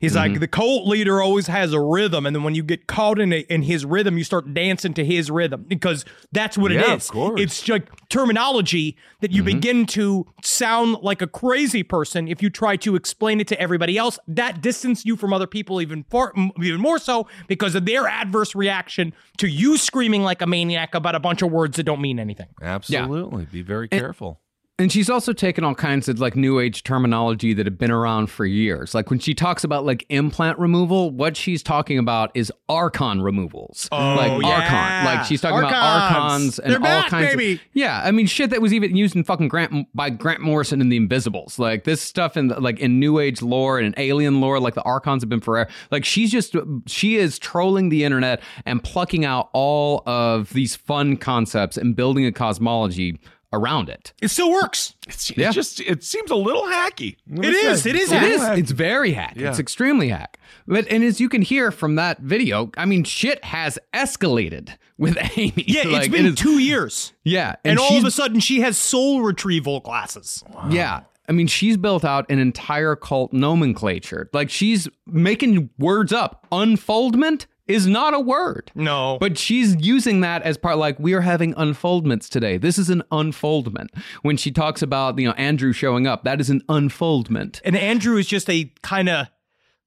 He's 0.00 0.16
like 0.16 0.32
mm-hmm. 0.32 0.40
the 0.40 0.48
cult 0.48 0.86
leader 0.86 1.20
always 1.20 1.46
has 1.46 1.74
a 1.74 1.80
rhythm, 1.80 2.24
and 2.24 2.34
then 2.34 2.42
when 2.42 2.54
you 2.54 2.62
get 2.62 2.86
caught 2.86 3.20
in 3.20 3.34
a, 3.34 3.40
in 3.40 3.62
his 3.62 3.84
rhythm, 3.84 4.16
you 4.16 4.24
start 4.24 4.54
dancing 4.54 4.94
to 4.94 5.04
his 5.04 5.30
rhythm 5.30 5.66
because 5.68 6.06
that's 6.32 6.56
what 6.56 6.72
Yeah, 6.72 6.80
it 6.80 6.90
of 6.90 7.08
course. 7.08 7.38
It's 7.38 7.68
like 7.68 7.90
terminology 8.08 8.96
that 9.20 9.30
you 9.30 9.42
mm-hmm. 9.42 9.58
begin 9.58 9.86
to 9.86 10.26
sound 10.42 10.96
like 11.02 11.20
a 11.20 11.26
crazy 11.26 11.82
person 11.82 12.28
if 12.28 12.42
you 12.42 12.48
try 12.48 12.76
to 12.76 12.96
explain 12.96 13.40
it 13.40 13.48
to 13.48 13.60
everybody 13.60 13.98
else. 13.98 14.18
That 14.26 14.62
distance 14.62 15.04
you 15.04 15.16
from 15.16 15.34
other 15.34 15.46
people 15.46 15.82
even 15.82 16.04
far, 16.04 16.32
even 16.62 16.80
more 16.80 16.98
so 16.98 17.26
because 17.46 17.74
of 17.74 17.84
their 17.84 18.08
adverse 18.08 18.54
reaction 18.54 19.12
to 19.36 19.48
you 19.48 19.76
screaming 19.76 20.22
like 20.22 20.40
a 20.40 20.46
maniac 20.46 20.94
about 20.94 21.14
a 21.14 21.20
bunch 21.20 21.42
of 21.42 21.52
words 21.52 21.76
that 21.76 21.82
don't 21.82 22.00
mean 22.00 22.18
anything. 22.18 22.48
Absolutely. 22.62 23.44
Be 23.52 23.60
very 23.60 23.88
careful. 23.88 24.28
And 24.28 24.49
she's 24.88 25.10
also 25.10 25.32
taken 25.32 25.64
all 25.64 25.74
kinds 25.74 26.08
of 26.08 26.20
like 26.20 26.36
new 26.36 26.60
age 26.60 26.84
terminology 26.84 27.52
that 27.54 27.66
have 27.66 27.76
been 27.76 27.90
around 27.90 28.28
for 28.28 28.46
years. 28.46 28.94
Like 28.94 29.10
when 29.10 29.18
she 29.18 29.34
talks 29.34 29.64
about 29.64 29.84
like 29.84 30.06
implant 30.08 30.58
removal, 30.58 31.10
what 31.10 31.36
she's 31.36 31.62
talking 31.62 31.98
about 31.98 32.30
is 32.34 32.52
archon 32.68 33.20
removals. 33.20 33.88
Oh, 33.92 34.14
like 34.14 34.42
yeah. 34.42 34.48
archon. 34.48 35.04
Like 35.04 35.26
she's 35.26 35.40
talking 35.40 35.58
about 35.58 35.72
Archons. 35.74 36.20
archons 36.22 36.58
and 36.60 36.70
They're 36.72 36.78
all 36.78 37.02
back, 37.02 37.10
kinds 37.10 37.34
baby. 37.34 37.52
of 37.54 37.60
Yeah, 37.72 38.00
I 38.04 38.10
mean 38.10 38.26
shit 38.26 38.50
that 38.50 38.62
was 38.62 38.72
even 38.72 38.96
used 38.96 39.16
in 39.16 39.24
fucking 39.24 39.48
Grant 39.48 39.88
by 39.94 40.10
Grant 40.10 40.40
Morrison 40.40 40.80
in 40.80 40.88
The 40.88 40.96
Invisibles. 40.96 41.58
Like 41.58 41.84
this 41.84 42.00
stuff 42.00 42.36
in 42.36 42.48
like 42.48 42.78
in 42.78 42.98
new 43.00 43.18
age 43.18 43.42
lore 43.42 43.78
and 43.78 43.86
in 43.86 43.94
alien 43.96 44.40
lore, 44.40 44.60
like 44.60 44.74
the 44.74 44.82
archons 44.82 45.22
have 45.22 45.28
been 45.28 45.40
forever. 45.40 45.68
Like 45.90 46.04
she's 46.04 46.30
just 46.30 46.54
she 46.86 47.16
is 47.16 47.38
trolling 47.38 47.88
the 47.88 48.04
internet 48.04 48.40
and 48.64 48.82
plucking 48.82 49.24
out 49.24 49.50
all 49.52 50.02
of 50.06 50.52
these 50.52 50.76
fun 50.76 51.16
concepts 51.16 51.76
and 51.76 51.96
building 51.96 52.24
a 52.24 52.32
cosmology 52.32 53.18
around 53.52 53.88
it. 53.88 54.12
It 54.22 54.28
still 54.28 54.50
works. 54.52 54.94
It's, 55.08 55.30
it's 55.30 55.38
Yeah. 55.38 55.50
just 55.50 55.80
it 55.80 56.04
seems 56.04 56.30
a 56.30 56.36
little 56.36 56.62
hacky. 56.62 57.16
It 57.30 57.44
is. 57.54 57.84
It 57.86 57.96
is. 57.96 58.12
It 58.12 58.18
hack. 58.40 58.58
It's 58.58 58.70
very 58.70 59.12
hack. 59.12 59.34
Yeah. 59.36 59.50
It's 59.50 59.58
extremely 59.58 60.08
hack. 60.08 60.38
But 60.66 60.86
and 60.90 61.02
as 61.02 61.20
you 61.20 61.28
can 61.28 61.42
hear 61.42 61.70
from 61.70 61.96
that 61.96 62.20
video, 62.20 62.70
I 62.76 62.84
mean, 62.84 63.04
shit 63.04 63.44
has 63.44 63.78
escalated 63.92 64.76
with 64.98 65.16
Amy. 65.36 65.52
Yeah, 65.66 65.82
it's 65.82 65.90
Like, 65.92 66.10
been 66.10 66.26
it 66.26 66.34
is- 66.34 66.38
two 66.38 66.58
years. 66.58 67.12
Yeah, 67.24 67.56
And, 67.64 67.78
all 67.78 67.96
of 67.96 68.04
a 68.04 68.10
sudden, 68.10 68.40
she 68.40 68.60
has 68.60 68.76
soul 68.78 69.22
retrieval 69.22 69.80
glasses. 69.80 70.44
yeah. 70.68 71.00
I 71.28 71.32
mean, 71.32 71.46
she's 71.46 71.76
built 71.76 72.04
out 72.04 72.26
an 72.28 72.40
entire 72.40 72.96
cult 72.96 73.32
nomenclature. 73.32 74.28
Like 74.32 74.50
she's 74.50 74.88
making 75.06 75.70
words 75.78 76.12
up. 76.12 76.44
Unfoldment 76.50 77.46
is 77.70 77.86
not 77.86 78.14
a 78.14 78.20
word. 78.20 78.70
No. 78.74 79.16
But 79.20 79.38
she's 79.38 79.76
using 79.76 80.20
that 80.20 80.42
as 80.42 80.58
part 80.58 80.78
like 80.78 80.98
we 80.98 81.12
are 81.14 81.20
having 81.20 81.54
unfoldments 81.54 82.28
today. 82.28 82.56
This 82.58 82.78
is 82.78 82.90
an 82.90 83.02
unfoldment. 83.10 83.90
When 84.22 84.36
she 84.36 84.50
talks 84.50 84.82
about, 84.82 85.18
you 85.18 85.26
know, 85.28 85.34
Andrew 85.34 85.72
showing 85.72 86.06
up, 86.06 86.24
that 86.24 86.40
is 86.40 86.50
an 86.50 86.62
unfoldment. 86.68 87.60
And 87.64 87.76
Andrew 87.76 88.16
is 88.16 88.26
just 88.26 88.48
a 88.50 88.72
kind 88.82 89.08
of, 89.08 89.26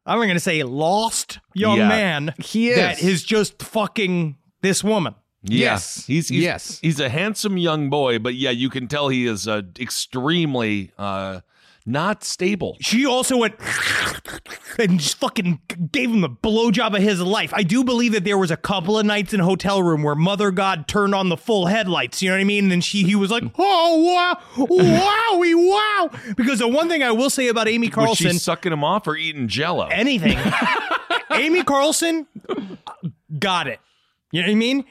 I'm 0.06 0.18
going 0.18 0.30
to 0.34 0.40
say, 0.40 0.64
lost 0.64 1.40
young 1.54 1.78
Yeah. 1.78 1.88
man. 1.88 2.34
He 2.40 2.70
is. 2.70 2.78
That 2.78 3.02
is 3.04 3.24
just 3.24 3.62
fucking 3.62 4.38
this 4.62 4.84
woman. 4.84 5.16
Yes. 5.44 6.06
He's, 6.06 6.30
he's 6.30 6.42
Yes. 6.42 6.80
He's 6.82 7.00
a 7.02 7.10
handsome 7.10 7.58
young 7.58 7.90
boy, 7.90 8.20
but 8.20 8.34
yeah, 8.36 8.50
you 8.52 8.70
can 8.70 8.88
tell 8.88 9.10
he 9.10 9.26
is 9.28 9.48
uh, 9.48 9.62
extremely 9.80 10.92
uh, 10.98 11.42
not 11.86 12.24
stable. 12.24 12.78
She 12.82 13.06
also 13.06 13.38
went 13.38 13.56
and 14.80 15.00
just 15.00 15.18
fucking 15.18 15.60
gave 15.92 16.10
him 16.10 16.22
the 16.22 16.30
blowjob 16.30 16.96
of 16.96 17.02
his 17.02 17.22
life. 17.22 17.54
I 17.54 17.64
do 17.64 17.84
believe 17.84 18.14
that 18.14 18.24
there 18.24 18.38
was 18.38 18.52
a 18.52 18.58
couple 18.58 18.98
of 18.98 19.06
nights 19.06 19.34
in 19.34 19.40
a 19.42 19.44
hotel 19.46 19.84
room 19.84 20.04
where 20.04 20.16
Mother 20.16 20.52
God 20.52 20.88
turned 20.88 21.14
on 21.14 21.30
the 21.30 21.38
full 21.38 21.66
headlights. 21.68 22.22
You 22.22 22.30
know 22.30 22.36
what 22.36 22.42
I 22.42 22.46
mean? 22.46 22.66
And 22.66 22.72
then 22.72 22.82
she, 22.82 23.04
he 23.04 23.16
was 23.16 23.32
like, 23.32 23.44
"Oh 23.58 24.38
wow, 24.58 24.66
wowie, 24.66 25.56
wow!" 25.56 26.34
Because 26.36 26.60
the 26.60 26.68
one 26.68 26.88
thing 26.90 27.04
I 27.04 27.12
will 27.12 27.30
say 27.30 27.48
about 27.48 27.68
Amy 27.68 27.88
Was 27.88 27.96
Carlson, 27.96 28.32
she 28.32 28.38
sucking 28.40 28.72
him 28.72 28.84
off 28.84 29.08
or 29.08 29.16
eating 29.16 29.48
Jello? 29.48 29.88
anything, 29.88 30.38
Amy 31.32 31.64
Carlson 31.64 32.28
uh, 32.50 32.56
got 33.40 33.68
it. 33.68 33.80
You 34.32 34.42
know 34.42 34.48
what 34.48 34.52
I 34.54 34.56
mean? 34.56 34.86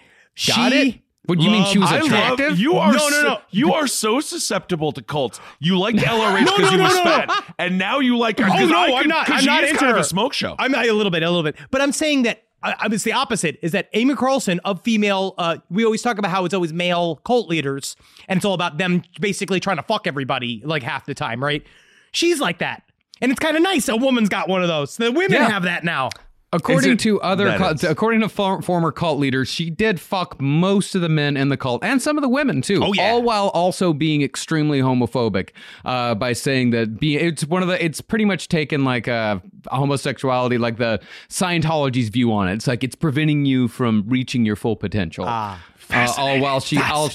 Got 0.46 0.72
she 0.72 0.88
it? 0.88 1.00
What, 1.26 1.38
do 1.38 1.44
you 1.44 1.50
mean 1.52 1.64
she 1.66 1.78
was 1.78 1.90
I 1.92 1.98
love 1.98 2.06
attractive? 2.06 2.58
you 2.58 2.74
are 2.78 2.92
No, 2.92 2.98
no, 2.98 3.10
so, 3.10 3.22
no. 3.22 3.38
you 3.50 3.72
are 3.74 3.86
so 3.86 4.20
susceptible 4.20 4.90
to 4.92 5.02
cults. 5.02 5.38
You 5.60 5.78
liked 5.78 5.98
LRH 5.98 6.44
No, 6.44 6.56
because 6.56 6.60
no, 6.60 6.70
he 6.70 6.76
no, 6.78 6.82
was 6.84 6.94
no, 6.96 7.04
no. 7.04 7.10
fat, 7.10 7.54
and 7.60 7.78
now 7.78 8.00
you 8.00 8.18
like 8.18 8.38
her. 8.40 8.46
Oh 8.46 8.48
'cause 8.48 8.68
no, 8.68 8.76
I 8.76 8.86
I'm 8.86 9.02
could- 9.02 9.08
not. 9.08 9.26
'cause 9.26 9.34
I'm 9.36 9.40
she 9.40 9.46
not 9.46 9.62
is 9.64 9.70
into 9.70 9.78
kind 9.80 9.92
her. 9.92 9.98
of 9.98 10.02
a 10.02 10.08
smoke 10.08 10.32
show. 10.32 10.56
I'm 10.58 10.74
a 10.74 10.90
little 10.90 11.10
bit, 11.12 11.22
a 11.22 11.30
little 11.30 11.44
bit, 11.44 11.54
but 11.70 11.80
I'm 11.80 11.92
saying 11.92 12.22
that 12.24 12.42
I, 12.64 12.72
I 12.72 12.86
it's 12.90 13.04
the 13.04 13.12
opposite. 13.12 13.58
Is 13.62 13.70
that 13.72 13.88
Amy 13.92 14.16
Carlson 14.16 14.60
of 14.64 14.82
female? 14.82 15.34
Uh, 15.38 15.58
we 15.70 15.84
always 15.84 16.02
talk 16.02 16.18
about 16.18 16.30
how 16.32 16.44
it's 16.44 16.54
always 16.54 16.72
male 16.72 17.16
cult 17.24 17.48
leaders, 17.48 17.94
and 18.28 18.38
it's 18.38 18.44
all 18.44 18.54
about 18.54 18.78
them 18.78 19.02
basically 19.20 19.60
trying 19.60 19.76
to 19.76 19.82
fuck 19.84 20.08
everybody 20.08 20.60
like 20.64 20.82
half 20.82 21.06
the 21.06 21.14
time, 21.14 21.42
right? 21.42 21.64
She's 22.10 22.40
like 22.40 22.58
that, 22.58 22.82
and 23.20 23.30
it's 23.30 23.38
kind 23.40 23.56
of 23.56 23.62
nice. 23.62 23.88
A 23.88 23.96
woman's 23.96 24.28
got 24.28 24.48
one 24.48 24.62
of 24.62 24.68
those. 24.68 24.96
The 24.96 25.12
women 25.12 25.32
Yeah. 25.40 25.48
have 25.48 25.62
that 25.62 25.84
now. 25.84 26.08
According 26.52 26.92
it- 26.92 27.00
to 27.00 27.20
other, 27.22 27.56
cult, 27.56 27.82
according 27.82 28.20
to 28.20 28.28
for, 28.28 28.60
former 28.60 28.92
cult 28.92 29.18
leaders, 29.18 29.48
she 29.48 29.70
did 29.70 29.98
fuck 29.98 30.40
most 30.40 30.94
of 30.94 31.00
the 31.00 31.08
men 31.08 31.36
in 31.36 31.48
the 31.48 31.56
cult 31.56 31.82
and 31.82 32.02
some 32.02 32.18
of 32.18 32.22
the 32.22 32.28
women 32.28 32.60
too. 32.60 32.80
Oh, 32.82 32.92
yeah. 32.92 33.10
all 33.10 33.22
while 33.22 33.48
also 33.48 33.92
being 33.92 34.22
extremely 34.22 34.80
homophobic 34.80 35.50
uh, 35.84 36.14
by 36.14 36.34
saying 36.34 36.70
that 36.70 37.00
be 37.00 37.16
it's 37.16 37.44
one 37.44 37.62
of 37.62 37.68
the 37.68 37.82
it's 37.82 38.00
pretty 38.00 38.24
much 38.24 38.48
taken 38.48 38.84
like 38.84 39.08
uh, 39.08 39.38
homosexuality 39.68 40.58
like 40.58 40.76
the 40.76 41.00
Scientology's 41.28 42.10
view 42.10 42.32
on 42.32 42.48
it. 42.48 42.54
It's 42.54 42.66
like 42.66 42.84
it's 42.84 42.96
preventing 42.96 43.46
you 43.46 43.68
from 43.68 44.04
reaching 44.06 44.44
your 44.44 44.56
full 44.56 44.76
potential. 44.76 45.24
Ah, 45.26 45.62
uh, 45.90 46.12
all 46.18 46.40
while 46.40 46.60
she 46.60 46.78
all, 46.78 47.10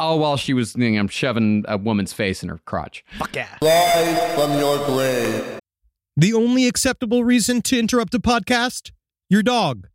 all 0.00 0.18
while 0.18 0.36
she 0.36 0.54
was 0.54 0.74
you 0.76 0.90
know, 0.90 1.06
shoving 1.08 1.64
a 1.68 1.76
woman's 1.76 2.12
face 2.12 2.42
in 2.42 2.48
her 2.48 2.58
crotch. 2.64 3.04
Fuck 3.18 3.36
yeah. 3.36 3.48
The 6.18 6.34
only 6.34 6.66
acceptable 6.66 7.22
reason 7.22 7.62
to 7.62 7.78
interrupt 7.78 8.12
a 8.12 8.18
podcast? 8.18 8.90
Your 9.30 9.44
dog. 9.44 9.86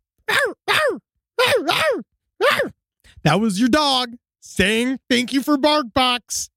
That 3.24 3.40
was 3.40 3.60
your 3.60 3.68
dog 3.68 4.14
saying 4.40 5.00
thank 5.10 5.34
you 5.34 5.42
for 5.42 5.58
BarkBox. 5.58 6.48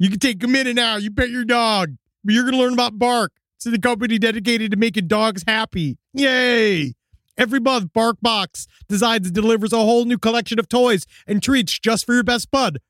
You 0.00 0.10
can 0.10 0.18
take 0.18 0.42
a 0.42 0.48
minute 0.48 0.74
now. 0.74 0.96
You 0.96 1.12
pet 1.12 1.30
your 1.30 1.44
dog. 1.44 1.94
But 2.24 2.34
you're 2.34 2.42
going 2.42 2.54
to 2.54 2.60
learn 2.60 2.72
about 2.72 2.98
Bark. 2.98 3.30
It's 3.58 3.64
the 3.64 3.78
company 3.78 4.18
dedicated 4.18 4.72
to 4.72 4.76
making 4.76 5.06
dogs 5.06 5.44
happy. 5.46 5.98
Yay! 6.12 6.94
Every 7.38 7.60
month, 7.60 7.92
BarkBox 7.92 8.66
designs 8.88 9.26
and 9.28 9.34
delivers 9.36 9.72
a 9.72 9.78
whole 9.78 10.04
new 10.04 10.18
collection 10.18 10.58
of 10.58 10.68
toys 10.68 11.06
and 11.28 11.40
treats 11.40 11.78
just 11.78 12.06
for 12.06 12.14
your 12.14 12.24
best 12.24 12.50
bud. 12.50 12.80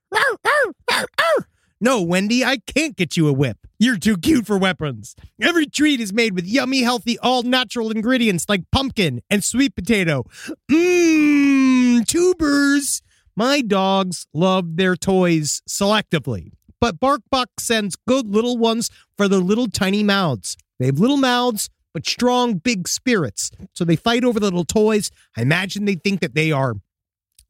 No, 1.84 2.00
Wendy, 2.00 2.44
I 2.44 2.58
can't 2.58 2.94
get 2.94 3.16
you 3.16 3.26
a 3.26 3.32
whip. 3.32 3.58
You're 3.76 3.98
too 3.98 4.16
cute 4.16 4.46
for 4.46 4.56
weapons. 4.56 5.16
Every 5.40 5.66
treat 5.66 5.98
is 5.98 6.12
made 6.12 6.32
with 6.32 6.46
yummy, 6.46 6.82
healthy, 6.82 7.18
all 7.18 7.42
natural 7.42 7.90
ingredients 7.90 8.48
like 8.48 8.70
pumpkin 8.70 9.20
and 9.28 9.42
sweet 9.42 9.74
potato. 9.74 10.22
Mmm, 10.70 12.06
tubers. 12.06 13.02
My 13.34 13.62
dogs 13.62 14.28
love 14.32 14.76
their 14.76 14.94
toys 14.94 15.60
selectively, 15.68 16.52
but 16.78 17.00
BarkBox 17.00 17.46
sends 17.58 17.96
good 18.06 18.28
little 18.28 18.56
ones 18.56 18.88
for 19.16 19.26
their 19.26 19.40
little 19.40 19.66
tiny 19.66 20.04
mouths. 20.04 20.56
They 20.78 20.86
have 20.86 21.00
little 21.00 21.16
mouths, 21.16 21.68
but 21.92 22.06
strong, 22.06 22.58
big 22.58 22.86
spirits. 22.86 23.50
So 23.72 23.84
they 23.84 23.96
fight 23.96 24.22
over 24.22 24.38
the 24.38 24.46
little 24.46 24.64
toys. 24.64 25.10
I 25.36 25.42
imagine 25.42 25.86
they 25.86 25.96
think 25.96 26.20
that 26.20 26.36
they 26.36 26.52
are 26.52 26.74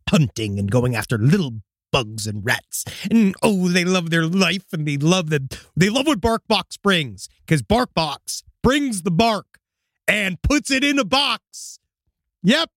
hunting 0.08 0.58
and 0.58 0.70
going 0.70 0.96
after 0.96 1.18
little 1.18 1.60
bugs 1.92 2.26
and 2.26 2.44
rats. 2.44 2.84
And 3.10 3.34
oh, 3.42 3.68
they 3.68 3.84
love 3.84 4.10
their 4.10 4.26
life 4.26 4.72
and 4.72 4.86
they 4.86 4.96
love 4.96 5.30
the 5.30 5.56
they 5.76 5.90
love 5.90 6.06
what 6.08 6.20
BarkBox 6.20 6.82
brings 6.82 7.28
because 7.46 7.62
BarkBox 7.62 8.42
brings 8.62 9.02
the 9.02 9.10
bark 9.10 9.58
and 10.08 10.40
puts 10.42 10.70
it 10.70 10.82
in 10.82 10.98
a 10.98 11.04
box. 11.04 11.78
Yep. 12.42 12.70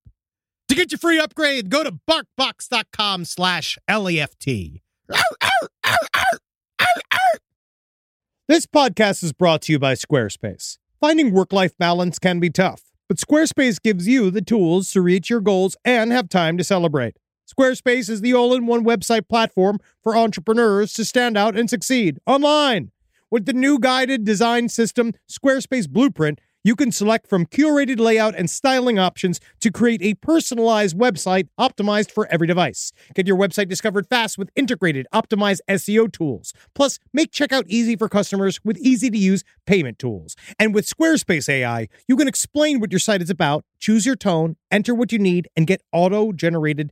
To 0.67 0.75
get 0.75 0.91
your 0.91 0.99
free 0.99 1.19
upgrade, 1.19 1.69
go 1.69 1.83
to 1.83 1.91
barkbox.com 2.09 3.25
slash 3.25 3.77
LEFT. 3.89 4.81
This 8.47 8.67
podcast 8.67 9.23
is 9.23 9.33
brought 9.33 9.63
to 9.63 9.71
you 9.71 9.79
by 9.79 9.93
Squarespace. 9.93 10.77
Finding 10.99 11.33
work 11.33 11.51
life 11.51 11.75
balance 11.79 12.19
can 12.19 12.39
be 12.39 12.51
tough, 12.51 12.83
but 13.07 13.17
Squarespace 13.17 13.81
gives 13.81 14.07
you 14.07 14.29
the 14.29 14.41
tools 14.41 14.91
to 14.91 15.01
reach 15.01 15.31
your 15.31 15.41
goals 15.41 15.75
and 15.83 16.11
have 16.11 16.29
time 16.29 16.55
to 16.57 16.63
celebrate. 16.63 17.17
Squarespace 17.45 18.09
is 18.09 18.21
the 18.21 18.33
all 18.33 18.55
in 18.55 18.65
one 18.65 18.83
website 18.83 19.29
platform 19.29 19.79
for 20.01 20.15
entrepreneurs 20.15 20.93
to 20.93 21.05
stand 21.05 21.37
out 21.37 21.55
and 21.55 21.69
succeed 21.69 22.17
online. 22.25 22.91
With 23.29 23.45
the 23.45 23.53
new 23.53 23.79
guided 23.79 24.23
design 24.23 24.67
system, 24.69 25.13
Squarespace 25.29 25.87
Blueprint, 25.87 26.39
you 26.63 26.75
can 26.75 26.91
select 26.91 27.27
from 27.27 27.45
curated 27.45 27.99
layout 27.99 28.33
and 28.33 28.49
styling 28.49 28.97
options 28.97 29.39
to 29.59 29.69
create 29.69 30.01
a 30.01 30.15
personalized 30.15 30.97
website 30.97 31.47
optimized 31.59 32.09
for 32.09 32.27
every 32.31 32.47
device. 32.47 32.91
Get 33.13 33.27
your 33.27 33.37
website 33.37 33.69
discovered 33.69 34.07
fast 34.07 34.39
with 34.39 34.49
integrated, 34.55 35.05
optimized 35.13 35.59
SEO 35.69 36.11
tools. 36.11 36.51
Plus, 36.73 36.97
make 37.13 37.31
checkout 37.31 37.65
easy 37.67 37.95
for 37.95 38.09
customers 38.09 38.59
with 38.63 38.79
easy 38.79 39.11
to 39.11 39.17
use 39.17 39.43
payment 39.67 39.99
tools. 39.99 40.35
And 40.57 40.73
with 40.73 40.87
Squarespace 40.87 41.47
AI, 41.47 41.87
you 42.07 42.17
can 42.17 42.27
explain 42.27 42.79
what 42.79 42.91
your 42.91 42.99
site 42.99 43.21
is 43.21 43.29
about, 43.29 43.63
choose 43.77 44.07
your 44.07 44.15
tone, 44.15 44.55
enter 44.71 44.95
what 44.95 45.11
you 45.11 45.19
need, 45.19 45.47
and 45.55 45.67
get 45.67 45.83
auto 45.93 46.31
generated 46.31 46.91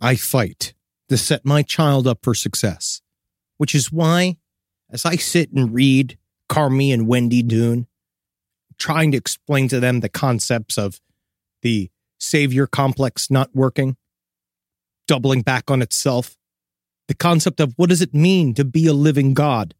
I 0.00 0.16
fight 0.16 0.74
to 1.08 1.16
set 1.16 1.44
my 1.44 1.62
child 1.62 2.06
up 2.06 2.20
for 2.22 2.34
success, 2.34 3.00
which 3.56 3.74
is 3.74 3.90
why 3.90 4.36
as 4.90 5.04
I 5.04 5.16
sit 5.16 5.52
and 5.52 5.74
read 5.74 6.18
Carmy 6.48 6.92
and 6.92 7.06
Wendy 7.06 7.42
Doon, 7.42 7.86
trying 8.78 9.10
to 9.12 9.18
explain 9.18 9.68
to 9.68 9.80
them 9.80 10.00
the 10.00 10.08
concepts 10.08 10.78
of 10.78 11.00
the 11.62 11.90
savior 12.18 12.66
complex 12.66 13.30
not 13.30 13.54
working, 13.54 13.96
doubling 15.06 15.42
back 15.42 15.70
on 15.70 15.82
itself, 15.82 16.36
the 17.08 17.14
concept 17.14 17.60
of 17.60 17.74
what 17.76 17.88
does 17.88 18.02
it 18.02 18.14
mean 18.14 18.54
to 18.54 18.64
be 18.64 18.86
a 18.86 18.92
living 18.92 19.34
God? 19.34 19.74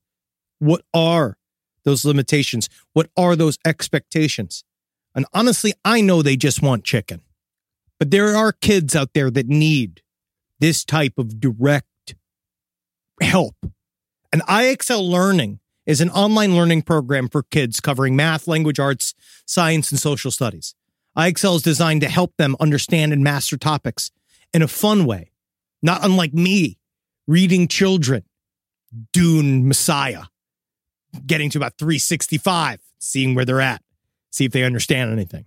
What 0.58 0.82
are 0.92 1.38
those 1.84 2.04
limitations? 2.04 2.68
What 2.92 3.10
are 3.16 3.36
those 3.36 3.58
expectations? 3.64 4.64
And 5.14 5.26
honestly, 5.32 5.74
I 5.84 6.00
know 6.00 6.22
they 6.22 6.36
just 6.36 6.62
want 6.62 6.84
chicken. 6.84 7.22
But 7.98 8.10
there 8.10 8.36
are 8.36 8.52
kids 8.52 8.94
out 8.94 9.14
there 9.14 9.30
that 9.30 9.48
need 9.48 10.02
this 10.60 10.84
type 10.84 11.14
of 11.18 11.40
direct 11.40 12.14
help 13.20 13.56
and 14.32 14.42
IXL 14.42 15.08
Learning 15.08 15.60
is 15.86 16.00
an 16.00 16.10
online 16.10 16.54
learning 16.54 16.82
program 16.82 17.28
for 17.28 17.42
kids 17.42 17.80
covering 17.80 18.14
math, 18.14 18.46
language 18.46 18.78
arts, 18.78 19.14
science, 19.46 19.90
and 19.90 19.98
social 19.98 20.30
studies. 20.30 20.74
IXL 21.16 21.56
is 21.56 21.62
designed 21.62 22.02
to 22.02 22.08
help 22.08 22.36
them 22.36 22.54
understand 22.60 23.12
and 23.12 23.24
master 23.24 23.56
topics 23.56 24.10
in 24.52 24.60
a 24.60 24.68
fun 24.68 25.06
way, 25.06 25.30
not 25.82 26.04
unlike 26.04 26.34
me 26.34 26.78
reading 27.26 27.68
children 27.68 28.24
Dune 29.12 29.66
Messiah, 29.66 30.24
getting 31.26 31.50
to 31.50 31.58
about 31.58 31.78
365, 31.78 32.80
seeing 32.98 33.34
where 33.34 33.44
they're 33.44 33.60
at, 33.60 33.82
see 34.30 34.44
if 34.44 34.52
they 34.52 34.64
understand 34.64 35.10
anything. 35.10 35.46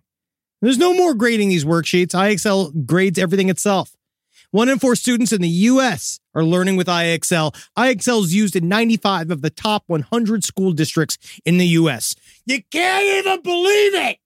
There's 0.62 0.78
no 0.78 0.94
more 0.94 1.14
grading 1.14 1.50
these 1.50 1.66
worksheets. 1.66 2.14
IXL 2.14 2.86
grades 2.86 3.18
everything 3.18 3.50
itself. 3.50 3.96
One 4.52 4.68
in 4.68 4.80
four 4.80 4.96
students 4.96 5.32
in 5.32 5.42
the 5.42 5.48
U.S. 5.48 6.20
are 6.36 6.44
learning 6.44 6.76
with 6.76 6.88
IXL. 6.88 7.56
IXL 7.78 8.24
is 8.26 8.36
used 8.36 8.56
in 8.56 8.68
95 8.68 9.32
of 9.32 9.42
the 9.42 9.50
top 9.50 9.84
100 9.88 10.44
school 10.44 10.74
districts 10.74 11.18
in 11.46 11.58
the 11.58 11.68
U.S. 11.68 12.16
You 12.46 12.62
can't 12.70 13.26
even 13.26 13.42
believe 13.42 13.96
it. 13.96 14.18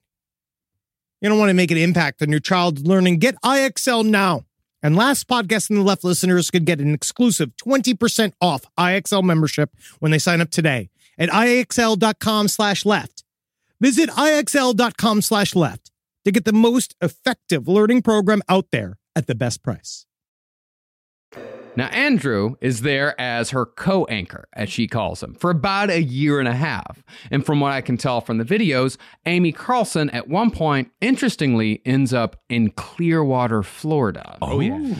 You 1.22 1.30
don't 1.30 1.38
want 1.38 1.50
to 1.50 1.54
make 1.54 1.72
an 1.72 1.78
impact 1.78 2.22
on 2.22 2.30
your 2.30 2.40
child's 2.40 2.86
learning. 2.86 3.20
Get 3.20 3.36
IXL 3.42 4.06
now. 4.06 4.46
And 4.82 4.96
last 4.96 5.28
podcast 5.28 5.70
in 5.70 5.78
the 5.78 5.84
left 5.84 6.04
listeners 6.04 6.52
could 6.52 6.66
get 6.66 6.80
an 6.80 6.94
exclusive 6.94 7.56
20% 7.58 8.34
off 8.42 8.66
IXL 8.78 9.24
membership 9.24 9.72
when 10.00 10.12
they 10.12 10.20
sign 10.20 10.42
up 10.42 10.50
today 10.50 10.90
at 11.18 11.30
IXL.com 11.30 12.48
slash 12.48 12.86
left. 12.86 13.24
Visit 13.80 14.10
IXL.com 14.10 15.22
slash 15.22 15.56
left 15.56 15.92
to 16.24 16.32
get 16.32 16.46
the 16.46 16.54
most 16.54 16.96
effective 17.02 17.68
learning 17.68 18.02
program 18.02 18.42
out 18.50 18.68
there 18.72 18.98
at 19.16 19.28
the 19.28 19.36
best 19.36 19.64
price. 19.64 20.06
Now, 21.76 21.88
Andrew 21.88 22.56
is 22.62 22.82
there 22.82 23.20
as 23.20 23.50
her 23.50 23.66
co 23.66 24.06
anchor, 24.06 24.48
as 24.54 24.70
she 24.70 24.88
calls 24.88 25.22
him, 25.22 25.34
for 25.34 25.50
about 25.50 25.90
a 25.90 26.02
year 26.02 26.40
and 26.40 26.48
a 26.48 26.56
half. 26.56 27.04
And 27.32 27.46
from 27.46 27.60
what 27.60 27.72
I 27.72 27.82
can 27.82 27.98
tell 27.98 28.22
from 28.22 28.38
the 28.38 28.46
videos, 28.46 28.98
Amy 29.26 29.52
Carlson 29.52 30.10
at 30.12 30.28
one 30.28 30.52
point, 30.52 30.92
interestingly, 31.02 31.82
ends 31.86 32.14
up 32.14 32.38
in 32.50 32.72
Clearwater, 32.72 33.64
Florida. 33.64 34.38
Oh, 34.42 34.60
yeah. 34.60 34.96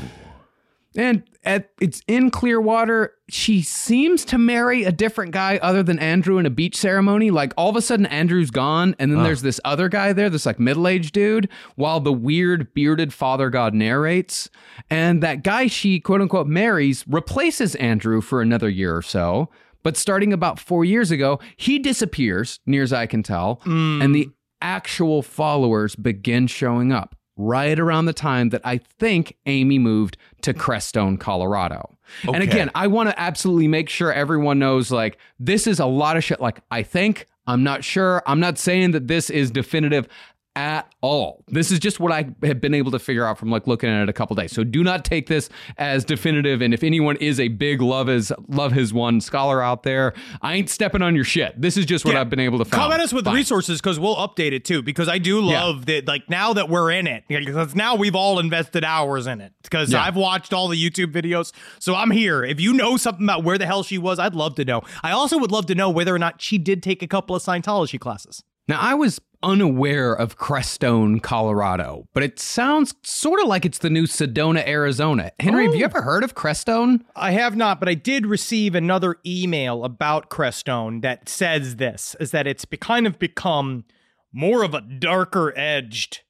And 0.98 1.24
at, 1.44 1.70
it's 1.80 2.02
in 2.08 2.32
Clearwater. 2.32 3.14
She 3.30 3.62
seems 3.62 4.26
to 4.26 4.38
marry 4.38 4.84
a 4.84 4.92
different 4.92 5.32
guy 5.32 5.58
other 5.62 5.84
than 5.84 6.00
Andrew 6.00 6.38
in 6.38 6.46
a 6.46 6.50
beach 6.50 6.76
ceremony. 6.76 7.32
Like 7.32 7.54
all 7.58 7.70
of 7.70 7.76
a 7.76 7.82
sudden, 7.82 8.06
Andrew's 8.06 8.52
gone, 8.52 8.96
and 8.98 9.12
then 9.12 9.24
there's 9.24 9.42
this 9.42 9.60
other 9.66 9.90
guy 9.90 10.14
there, 10.14 10.30
this 10.30 10.46
like 10.46 10.60
middle 10.60 10.88
aged 10.88 11.14
dude, 11.14 11.50
while 11.76 12.00
the 12.00 12.14
weird 12.14 12.74
bearded 12.74 13.14
father 13.14 13.50
god 13.50 13.74
narrates. 13.74 14.50
And 14.90 15.22
that 15.24 15.44
guy 15.44 15.68
she 15.68 16.00
quote 16.00 16.22
unquote 16.22 16.48
marries 16.48 17.06
replaces 17.08 17.76
Andrew 17.76 18.22
for 18.22 18.42
another 18.42 18.70
year 18.70 18.96
or 18.96 19.02
so. 19.02 19.50
But 19.84 19.98
starting 19.98 20.34
about 20.34 20.60
four 20.60 20.84
years 20.84 21.12
ago, 21.12 21.40
he 21.58 21.78
disappears, 21.78 22.60
near 22.66 22.82
as 22.82 22.92
I 22.92 23.06
can 23.06 23.22
tell, 23.22 23.62
mm. 23.66 24.04
and 24.04 24.16
the 24.16 24.30
actual 24.62 25.22
followers 25.22 25.96
begin 25.96 26.48
showing 26.48 26.92
up 26.92 27.15
right 27.38 27.78
around 27.80 28.06
the 28.06 28.14
time 28.14 28.50
that 28.50 28.62
I 28.64 28.78
think 28.78 29.36
Amy 29.46 29.80
moved 29.80 30.18
to 30.42 30.54
Crestone, 30.54 31.20
Colorado. 31.20 31.98
And 32.24 32.44
again, 32.44 32.72
I 32.76 32.88
want 32.88 33.10
to 33.10 33.20
absolutely 33.20 33.68
make 33.68 33.90
sure 33.90 34.14
everyone 34.14 34.60
knows 34.60 34.92
like 34.92 35.18
this 35.40 35.68
is 35.68 35.80
a 35.80 35.86
lot 35.86 36.18
of 36.18 36.24
shit. 36.24 36.40
Like, 36.40 36.62
I 36.72 36.84
think, 36.84 37.26
I'm 37.48 37.64
not 37.64 37.84
sure. 37.84 38.24
I'm 38.26 38.40
not 38.40 38.58
saying 38.58 38.92
that 38.92 39.08
this 39.08 39.30
is 39.30 39.52
definitive 39.52 40.08
at 40.56 40.88
all. 41.02 41.44
This 41.48 41.72
is 41.72 41.80
just 41.80 42.00
what 42.00 42.12
I 42.12 42.30
have 42.44 42.62
been 42.62 42.74
able 42.74 42.92
to 42.92 43.00
figure 43.00 43.26
out 43.26 43.38
from 43.38 43.50
like 43.50 43.68
looking 43.68 43.90
at 43.90 44.04
it 44.04 44.10
a 44.10 44.14
couple 44.14 44.36
days. 44.36 44.52
So 44.54 44.64
do 44.64 44.84
not 44.84 45.04
take 45.04 45.28
this 45.28 45.50
as 45.78 46.06
definitive. 46.06 46.62
And 46.62 46.74
if 46.74 46.84
anyone 46.84 47.18
is 47.18 47.40
a 47.40 47.50
big 47.50 47.82
love 47.82 48.10
is 48.10 48.32
love 48.48 48.72
his 48.72 48.94
one 48.94 49.20
scholar 49.22 49.62
out 49.62 49.84
there, 49.84 50.14
I 50.42 50.56
ain't 50.56 50.70
stepping 50.70 51.02
on 51.02 51.16
your 51.16 51.26
shit. 51.26 51.60
This 51.60 51.76
is 51.78 51.86
just 51.86 52.06
what 52.06 52.14
Yeah. 52.14 52.22
I've 52.22 52.30
been 52.30 52.40
able 52.40 52.58
to 52.60 52.66
find. 52.66 52.82
Comment 52.82 53.02
us 53.02 53.12
with 53.14 53.26
Fine. 53.26 53.36
resources 53.36 53.82
because 53.82 54.00
we'll 54.00 54.16
update 54.16 54.54
it 54.54 54.64
too. 54.66 54.82
Because 54.82 55.10
I 55.10 55.18
do 55.18 55.42
Yeah. 55.42 55.64
love 55.64 55.86
that, 55.88 56.08
like 56.08 56.30
now 56.30 56.54
that 56.54 56.70
we're 56.70 56.92
in 56.92 57.08
it, 57.08 57.26
because 57.28 57.76
now 57.76 57.96
we've 57.96 58.16
all 58.16 58.40
invested 58.40 58.84
hours 58.86 59.28
in 59.28 59.42
it. 59.42 59.52
Because 59.64 59.92
Yeah. 59.92 60.04
I've 60.04 60.16
watched 60.16 60.54
all 60.54 60.68
the 60.70 60.82
YouTube 60.82 61.12
videos, 61.12 61.52
so 61.80 61.96
I'm 61.96 62.12
here. 62.12 62.44
If 62.44 62.62
you 62.62 62.74
know 62.74 62.98
something 62.98 63.26
about 63.26 63.44
where 63.44 63.58
the 63.58 63.66
hell 63.66 63.84
she 63.84 63.98
was, 63.98 64.20
I'd 64.20 64.36
love 64.36 64.56
to 64.56 64.66
know. 64.66 64.82
I 65.04 65.12
also 65.12 65.38
would 65.38 65.52
love 65.52 65.66
to 65.68 65.76
know 65.76 65.90
whether 65.90 66.16
or 66.16 66.20
not 66.20 66.42
she 66.42 66.58
did 66.58 66.82
take 66.82 67.04
a 67.04 67.08
couple 67.08 67.36
of 67.36 67.44
Scientology 67.44 68.00
classes. 68.00 68.44
Now, 68.68 68.80
I 68.80 68.96
was 68.96 69.20
unaware 69.44 70.14
of 70.14 70.38
Crestone, 70.38 71.22
Colorado, 71.22 72.08
but 72.14 72.24
it 72.24 72.40
sounds 72.40 72.96
sort 73.04 73.40
of 73.40 73.48
like 73.48 73.64
it's 73.64 73.78
the 73.78 73.92
new 73.92 74.08
Sedona, 74.08 74.68
Arizona. 74.68 75.32
Henry, 75.40 75.66
have 75.66 75.76
you 75.76 75.84
oh. 75.84 75.86
ever 75.86 76.02
heard 76.02 76.24
of 76.24 76.34
Crestone? 76.34 77.02
I 77.16 77.32
have 77.32 77.56
not, 77.56 77.80
but 77.80 77.88
I 77.88 77.94
did 77.94 78.26
receive 78.26 78.74
another 78.74 79.18
email 79.26 79.86
about 79.86 80.32
Crestone 80.32 81.02
that 81.04 81.30
says 81.30 81.76
this: 81.76 82.16
is 82.20 82.32
that 82.32 82.48
it's 82.48 82.66
be- 82.66 82.78
kind 82.78 83.06
of 83.06 83.20
become 83.20 83.86
more 84.34 84.64
of 84.64 84.74
a 84.74 84.82
darker 84.82 85.54
edged 85.56 86.22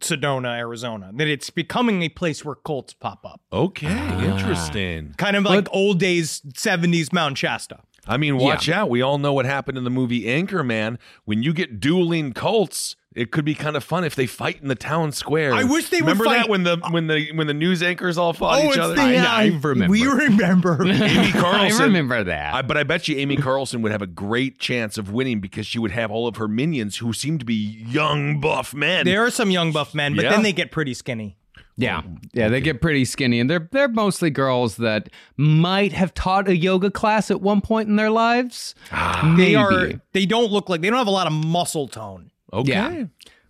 Sedona, 0.00 0.56
Arizona. 0.56 1.10
That 1.14 1.28
it's 1.28 1.50
becoming 1.50 2.02
a 2.02 2.08
place 2.08 2.42
where 2.42 2.54
cults 2.54 2.94
pop 2.94 3.24
up. 3.24 3.42
Okay, 3.52 3.88
ah. 3.90 4.22
interesting. 4.22 5.14
Kind 5.18 5.36
of 5.36 5.44
like 5.44 5.68
old 5.72 6.00
days 6.00 6.40
70s 6.54 7.12
Mount 7.12 7.36
Shasta. 7.36 7.80
I 8.08 8.16
mean, 8.16 8.38
watch 8.38 8.68
out. 8.68 8.88
We 8.90 9.02
all 9.02 9.18
know 9.18 9.32
what 9.32 9.46
happened 9.46 9.76
in 9.78 9.84
the 9.84 9.90
movie 9.90 10.24
Anchorman. 10.24 10.98
When 11.24 11.42
you 11.42 11.52
get 11.52 11.80
dueling 11.80 12.32
cults, 12.32 12.94
it 13.14 13.30
could 13.32 13.44
be 13.44 13.54
kind 13.54 13.76
of 13.76 13.82
fun 13.82 14.04
if 14.04 14.14
they 14.14 14.26
fight 14.26 14.60
in 14.60 14.68
the 14.68 14.74
town 14.74 15.10
square. 15.12 15.52
I 15.54 15.64
wish 15.64 15.88
they 15.88 16.02
would 16.02 16.18
remember 16.18 16.24
that 16.26 16.48
when 16.48 16.62
the 16.64 16.76
when 16.90 17.06
the 17.06 17.32
when 17.32 17.46
the 17.46 17.54
news 17.54 17.82
anchors 17.82 18.18
all 18.18 18.32
fought 18.32 18.58
Oh, 18.60 18.64
each 18.64 18.68
it's 18.70 18.78
other. 18.78 18.94
the- 18.94 19.00
I, 19.00 19.42
I 19.44 19.46
remember. 19.62 19.88
We 19.90 20.06
remember. 20.06 20.82
Amy 20.86 21.32
Carlson. 21.32 21.80
I 21.82 21.84
remember 21.84 22.24
that. 22.24 22.54
I, 22.54 22.62
but 22.62 22.76
I 22.76 22.82
bet 22.84 23.08
you 23.08 23.16
Amy 23.16 23.36
Carlson 23.36 23.82
would 23.82 23.92
have 23.92 24.02
a 24.02 24.06
great 24.06 24.58
chance 24.58 24.98
of 24.98 25.10
winning 25.12 25.40
because 25.40 25.66
she 25.66 25.78
would 25.78 25.90
have 25.92 26.10
all 26.10 26.28
of 26.28 26.36
her 26.36 26.46
minions 26.48 26.98
who 26.98 27.12
seem 27.12 27.38
to 27.38 27.44
be 27.44 27.54
young 27.88 28.40
buff 28.40 28.74
men. 28.74 29.04
there 29.06 29.24
are 29.24 29.30
some 29.30 29.50
young 29.50 29.72
buff 29.72 29.94
men, 29.94 30.14
but 30.14 30.24
Yeah. 30.24 30.30
then 30.32 30.42
they 30.42 30.52
get 30.52 30.70
pretty 30.70 30.94
skinny. 30.94 31.38
Yeah, 31.78 32.02
yeah, 32.32 32.48
they 32.48 32.60
get 32.62 32.80
pretty 32.80 33.04
skinny, 33.04 33.38
and 33.38 33.50
they're 33.50 33.68
they're 33.70 33.88
mostly 33.88 34.30
girls 34.30 34.76
that 34.76 35.10
might 35.36 35.92
have 35.92 36.14
taught 36.14 36.48
a 36.48 36.56
yoga 36.56 36.90
class 36.90 37.30
at 37.30 37.42
one 37.42 37.60
point 37.60 37.88
in 37.88 37.96
their 37.96 38.10
lives. 38.10 38.74
They 38.90 39.54
Maybe. 39.54 39.56
are 39.56 39.92
they 40.12 40.24
don't 40.24 40.50
look 40.50 40.68
like 40.70 40.80
they 40.80 40.88
don't 40.88 40.98
have 40.98 41.06
a 41.06 41.10
lot 41.10 41.26
of 41.26 41.34
muscle 41.34 41.86
tone. 41.88 42.30
okay. 42.52 42.70
Yeah. 42.72 43.04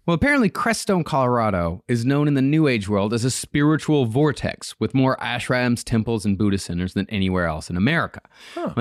Well, 0.06 0.14
apparently, 0.14 0.48
Crestone, 0.50 1.04
Colorado 1.04 1.82
is 1.88 2.04
known 2.04 2.28
in 2.28 2.34
the 2.34 2.42
New 2.42 2.68
Age 2.68 2.88
world 2.88 3.12
as 3.12 3.24
a 3.24 3.30
spiritual 3.30 4.06
vortex 4.06 4.78
with 4.78 4.94
more 4.94 5.16
ashrams, 5.16 5.82
temples, 5.82 6.24
and 6.24 6.38
Buddhist 6.38 6.66
centers 6.66 6.94
than 6.94 7.10
anywhere 7.10 7.46
else 7.46 7.68
in 7.70 7.76
America. 7.76 8.20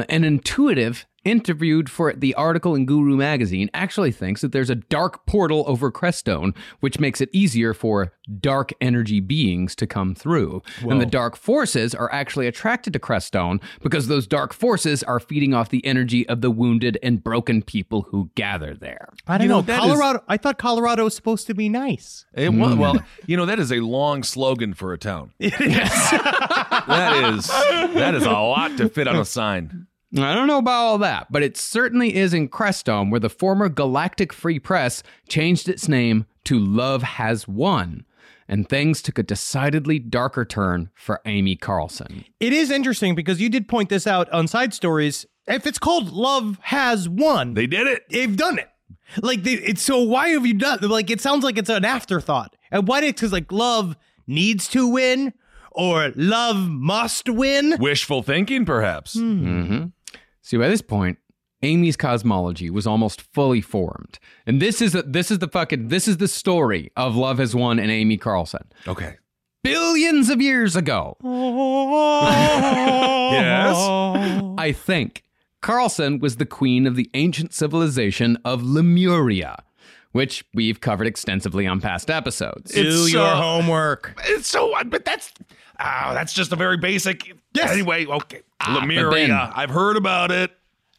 An 0.07 0.23
intuitive 0.23 1.07
interviewed 1.25 1.89
for 1.89 2.13
the 2.13 2.33
article 2.35 2.75
in 2.75 2.85
Guru 2.85 3.17
magazine 3.17 3.69
actually 3.73 4.11
thinks 4.11 4.41
that 4.41 4.51
there's 4.51 4.69
a 4.69 4.75
dark 4.75 5.25
portal 5.25 5.63
over 5.67 5.91
Crestone, 5.91 6.55
which 6.79 6.99
makes 6.99 7.19
it 7.19 7.29
easier 7.33 7.73
for 7.73 8.13
dark 8.39 8.71
energy 8.79 9.19
beings 9.19 9.75
to 9.75 9.85
come 9.87 10.15
through. 10.15 10.61
And 10.87 11.01
the 11.01 11.05
dark 11.05 11.35
forces 11.35 11.93
are 11.93 12.11
actually 12.13 12.47
attracted 12.47 12.93
to 12.93 12.99
Crestone 12.99 13.61
because 13.81 14.07
those 14.07 14.25
dark 14.27 14.53
forces 14.53 15.03
are 15.03 15.19
feeding 15.19 15.53
off 15.53 15.69
the 15.69 15.85
energy 15.85 16.27
of 16.29 16.41
the 16.41 16.49
wounded 16.51 16.97
and 17.03 17.23
broken 17.23 17.61
people 17.61 18.03
who 18.03 18.29
gather 18.35 18.73
there. 18.75 19.09
I 19.27 19.37
don't 19.37 19.43
You 19.45 19.49
know, 19.49 19.55
know. 19.57 19.61
that 19.63 19.79
Colorado 19.81 20.23
I 20.27 20.37
thought 20.37 20.57
Colorado 20.57 21.03
was 21.03 21.15
supposed 21.15 21.47
to 21.47 21.53
be 21.53 21.67
nice. 21.69 22.25
It 22.33 22.53
wa- 22.53 22.69
hmm. 22.69 22.79
well, 22.79 22.99
you 23.27 23.35
know 23.37 23.45
that 23.45 23.59
is 23.59 23.71
a 23.71 23.79
long 23.79 24.23
slogan 24.23 24.73
for 24.73 24.93
a 24.93 24.97
town. 24.97 25.31
It 25.39 25.53
is. 25.59 26.11
that 26.87 27.33
is 27.35 27.47
that 27.47 28.15
is 28.15 28.23
a 28.25 28.31
lot 28.31 28.77
to 28.77 28.89
fit 28.89 29.07
on 29.07 29.15
a 29.15 29.25
sign. 29.25 29.87
I 30.17 30.33
don't 30.33 30.47
know 30.47 30.59
about 30.59 30.71
all 30.83 30.97
that, 30.99 31.31
but 31.31 31.43
it 31.43 31.57
certainly 31.57 32.15
is 32.15 32.33
in 32.33 32.47
Crestone, 32.49 33.09
where 33.11 33.19
the 33.19 33.29
former 33.29 33.67
Galactic 33.69 34.31
Free 34.31 34.59
Press 34.59 35.03
changed 35.27 35.67
its 35.67 35.87
name 35.87 36.25
to 36.45 36.57
Love 36.57 37.03
Has 37.03 37.47
Won, 37.47 38.05
and 38.47 38.69
things 38.69 39.01
took 39.01 39.17
a 39.19 39.23
decidedly 39.23 39.99
darker 39.99 40.45
turn 40.45 40.89
for 40.95 41.19
Amy 41.25 41.55
Carlson. 41.55 42.23
It 42.39 42.53
is 42.53 42.71
interesting 42.71 43.15
because 43.15 43.41
you 43.41 43.49
did 43.49 43.67
point 43.67 43.89
this 43.89 44.07
out 44.07 44.29
on 44.31 44.47
side 44.47 44.73
stories. 44.73 45.25
If 45.47 45.67
it's 45.67 45.79
called 45.79 46.11
Love 46.13 46.59
Has 46.63 47.09
Won, 47.09 47.53
They 47.53 47.67
did 47.67 47.87
it. 47.87 48.03
they've 48.09 48.35
done 48.37 48.57
it. 48.59 48.69
Like 49.21 49.43
they, 49.43 49.53
it's 49.53 49.81
so 49.83 50.01
why 50.01 50.29
have 50.29 50.45
you 50.47 50.55
done 50.55 50.79
like 50.81 51.09
it 51.11 51.21
sounds 51.21 51.43
like 51.43 51.57
it's 51.59 51.69
an 51.69 51.85
afterthought. 51.85 52.55
And 52.71 52.87
why 52.87 53.01
did 53.01 53.15
because 53.15 53.31
like 53.31 53.51
love 53.51 53.95
needs 54.25 54.67
to 54.69 54.87
win 54.87 55.33
or 55.71 56.11
love 56.15 56.57
must 56.57 57.29
win? 57.29 57.75
Wishful 57.79 58.23
thinking, 58.23 58.65
perhaps. 58.65 59.13
Hmm. 59.13 59.45
Mm-hmm. 59.47 59.85
See, 60.45 60.57
by 60.57 60.67
this 60.67 60.83
point, 60.83 61.17
Amy's 61.63 61.97
cosmology 61.97 62.69
was 62.69 62.85
almost 62.85 63.19
fully 63.33 63.61
formed, 63.61 64.19
and 64.45 64.61
this 64.61 64.79
is 64.79 64.93
a, 64.93 65.01
this 65.01 65.31
is 65.31 65.39
the 65.39 65.47
fucking 65.47 65.87
this 65.87 66.07
is 66.07 66.17
the 66.17 66.27
story 66.27 66.91
of 66.95 67.15
Love 67.15 67.39
Has 67.39 67.55
Won 67.55 67.79
and 67.79 67.89
Amy 67.89 68.15
Carlson. 68.15 68.61
Okay. 68.87 69.15
Billions 69.63 70.29
of 70.29 70.39
years 70.39 70.75
ago, 70.75 71.17
Yes. 73.31 73.75
I 74.59 74.71
think 74.71 75.23
Carlson 75.63 76.19
was 76.19 76.35
the 76.35 76.45
queen 76.45 76.85
of 76.85 76.95
the 76.95 77.09
ancient 77.15 77.51
civilization 77.51 78.37
of 78.45 78.61
Lemuria, 78.61 79.63
which 80.15 80.45
we've 80.53 80.79
covered 80.79 81.07
extensively 81.07 81.67
on 81.67 81.81
past 81.81 82.09
episodes. 82.09 82.71
Do 82.71 82.79
It's 82.81 83.11
your 83.11 83.27
so- 83.27 83.35
homework. 83.35 84.13
It's 84.27 84.47
so, 84.47 84.73
but 84.85 85.03
that's, 85.03 85.33
oh, 85.77 86.13
that's 86.13 86.31
just 86.31 86.53
a 86.53 86.55
very 86.55 86.77
basic. 86.77 87.27
Yes. 87.53 87.69
Anyway, 87.69 88.05
okay. 88.05 88.39
Ah, 88.61 88.75
but 88.75 88.81
Lemuria. 88.83 89.27
then- 89.27 89.31
I've 89.31 89.71
heard 89.71 89.97
about 89.97 90.31
it. 90.31 90.51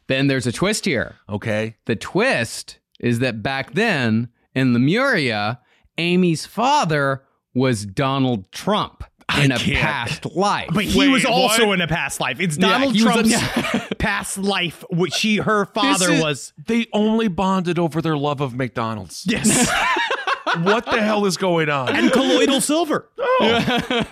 then 0.05 0.27
there's 0.27 0.45
a 0.45 0.51
twist 0.51 0.85
here. 0.85 1.15
Okay. 1.27 1.77
The 1.85 1.95
twist 1.95 2.77
is 2.99 3.17
that 3.19 3.41
back 3.41 3.73
then 3.73 4.29
in 4.53 4.73
Lemuria, 4.73 5.61
Amy's 5.97 6.45
father 6.45 7.23
was 7.55 7.87
Donald 7.87 8.51
Trump 8.51 9.03
in 9.43 9.51
a 9.51 9.57
can't. 9.57 9.77
past 9.79 10.25
life. 10.35 10.69
But 10.73 10.85
he 10.85 10.97
Wait, 10.99 11.09
was 11.09 11.25
also 11.25 11.67
what? 11.67 11.73
in 11.75 11.81
a 11.81 11.87
past 11.87 12.19
life. 12.19 12.39
It's 12.39 12.57
Yeah, 12.57 12.69
Donald 12.69 12.95
he 12.95 13.03
was 13.03 13.31
a- 13.33 13.37
Trump's 13.39 13.87
past 13.99 14.37
life, 14.37 14.83
which 14.89 15.13
she 15.13 15.37
her 15.37 15.65
This 15.65 15.73
father 15.73 16.11
is- 16.13 16.21
was. 16.21 16.53
They 16.65 16.87
only 16.93 17.27
bonded 17.27 17.77
over 17.77 18.01
their 18.01 18.17
love 18.17 18.39
of 18.41 18.55
McDonald's. 18.55 19.25
Yes, 19.27 19.69
what 20.63 20.85
the 20.85 21.01
hell 21.01 21.25
is 21.25 21.35
going 21.37 21.69
on? 21.69 21.89
and 21.95 22.11
colloidal 22.11 22.61
silver. 22.61 23.09
Oh. 23.39 24.03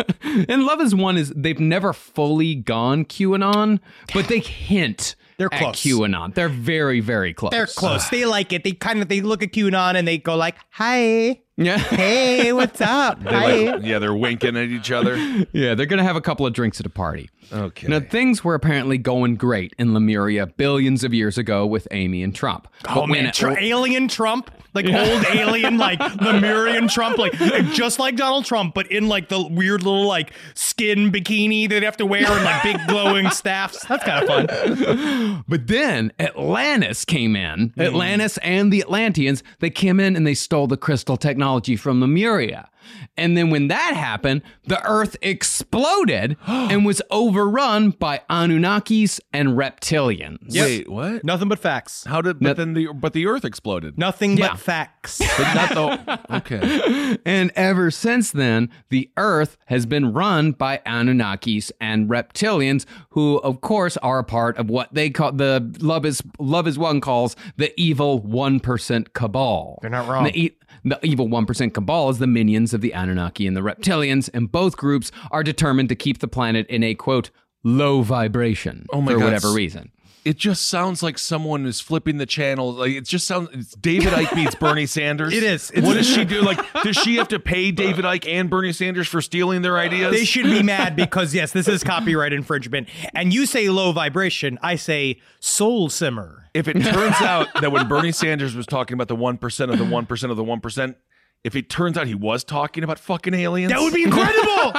and 0.48 0.66
Love 0.66 0.80
Has 0.80 0.94
Won 0.94 1.18
is 1.18 1.34
they've 1.36 1.60
never 1.60 1.94
fully 1.94 2.54
gone 2.54 3.06
QAnon, 3.06 3.80
but 4.14 4.28
they 4.28 4.38
hint 4.38 5.16
They're 5.38 5.54
at 5.54 5.60
close. 5.60 5.82
QAnon. 5.84 6.34
They're 6.34 6.50
very, 6.50 7.00
very 7.02 7.34
close. 7.34 7.52
They're 7.52 7.68
close. 7.68 8.08
they 8.10 8.26
like 8.26 8.54
it. 8.54 8.64
They 8.64 8.72
kind 8.72 9.02
of 9.02 9.10
they 9.10 9.22
look 9.22 9.44
at 9.44 9.52
QAnon 9.52 9.96
and 9.96 10.08
they 10.08 10.18
go 10.18 10.36
like, 10.36 10.56
"Hi, 10.72 11.42
Yeah. 11.58 11.78
hey, 11.78 12.54
what's 12.54 12.80
up? 12.82 13.20
They 13.24 13.30
Hi." 13.32 13.56
like, 13.76 13.84
yeah, 13.84 14.00
they're 14.00 14.14
winking 14.14 14.56
at 14.58 14.70
each 14.70 14.92
other. 14.92 15.16
yeah, 15.52 15.76
they're 15.76 15.86
going 15.86 15.98
to 15.98 16.04
have 16.04 16.16
a 16.16 16.22
couple 16.22 16.46
of 16.46 16.54
drinks 16.54 16.80
at 16.80 16.86
a 16.86 16.90
party. 16.90 17.30
Okay. 17.52 17.88
Now, 17.88 18.00
things 18.00 18.44
were 18.44 18.56
apparently 18.56 18.98
going 18.98 19.36
great 19.36 19.74
in 19.78 19.94
Lemuria 19.94 20.48
billions 20.48 21.04
of 21.04 21.14
years 21.14 21.38
ago 21.38 21.66
with 21.66 21.88
Amy 21.92 22.24
and 22.24 22.34
Trump. 22.34 22.68
Oh 22.88 22.96
But 22.96 23.02
when 23.02 23.12
man, 23.12 23.26
it- 23.28 23.34
Tr- 23.34 23.58
alien 23.60 24.08
Trump, 24.08 24.50
like 24.76 24.86
old 24.86 25.26
alien, 25.34 25.78
like 25.78 26.00
Lemurian 26.22 26.88
Trump, 26.88 27.18
like 27.18 27.34
just 27.72 27.98
like 28.00 28.16
Donald 28.16 28.46
Trump, 28.46 28.76
but 28.76 28.92
in 28.92 29.08
like 29.08 29.30
the 29.30 29.42
weird 29.42 29.84
little 29.84 30.06
like 30.06 30.34
skin 30.54 31.12
bikini 31.12 31.68
they'd 31.70 31.84
have 31.84 31.98
to 31.98 32.06
wear 32.06 32.30
and 32.30 32.44
like 32.44 32.64
big 32.64 32.78
glowing 32.88 33.30
staffs. 33.32 33.86
That's 33.86 34.04
kind 34.04 34.30
of 34.30 34.50
fun. 34.50 35.44
But 35.48 35.68
then 35.68 36.12
Atlantis 36.20 37.06
came 37.06 37.36
in. 37.36 37.70
Hmm. 37.70 37.82
Atlantis 37.82 38.38
and 38.40 38.72
the 38.72 38.82
Atlanteans, 38.82 39.44
they 39.60 39.70
came 39.70 40.00
in 40.00 40.16
and 40.16 40.28
they 40.28 40.34
stole 40.34 40.68
the 40.68 40.78
crystal 40.78 41.18
technology 41.18 41.76
from 41.76 42.02
Lemuria. 42.02 42.70
And 43.18 43.36
then 43.38 43.50
when 43.50 43.68
that 43.70 43.94
happened, 43.96 44.42
the 44.66 44.82
earth 44.88 45.16
exploded 45.22 46.38
and 46.48 46.86
was 46.86 47.02
overrun 47.12 47.92
by 47.92 48.22
Anunnakis 48.30 49.20
and 49.34 49.50
reptilians. 49.50 50.54
Wait, 50.60 50.90
what? 50.90 51.24
Nothing 51.24 51.50
but 51.50 51.60
facts. 51.60 52.04
How 52.06 52.22
did? 52.22 52.40
But 52.40 52.58
then 52.58 52.74
the 52.74 52.88
but 52.94 53.14
the 53.14 53.26
Earth 53.28 53.46
exploded. 53.46 53.98
Nothing 53.98 54.38
Yeah. 54.38 54.50
but 54.50 54.60
facts. 54.60 55.20
But 55.38 55.54
not 55.54 55.70
the. 55.70 56.20
Okay. 56.36 57.18
And 57.26 57.52
ever 57.56 57.90
since 57.92 58.32
then, 58.32 58.70
the 58.90 59.10
earth 59.18 59.58
has 59.68 59.86
been 59.86 60.14
run 60.14 60.52
by 60.52 60.82
Anunnakis 60.86 61.72
and 61.80 62.10
reptilians, 62.10 62.86
who, 63.10 63.38
of 63.38 63.62
course, 63.62 63.98
are 63.98 64.20
a 64.20 64.24
part 64.24 64.58
of 64.58 64.70
what 64.70 64.94
they 64.94 65.10
call 65.10 65.32
the 65.32 65.74
Love 65.80 66.06
is 66.06 66.22
Love 66.40 66.66
Has 66.66 66.78
Won 66.78 67.00
calls 67.02 67.36
the 67.58 67.74
evil 67.80 68.22
1% 68.22 69.14
cabal. 69.14 69.80
They're 69.82 69.90
not 69.90 70.08
wrong. 70.08 70.26
The, 70.26 70.40
e- 70.40 70.58
the 70.84 71.00
evil 71.04 71.28
1% 71.28 71.74
cabal 71.74 72.10
is 72.10 72.20
the 72.20 72.28
minions 72.28 72.74
of 72.74 72.82
the 72.82 72.94
Anunnaki 72.94 73.48
and 73.48 73.56
the 73.56 73.62
reptilians, 73.62 74.30
and 74.34 74.52
both 74.52 74.78
groups 74.78 75.12
are 75.32 75.44
determined 75.44 75.90
to 75.90 75.96
keep 75.96 76.20
the 76.20 76.28
planet 76.28 76.68
in 76.68 76.84
a 76.84 76.96
quote, 76.96 77.30
low 77.64 78.02
vibration 78.02 78.86
Oh 78.92 79.04
for 79.04 79.14
God. 79.16 79.24
whatever 79.24 79.52
reason. 79.52 79.92
It 80.26 80.38
just 80.38 80.68
sounds 80.68 81.04
like 81.04 81.20
someone 81.20 81.68
is 81.68 81.80
flipping 81.80 82.18
the 82.18 82.26
channel. 82.26 82.74
Like 82.74 82.94
it 82.94 83.06
just 83.06 83.28
sounds. 83.28 83.50
It's 83.54 83.76
David 83.76 84.08
Icke 84.12 84.34
beats 84.36 84.56
Bernie 84.60 84.88
Sanders. 84.88 85.32
It 85.34 85.44
is. 85.44 85.70
It's- 85.70 85.86
what 85.86 85.94
does 85.94 86.10
she 86.10 86.26
do? 86.36 86.42
Like, 86.42 86.60
does 86.82 86.98
she 86.98 87.18
have 87.18 87.28
to 87.28 87.40
pay 87.40 87.70
David 87.72 88.04
Icke 88.06 88.28
and 88.28 88.50
Bernie 88.50 88.74
Sanders 88.74 89.08
for 89.08 89.22
stealing 89.22 89.62
their 89.62 89.78
ideas? 89.78 90.12
They 90.12 90.26
should 90.26 90.46
be 90.46 90.64
mad 90.64 90.96
because 90.98 91.36
yes, 91.36 91.52
this 91.52 91.68
is 91.68 91.84
copyright 91.84 92.34
infringement. 92.34 92.90
And 93.14 93.32
you 93.34 93.46
say 93.46 93.70
low 93.70 93.92
vibration, 93.92 94.58
I 94.64 94.78
say 94.78 95.22
soul 95.40 95.90
simmer. 95.90 96.50
if 96.56 96.68
it 96.68 96.82
turns 96.82 97.22
out 97.22 97.48
that 97.62 97.72
when 97.72 97.88
Bernie 97.88 98.12
Sanders 98.12 98.56
was 98.56 98.66
talking 98.66 98.96
about 98.96 99.08
the 99.10 99.16
one 99.16 99.38
percent 99.38 99.70
of 99.72 99.78
the 99.78 99.86
one 99.86 100.08
percent 100.08 100.32
of 100.32 100.38
the 100.38 100.44
one 100.44 100.60
percent, 100.60 100.98
if 101.44 101.56
it 101.56 101.70
turns 101.70 102.00
out 102.00 102.08
he 102.08 102.16
was 102.16 102.44
talking 102.44 102.84
about 102.84 102.98
fucking 102.98 103.36
aliens, 103.36 103.72
That 103.72 103.80
would 103.82 103.94
be 103.94 104.02
incredible. 104.04 104.74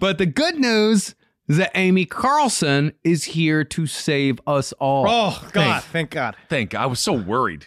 But 0.00 0.18
the 0.18 0.26
good 0.26 0.56
news 0.58 1.08
is 1.08 1.14
that 1.48 1.70
Amy 1.74 2.04
Carlson 2.04 2.92
is 3.02 3.24
here 3.24 3.64
to 3.64 3.86
save 3.86 4.40
us 4.46 4.72
all. 4.74 5.06
oh 5.08 5.48
God, 5.52 5.82
thank 5.84 6.10
God. 6.10 6.36
Thank. 6.48 6.70
God! 6.70 6.82
I 6.82 6.86
was 6.86 7.00
so 7.00 7.12
worried. 7.12 7.66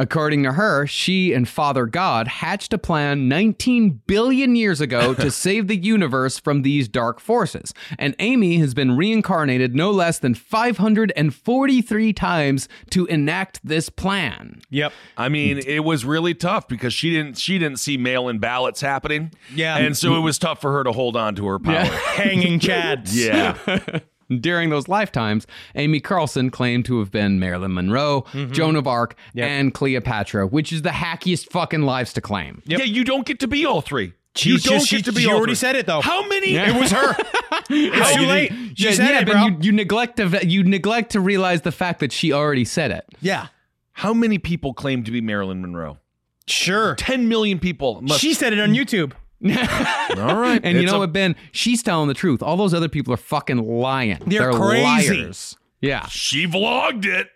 According 0.00 0.44
to 0.44 0.52
her, 0.52 0.86
she 0.86 1.32
and 1.32 1.48
Father 1.48 1.84
God 1.86 2.28
hatched 2.28 2.72
a 2.72 2.78
plan 2.78 3.26
19 3.26 4.02
billion 4.06 4.54
years 4.54 4.80
ago 4.80 5.12
to 5.14 5.28
save 5.32 5.66
the 5.66 5.76
universe 5.76 6.38
from 6.38 6.62
these 6.62 6.86
dark 6.86 7.18
forces. 7.18 7.74
And 7.98 8.14
Amy 8.20 8.58
has 8.58 8.74
been 8.74 8.96
reincarnated 8.96 9.74
no 9.74 9.90
less 9.90 10.20
than 10.20 10.34
543 10.34 12.12
times 12.12 12.68
to 12.90 13.06
enact 13.06 13.60
this 13.64 13.88
plan. 13.88 14.62
Yep. 14.70 14.92
I 15.16 15.28
mean, 15.28 15.58
it 15.66 15.80
was 15.80 16.04
really 16.04 16.34
tough 16.34 16.68
because 16.68 16.94
she 16.94 17.10
didn't 17.10 17.36
she 17.36 17.58
didn't 17.58 17.78
see 17.78 17.96
mail-in 17.96 18.38
ballots 18.38 18.80
happening. 18.80 19.32
Yeah. 19.52 19.78
And 19.78 19.96
so 19.96 20.14
it 20.14 20.20
was 20.20 20.38
tough 20.38 20.60
for 20.60 20.72
her 20.74 20.84
to 20.84 20.92
hold 20.92 21.16
on 21.16 21.34
to 21.34 21.46
her 21.48 21.58
power. 21.58 21.84
Hanging 22.14 22.60
chads. 22.60 23.10
Yeah. 23.12 24.00
During 24.28 24.70
those 24.70 24.88
lifetimes, 24.88 25.46
Amy 25.74 26.00
Carlson 26.00 26.50
claimed 26.50 26.84
to 26.86 26.98
have 26.98 27.10
been 27.10 27.40
Marilyn 27.40 27.74
Monroe, 27.74 28.22
mm-hmm. 28.32 28.52
Joan 28.52 28.76
of 28.76 28.86
Arc, 28.86 29.16
and 29.34 29.72
Cleopatra, 29.72 30.46
which 30.46 30.72
is 30.72 30.82
the 30.82 30.90
hackiest 30.90 31.50
fucking 31.50 31.82
lives 31.82 32.12
to 32.12 32.20
claim. 32.20 32.62
Yeah, 32.66 32.82
you 32.82 33.04
don't 33.04 33.26
get 33.26 33.40
to 33.40 33.48
be 33.48 33.64
all 33.64 33.80
three. 33.80 34.12
She 34.34 34.50
you 34.50 34.58
don't 34.58 34.80
just- 34.80 34.90
get 34.90 35.04
to 35.06 35.12
be 35.12 35.22
she 35.22 35.28
already 35.28 35.46
three. 35.52 35.54
said 35.56 35.76
it, 35.76 35.86
though. 35.86 36.00
How 36.00 36.28
many? 36.28 36.54
It 36.56 36.78
was 36.78 36.92
her. 36.92 37.16
It's 37.70 38.14
too 38.14 38.22
late. 38.26 38.50
She 38.76 38.84
yeah, 38.84 38.92
said 38.92 39.10
yeah, 39.10 39.20
it, 39.20 39.26
but 39.26 39.32
bro. 39.32 39.46
you, 39.46 39.56
you 39.60 39.72
neglect 39.72 40.16
to 40.18 40.46
you 40.46 40.62
neglect 40.62 41.12
to 41.12 41.20
realize 41.20 41.62
the 41.62 41.72
fact 41.72 42.00
that 42.00 42.12
she 42.12 42.32
already 42.32 42.64
said 42.64 42.90
it. 42.90 43.04
yeah. 43.20 43.48
How 43.92 44.14
many 44.14 44.38
people 44.38 44.72
claim 44.74 45.02
to 45.04 45.10
be 45.10 45.20
Marilyn 45.20 45.60
Monroe? 45.60 45.98
Sure. 46.46 46.94
10 46.94 47.28
million 47.28 47.58
people. 47.58 48.00
Must, 48.00 48.20
She 48.20 48.32
said 48.32 48.52
it 48.52 48.60
on 48.60 48.72
mm. 48.72 48.76
YouTube. 48.76 49.12
all 50.16 50.36
right. 50.36 50.60
And 50.64 50.78
you 50.78 50.86
know 50.86 50.96
a- 50.96 51.00
what, 51.00 51.12
Ben? 51.12 51.36
She's 51.52 51.82
telling 51.82 52.08
the 52.08 52.14
truth. 52.14 52.42
All 52.42 52.56
those 52.56 52.74
other 52.74 52.88
people 52.88 53.12
are 53.14 53.18
fucking 53.18 53.58
lying. 53.58 54.18
They're 54.26 54.52
crazy. 54.52 55.22
liars. 55.22 55.56
Yeah. 55.80 56.06
She 56.06 56.46
vlogged 56.46 57.04
it. 57.04 57.28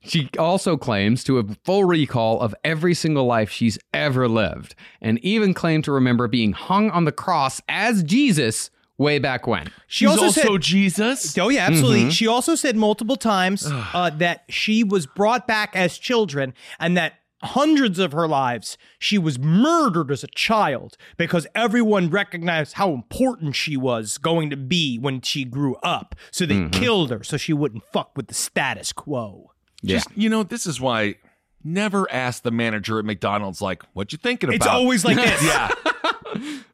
She 0.00 0.30
also 0.38 0.76
claims 0.78 1.22
to 1.24 1.36
have 1.36 1.58
full 1.64 1.84
recall 1.84 2.40
of 2.40 2.54
every 2.64 2.94
single 2.94 3.26
life 3.26 3.50
she's 3.50 3.78
ever 3.92 4.26
lived, 4.26 4.74
and 5.02 5.18
even 5.18 5.52
claimed 5.52 5.84
to 5.84 5.92
remember 5.92 6.28
being 6.28 6.52
hung 6.52 6.90
on 6.90 7.04
the 7.04 7.12
cross 7.12 7.60
as 7.68 8.02
Jesus 8.02 8.70
way 8.96 9.18
back 9.18 9.46
when. 9.46 9.66
She 9.86 10.06
She's 10.06 10.10
also, 10.10 10.24
also, 10.24 10.52
said, 10.52 10.62
Jesus. 10.62 11.36
Oh 11.36 11.50
yeah, 11.50 11.66
absolutely. 11.66 12.10
She 12.10 12.26
also 12.26 12.54
said 12.54 12.76
multiple 12.76 13.16
times 13.16 13.66
uh, 13.70 14.10
that 14.16 14.44
she 14.48 14.82
was 14.82 15.06
brought 15.06 15.46
back 15.46 15.76
as 15.76 15.98
children, 15.98 16.54
and 16.78 16.96
that 16.96 17.14
hundreds 17.42 17.98
of 17.98 18.12
her 18.12 18.26
lives 18.26 18.76
she 18.98 19.16
was 19.16 19.38
murdered 19.38 20.10
as 20.10 20.24
a 20.24 20.28
child 20.28 20.96
because 21.16 21.46
everyone 21.54 22.10
recognized 22.10 22.74
how 22.74 22.92
important 22.92 23.54
she 23.54 23.76
was 23.76 24.18
going 24.18 24.50
to 24.50 24.56
be 24.56 24.98
when 24.98 25.20
she 25.20 25.44
grew 25.44 25.76
up. 25.76 26.14
So 26.30 26.46
they 26.46 26.56
mm-hmm. 26.56 26.70
killed 26.70 27.10
her 27.10 27.22
so 27.22 27.36
she 27.36 27.52
wouldn't 27.52 27.84
fuck 27.92 28.16
with 28.16 28.26
the 28.26 28.34
status 28.34 28.92
quo. 28.92 29.52
Just, 29.84 30.08
you 30.16 30.28
know, 30.28 30.42
this 30.42 30.66
is 30.66 30.80
why 30.80 31.14
never 31.62 32.10
ask 32.10 32.42
the 32.42 32.50
manager 32.50 32.98
at 32.98 33.04
McDonald's, 33.04 33.62
like, 33.62 33.82
what 33.92 34.12
you 34.12 34.18
thinking 34.18 34.48
about? 34.48 34.56
It's 34.56 34.66
always 34.66 35.04
like 35.04 35.16
this. 35.24 35.44
yeah. 35.44 35.72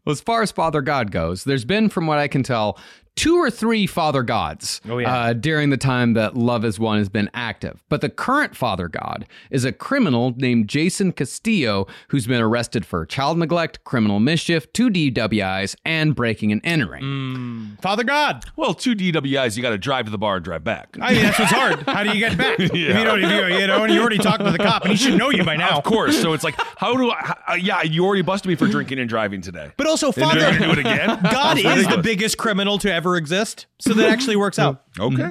Well, 0.05 0.13
as 0.13 0.21
far 0.21 0.43
as 0.43 0.53
Father 0.53 0.83
God 0.83 1.11
goes, 1.11 1.45
there's 1.45 1.65
been, 1.65 1.89
from 1.89 2.07
what 2.07 2.19
I 2.19 2.29
can 2.29 2.43
tell, 2.43 2.79
two 3.17 3.37
or 3.37 3.51
three 3.51 3.87
Father 3.87 4.23
Gods 4.23 4.81
Oh, 4.89 4.99
yeah. 4.99 5.15
uh, 5.17 5.33
during 5.33 5.71
the 5.71 5.77
time 5.77 6.15
that 6.15 6.37
Love 6.37 6.63
Has 6.65 6.79
Won 6.79 6.99
has 6.99 7.09
been 7.09 7.31
active. 7.35 7.83
But 7.89 8.01
the 8.01 8.09
current 8.09 8.57
Father 8.57 8.89
God 8.89 9.27
is 9.51 9.65
a 9.65 9.73
criminal 9.73 10.35
named 10.37 10.69
Jason 10.69 11.13
Castillo 11.13 11.87
who's 12.09 12.27
been 12.27 12.41
arrested 12.41 12.85
for 12.85 13.07
child 13.07 13.39
neglect, 13.39 13.83
criminal 13.85 14.21
mischief, 14.21 14.73
two 14.73 14.91
DWIs, 14.91 15.77
and 15.85 16.15
breaking 16.15 16.51
and 16.53 16.61
entering. 16.65 17.77
Father 17.81 18.05
God. 18.05 18.45
Well, 18.57 18.75
two 18.75 18.95
DWIs, 18.95 19.57
you 19.57 19.63
got 19.63 19.71
to 19.71 19.79
drive 19.79 20.07
to 20.07 20.11
the 20.11 20.19
bar 20.19 20.37
and 20.37 20.45
drive 20.45 20.65
back. 20.65 20.97
I 21.01 21.13
mean, 21.13 21.23
that's 21.23 21.39
what's 21.39 21.53
hard. 21.53 21.83
How 21.83 22.03
do 22.03 22.11
you 22.11 22.19
get 22.19 22.37
back? 22.39 22.59
If 22.65 22.73
you 22.75 23.05
don't, 23.05 23.23
if 23.23 23.31
you, 23.31 23.59
you 23.59 23.67
know, 23.67 23.85
and 23.85 23.93
you 23.93 24.01
already 24.01 24.19
talked 24.19 24.45
to 24.45 24.51
the 24.51 24.59
cop, 24.59 24.83
and 24.83 24.91
he 24.93 24.97
should 24.97 25.17
know 25.19 25.31
you 25.31 25.45
by 25.45 25.57
now. 25.57 25.77
Of 25.79 25.85
course. 25.85 26.21
So 26.21 26.33
it's 26.33 26.45
like, 26.45 26.55
how 26.77 26.97
do 26.97 27.11
I? 27.11 27.17
How, 27.21 27.39
uh, 27.53 27.55
yeah, 27.55 27.83
you 27.83 28.05
already 28.05 28.23
busted 28.23 28.49
me 28.49 28.55
for 28.55 28.67
drinking 28.69 28.99
and 28.99 29.09
driving 29.09 29.41
today. 29.41 29.71
But 29.77 29.87
also, 29.87 30.13
Father 30.13 30.57
do 30.59 30.71
it 30.71 30.79
again? 30.79 31.09
God 31.23 31.59
That's 31.59 31.81
is 31.81 31.89
the 31.89 31.99
biggest 31.99 32.37
criminal 32.39 32.79
to 32.79 32.93
ever 32.93 33.04
exist, 33.17 33.67
so 33.79 33.93
that 33.95 34.09
actually 34.11 34.37
works 34.37 34.59
out. 34.59 34.83
Okay. 34.99 35.15
Mm-hmm. 35.17 35.29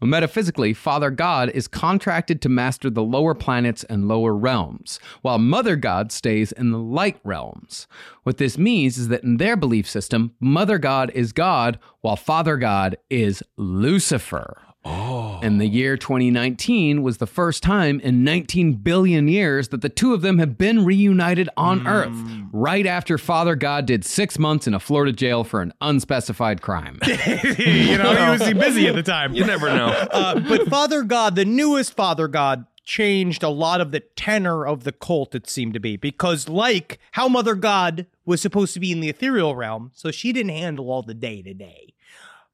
Well, 0.00 0.08
Metaphysically, 0.08 0.74
Father 0.74 1.10
God 1.10 1.50
is 1.50 1.66
contracted 1.66 2.40
to 2.42 2.48
master 2.48 2.88
the 2.88 3.02
lower 3.02 3.34
planets 3.34 3.82
and 3.84 4.06
lower 4.06 4.32
realms, 4.32 5.00
while 5.22 5.38
Mother 5.38 5.74
God 5.74 6.12
stays 6.12 6.52
in 6.52 6.70
the 6.70 6.78
light 6.78 7.18
realms. 7.24 7.88
What 8.22 8.36
this 8.36 8.56
means 8.56 8.96
is 8.96 9.08
that 9.08 9.24
in 9.24 9.38
their 9.38 9.56
belief 9.56 9.88
system, 9.88 10.34
Mother 10.38 10.78
God 10.78 11.10
is 11.14 11.32
God, 11.32 11.80
while 12.00 12.14
Father 12.14 12.56
God 12.56 12.96
is 13.10 13.42
Lucifer. 13.56 14.62
Oh. 14.88 15.38
And 15.42 15.60
the 15.60 15.66
year 15.66 15.96
2019 15.96 17.02
was 17.02 17.18
the 17.18 17.26
first 17.26 17.62
time 17.62 18.00
in 18.00 18.24
19 18.24 18.74
billion 18.74 19.28
years 19.28 19.68
that 19.68 19.82
the 19.82 19.88
two 19.88 20.14
of 20.14 20.22
them 20.22 20.38
have 20.38 20.58
been 20.58 20.84
reunited 20.84 21.48
on 21.56 21.86
Earth, 21.86 22.16
right 22.52 22.86
after 22.86 23.18
Father 23.18 23.54
God 23.54 23.86
did 23.86 24.04
six 24.04 24.38
months 24.38 24.66
in 24.66 24.74
a 24.74 24.80
Florida 24.80 25.12
jail 25.12 25.44
for 25.44 25.60
an 25.60 25.72
unspecified 25.80 26.60
crime. 26.62 26.98
you 27.06 27.98
know, 27.98 28.14
he 28.14 28.30
was 28.30 28.54
busy 28.54 28.88
at 28.88 28.94
the 28.94 29.02
time. 29.02 29.34
You 29.34 29.44
never 29.44 29.68
know. 29.68 30.06
Uh, 30.18 30.40
but 30.40 30.66
Father 30.68 31.02
God, 31.02 31.36
the 31.36 31.44
newest 31.44 31.94
Father 31.94 32.28
God, 32.28 32.66
changed 32.88 33.42
a 33.42 33.48
lot 33.50 33.80
of 33.80 33.92
the 33.92 34.00
tenor 34.00 34.66
of 34.66 34.84
the 34.84 34.92
cult, 34.92 35.34
it 35.34 35.48
seemed 35.48 35.74
to 35.74 35.80
be. 35.80 35.96
Because, 35.96 36.48
like 36.48 36.98
how 37.12 37.28
Mother 37.28 37.54
God 37.54 38.06
was 38.24 38.40
supposed 38.40 38.72
to 38.74 38.80
be 38.80 38.90
in 38.90 39.00
the 39.00 39.10
ethereal 39.10 39.54
realm, 39.54 39.90
so 39.94 40.10
she 40.10 40.32
didn't 40.32 40.56
handle 40.56 40.90
all 40.90 41.02
the 41.02 41.14
day 41.14 41.42
to 41.42 41.52
day. 41.52 41.94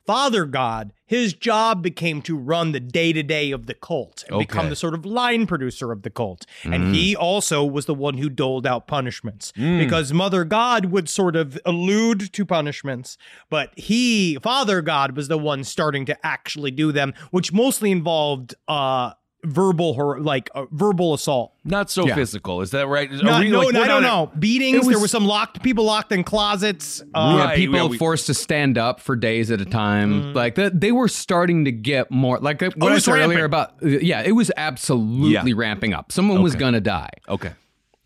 Father 0.06 0.44
God, 0.44 0.92
his 1.06 1.32
job 1.32 1.82
became 1.82 2.20
to 2.22 2.36
run 2.36 2.72
the 2.72 2.80
day 2.80 3.12
to 3.12 3.22
day 3.22 3.50
of 3.52 3.66
the 3.66 3.74
cult 3.74 4.24
and 4.28 4.38
become 4.38 4.68
the 4.70 4.76
sort 4.76 4.92
of 4.94 5.06
line 5.06 5.46
producer 5.46 5.92
of 5.92 6.02
the 6.02 6.10
cult. 6.10 6.44
And 6.64 6.94
he 6.94 7.16
also 7.16 7.64
was 7.64 7.86
the 7.86 7.94
one 7.94 8.18
who 8.18 8.28
doled 8.28 8.66
out 8.66 8.86
punishments. 8.86 9.52
Because 9.78 10.12
Mother 10.12 10.44
God 10.44 10.86
would 10.86 11.08
sort 11.08 11.36
of 11.36 11.58
allude 11.64 12.32
to 12.32 12.44
punishments, 12.44 13.16
but 13.48 13.70
he, 13.78 14.36
Father 14.42 14.82
God, 14.82 15.16
was 15.16 15.28
the 15.28 15.38
one 15.38 15.64
starting 15.64 16.04
to 16.06 16.26
actually 16.26 16.70
do 16.70 16.92
them, 16.92 17.14
which 17.30 17.52
mostly 17.52 17.90
involved 17.90 18.54
uh 18.68 19.12
verbal 19.44 19.94
hor- 19.94 20.20
like 20.20 20.50
uh, 20.54 20.64
verbal 20.72 21.14
assault. 21.14 21.52
Not 21.64 21.90
so 21.90 22.06
Yeah. 22.06 22.14
physical. 22.14 22.60
Is 22.60 22.70
that 22.72 22.86
right? 22.88 23.10
Are 23.10 23.22
No, 23.22 23.38
we, 23.40 23.48
no, 23.50 23.60
like, 23.60 23.74
no, 23.74 23.82
I 23.82 23.86
don't 23.86 24.02
not- 24.02 24.30
know. 24.32 24.38
Beatings. 24.40 24.78
It 24.78 24.80
there 24.82 24.90
was- 24.98 25.02
were 25.02 25.08
some 25.08 25.24
locked 25.26 25.62
people 25.62 25.84
locked 25.84 26.12
in 26.12 26.24
closets. 26.24 27.02
yeah, 27.14 27.20
Uh, 27.20 27.36
Right, 27.38 27.56
people 27.56 27.76
yeah, 27.76 27.86
we- 27.86 27.98
forced 27.98 28.26
to 28.26 28.34
stand 28.34 28.76
up 28.78 29.00
for 29.00 29.16
days 29.16 29.50
at 29.50 29.60
a 29.60 29.64
time. 29.64 30.32
Like 30.34 30.54
that, 30.56 30.80
they 30.80 30.92
were 30.92 31.08
starting 31.08 31.64
to 31.66 31.72
get 31.72 32.10
more. 32.10 32.38
Like 32.38 32.62
uh, 32.62 32.70
what 32.76 32.90
I 32.90 32.94
was 32.94 33.04
said 33.04 33.12
earlier 33.12 33.28
rampant. 33.28 33.44
about, 33.44 33.70
uh, 33.82 33.88
yeah, 34.00 34.22
it 34.22 34.32
was 34.32 34.50
absolutely 34.56 35.50
Yeah. 35.52 35.56
ramping 35.56 35.94
up. 35.94 36.12
Someone 36.12 36.42
was 36.42 36.54
gonna 36.54 36.80
die. 36.80 37.10
Okay. 37.28 37.50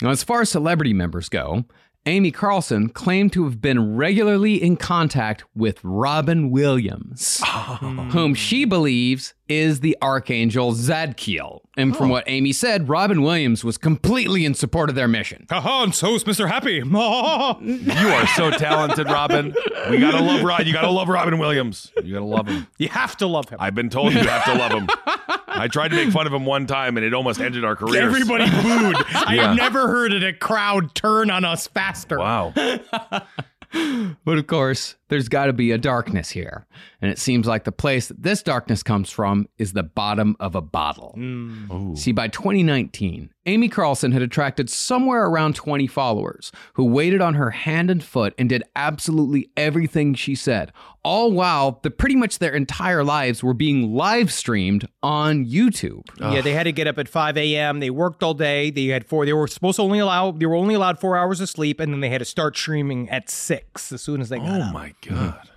Now, 0.03 0.11
as 0.11 0.23
far 0.23 0.41
as 0.43 0.51
celebrity 0.51 0.93
members 0.95 1.29
go, 1.29 1.65
Amy 2.09 2.31
Carlson 2.31 2.89
claimed 2.89 3.35
to 3.35 3.45
have 3.45 3.61
been 3.61 3.95
regularly 3.95 4.55
in 4.55 4.79
contact 4.79 5.45
with 5.55 5.79
Robin 5.83 6.51
Williams, 6.51 7.43
oh. 7.45 8.09
whom 8.13 8.35
she 8.35 8.65
believes 8.65 9.35
is 9.47 9.81
the 9.81 9.95
Archangel 10.01 10.73
Zadkiel. 10.73 11.61
And 11.77 11.95
from 11.95 12.11
oh. 12.11 12.15
what 12.15 12.25
Amy 12.27 12.55
said, 12.55 12.89
Robin 12.89 13.21
Williams 13.21 13.63
was 13.63 13.77
completely 13.77 14.47
in 14.47 14.55
support 14.55 14.89
of 14.89 14.95
their 14.95 15.07
mission. 15.07 15.47
Haha, 15.51 15.83
and 15.83 15.95
so's 15.95 16.25
Mr. 16.25 16.49
Happy. 16.49 16.79
You 17.99 18.09
are 18.09 18.27
so 18.29 18.51
talented, 18.53 19.07
Robin. 19.07 19.55
We 19.91 19.99
gotta 19.99 20.25
love 20.25 20.43
Robin. 20.43 20.67
You 20.67 20.73
gotta 20.73 20.91
love 20.91 21.09
Robin 21.09 21.39
Williams. 21.39 21.93
You 22.03 22.15
gotta 22.15 22.25
love 22.25 22.49
him. 22.49 22.67
you 22.79 22.89
have 22.89 23.19
to 23.19 23.27
love 23.27 23.51
him. 23.51 23.59
I've 23.61 23.75
been 23.75 23.91
told 23.91 24.15
you 24.15 24.21
have 24.21 24.45
to 24.45 24.55
love 24.55 24.73
him. 24.73 24.89
I 25.49 25.69
tried 25.69 25.89
to 25.89 25.97
make 25.97 26.11
fun 26.11 26.27
of 26.27 26.33
him 26.33 26.45
one 26.45 26.67
time, 26.67 26.97
and 26.97 27.05
it 27.07 27.15
almost 27.15 27.41
ended 27.41 27.65
our 27.65 27.75
careers. 27.77 27.97
Everybody 27.97 28.45
booed. 28.51 28.97
I 29.15 29.37
have 29.41 29.57
never 29.57 29.89
heard 29.89 30.13
a 30.13 30.33
crowd 30.33 30.95
turn 30.95 31.31
on 31.31 31.45
us 31.45 31.67
faster. 31.67 32.19
Wow. 32.19 32.53
But 32.55 34.39
of 34.39 34.47
course, 34.47 34.97
there's 35.09 35.29
got 35.29 35.47
to 35.47 35.53
be 35.53 35.71
a 35.73 35.79
darkness 35.79 36.31
here. 36.31 36.67
And 37.01 37.11
it 37.11 37.19
seems 37.19 37.47
like 37.47 37.65
the 37.65 37.73
place 37.73 38.09
that 38.09 38.23
this 38.23 38.43
darkness 38.43 38.83
comes 38.83 39.11
from 39.11 39.49
is 39.59 39.73
the 39.73 39.83
bottom 39.83 40.37
of 40.41 40.55
a 40.55 40.61
bottle. 40.61 41.15
Mm. 41.17 41.97
See, 41.97 42.13
by 42.13 42.29
2019, 42.29 43.31
Amy 43.47 43.69
Carlson 43.69 44.13
had 44.13 44.21
attracted 44.21 44.69
somewhere 44.69 45.25
around 45.27 45.55
20 45.55 45.87
followers 45.87 46.53
who 46.75 46.85
waited 46.85 47.21
on 47.23 47.35
her 47.35 47.51
hand 47.51 47.91
and 47.91 48.03
foot 48.05 48.35
and 48.37 48.49
did 48.49 48.63
absolutely 48.77 49.51
everything 49.57 50.13
she 50.15 50.35
said, 50.35 50.71
all 51.03 51.33
while 51.33 51.81
the, 51.83 51.91
pretty 51.91 52.17
much 52.17 52.39
their 52.41 52.53
entire 52.55 53.03
lives 53.03 53.43
were 53.43 53.55
being 53.55 53.95
live 53.95 54.31
streamed 54.33 54.87
on 55.03 55.47
YouTube. 55.47 56.03
Yeah, 56.21 56.43
they 56.43 56.53
had 56.53 56.65
to 56.65 56.73
get 56.73 56.87
up 56.87 56.99
at 56.99 57.09
5 57.09 57.39
a.m. 57.39 57.81
They 57.81 57.89
worked 57.91 58.23
all 58.23 58.35
day. 58.35 58.71
They 58.71 58.87
had 58.87 59.07
four. 59.07 59.25
They 59.25 59.33
were 59.33 59.47
supposed 59.47 59.77
to 59.77 59.83
only 59.83 60.01
allow. 60.01 60.33
They 60.33 60.45
were 60.47 60.57
only 60.57 60.75
allowed 60.75 60.99
four 60.99 61.17
hours 61.17 61.41
of 61.41 61.49
sleep, 61.49 61.81
and 61.81 61.93
then 61.93 62.01
they 62.01 62.11
had 62.11 62.19
to 62.19 62.25
start 62.27 62.57
streaming 62.57 63.09
at 63.09 63.31
six 63.31 63.93
as 63.93 64.03
soon 64.03 64.21
as 64.21 64.29
they 64.29 64.39
got 64.39 64.61
Oh 64.61 64.65
up. 64.65 64.75
my 64.75 64.93
Mm-hmm. 65.03 65.15
god. 65.15 65.49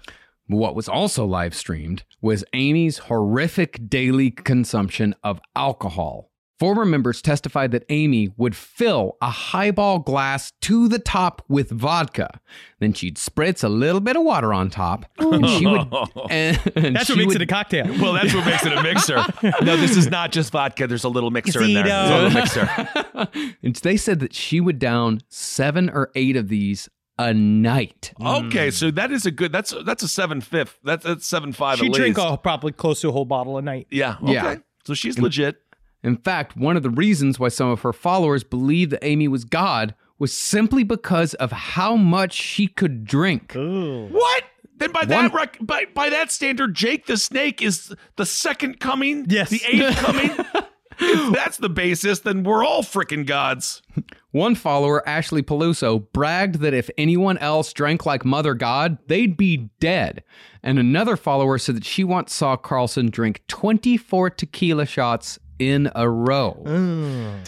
What 0.48 0.76
was 0.76 0.90
also 0.90 1.26
live 1.26 1.56
streamed 1.56 2.04
was 2.22 2.44
Amy's 2.54 2.98
horrific 2.98 3.90
daily 3.90 4.32
consumption 4.32 5.16
of 5.24 5.40
alcohol 5.56 6.28
Former 6.60 6.86
members 6.86 7.24
testified 7.24 7.72
that 7.72 7.86
Amy 7.90 8.30
would 8.38 8.56
fill 8.56 9.18
a 9.20 9.32
highball 9.32 9.98
glass 9.98 10.54
to 10.62 10.88
the 10.88 11.00
top 11.00 11.42
with 11.48 11.72
vodka. 11.72 12.40
Then 12.78 12.94
she'd 12.94 13.16
spritz 13.18 13.64
a 13.64 13.68
little 13.68 14.00
bit 14.00 14.16
of 14.16 14.22
water 14.22 14.54
on 14.54 14.70
top. 14.70 15.06
And 15.18 15.50
she 15.50 15.66
would. 15.66 15.88
Oh. 15.92 16.06
And, 16.30 16.60
and 16.76 16.96
That's 16.96 17.08
she 17.08 17.14
what 17.14 17.18
makes 17.18 17.28
would- 17.30 17.36
it 17.38 17.42
a 17.42 17.48
cocktail. 17.48 17.88
Well, 18.00 18.14
that's 18.14 18.36
what 18.36 18.46
makes 18.46 18.64
it 18.64 18.74
a 18.74 18.84
mixer. 18.84 19.16
No, 19.64 19.76
this 19.76 19.98
is 19.98 20.12
not 20.12 20.32
just 20.32 20.52
vodka. 20.52 20.86
There's 20.86 21.04
a 21.04 21.10
little 21.10 21.32
mixer 21.32 21.64
in 21.64 21.74
there. 21.74 21.84
There's 21.84 22.12
a 22.12 22.16
little 22.16 22.30
mixer. 22.30 23.50
And 23.64 23.76
they 23.78 23.98
said 23.98 24.20
that 24.20 24.36
she 24.36 24.62
would 24.62 24.78
down 24.78 25.22
seven 25.30 25.90
or 25.90 26.12
eight 26.14 26.36
of 26.36 26.48
these 26.48 26.88
a 27.18 27.34
night. 27.34 28.14
Okay, 28.22 28.72
so 28.72 28.92
that 28.92 29.12
is 29.12 29.26
a 29.26 29.32
good. 29.32 29.52
That's 29.52 29.74
that's 29.86 30.04
a 30.04 30.08
seven 30.08 30.42
fifth. 30.42 30.80
That's 30.84 31.04
that's 31.04 31.28
seven 31.28 31.54
five. 31.54 31.80
She 31.80 31.88
at 31.88 31.94
drink 31.94 32.18
least. 32.18 32.34
a, 32.34 32.38
probably 32.38 32.72
close 32.72 33.02
to 33.02 33.10
a 33.10 33.12
whole 33.12 33.26
bottle 33.26 33.58
a 33.58 33.62
night. 33.62 33.88
Yeah. 33.90 34.16
Okay. 34.22 34.34
Yeah. 34.34 34.56
So 34.86 34.94
she's 34.94 35.20
legit. 35.20 35.62
In 36.04 36.18
fact, 36.18 36.58
one 36.58 36.78
of 36.78 36.84
the 36.84 36.90
reasons 36.90 37.40
why 37.40 37.50
some 37.50 37.70
of 37.70 37.82
her 37.82 37.94
followers 37.94 38.44
believed 38.44 38.92
that 38.92 39.04
Amy 39.04 39.28
was 39.28 39.46
God 39.46 39.94
was 40.18 40.36
simply 40.36 40.84
because 40.84 41.34
of 41.36 41.52
how 41.52 41.96
much 41.96 42.34
she 42.34 42.68
could 42.68 43.06
drink. 43.06 43.54
What? 43.54 44.44
Then 44.78 44.92
by 44.92 45.06
that 45.06 45.32
rec- 45.34 45.60
by 45.62 45.86
by 45.94 46.10
that 46.10 46.32
standard, 46.32 46.74
Jake 46.74 47.06
the 47.06 47.18
Snake 47.18 47.62
is 47.62 47.94
the 48.16 48.26
second 48.26 48.80
coming. 48.80 49.28
Yes. 49.30 49.52
The 49.52 49.62
eighth 49.68 49.98
coming. 49.98 50.32
if 51.00 51.34
that's 51.34 51.58
the 51.58 51.70
basis, 51.70 52.20
then 52.20 52.44
we're 52.44 52.66
all 52.66 52.82
freaking 52.82 53.26
gods. 53.26 53.82
One 54.32 54.56
follower, 54.56 55.08
Ashley 55.08 55.44
Peluso, 55.44 56.08
bragged 56.14 56.56
that 56.62 56.74
if 56.74 56.90
anyone 56.98 57.38
else 57.40 57.74
drank 57.74 58.06
like 58.06 58.24
Mother 58.24 58.54
God, 58.54 58.98
they'd 59.08 59.36
be 59.36 59.70
dead. 59.80 60.24
And 60.64 60.80
another 60.80 61.18
follower 61.18 61.58
said 61.58 61.76
that 61.76 61.86
she 61.86 62.04
once 62.04 62.34
saw 62.34 62.56
Carlson 62.56 63.10
drink 63.10 63.42
24 63.50 64.30
tequila 64.32 64.86
shots 64.86 65.38
in 65.60 65.92
a 65.96 66.10
row. 66.10 66.62
Dang. 66.66 67.44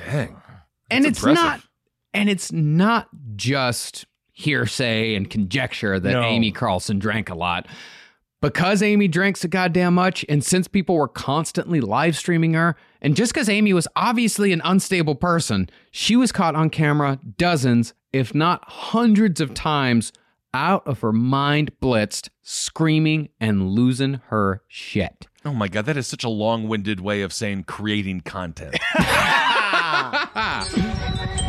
and 0.92 1.06
That's 1.06 1.06
it's 1.06 1.20
impressive. 1.20 1.36
not 1.44 1.62
and 2.14 2.30
it's 2.30 2.52
not 2.52 3.08
just 3.36 4.06
hearsay 4.34 5.16
and 5.16 5.30
conjecture 5.30 6.00
that 6.00 6.12
No. 6.12 6.22
Amy 6.24 6.52
Carlson 6.52 7.00
drank 7.00 7.30
a 7.30 7.36
lot. 7.36 7.66
Because 8.44 8.84
Amy 8.84 9.08
drank 9.08 9.38
so 9.38 9.48
goddamn 9.48 9.94
much, 9.94 10.26
and 10.28 10.44
since 10.44 10.68
people 10.68 10.98
were 10.98 11.08
constantly 11.08 11.80
live 11.80 12.18
streaming 12.18 12.56
her, 12.56 12.76
and 13.02 13.16
just 13.16 13.34
because 13.34 13.48
Amy 13.48 13.72
was 13.72 13.88
obviously 13.96 14.52
an 14.52 14.62
unstable 14.66 15.16
person, 15.16 15.70
she 15.92 16.18
was 16.18 16.34
caught 16.34 16.54
on 16.54 16.70
camera 16.70 17.22
dozens, 17.38 17.94
if 18.12 18.36
not 18.36 18.62
hundreds 18.68 19.40
of 19.40 19.54
times, 19.54 20.12
out 20.54 20.86
of 20.86 21.00
her 21.00 21.14
mind 21.14 21.72
blitzed, 21.82 22.28
screaming 22.42 23.30
and 23.40 23.70
losing 23.70 24.16
her 24.26 24.62
shit. 24.68 25.26
Oh 25.46 25.54
my 25.54 25.70
god, 25.70 25.86
that 25.86 25.96
is 25.96 26.08
such 26.08 26.26
a 26.26 26.30
long-winded 26.30 27.00
way 27.00 27.22
of 27.22 27.32
saying 27.32 27.64
creating 27.64 28.22
content. 28.22 28.78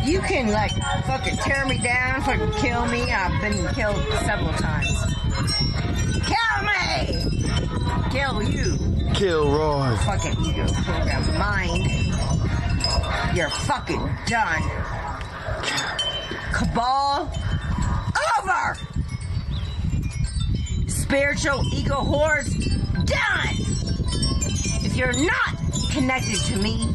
You 0.05 0.19
can 0.19 0.51
like 0.51 0.71
fucking 1.05 1.37
tear 1.37 1.65
me 1.65 1.79
down, 1.79 2.21
fucking 2.21 2.51
kill 2.61 2.85
me. 2.85 3.11
I've 3.11 3.41
been 3.41 3.67
killed 3.73 3.97
several 4.23 4.53
times. 4.53 5.24
Kill 8.11 8.43
you. 8.43 8.77
Kill 9.13 9.49
Roy. 9.49 9.95
Fucking 10.05 10.45
ego 10.45 10.67
program 10.83 11.37
mind. 11.37 11.85
You're 13.35 13.49
fucking 13.49 14.09
done. 14.27 14.61
Cabal 16.53 17.31
over. 18.39 18.77
Spiritual 20.87 21.63
ego 21.73 22.01
whores 22.01 22.49
done. 23.05 23.55
If 24.85 24.95
you're 24.95 25.13
not 25.13 25.55
connected 25.91 26.39
to 26.45 26.57
me, 26.57 26.93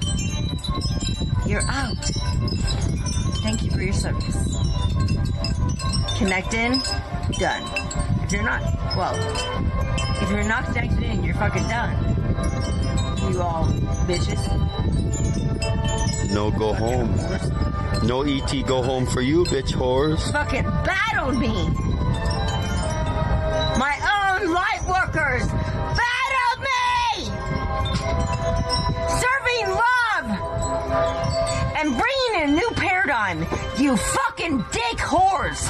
you're 1.47 1.63
out. 1.69 1.97
Thank 3.43 3.63
you 3.63 3.71
for 3.71 3.83
your 3.83 3.93
service. 3.93 4.37
Connect 6.19 6.55
in, 6.55 6.81
done. 7.39 7.63
If 8.31 8.35
you're 8.35 8.45
not, 8.45 8.63
well, 8.97 10.23
if 10.23 10.31
you're 10.31 10.45
not 10.45 10.65
connected 10.67 11.03
in, 11.03 11.25
you're 11.25 11.35
fucking 11.35 11.65
done. 11.65 11.97
You 13.29 13.43
all 13.43 13.67
bitches. 14.07 14.39
No 16.33 16.53
go 16.53 16.73
home. 16.73 17.13
No 18.07 18.23
ET 18.23 18.65
go 18.69 18.85
home 18.85 19.05
for 19.07 19.21
you, 19.21 19.43
bitch 19.47 19.73
whores. 19.73 20.31
Fucking 20.31 20.63
battled 20.63 21.41
me. 21.41 21.49
My 23.81 23.99
own 23.99 24.55
light 24.55 24.85
workers 24.87 25.49
battled 25.99 26.61
me. 26.71 27.25
Serving 29.25 29.75
love 29.75 30.27
and 31.75 31.99
bringing 31.99 32.43
a 32.45 32.47
new 32.47 32.71
paradigm. 32.77 33.45
You 33.77 33.97
fucking 34.59 34.71
dick 34.73 34.99
whores. 34.99 35.61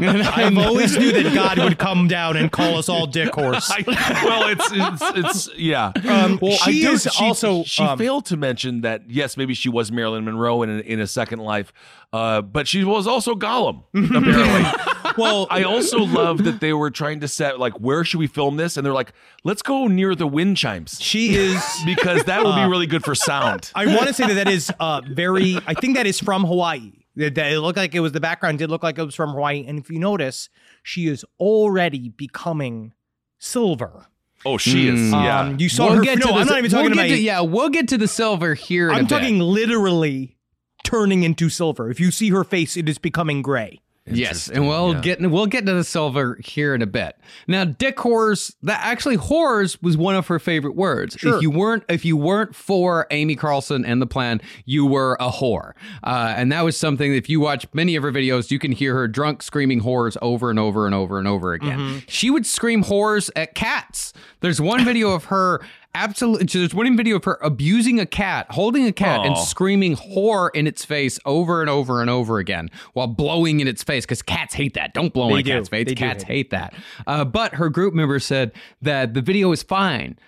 I've 0.36 0.58
always 0.58 0.96
knew 0.96 1.12
that 1.12 1.34
God 1.34 1.58
would 1.58 1.78
come 1.78 2.08
down 2.08 2.36
and 2.36 2.50
call 2.50 2.76
us 2.78 2.88
all 2.88 3.06
dick 3.06 3.34
horse. 3.34 3.70
I- 3.74 3.84
well, 4.24 4.48
it's 4.48 4.70
it's, 4.72 5.46
it's 5.48 5.58
yeah. 5.58 5.92
Um, 6.08 6.38
well, 6.40 6.52
she 6.52 6.84
I 6.84 6.88
do- 6.88 6.92
is 6.94 7.02
she- 7.10 7.24
also, 7.24 7.64
She 7.64 7.82
um, 7.82 7.98
failed 7.98 8.26
to 8.26 8.36
mention 8.36 8.82
that 8.82 9.10
yes, 9.10 9.36
maybe 9.36 9.54
she 9.54 9.68
was 9.68 9.90
Marilyn 9.92 10.24
Monroe 10.24 10.62
in 10.62 10.70
a, 10.70 10.78
in 10.80 11.00
a 11.00 11.06
second 11.06 11.40
life, 11.40 11.72
uh, 12.12 12.42
but 12.42 12.68
she 12.68 12.84
was 12.84 13.06
also 13.06 13.34
Gollum. 13.34 13.82
Apparently. 13.94 15.12
well, 15.16 15.46
I 15.50 15.62
also 15.62 15.98
love 16.00 16.44
that 16.44 16.60
they 16.60 16.72
were 16.72 16.90
trying 16.90 17.20
to 17.20 17.28
set 17.28 17.58
like 17.58 17.74
where 17.74 18.04
should 18.04 18.18
we 18.20 18.26
film 18.26 18.56
this, 18.56 18.76
and 18.76 18.84
they're 18.86 18.92
like, 18.92 19.12
let's 19.44 19.62
go 19.62 19.86
near 19.86 20.14
the 20.14 20.26
wind 20.26 20.56
chimes. 20.56 20.98
She 21.00 21.34
is 21.34 21.62
because 21.84 22.24
that 22.24 22.42
will 22.42 22.52
Uh, 22.52 22.64
be 22.66 22.70
really 22.70 22.86
good 22.86 23.04
for 23.04 23.14
sound. 23.14 23.70
I 23.74 23.86
want 23.86 24.06
to 24.08 24.14
say 24.14 24.26
that 24.26 24.34
that 24.34 24.48
is 24.48 24.70
uh, 24.80 25.02
very. 25.08 25.58
I 25.66 25.74
think 25.74 25.96
that 25.96 26.06
is 26.06 26.18
from 26.20 26.44
Hawaii. 26.44 26.92
That 27.18 27.34
that 27.34 27.52
it 27.52 27.60
looked 27.60 27.76
like 27.76 27.94
it 27.94 28.00
was 28.00 28.12
the 28.12 28.20
background 28.20 28.58
did 28.58 28.70
look 28.70 28.82
like 28.82 28.96
it 28.98 29.04
was 29.04 29.14
from 29.14 29.30
Hawaii, 29.32 29.64
and 29.66 29.78
if 29.78 29.90
you 29.90 29.98
notice, 29.98 30.48
she 30.82 31.06
is 31.08 31.24
already 31.38 32.08
becoming 32.08 32.92
silver. 33.38 34.06
Oh, 34.46 34.56
she 34.56 34.88
is. 34.88 35.12
Um, 35.12 35.24
Yeah, 35.24 35.56
you 35.58 35.68
saw 35.68 35.86
We'll 35.88 35.96
her. 35.96 36.02
get 36.02 36.18
no, 36.20 36.26
to 36.28 36.32
the- 36.32 36.38
I'm 36.38 36.46
not 36.46 36.58
even 36.58 36.70
talking 36.70 36.84
we'll 36.90 36.92
about. 37.00 37.08
to- 37.08 37.18
yeah, 37.20 37.40
we'll 37.40 37.68
get 37.70 37.88
to 37.88 37.98
the 37.98 38.08
silver 38.08 38.54
here. 38.54 38.88
In 38.88 38.94
a 38.94 38.98
I'm 38.98 39.04
bit. 39.04 39.10
talking 39.10 39.38
literally 39.40 40.36
turning 40.84 41.24
into 41.24 41.48
silver. 41.48 41.90
If 41.90 41.98
you 42.00 42.10
see 42.12 42.30
her 42.30 42.44
face, 42.44 42.76
it 42.76 42.88
is 42.88 42.98
becoming 42.98 43.42
gray. 43.42 43.80
Yes, 44.10 44.48
and 44.48 44.66
we'll 44.66 45.00
get 45.00 45.20
we'll 45.20 45.46
get 45.46 45.66
to 45.66 45.74
the 45.74 45.84
silver 45.84 46.38
here 46.42 46.74
in 46.74 46.82
a 46.82 46.86
bit. 46.86 47.16
Now, 47.46 47.64
dick 47.64 47.98
horrors 47.98 48.56
that 48.62 48.80
actually 48.82 49.16
horrors 49.16 49.80
was 49.82 49.96
one 49.96 50.14
of 50.14 50.26
her 50.28 50.38
favorite 50.38 50.76
words. 50.76 51.16
Sure. 51.18 51.36
If 51.36 51.42
you 51.42 51.50
weren't 51.50 51.84
if 51.88 52.04
you 52.04 52.16
weren't 52.16 52.54
for 52.54 53.06
Amy 53.10 53.36
Carlson 53.36 53.84
and 53.84 54.00
the 54.00 54.06
plan, 54.06 54.40
you 54.64 54.86
were 54.86 55.16
a 55.20 55.30
whore, 55.30 55.72
uh, 56.04 56.34
and 56.36 56.52
that 56.52 56.62
was 56.62 56.76
something. 56.76 57.14
If 57.14 57.28
you 57.28 57.40
watch 57.40 57.66
many 57.72 57.96
of 57.96 58.02
her 58.02 58.12
videos, 58.12 58.50
you 58.50 58.58
can 58.58 58.72
hear 58.72 58.94
her 58.94 59.08
drunk 59.08 59.42
screaming 59.42 59.80
horrors 59.80 60.16
over 60.22 60.50
and 60.50 60.58
over 60.58 60.86
and 60.86 60.94
over 60.94 61.18
and 61.18 61.28
over 61.28 61.52
again. 61.52 61.78
Mm-hmm. 61.78 61.98
She 62.08 62.30
would 62.30 62.46
scream 62.46 62.82
horrors 62.82 63.30
at 63.36 63.54
cats. 63.54 64.12
There's 64.40 64.60
one 64.60 64.84
video 64.84 65.10
of 65.10 65.26
her. 65.26 65.60
Absolutely. 65.94 66.46
There's 66.46 66.74
one 66.74 66.96
video 66.96 67.16
of 67.16 67.24
her 67.24 67.38
abusing 67.42 67.98
a 67.98 68.06
cat, 68.06 68.46
holding 68.50 68.86
a 68.86 68.92
cat, 68.92 69.24
and 69.26 69.36
screaming 69.36 69.94
horror 69.94 70.50
in 70.54 70.66
its 70.66 70.84
face 70.84 71.18
over 71.24 71.60
and 71.60 71.68
over 71.68 72.00
and 72.00 72.08
over 72.10 72.38
again 72.38 72.70
while 72.92 73.06
blowing 73.08 73.60
in 73.60 73.66
its 73.66 73.82
face 73.82 74.04
because 74.04 74.22
cats 74.22 74.54
hate 74.54 74.74
that. 74.74 74.94
Don't 74.94 75.12
blow 75.12 75.28
They 75.28 75.34
in 75.34 75.38
a 75.40 75.42
do. 75.42 75.50
cat's 75.52 75.68
face. 75.68 75.86
They 75.88 75.94
Cats 75.94 76.22
hate 76.24 76.32
hate 76.34 76.50
that. 76.50 76.74
Uh, 77.06 77.24
but 77.24 77.54
her 77.54 77.68
group 77.68 77.94
members 77.94 78.24
said 78.24 78.52
that 78.82 79.14
the 79.14 79.22
video 79.22 79.50
is 79.50 79.62
fine. 79.62 80.18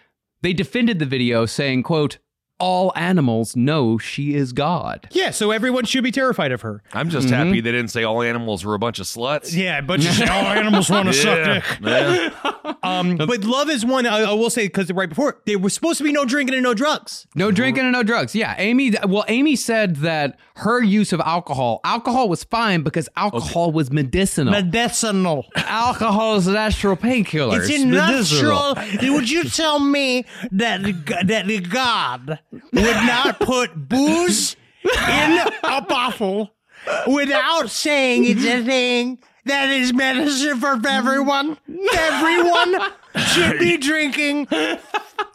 They 0.42 0.52
defended 0.54 0.98
the 0.98 1.06
video, 1.06 1.46
saying, 1.46 1.82
"quote 1.84 2.18
All 2.60 2.92
animals 2.94 3.56
know 3.56 3.98
she 3.98 4.34
is 4.34 4.52
God." 4.52 5.08
Yeah, 5.10 5.30
so 5.30 5.50
everyone 5.50 5.84
should 5.86 6.04
be 6.04 6.12
terrified 6.12 6.52
of 6.52 6.60
her. 6.60 6.82
I'm 6.92 7.08
just 7.10 7.26
Mm-hmm. 7.28 7.34
happy 7.36 7.60
they 7.60 7.72
didn't 7.72 7.90
say 7.90 8.04
all 8.04 8.22
animals 8.22 8.64
were 8.64 8.74
a 8.74 8.78
bunch 8.78 8.98
of 9.00 9.06
sluts. 9.06 9.54
Yeah, 9.56 9.80
but 9.80 10.00
just 10.00 10.20
all 10.22 10.28
animals 10.46 10.88
want 10.90 11.08
to 11.08 11.12
suck 11.14 11.44
dick. 11.44 11.64
yeah. 11.82 12.30
Um, 12.82 13.16
but 13.16 13.44
Love 13.44 13.68
Has 13.68 13.84
Won. 13.84 14.06
I, 14.06 14.20
I 14.22 14.32
will 14.32 14.48
say 14.48 14.66
because 14.66 14.90
right 14.92 15.08
before 15.08 15.40
there 15.44 15.58
was 15.58 15.74
supposed 15.74 15.98
to 15.98 16.04
be 16.04 16.12
no 16.12 16.24
drinking 16.24 16.54
and 16.54 16.62
no 16.62 16.72
drugs. 16.72 17.26
No 17.34 17.50
drinking 17.50 17.82
and 17.84 17.92
no 17.92 18.02
drugs. 18.02 18.34
Yeah, 18.34 18.54
Amy. 18.58 18.94
Well, 19.06 19.24
Amy 19.28 19.54
said 19.56 19.96
that 19.96 20.38
her 20.56 20.82
use 20.82 21.12
of 21.12 21.20
alcohol, 21.20 21.80
alcohol 21.84 22.28
was 22.28 22.44
fine 22.44 22.82
because 22.82 23.08
alcohol 23.16 23.72
was 23.72 23.90
medicinal. 23.90 24.52
Medicinal. 24.52 25.46
alcohol 25.56 26.36
is 26.36 26.46
a 26.46 26.52
natural 26.52 26.96
painkiller. 26.96 27.60
It's 27.62 27.70
a 27.70 27.84
natural. 27.84 28.76
Would 29.14 29.30
you 29.30 29.44
tell 29.44 29.78
me 29.78 30.24
that 30.52 30.82
that 31.26 31.46
the 31.46 31.60
God 31.60 32.38
would 32.52 32.62
not 32.72 33.38
put 33.40 33.74
booze 33.74 34.56
in 34.84 35.38
a 35.64 35.82
bottle 35.82 36.50
without 37.06 37.70
saying 37.70 38.24
it's 38.24 38.44
a 38.44 38.64
thing 38.64 39.18
that 39.44 39.68
is 39.70 39.92
medicine 39.92 40.58
for 40.60 40.78
everyone? 40.86 41.56
Everyone 41.92 42.80
should 43.32 43.58
be 43.58 43.76
drinking 43.76 44.48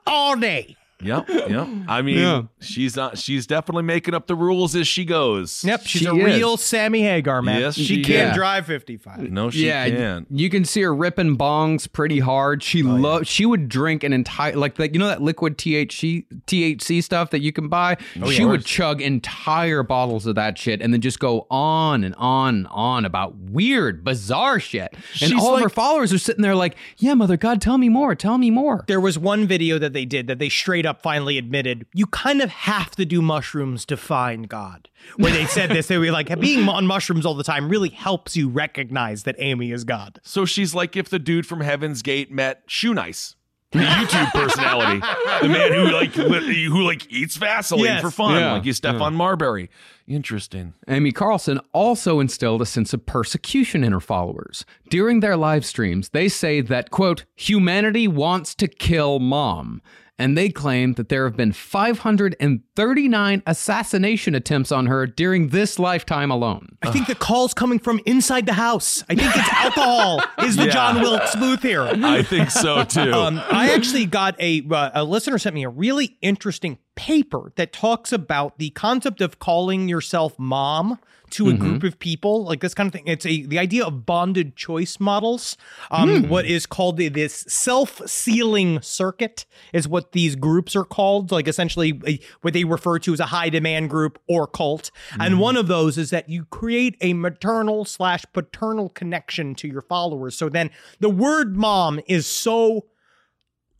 all 0.07 0.35
day. 0.35 0.75
Yep, 1.05 1.29
yep. 1.29 1.67
I 1.87 2.01
mean, 2.01 2.17
Yeah. 2.17 2.41
she's 2.59 2.95
not. 2.95 3.17
She's 3.17 3.45
definitely 3.47 3.83
making 3.83 4.13
up 4.13 4.27
the 4.27 4.35
rules 4.35 4.75
as 4.75 4.87
she 4.87 5.05
goes. 5.05 5.63
Yep, 5.63 5.81
she's 5.85 6.01
She 6.01 6.07
a 6.07 6.13
is. 6.13 6.25
real 6.25 6.57
Sammy 6.57 7.01
Hagar, 7.03 7.41
man. 7.41 7.61
Yes, 7.61 7.75
she, 7.75 7.83
she 7.85 8.03
can't 8.03 8.35
drive 8.35 8.65
55. 8.65 9.31
No, 9.31 9.49
she 9.49 9.67
yeah, 9.67 9.87
can't. 9.89 10.27
you 10.31 10.49
can 10.49 10.65
see 10.65 10.81
her 10.81 10.93
ripping 10.95 11.37
bongs 11.37 11.91
pretty 11.91 12.19
hard. 12.19 12.63
She 12.63 12.83
Oh, 12.83 12.87
love. 12.87 13.27
She 13.27 13.45
would 13.45 13.69
drink 13.69 14.03
an 14.03 14.13
entire 14.13 14.55
like 14.55 14.75
that. 14.75 14.93
You 14.93 14.99
know 14.99 15.07
that 15.07 15.21
liquid 15.21 15.57
THC 15.57 16.25
THC 16.47 17.03
stuff 17.03 17.29
that 17.31 17.41
you 17.41 17.51
can 17.51 17.67
buy. 17.67 17.97
Oh, 18.21 18.29
she 18.31 18.41
yeah. 18.43 18.49
would 18.49 18.65
chug 18.65 19.01
entire 19.01 19.83
bottles 19.83 20.25
of 20.25 20.35
that 20.35 20.57
shit 20.57 20.81
and 20.81 20.93
then 20.93 21.01
just 21.01 21.19
go 21.19 21.45
on 21.49 22.03
and 22.03 22.15
on 22.15 22.55
and 22.55 22.67
on 22.71 23.05
about 23.05 23.35
weird, 23.35 24.03
bizarre 24.03 24.59
shit. 24.59 24.89
And 24.93 25.31
She's 25.31 25.33
all 25.33 25.55
of 25.55 25.61
her 25.61 25.69
followers 25.69 26.13
are 26.13 26.17
sitting 26.17 26.41
there 26.41 26.55
like, 26.55 26.75
"Yeah, 26.97 27.13
mother 27.13 27.37
God, 27.37 27.61
tell 27.61 27.77
me 27.77 27.89
more. 27.89 28.15
Tell 28.15 28.37
me 28.37 28.49
more." 28.51 28.83
There 28.87 28.99
was 28.99 29.17
one 29.17 29.45
video 29.47 29.77
that 29.79 29.93
they 29.93 30.05
did 30.05 30.27
that 30.27 30.39
they 30.39 30.49
straight 30.49 30.85
up 30.85 30.94
finally 31.01 31.37
admitted 31.37 31.85
you 31.93 32.05
kind 32.07 32.41
of 32.41 32.49
have 32.49 32.91
to 32.91 33.05
do 33.05 33.21
mushrooms 33.21 33.85
to 33.85 33.97
find 33.97 34.47
God. 34.49 34.89
Where 35.17 35.31
they 35.31 35.45
said 35.45 35.69
this, 35.69 35.87
they 35.87 35.97
were 35.97 36.11
like, 36.11 36.39
being 36.39 36.67
on 36.67 36.87
mushrooms 36.87 37.25
all 37.25 37.35
the 37.35 37.43
time 37.43 37.69
really 37.69 37.89
helps 37.89 38.35
you 38.35 38.49
recognize 38.49 39.23
that 39.23 39.35
Amy 39.39 39.71
is 39.71 39.83
God. 39.83 40.19
So 40.23 40.45
she's 40.45 40.73
like 40.75 40.95
if 40.95 41.09
the 41.09 41.19
dude 41.19 41.45
from 41.45 41.61
Heaven's 41.61 42.01
Gate 42.01 42.31
met 42.31 42.67
Shoenice, 42.67 43.35
the 43.71 43.79
YouTube 43.79 44.31
personality, 44.31 45.01
the 45.41 45.49
man 45.49 45.73
who 45.73 45.91
like 45.91 46.13
who 46.13 46.81
like 46.83 47.11
eats 47.11 47.35
Vaseline 47.35 47.83
Yes. 47.83 48.01
for 48.01 48.09
fun, 48.11 48.39
Yeah. 48.39 48.53
like 48.53 48.63
he's 48.63 48.79
Stephon 48.79 49.13
Marbury. 49.13 49.69
Interesting. 50.07 50.73
Amy 50.87 51.11
Carlson 51.11 51.59
also 51.73 52.19
instilled 52.19 52.61
a 52.61 52.65
sense 52.65 52.93
of 52.93 53.05
persecution 53.05 53.83
in 53.83 53.91
her 53.91 53.99
followers. 53.99 54.63
During 54.89 55.19
their 55.19 55.35
live 55.35 55.65
streams, 55.65 56.09
they 56.09 56.29
say 56.29 56.61
that, 56.61 56.91
quote, 56.91 57.25
humanity 57.35 58.07
wants 58.07 58.53
to 58.55 58.67
kill 58.67 59.19
mom. 59.19 59.81
And 60.17 60.37
they 60.37 60.47
claim 60.49 60.93
that 60.93 61.09
there 61.09 61.25
have 61.25 61.35
been 61.35 61.51
539 61.51 63.43
assassination 63.45 64.35
attempts 64.35 64.71
on 64.71 64.85
her 64.87 65.05
during 65.05 65.49
this 65.49 65.77
lifetime 65.77 66.31
alone. 66.31 66.77
I 66.81 66.91
think 66.91 67.07
the 67.07 67.15
call's 67.15 67.53
coming 67.53 67.79
from 67.79 67.99
inside 68.05 68.45
the 68.45 68.53
house. 68.53 69.03
I 69.09 69.15
think 69.15 69.35
it's 69.35 69.49
alcohol 69.53 70.21
is 70.43 70.55
the 70.55 70.67
Yeah. 70.67 70.71
John 70.71 71.01
Wilkes 71.01 71.35
Booth 71.35 71.61
here. 71.61 71.81
I 71.81 72.23
think 72.23 72.49
so 72.51 72.83
too. 72.85 73.11
Um, 73.13 73.41
I 73.51 73.73
actually 73.73 74.05
got 74.05 74.39
a 74.39 74.63
uh, 74.71 74.91
a 74.93 75.03
listener 75.03 75.37
sent 75.37 75.53
me 75.55 75.63
a 75.63 75.69
really 75.69 76.17
interesting 76.21 76.77
paper 76.95 77.51
that 77.57 77.73
talks 77.73 78.13
about 78.13 78.57
the 78.57 78.69
concept 78.71 79.19
of 79.21 79.39
calling 79.39 79.89
yourself 79.89 80.39
mom 80.39 80.97
to 81.35 81.49
a 81.49 81.53
group 81.53 81.83
of 81.83 81.99
people, 81.99 82.43
like 82.43 82.59
this 82.61 82.73
kind 82.73 82.87
of 82.87 82.93
thing. 82.93 83.03
It's 83.07 83.25
a 83.25 83.45
the 83.45 83.59
idea 83.59 83.85
of 83.85 84.05
bonded 84.05 84.55
choice 84.55 84.99
models. 84.99 85.57
Um, 85.91 86.29
What 86.29 86.45
is 86.45 86.65
called 86.65 86.97
the, 86.97 87.07
this 87.09 87.45
self 87.47 88.01
sealing 88.07 88.81
circuit 88.81 89.45
is 89.73 89.87
what 89.87 90.11
these 90.11 90.35
groups 90.35 90.75
are 90.75 90.83
called. 90.83 91.31
Like 91.31 91.47
essentially, 91.47 92.01
a, 92.07 92.19
what 92.41 92.53
they 92.53 92.63
refer 92.63 92.99
to 92.99 93.13
as 93.13 93.19
a 93.19 93.27
high 93.27 93.49
demand 93.49 93.89
group 93.89 94.19
or 94.27 94.47
cult. 94.47 94.91
And 95.19 95.39
one 95.39 95.57
of 95.57 95.67
those 95.67 95.97
is 95.97 96.09
that 96.09 96.29
you 96.29 96.45
create 96.45 96.95
a 97.01 97.13
maternal 97.13 97.85
slash 97.85 98.23
paternal 98.33 98.89
connection 98.89 99.55
to 99.55 99.67
your 99.67 99.81
followers. 99.81 100.35
So 100.37 100.49
then 100.49 100.69
the 100.99 101.09
word 101.09 101.55
mom 101.55 101.99
is 102.07 102.25
so 102.27 102.85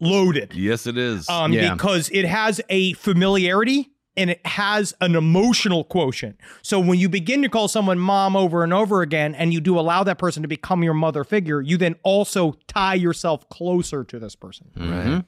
loaded 0.01 0.53
yes, 0.53 0.85
it 0.87 0.97
is. 0.97 1.27
um, 1.29 1.53
Yeah. 1.53 1.73
because 1.73 2.09
it 2.11 2.25
has 2.25 2.59
a 2.69 2.93
familiarity 2.93 3.91
and 4.17 4.29
it 4.29 4.45
has 4.45 4.93
an 5.01 5.15
emotional 5.15 5.83
quotient. 5.83 6.37
So 6.61 6.79
when 6.79 6.99
you 6.99 7.09
begin 7.09 7.41
to 7.41 7.49
call 7.49 7.67
someone 7.67 7.99
mom 7.99 8.35
over 8.35 8.63
and 8.63 8.73
over 8.73 9.01
again, 9.01 9.35
and 9.35 9.53
you 9.53 9.61
do 9.61 9.79
allow 9.79 10.03
that 10.03 10.17
person 10.17 10.41
to 10.41 10.47
become 10.47 10.83
your 10.83 10.93
mother 10.93 11.23
figure, 11.23 11.61
you 11.61 11.77
then 11.77 11.95
also 12.03 12.55
tie 12.67 12.95
yourself 12.95 13.47
closer 13.49 14.03
to 14.03 14.19
this 14.19 14.35
person. 14.35 14.71
Right. 14.75 15.23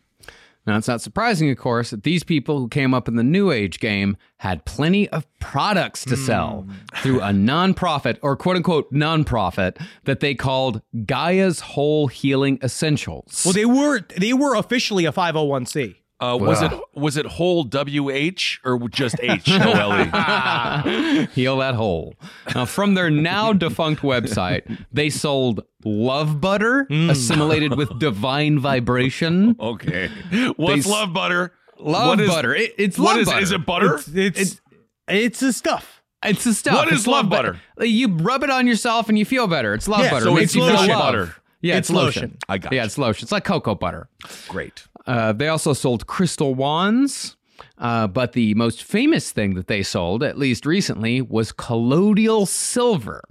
Now, 0.67 0.77
it's 0.77 0.87
not 0.89 0.99
surprising, 0.99 1.49
of 1.49 1.57
course, 1.57 1.91
that 1.91 2.03
these 2.03 2.25
people 2.25 2.59
who 2.59 2.67
came 2.67 2.93
up 2.93 3.07
in 3.07 3.15
the 3.15 3.23
New 3.23 3.51
Age 3.51 3.79
game 3.79 4.17
had 4.39 4.65
plenty 4.65 5.07
of 5.09 5.25
products 5.39 6.03
to 6.03 6.17
sell 6.17 6.67
mm. 6.67 7.01
through 7.01 7.21
a 7.21 7.29
nonprofit 7.29 8.19
or 8.21 8.35
quote 8.35 8.57
unquote 8.57 8.91
nonprofit 8.91 9.81
that 10.03 10.19
they 10.19 10.35
called 10.35 10.81
Gaia's 11.05 11.61
Whole 11.61 12.07
Healing 12.07 12.59
Essentials. 12.61 13.43
Well, 13.45 13.53
they 13.53 13.63
were 13.63 14.01
they 14.17 14.33
were 14.33 14.55
officially 14.55 15.05
a 15.05 15.13
501c. 15.13 15.95
Uh, 16.19 16.35
was 16.39 16.61
Wow. 16.61 16.67
it 16.95 16.99
was 16.99 17.15
it 17.17 17.25
whole 17.27 17.63
W 17.63 18.09
H 18.09 18.59
or 18.65 18.89
just 18.89 19.15
H 19.21 19.49
O 19.51 19.55
L 19.59 20.01
E? 20.01 21.27
Heal 21.35 21.57
that 21.57 21.75
hole. 21.75 22.15
Now, 22.55 22.65
from 22.65 22.95
their 22.95 23.09
now 23.11 23.53
defunct 23.53 24.01
website, 24.01 24.79
they 24.91 25.09
sold 25.11 25.63
love 25.85 26.41
butter 26.41 26.87
assimilated 26.89 27.77
with 27.77 27.99
divine 27.99 28.57
vibration. 28.57 29.55
Okay, 29.59 30.09
what's 30.55 30.85
They 30.85 30.91
love 30.91 31.13
butter? 31.13 31.53
Love 31.79 32.07
What 32.07 32.19
is- 32.21 32.29
butter. 32.29 32.55
It- 32.55 32.73
it's 32.79 32.97
love 32.97 33.17
is- 33.17 33.27
butter. 33.27 33.41
Is 33.43 33.51
it 33.51 33.65
butter? 33.65 33.95
It's 33.95 34.39
it's 34.39 34.61
it's 35.07 35.39
the 35.39 35.53
stuff. 35.53 36.01
It's 36.25 36.43
the 36.45 36.55
stuff. 36.55 36.73
What 36.77 36.87
It's 36.87 37.01
is 37.01 37.07
love 37.07 37.29
but- 37.29 37.35
butter? 37.77 37.85
You 37.87 38.07
rub 38.07 38.43
it 38.43 38.49
on 38.49 38.65
yourself 38.65 39.07
and 39.07 39.19
you 39.19 39.25
feel 39.25 39.45
better. 39.45 39.75
It's 39.75 39.87
love 39.87 39.99
Yeah, 40.01 40.09
butter. 40.09 40.25
so 40.25 40.37
It 40.37 40.43
it's 40.45 40.55
you 40.55 40.63
lotion 40.63 40.87
love. 40.89 40.99
butter. 40.99 41.35
Yeah, 41.61 41.77
It's 41.77 41.89
it's, 41.89 41.95
lotion. 41.95 42.21
lotion. 42.23 42.37
I 42.49 42.57
got 42.57 42.71
it. 42.71 42.75
Yeah, 42.75 42.81
you. 42.81 42.85
it's 42.87 42.97
lotion. 42.97 43.25
It's 43.25 43.31
like 43.31 43.43
cocoa 43.43 43.75
butter. 43.75 44.09
Great. 44.47 44.86
Uh, 45.07 45.33
they 45.33 45.47
also 45.47 45.73
sold 45.73 46.05
crystal 46.05 46.53
wands. 46.53 47.35
Uh, 47.79 48.05
but 48.07 48.33
the 48.33 48.53
most 48.53 48.83
famous 48.83 49.31
thing 49.31 49.55
that 49.55 49.67
they 49.67 49.81
sold, 49.81 50.21
at 50.23 50.37
least 50.37 50.65
recently, 50.65 51.21
was 51.21 51.51
colloidal 51.51 52.45
silver, 52.45 53.23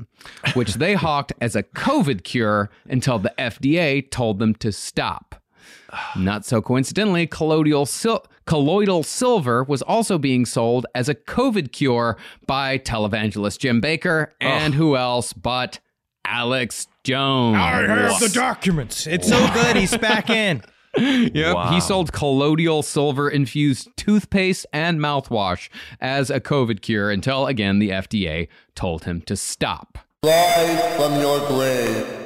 which 0.55 0.74
they 0.74 0.95
hawked 1.07 1.33
as 1.41 1.55
a 1.55 1.62
COVID 1.62 2.24
cure 2.24 2.70
until 2.89 3.18
the 3.20 3.33
FDA 3.39 4.09
told 4.11 4.41
them 4.41 4.55
to 4.57 4.72
stop. 4.72 5.37
Not 6.16 6.45
so 6.45 6.61
coincidentally, 6.61 7.27
colloidal, 7.27 7.87
sil- 7.87 8.27
colloidal 8.47 9.03
silver 9.05 9.62
was 9.62 9.83
also 9.83 10.18
being 10.18 10.45
sold 10.45 10.87
as 10.95 11.09
a 11.09 11.14
COVID 11.14 11.72
cure 11.72 12.16
by 12.47 12.79
televangelist 12.79 13.61
Jim 13.61 13.81
Bakker 13.81 14.29
and 14.41 14.74
who 14.74 14.97
else 14.97 15.33
but 15.33 15.79
Alex 16.24 16.89
Jones. 17.05 17.57
I 17.57 17.83
have 17.87 18.20
the 18.20 18.29
documents. 18.29 19.07
It's 19.07 19.29
so 19.29 19.39
good. 19.55 19.77
He's 19.77 19.97
back 19.97 20.29
in. 20.31 20.62
Yep. 21.36 21.55
Wow. 21.55 21.72
He 21.72 21.80
sold 21.80 22.12
colloidal 22.12 22.82
silver 22.82 23.28
infused 23.28 23.88
toothpaste 23.97 24.66
and 24.72 24.99
mouthwash 24.99 25.68
as 26.01 26.30
a 26.30 26.40
COVID 26.40 26.80
cure 26.80 27.11
until, 27.11 27.47
again, 27.47 27.78
the 27.78 27.90
FDA 27.90 28.49
told 28.74 29.05
him 29.05 29.20
to 29.22 29.36
stop. 29.36 29.99
Rise 30.24 30.97
from 30.97 31.20
your 31.20 31.47
grave. 31.49 32.26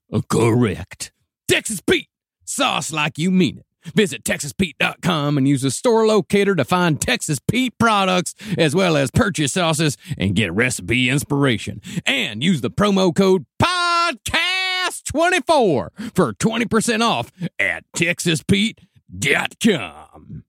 correct. 0.29 1.11
Texas 1.47 1.81
Pete, 1.81 2.09
sauce 2.45 2.91
like 2.91 3.17
you 3.17 3.31
mean 3.31 3.59
it. 3.59 3.65
Visit 3.95 4.23
TexasPete.com 4.23 5.37
and 5.37 5.47
use 5.47 5.61
the 5.63 5.71
store 5.71 6.05
locator 6.05 6.53
to 6.55 6.63
find 6.63 7.01
Texas 7.01 7.39
Pete 7.39 7.75
products 7.79 8.35
as 8.57 8.75
well 8.75 8.95
as 8.95 9.09
purchase 9.09 9.53
sauces 9.53 9.97
and 10.17 10.35
get 10.35 10.53
recipe 10.53 11.09
inspiration. 11.09 11.81
And 12.05 12.43
use 12.43 12.61
the 12.61 12.69
promo 12.69 13.15
code 13.15 13.47
PODCAST24 13.61 16.13
for 16.15 16.33
20% 16.33 17.01
off 17.01 17.31
at 17.57 17.83
TexasPete.com. 17.95 20.43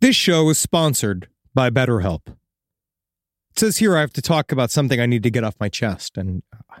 This 0.00 0.16
show 0.16 0.50
is 0.50 0.58
sponsored 0.58 1.28
by 1.54 1.70
BetterHelp. 1.70 2.26
It 2.26 3.58
says 3.58 3.78
here 3.78 3.96
I 3.96 4.00
have 4.00 4.12
to 4.14 4.22
talk 4.22 4.50
about 4.52 4.70
something 4.70 5.00
I 5.00 5.06
need 5.06 5.22
to 5.22 5.30
get 5.30 5.44
off 5.44 5.54
my 5.58 5.70
chest, 5.70 6.18
and 6.18 6.42
uh, 6.52 6.80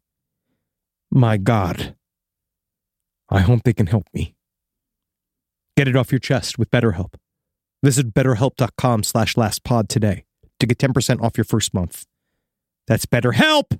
My 1.11 1.37
God. 1.37 1.95
I 3.29 3.41
hope 3.41 3.63
they 3.63 3.73
can 3.73 3.87
help 3.87 4.07
me. 4.13 4.35
Get 5.75 5.87
it 5.87 5.95
off 5.95 6.11
your 6.11 6.19
chest 6.19 6.57
with 6.57 6.71
BetterHelp. 6.71 7.15
Visit 7.83 8.13
betterhelp.com 8.13 9.03
slash 9.03 9.35
lastpod 9.35 9.87
today 9.87 10.25
to 10.59 10.65
get 10.65 10.77
10% 10.77 11.21
off 11.21 11.37
your 11.37 11.45
first 11.45 11.73
month. 11.73 12.05
That's 12.87 13.05
BetterHelp! 13.05 13.79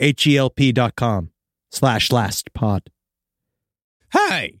H-E-L-P 0.00 0.72
dot 0.72 0.96
com 0.96 1.30
slash 1.70 2.08
lastpod. 2.08 2.80
Hey, 4.12 4.60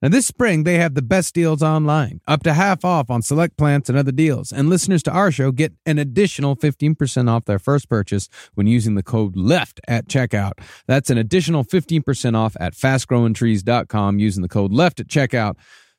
Now, 0.00 0.08
this 0.08 0.26
spring, 0.26 0.62
they 0.62 0.76
have 0.78 0.94
the 0.94 1.02
best 1.02 1.34
deals 1.34 1.60
online, 1.60 2.20
up 2.28 2.44
to 2.44 2.54
half 2.54 2.84
off 2.84 3.10
on 3.10 3.20
select 3.20 3.56
plants 3.56 3.88
and 3.88 3.98
other 3.98 4.12
deals. 4.12 4.52
And 4.52 4.70
listeners 4.70 5.02
to 5.04 5.10
our 5.10 5.32
show 5.32 5.50
get 5.50 5.72
an 5.86 5.98
additional 5.98 6.54
15% 6.54 7.28
off 7.28 7.46
their 7.46 7.58
first 7.58 7.88
purchase 7.88 8.28
when 8.54 8.68
using 8.68 8.94
the 8.94 9.02
code 9.02 9.36
LEFT 9.36 9.80
at 9.88 10.06
checkout. 10.06 10.52
That's 10.86 11.10
an 11.10 11.18
additional 11.18 11.64
15% 11.64 12.36
off 12.36 12.56
at 12.60 12.74
fastgrowingtrees.com 12.74 14.18
using 14.20 14.42
the 14.42 14.48
code 14.48 14.72
LEFT 14.72 15.00
at 15.00 15.08
checkout. 15.08 15.56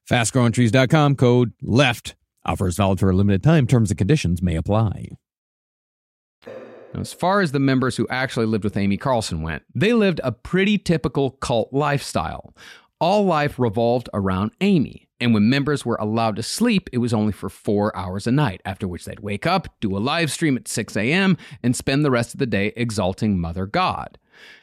Fastgrowingtrees.com, 0.10 1.16
code 1.18 1.54
LEFT. 1.62 2.16
Offers 2.46 2.78
valid 2.78 3.02
for 3.02 3.10
a 3.10 3.16
limited 3.16 3.44
time. 3.44 3.68
Terms 3.68 3.92
and 3.92 3.98
conditions 3.98 4.42
may 4.42 4.56
apply. 4.56 5.10
Now, 6.94 7.02
as 7.02 7.14
far 7.14 7.42
as 7.42 7.52
the 7.52 7.60
members 7.60 7.98
who 7.98 8.08
actually 8.10 8.46
lived 8.46 8.64
with 8.64 8.78
Amy 8.78 8.98
Carlson 8.98 9.42
went, 9.42 9.64
they 9.76 9.94
lived 9.94 10.22
a 10.24 10.32
pretty 10.32 10.78
typical 10.78 11.32
cult 11.32 11.72
lifestyle. 11.72 12.56
All 13.02 13.24
life 13.24 13.58
revolved 13.58 14.10
around 14.14 14.52
Amy, 14.60 15.08
and 15.22 15.34
when 15.34 15.50
members 15.50 15.86
were 15.86 15.96
allowed 16.02 16.36
to 16.36 16.44
sleep, 16.44 16.90
it 16.92 16.98
was 16.98 17.14
only 17.14 17.32
for 17.32 17.50
four 17.50 17.96
hours 17.96 18.28
a 18.28 18.32
night, 18.32 18.62
after 18.66 18.90
which 18.90 19.06
they'd 19.06 19.22
wake 19.22 19.48
up, 19.48 19.70
do 19.80 19.96
a 19.96 20.00
live 20.00 20.30
stream 20.30 20.58
at 20.58 20.68
6 20.68 20.98
a.m., 20.98 21.38
and 21.64 21.78
spend 21.78 22.04
the 22.04 22.12
rest 22.12 22.34
of 22.34 22.40
the 22.40 22.46
day 22.46 22.74
exalting 22.76 23.40
Mother 23.40 23.66
God. 23.66 24.18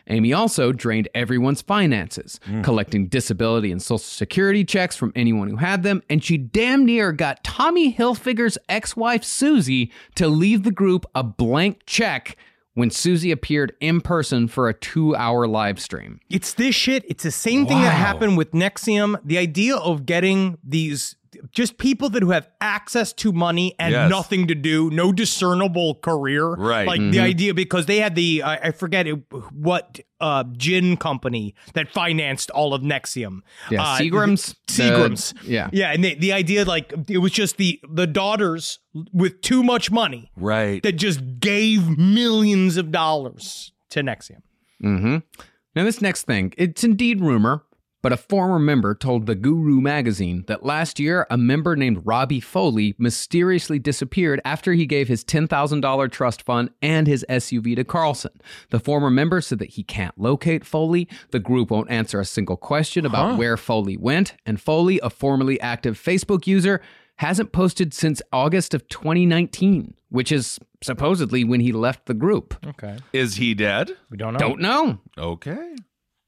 Amy 0.09 0.35
also 0.35 0.71
drained 0.71 1.09
everyone's 1.15 1.63
finances, 1.63 2.39
mm. 2.47 2.63
collecting 2.63 3.09
disability 3.09 3.73
and 3.73 3.81
social 3.81 3.99
security 3.99 4.67
checks 4.67 4.97
from 4.97 5.13
anyone 5.17 5.49
who 5.49 5.57
had 5.57 5.83
them, 5.83 6.03
and 6.11 6.23
she 6.23 6.37
damn 6.37 6.85
near 6.85 7.13
got 7.13 7.43
Tommy 7.43 7.95
Hilfiger's 7.95 8.59
ex 8.69 8.95
wife 8.95 9.25
Susie 9.25 9.91
to 10.15 10.29
leave 10.29 10.63
the 10.63 10.71
group 10.71 11.07
a 11.15 11.23
blank 11.23 11.85
check 11.87 12.37
when 12.77 12.91
Susie 12.91 13.33
appeared 13.33 13.73
in 13.81 14.03
person 14.03 14.47
for 14.47 14.69
a 14.69 14.75
two 14.75 15.17
hour 15.17 15.49
live 15.49 15.81
stream. 15.81 16.21
It's 16.29 16.53
this 16.53 16.75
shit. 16.75 17.05
It's 17.09 17.23
the 17.25 17.31
same 17.31 17.67
thing 17.67 17.81
that 17.81 17.95
happened 17.95 18.37
with 18.37 18.53
NXIVM. 18.53 19.19
The 19.25 19.39
idea 19.39 19.77
of 19.77 20.05
getting 20.05 20.59
these 20.63 21.17
just 21.53 21.79
people 21.79 22.09
that 22.11 22.23
who 22.23 22.31
have 22.31 22.49
access 22.61 23.13
to 23.15 23.33
money 23.33 23.75
and 23.79 23.93
Yes. 23.93 24.11
nothing 24.11 24.47
to 24.49 24.55
do, 24.55 24.91
no 24.91 25.13
discernible 25.13 25.97
career. 25.97 26.47
Right. 26.49 26.87
Like 26.87 27.01
the 27.01 27.21
idea 27.21 27.55
because 27.55 27.87
they 27.87 27.99
had 27.99 28.15
the 28.15 28.43
I, 28.43 28.57
I 28.57 28.71
forget 28.73 29.07
it, 29.07 29.21
what 29.53 30.01
uh 30.21 30.45
gin 30.57 30.97
company 30.97 31.55
that 31.75 31.91
financed 31.91 32.51
all 32.51 32.73
of 32.75 32.83
NXIVM. 32.83 33.41
Yeah, 33.71 33.83
Uh, 33.83 33.99
Seagram's. 33.99 34.55
Seagram's. 34.67 35.33
The- 35.43 35.51
yeah. 35.51 35.71
Yeah, 35.73 35.93
and 35.93 36.03
the, 36.05 36.15
the 36.15 36.33
idea 36.33 36.65
like 36.65 36.93
it 37.09 37.19
was 37.19 37.33
just 37.33 37.57
the 37.59 37.81
the 37.91 38.07
daughters 38.07 38.79
with 39.13 39.41
too 39.43 39.63
much 39.63 39.91
money 39.91 40.31
Right. 40.37 40.83
that 40.83 40.93
just 40.93 41.21
gave 41.41 41.99
millions 41.99 42.77
of 42.77 42.91
dollars 42.91 43.73
to 43.91 44.01
NXIVM. 44.03 44.41
Mm-hmm. 44.83 45.17
Now, 45.75 45.85
this 45.85 46.01
next 46.01 46.25
thing, 46.25 46.55
it's 46.57 46.83
indeed 46.85 47.21
rumor, 47.21 47.63
but 48.07 48.13
a 48.13 48.17
former 48.17 48.61
member 48.61 48.95
told 48.95 49.27
the 49.27 49.35
Guru 49.35 49.81
magazine 49.81 50.45
that 50.47 50.65
last 50.65 51.01
year 51.01 51.27
a 51.29 51.37
member 51.37 51.75
named 51.75 52.03
Robbie 52.05 52.39
Foley 52.39 52.95
mysteriously 52.99 53.81
disappeared 53.81 54.41
after 54.45 54.75
he 54.75 54.87
gave 54.87 55.09
his 55.09 55.25
$10,000 55.25 56.13
trust 56.13 56.43
fund 56.43 56.71
and 56.81 57.09
his 57.09 57.27
SUV 57.29 57.75
to 57.75 57.83
Carlson. 57.83 58.31
The 58.71 58.79
former 58.79 59.11
member 59.11 59.41
said 59.41 59.59
that 59.59 59.71
he 59.71 59.83
can't 59.83 60.17
locate 60.17 60.65
Foley, 60.65 61.09
the 61.33 61.41
group 61.41 61.73
won't 61.73 61.91
answer 61.91 62.21
a 62.21 62.25
single 62.25 62.57
question 62.57 63.05
about 63.05 63.39
where 63.39 63.57
Foley 63.57 63.97
went, 63.97 64.35
and 64.47 64.61
Foley, 64.61 65.01
a 65.03 65.11
formerly 65.11 65.61
active 65.61 66.01
Facebook 66.01 66.47
user, 66.47 66.81
hasn't 67.17 67.51
posted 67.51 67.93
since 67.93 68.23
August 68.33 68.73
of 68.73 68.87
2019, 68.87 69.95
which 70.11 70.31
is 70.31 70.61
supposedly 70.81 71.43
when 71.43 71.59
he 71.59 71.73
left 71.73 72.07
the 72.07 72.15
group. 72.15 72.55
Okay. 72.69 72.99
Is 73.13 73.35
he 73.35 73.53
dead? 73.53 73.97
We 74.11 74.17
don't 74.17 74.35
know. 74.35 74.39
Don't 74.39 74.61
know. 74.61 75.01
Okay. 75.19 75.75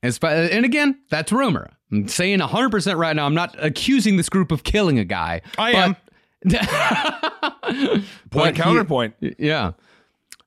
Far, 0.03 0.31
uh, 0.31 0.35
and 0.35 0.65
again, 0.65 0.99
that's 1.11 1.33
rumor. 1.33 1.71
I'm 1.91 2.09
saying 2.09 2.39
100% 2.41 2.97
right 2.97 3.17
now. 3.17 3.27
I'm 3.27 3.35
not 3.35 3.57
accusing 3.59 4.17
this 4.17 4.29
group 4.29 4.53
of 4.53 4.63
killing 4.63 4.99
a 4.99 5.05
guy. 5.05 5.43
I 5.57 5.73
am. 5.73 5.97
Point 6.51 8.05
Point 8.31 8.57
counterpoint. 8.57 9.15
Yeah. 9.39 9.73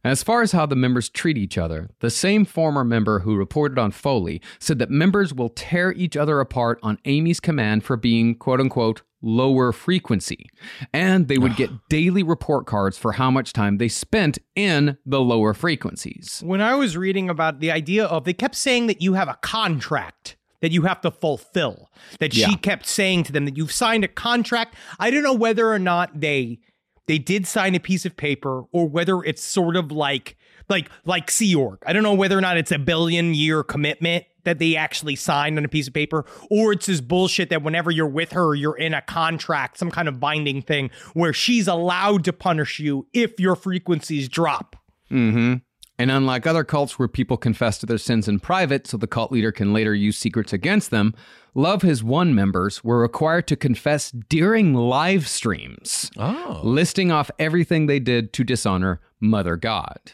As 0.04 0.24
far 0.24 0.42
as 0.42 0.52
how 0.52 0.66
the 0.66 0.76
members 0.76 1.10
treat 1.10 1.38
each 1.38 1.58
other, 1.58 1.90
the 2.00 2.10
same 2.10 2.44
former 2.46 2.84
member 2.84 3.20
who 3.20 3.36
reported 3.36 3.78
on 3.78 3.92
Foley 3.92 4.42
said 4.58 4.80
that 4.80 4.90
members 4.90 5.34
will 5.34 5.50
tear 5.50 5.92
each 5.92 6.18
other 6.18 6.40
apart 6.40 6.80
on 6.82 6.98
Amy's 7.06 7.40
command 7.40 7.84
for 7.84 7.98
being, 7.98 8.34
quote 8.36 8.60
unquote, 8.60 9.04
lower 9.22 9.72
frequency. 9.72 10.50
And 10.94 11.28
they 11.28 11.38
would 11.38 11.56
get 11.56 11.70
daily 11.90 12.24
report 12.24 12.66
cards 12.66 12.98
for 12.98 13.14
how 13.14 13.32
much 13.32 13.54
time 13.54 13.78
they 13.78 13.88
spent 13.88 14.40
in 14.56 14.98
the 15.06 15.22
lower 15.22 15.54
frequencies. 15.54 16.42
When 16.46 16.62
I 16.62 16.76
was 16.76 16.98
reading 16.98 17.30
about 17.30 17.60
the 17.60 17.72
idea 17.72 18.06
of, 18.06 18.24
they 18.24 18.34
kept 18.34 18.56
saying 18.56 18.88
that 18.88 19.02
you 19.02 19.14
have 19.14 19.28
a 19.28 19.38
contract 19.42 20.38
that 20.62 20.72
you 20.72 20.84
have 20.84 21.02
to 21.02 21.12
fulfill. 21.12 21.90
That 22.20 22.34
she 22.34 22.56
kept 22.56 22.86
saying 22.86 23.24
to 23.26 23.32
them 23.32 23.46
that 23.46 23.58
you've 23.58 23.72
signed 23.72 24.04
a 24.04 24.08
contract. 24.08 24.76
I 25.00 25.12
don't 25.12 25.24
know 25.24 25.34
whether 25.34 25.72
or 25.72 25.80
not 25.80 26.22
they 26.22 26.60
they 27.08 27.18
did 27.18 27.48
sign 27.48 27.76
a 27.76 27.80
piece 27.80 28.06
of 28.06 28.16
paper 28.16 28.64
or 28.72 28.88
whether 28.88 29.24
it's 29.24 29.44
sort 29.44 29.76
of 29.76 29.92
like 29.92 30.38
like 30.72 30.90
like 31.06 31.30
Sea 31.30 31.54
Org. 31.54 31.78
I 31.86 31.94
don't 31.94 32.02
know 32.02 32.16
whether 32.16 32.36
or 32.36 32.42
not 32.42 32.58
it's 32.58 32.72
a 32.72 32.80
billion 32.80 33.36
year 33.36 33.62
commitment 33.64 34.26
that 34.44 34.58
they 34.58 34.76
actually 34.76 35.16
signed 35.16 35.60
on 35.60 35.66
a 35.66 35.68
piece 35.68 35.88
of 35.88 35.94
paper, 35.94 36.26
or 36.50 36.72
it's 36.72 36.88
this 36.88 37.00
bullshit 37.00 37.52
that 37.52 37.62
whenever 37.62 37.92
you're 37.92 38.08
with 38.08 38.32
her, 38.32 38.56
you're 38.56 38.76
in 38.78 38.92
a 38.96 39.02
contract, 39.04 39.78
some 39.78 39.92
kind 39.92 40.08
of 40.08 40.20
binding 40.20 40.64
thing 40.64 40.90
where 41.14 41.32
she's 41.32 41.68
allowed 41.68 42.24
to 42.24 42.34
punish 42.34 42.80
you 42.80 43.06
if 43.14 43.40
your 43.40 43.56
frequencies 43.56 44.28
drop. 44.28 44.76
hmm 45.10 45.56
And 46.00 46.10
unlike 46.10 46.48
other 46.48 46.64
cults 46.64 46.98
where 46.98 47.08
people 47.08 47.38
confess 47.38 47.78
to 47.80 47.86
their 47.86 48.00
sins 48.00 48.28
in 48.28 48.40
private 48.40 48.88
so 48.88 48.98
the 48.98 49.06
cult 49.06 49.32
leader 49.32 49.52
can 49.52 49.74
later 49.74 49.94
use 49.94 50.18
secrets 50.18 50.52
against 50.54 50.90
them, 50.90 51.14
Love 51.54 51.84
Has 51.84 52.04
Won 52.04 52.34
members 52.34 52.84
were 52.84 53.00
required 53.00 53.46
to 53.50 53.56
confess 53.56 54.10
during 54.10 54.74
live 54.74 55.28
streams, 55.28 56.10
Oh. 56.18 56.62
listing 56.64 57.12
off 57.12 57.30
everything 57.38 57.86
they 57.86 58.00
did 58.00 58.34
to 58.34 58.44
dishonor 58.44 59.02
Mother 59.20 59.56
God. 59.56 60.14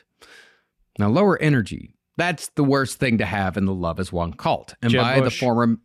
Now, 0.98 1.10
lower 1.10 1.42
energy. 1.42 1.94
That's 2.18 2.50
the 2.50 2.64
worst 2.64 2.98
thing 2.98 3.20
to 3.20 3.26
have 3.26 3.58
in 3.58 3.66
the 3.66 3.74
Love 3.74 4.00
Is 4.00 4.12
One 4.12 4.34
cult. 4.34 4.74
And 4.82 4.92
Jeb 4.92 5.02
by 5.02 5.20
Bush. 5.20 5.40
the 5.40 5.46
former 5.46 5.78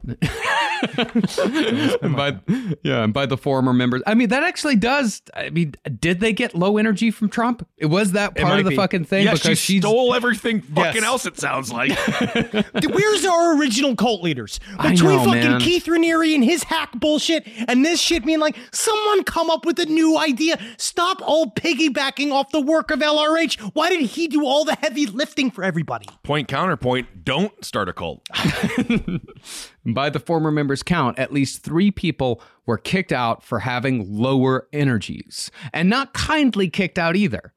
and 2.02 2.16
by 2.16 2.38
yeah, 2.82 3.04
and 3.04 3.12
by 3.12 3.26
the 3.26 3.36
former 3.36 3.72
members. 3.72 4.02
I 4.06 4.14
mean, 4.14 4.28
that 4.30 4.42
actually 4.42 4.76
does. 4.76 5.22
I 5.34 5.50
mean, 5.50 5.74
did 5.98 6.20
they 6.20 6.32
get 6.32 6.54
low 6.54 6.76
energy 6.78 7.10
from 7.10 7.28
Trump? 7.28 7.66
It 7.76 7.86
was 7.86 8.12
that 8.12 8.34
part 8.36 8.58
of 8.58 8.64
the 8.64 8.70
be. 8.70 8.76
fucking 8.76 9.04
thing 9.04 9.24
Yeah, 9.24 9.34
she 9.34 9.42
because 9.42 9.58
she's 9.58 9.82
stole 9.82 10.14
everything 10.14 10.60
fucking 10.60 11.02
Yes. 11.02 11.04
else, 11.04 11.26
it 11.26 11.38
sounds 11.38 11.70
like. 11.72 11.90
Where's 12.92 13.24
our 13.24 13.56
original 13.58 13.94
cult 13.96 14.22
leaders? 14.22 14.60
I 14.78 14.90
Between 14.92 15.16
know, 15.18 15.24
fucking 15.24 15.40
man. 15.42 15.60
Keith 15.60 15.86
Raniere 15.86 16.34
and 16.34 16.44
his 16.44 16.62
hack 16.64 16.90
bullshit 16.94 17.46
and 17.68 17.84
this 17.84 18.00
shit 18.00 18.24
being 18.24 18.40
like, 18.40 18.56
someone 18.72 19.24
come 19.24 19.50
up 19.50 19.64
with 19.64 19.78
a 19.78 19.86
new 19.86 20.18
idea. 20.18 20.58
Stop 20.76 21.20
all 21.22 21.50
piggybacking 21.50 22.32
off 22.32 22.50
the 22.50 22.60
work 22.60 22.90
of 22.90 23.00
LRH. 23.00 23.58
Why 23.74 23.88
did 23.90 24.00
he 24.02 24.28
do 24.28 24.44
all 24.46 24.64
the 24.64 24.74
heavy 24.76 25.06
lifting 25.06 25.50
for 25.50 25.64
everybody? 25.64 26.06
Point 26.22 26.48
counterpoint, 26.48 27.24
don't 27.24 27.64
start 27.64 27.88
a 27.88 27.92
cult. 27.92 28.26
By 29.84 30.10
the 30.10 30.20
former 30.20 30.50
members' 30.50 30.82
count, 30.82 31.18
at 31.18 31.32
least 31.32 31.62
three 31.62 31.90
people 31.90 32.40
were 32.66 32.78
kicked 32.78 33.12
out 33.12 33.42
for 33.42 33.60
having 33.60 34.06
lower 34.08 34.68
energies, 34.72 35.50
and 35.72 35.90
not 35.90 36.14
kindly 36.14 36.70
kicked 36.70 36.98
out 36.98 37.16
either. 37.16 37.52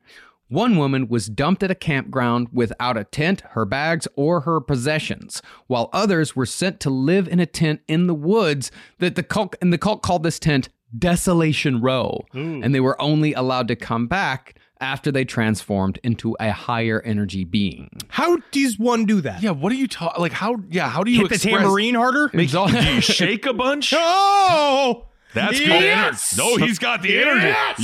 One 0.48 0.78
woman 0.78 1.08
was 1.08 1.28
dumped 1.28 1.64
at 1.64 1.72
a 1.72 1.76
campground 1.76 2.50
without 2.52 2.98
a 2.98 3.04
tent, 3.04 3.42
her 3.52 3.66
bags, 3.66 4.08
or 4.16 4.42
her 4.42 4.60
possessions, 4.62 5.42
while 5.68 5.90
others 5.92 6.36
were 6.36 6.46
sent 6.46 6.80
to 6.82 6.90
live 6.90 7.28
in 7.28 7.40
a 7.40 7.46
tent 7.48 7.82
in 7.88 8.08
the 8.08 8.14
woods 8.14 8.72
that 9.00 9.16
the 9.16 9.24
cult 9.24 9.56
and 9.62 9.74
the 9.74 9.78
cult 9.78 10.04
called 10.04 10.24
this 10.24 10.40
tent 10.40 10.70
Desolation 10.98 11.82
Row, 11.82 12.26
and 12.64 12.74
they 12.76 12.80
were 12.80 13.00
only 13.02 13.34
allowed 13.34 13.68
to 13.68 13.76
come 13.76 14.08
back 14.08 14.58
after 14.82 15.12
they 15.12 15.26
transformed 15.26 16.00
into 16.04 16.36
a 16.40 16.52
higher 16.52 17.02
energy 17.02 17.44
being. 17.44 17.90
How 18.10 18.38
does 18.52 18.78
one 18.78 19.06
do 19.06 19.22
that? 19.22 19.42
Yeah, 19.42 19.52
what 19.52 19.72
are 19.72 19.76
you 19.76 19.88
talking? 19.88 20.22
Like 20.22 20.34
how? 20.34 20.58
Yeah, 20.70 20.90
how 20.90 21.04
do 21.04 21.12
you 21.12 21.22
Hit 21.22 21.30
the 21.30 21.36
express- 21.36 21.54
tambourine 21.62 21.96
harder? 21.96 22.30
Make, 22.34 22.50
do 22.52 22.68
you 22.70 23.02
shake 23.02 23.46
a 23.46 23.54
bunch? 23.54 23.94
Oh! 23.96 25.06
That's 25.34 25.60
good 25.60 25.68
Yes! 25.68 26.40
energy. 26.40 26.60
No, 26.60 26.66
he's 26.66 26.80
got 26.80 27.02
the 27.02 27.22
energy. 27.22 27.48
Yes! 27.48 27.80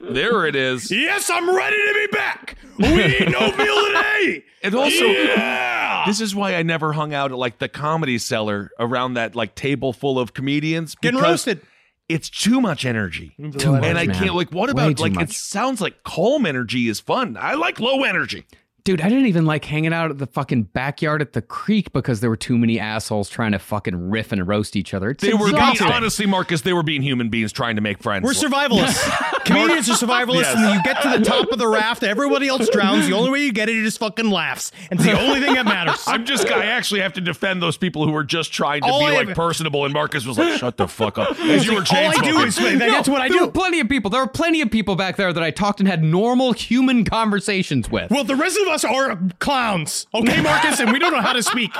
Yep, 0.00 0.12
there 0.14 0.46
it 0.46 0.56
is. 0.56 0.90
Yes, 0.90 1.28
I'm 1.28 1.54
ready 1.54 1.76
to 1.76 1.94
be 1.94 2.06
back. 2.16 2.56
We 2.78 2.86
ain't 2.86 3.30
no 3.30 3.40
meal 3.56 3.86
today. 3.86 4.44
And 4.62 4.74
also, 4.74 5.04
Yeah! 5.04 6.04
this 6.06 6.20
is 6.22 6.34
why 6.34 6.54
I 6.54 6.62
never 6.62 6.94
hung 6.94 7.12
out 7.12 7.30
at 7.30 7.36
like 7.36 7.58
the 7.58 7.68
comedy 7.68 8.16
cellar 8.16 8.70
around 8.78 9.14
that 9.14 9.36
like 9.36 9.54
table 9.54 9.92
full 9.92 10.18
of 10.18 10.32
comedians. 10.32 10.94
Getting 10.94 11.20
roasted. 11.20 11.60
It's 12.08 12.30
too 12.30 12.60
much 12.60 12.84
energy. 12.84 13.34
Too 13.36 13.72
much, 13.72 13.84
and 13.84 13.98
I 13.98 14.06
man. 14.06 14.16
can't 14.16 14.34
like 14.34 14.50
what 14.50 14.70
about 14.70 14.96
too 14.96 15.02
like 15.02 15.20
it 15.20 15.30
sounds 15.30 15.80
like 15.80 16.02
calm 16.04 16.46
energy 16.46 16.88
is 16.88 17.00
fun. 17.00 17.36
I 17.38 17.54
like 17.54 17.80
low 17.80 18.02
energy. 18.02 18.46
Dude, 18.88 19.02
I 19.02 19.10
didn't 19.10 19.26
even 19.26 19.44
like 19.44 19.66
hanging 19.66 19.92
out 19.92 20.10
at 20.10 20.16
the 20.16 20.26
fucking 20.26 20.62
backyard 20.62 21.20
at 21.20 21.34
the 21.34 21.42
creek 21.42 21.92
because 21.92 22.20
there 22.20 22.30
were 22.30 22.38
too 22.38 22.56
many 22.56 22.80
assholes 22.80 23.28
trying 23.28 23.52
to 23.52 23.58
fucking 23.58 24.08
riff 24.08 24.32
and 24.32 24.48
roast 24.48 24.76
each 24.76 24.94
other. 24.94 25.10
It's 25.10 25.22
They 25.22 25.34
were 25.34 25.52
being 25.52 25.82
honestly, 25.82 26.24
Marcus, 26.24 26.62
they 26.62 26.72
were 26.72 26.82
being 26.82 27.02
human 27.02 27.28
beings 27.28 27.52
trying 27.52 27.76
to 27.76 27.82
make 27.82 28.02
friends. 28.02 28.24
We're 28.24 28.32
survivalists. 28.32 29.04
Comedians 29.44 29.90
are 29.90 30.06
survivalists, 30.06 30.40
Yes. 30.40 30.56
and 30.56 30.74
you 30.74 30.82
get 30.82 31.02
to 31.02 31.18
the 31.18 31.22
top 31.22 31.52
of 31.52 31.58
the 31.58 31.68
raft. 31.68 32.02
Everybody 32.02 32.48
else 32.48 32.66
drowns. 32.70 33.06
The 33.06 33.12
only 33.14 33.30
way 33.30 33.40
you 33.44 33.52
get 33.52 33.68
it 33.68 33.76
is 33.76 33.84
just 33.84 33.98
fucking 33.98 34.30
laughs. 34.30 34.72
And 34.90 34.98
it's 34.98 35.06
the 35.06 35.20
only 35.20 35.40
thing 35.40 35.52
that 35.52 35.66
matters. 35.66 36.02
I'm 36.06 36.24
just 36.24 36.46
I 36.48 36.64
actually 36.64 37.00
have 37.00 37.12
to 37.14 37.20
defend 37.20 37.62
those 37.62 37.76
people 37.76 38.06
who 38.06 38.12
were 38.12 38.24
just 38.24 38.54
trying 38.54 38.80
to 38.80 38.88
All 38.88 39.00
be 39.00 39.06
I 39.06 39.16
like 39.16 39.28
have- 39.28 39.36
personable 39.36 39.84
and 39.84 39.92
Marcus 39.92 40.24
was 40.24 40.38
like, 40.38 40.58
shut 40.58 40.78
the 40.78 40.88
fuck 40.88 41.18
up. 41.18 41.38
As 41.40 41.66
you 41.66 41.74
were 41.74 41.80
All 41.90 41.96
I 42.10 42.14
do 42.24 42.38
is 42.40 42.54
smoking. 42.56 42.78
that's 42.78 43.06
what 43.08 43.20
I 43.20 43.28
there 43.28 43.38
do. 43.40 43.44
were 43.46 43.52
plenty 43.52 43.80
of 43.80 43.88
people. 43.90 44.10
There 44.10 44.22
were 44.22 44.26
plenty 44.30 44.62
of 44.62 44.70
people 44.70 44.96
back 44.96 45.16
there 45.16 45.30
that 45.30 45.42
I 45.42 45.50
talked 45.50 45.78
and 45.80 45.86
had 45.88 46.02
normal 46.02 46.52
human 46.52 47.04
conversations 47.04 47.90
with. 47.90 48.10
Well, 48.10 48.24
the 48.24 48.36
rest 48.36 48.58
of 48.58 48.68
us 48.68 48.77
are 48.84 49.18
clowns, 49.38 50.06
okay, 50.14 50.40
Marcus, 50.40 50.80
and 50.80 50.92
we 50.92 50.98
don't 50.98 51.12
know 51.12 51.20
how 51.20 51.32
to 51.32 51.42
speak. 51.42 51.72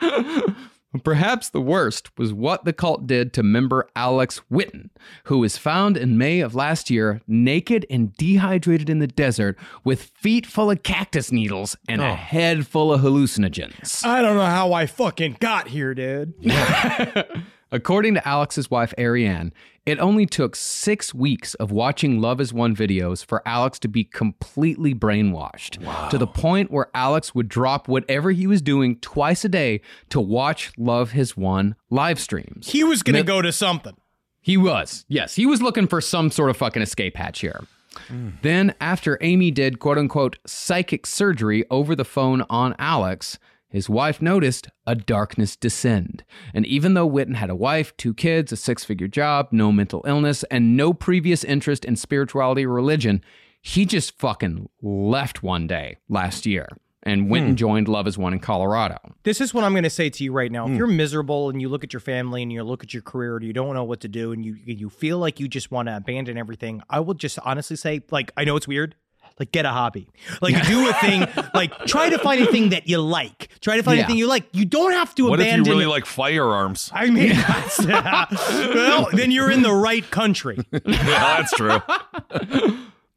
Perhaps 1.04 1.50
the 1.50 1.60
worst 1.60 2.10
was 2.18 2.32
what 2.32 2.64
the 2.64 2.72
cult 2.72 3.06
did 3.06 3.32
to 3.34 3.44
member 3.44 3.88
Alex 3.94 4.40
Witten, 4.50 4.90
who 5.24 5.38
was 5.38 5.56
found 5.56 5.96
in 5.96 6.18
May 6.18 6.40
of 6.40 6.56
last 6.56 6.90
year 6.90 7.20
naked 7.28 7.86
and 7.88 8.12
dehydrated 8.14 8.90
in 8.90 8.98
the 8.98 9.06
desert 9.06 9.56
with 9.84 10.10
feet 10.16 10.46
full 10.46 10.68
of 10.68 10.82
cactus 10.82 11.30
needles 11.30 11.76
and 11.88 12.00
a 12.00 12.10
oh. 12.10 12.14
head 12.14 12.66
full 12.66 12.92
of 12.92 13.02
hallucinogens. 13.02 14.04
I 14.04 14.20
don't 14.20 14.36
know 14.36 14.44
how 14.46 14.72
I 14.72 14.86
fucking 14.86 15.36
got 15.38 15.68
here, 15.68 15.94
dude. 15.94 16.34
According 17.72 18.14
to 18.14 18.28
Alex's 18.28 18.70
wife, 18.70 18.92
Ariane, 18.98 19.52
it 19.86 19.98
only 19.98 20.26
took 20.26 20.56
six 20.56 21.14
weeks 21.14 21.54
of 21.54 21.70
watching 21.70 22.20
Love 22.20 22.40
is 22.40 22.52
One 22.52 22.74
videos 22.74 23.24
for 23.24 23.42
Alex 23.46 23.78
to 23.80 23.88
be 23.88 24.04
completely 24.04 24.94
brainwashed 24.94 26.10
to 26.10 26.18
the 26.18 26.26
point 26.26 26.70
where 26.70 26.90
Alex 26.94 27.34
would 27.34 27.48
drop 27.48 27.88
whatever 27.88 28.30
he 28.32 28.46
was 28.46 28.60
doing 28.60 28.96
twice 29.00 29.44
a 29.44 29.48
day 29.48 29.80
to 30.10 30.20
watch 30.20 30.72
Love 30.76 31.12
Has 31.12 31.36
One 31.36 31.76
live 31.90 32.18
streams. 32.18 32.68
He 32.70 32.82
was 32.84 33.02
gonna 33.02 33.18
Mi- 33.18 33.24
go 33.24 33.40
to 33.40 33.52
something. 33.52 33.96
He 34.40 34.56
was. 34.56 35.04
Yes, 35.08 35.34
he 35.36 35.46
was 35.46 35.62
looking 35.62 35.86
for 35.86 36.00
some 36.00 36.30
sort 36.30 36.50
of 36.50 36.56
fucking 36.56 36.82
escape 36.82 37.16
hatch 37.16 37.40
here. 37.40 37.64
Hmm. 38.08 38.30
Then, 38.42 38.74
after 38.80 39.18
Amy 39.20 39.50
did 39.50 39.78
quote 39.78 39.98
unquote 39.98 40.38
psychic 40.46 41.06
surgery 41.06 41.64
over 41.70 41.94
the 41.94 42.04
phone 42.04 42.44
on 42.50 42.74
Alex, 42.78 43.38
his 43.70 43.88
wife 43.88 44.20
noticed 44.20 44.68
a 44.86 44.94
darkness 44.94 45.56
descend. 45.56 46.24
And 46.52 46.66
even 46.66 46.94
though 46.94 47.08
Witten 47.08 47.36
had 47.36 47.50
a 47.50 47.54
wife, 47.54 47.96
two 47.96 48.12
kids, 48.12 48.52
a 48.52 48.56
six 48.56 48.84
figure 48.84 49.08
job, 49.08 49.48
no 49.52 49.70
mental 49.72 50.04
illness, 50.06 50.42
and 50.50 50.76
no 50.76 50.92
previous 50.92 51.44
interest 51.44 51.84
in 51.84 51.96
spirituality 51.96 52.66
or 52.66 52.72
religion, 52.72 53.22
he 53.62 53.84
just 53.84 54.18
fucking 54.18 54.68
left 54.82 55.42
one 55.42 55.66
day 55.66 55.98
last 56.08 56.46
year 56.46 56.68
and 57.02 57.30
went 57.30 57.44
and 57.44 57.52
hmm. 57.52 57.56
joined 57.56 57.88
Love 57.88 58.06
is 58.06 58.18
One 58.18 58.32
in 58.32 58.40
Colorado. 58.40 58.98
This 59.22 59.40
is 59.40 59.54
what 59.54 59.64
I'm 59.64 59.72
going 59.72 59.84
to 59.84 59.90
say 59.90 60.10
to 60.10 60.24
you 60.24 60.32
right 60.32 60.52
now. 60.52 60.64
If 60.64 60.72
hmm. 60.72 60.76
you're 60.76 60.86
miserable 60.86 61.48
and 61.48 61.60
you 61.60 61.68
look 61.68 61.84
at 61.84 61.92
your 61.92 62.00
family 62.00 62.42
and 62.42 62.52
you 62.52 62.62
look 62.62 62.82
at 62.82 62.92
your 62.92 63.02
career 63.02 63.36
and 63.36 63.46
you 63.46 63.52
don't 63.52 63.74
know 63.74 63.84
what 63.84 64.00
to 64.00 64.08
do 64.08 64.32
and 64.32 64.44
you 64.44 64.56
you 64.64 64.90
feel 64.90 65.18
like 65.18 65.40
you 65.40 65.48
just 65.48 65.70
want 65.70 65.88
to 65.88 65.96
abandon 65.96 66.36
everything, 66.36 66.82
I 66.90 67.00
will 67.00 67.14
just 67.14 67.38
honestly 67.44 67.76
say, 67.76 68.02
like, 68.10 68.32
I 68.36 68.44
know 68.44 68.56
it's 68.56 68.68
weird. 68.68 68.96
Like, 69.40 69.50
get 69.52 69.64
a 69.64 69.70
hobby. 69.70 70.06
Like, 70.42 70.64
do 70.66 70.88
a 70.88 70.92
thing. 70.92 71.26
Like, 71.54 71.76
try 71.86 72.10
to 72.10 72.18
find 72.18 72.40
a 72.42 72.46
thing 72.46 72.68
that 72.68 72.86
you 72.88 72.98
like. 73.00 73.48
Try 73.60 73.76
to 73.78 73.82
find 73.82 73.98
Yeah. 73.98 74.04
a 74.04 74.06
thing 74.06 74.16
you 74.18 74.26
like. 74.28 74.44
You 74.52 74.64
don't 74.66 74.92
have 74.92 75.14
to 75.16 75.28
abandon 75.28 75.30
What 75.30 75.40
if 75.40 75.46
abandon. 75.46 75.66
you 75.66 75.72
really 75.72 75.86
like 75.90 76.04
firearms? 76.06 76.90
I 76.94 77.10
mean, 77.10 77.30
that's- 77.30 77.84
well, 78.74 79.08
then 79.12 79.30
you're 79.32 79.50
in 79.50 79.62
the 79.62 79.72
right 79.72 80.08
country. 80.10 80.58
yeah, 80.72 80.82
that's 80.84 81.52
true. 81.52 81.80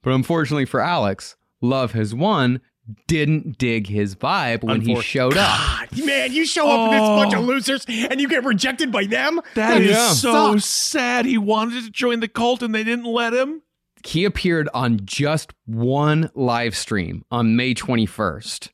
But 0.02 0.14
unfortunately 0.14 0.66
for 0.66 0.80
Alex, 0.82 1.36
Love 1.62 1.92
Has 1.92 2.14
Won 2.16 2.60
didn't 3.08 3.58
dig 3.58 3.88
his 3.88 4.16
vibe 4.16 4.64
when 4.64 4.82
he 4.82 4.94
Unfor- 4.96 5.02
showed 5.04 5.38
up. 5.38 5.58
God, 5.90 6.06
man, 6.06 6.34
you 6.34 6.46
show 6.46 6.68
up 6.70 6.90
with 6.90 7.00
this 7.00 7.08
bunch 7.08 7.34
of 7.34 7.40
oh. 7.40 7.44
losers 7.44 7.86
and 7.88 8.20
you 8.20 8.28
get 8.28 8.44
rejected 8.44 8.92
by 8.92 9.06
them. 9.06 9.40
That 9.56 9.82
is 9.82 9.92
Yeah. 9.92 10.12
so 10.12 10.54
Sucks. 10.54 10.66
sad. 10.66 11.26
He 11.26 11.38
wanted 11.38 11.84
to 11.86 11.90
join 11.92 12.20
the 12.20 12.28
cult 12.28 12.62
and 12.62 12.74
they 12.76 12.84
didn't 12.84 13.06
let 13.06 13.34
him. 13.34 13.62
He 14.06 14.26
appeared 14.26 14.70
on 14.74 15.00
just 15.06 15.54
one 15.66 16.30
live 16.36 16.76
stream 16.76 17.26
on 17.32 17.56
May 17.56 17.74
21st. 17.74 18.70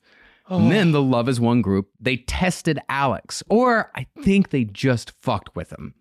And 0.50 0.72
then 0.72 0.90
oh. 0.90 0.94
the 0.94 1.02
Love 1.02 1.30
Is 1.30 1.40
One 1.40 1.62
group, 1.62 1.90
they 2.00 2.18
tested 2.18 2.80
Alex, 2.90 3.44
or 3.50 3.92
I 3.96 4.08
think 4.24 4.50
they 4.50 4.64
just 4.64 5.12
fucked 5.22 5.56
with 5.56 5.72
him. 5.72 5.94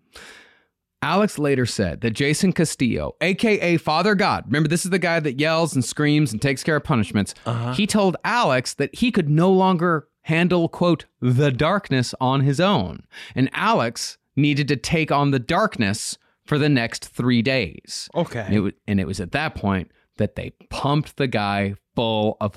Alex 1.01 1.39
later 1.39 1.65
said 1.65 2.01
that 2.01 2.11
Jason 2.11 2.51
Castillo, 2.51 3.15
aka 3.21 3.77
Father 3.77 4.15
God, 4.15 4.45
remember 4.47 4.67
this 4.67 4.83
is 4.83 4.91
the 4.91 4.99
guy 4.99 5.19
that 5.19 5.39
yells 5.39 5.73
and 5.73 5.85
screams 5.85 6.33
and 6.33 6.41
takes 6.41 6.63
care 6.63 6.75
of 6.75 6.83
punishments. 6.83 7.33
Uh-huh. 7.45 7.73
He 7.73 7.87
told 7.87 8.17
Alex 8.25 8.73
that 8.73 8.93
he 8.93 9.11
could 9.11 9.29
no 9.29 9.51
longer 9.51 10.07
handle, 10.23 10.67
quote, 10.67 11.05
the 11.21 11.51
darkness 11.51 12.13
on 12.19 12.41
his 12.41 12.59
own. 12.59 13.03
And 13.35 13.49
Alex 13.53 14.17
needed 14.35 14.67
to 14.67 14.75
take 14.75 15.11
on 15.11 15.31
the 15.31 15.39
darkness 15.39 16.17
for 16.49 16.57
the 16.57 16.67
next 16.67 17.07
three 17.07 17.41
days. 17.41 18.09
Okay. 18.13 18.41
And 18.41 18.53
it, 18.55 18.59
wa- 18.59 18.71
and 18.87 18.99
it 18.99 19.07
was 19.07 19.19
at 19.21 19.31
that 19.31 19.55
point 19.55 19.91
that 20.17 20.35
they 20.35 20.49
pumped 20.69 21.15
the 21.15 21.27
guy 21.27 21.75
full 21.95 22.35
of 22.41 22.53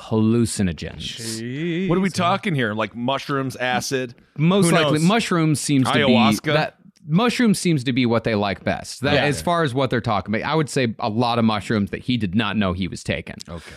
hallucinogens. 0.66 1.88
What 1.88 1.98
are 1.98 2.00
we 2.00 2.10
talking 2.10 2.54
here? 2.54 2.74
Like 2.74 2.94
mushrooms, 2.94 3.56
acid? 3.56 4.14
Most 4.36 4.66
Who 4.66 4.72
likely, 4.72 4.92
knows? 4.98 5.02
mushrooms 5.02 5.60
seems 5.60 5.90
to 5.90 5.98
Ayahuasca? 5.98 6.42
be 6.44 6.50
that. 6.52 6.76
Mushrooms 7.06 7.58
seems 7.58 7.82
to 7.84 7.92
be 7.92 8.06
what 8.06 8.22
they 8.24 8.34
like 8.36 8.62
best. 8.64 9.00
That, 9.00 9.14
Yeah. 9.14 9.24
as 9.24 9.42
far 9.42 9.64
as 9.64 9.74
what 9.74 9.90
they're 9.90 10.00
talking 10.00 10.34
about, 10.34 10.48
I 10.48 10.54
would 10.54 10.70
say 10.70 10.94
a 11.00 11.08
lot 11.08 11.38
of 11.38 11.44
mushrooms 11.44 11.90
that 11.90 12.00
he 12.02 12.16
did 12.16 12.34
not 12.36 12.56
know 12.56 12.72
he 12.72 12.86
was 12.86 13.02
taking. 13.02 13.36
Okay. 13.48 13.72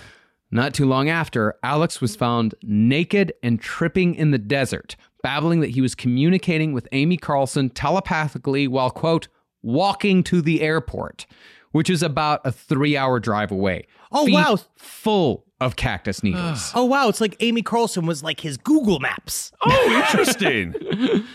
Not 0.51 0.75
too 0.75 0.85
long 0.85 1.09
after, 1.09 1.55
Alex 1.63 1.99
was 2.01 2.15
found 2.15 2.53
naked 2.61 3.33
and 3.41 3.59
tripping 3.59 4.13
in 4.13 4.29
the 4.29 4.37
desert, 4.37 4.95
babbling 5.23 5.59
that 5.61 5.71
he 5.71 5.81
was 5.81 5.95
communicating 5.95 6.71
with 6.71 6.87
Amy 6.91 7.17
Carlson 7.17 7.69
telepathically 7.71 8.67
while, 8.67 8.91
quote, 8.91 9.27
walking 9.65 10.23
to 10.23 10.41
the 10.41 10.61
airport, 10.61 11.25
which 11.71 11.89
is 11.89 12.03
about 12.03 12.41
a 12.45 12.51
three 12.51 12.95
hour 12.95 13.19
drive 13.19 13.51
away. 13.51 13.87
Oh, 14.11 14.25
Feet 14.25 14.35
wow. 14.35 14.57
Full 14.77 15.45
of 15.59 15.75
cactus 15.75 16.23
needles. 16.23 16.71
Oh 16.75 16.85
wow, 16.85 17.09
it's 17.09 17.21
like 17.21 17.35
Amy 17.39 17.61
Carlson 17.61 18.05
was 18.05 18.23
like 18.23 18.39
his 18.39 18.57
Google 18.57 18.99
Maps. 18.99 19.51
Oh, 19.61 20.03
interesting. 20.05 20.75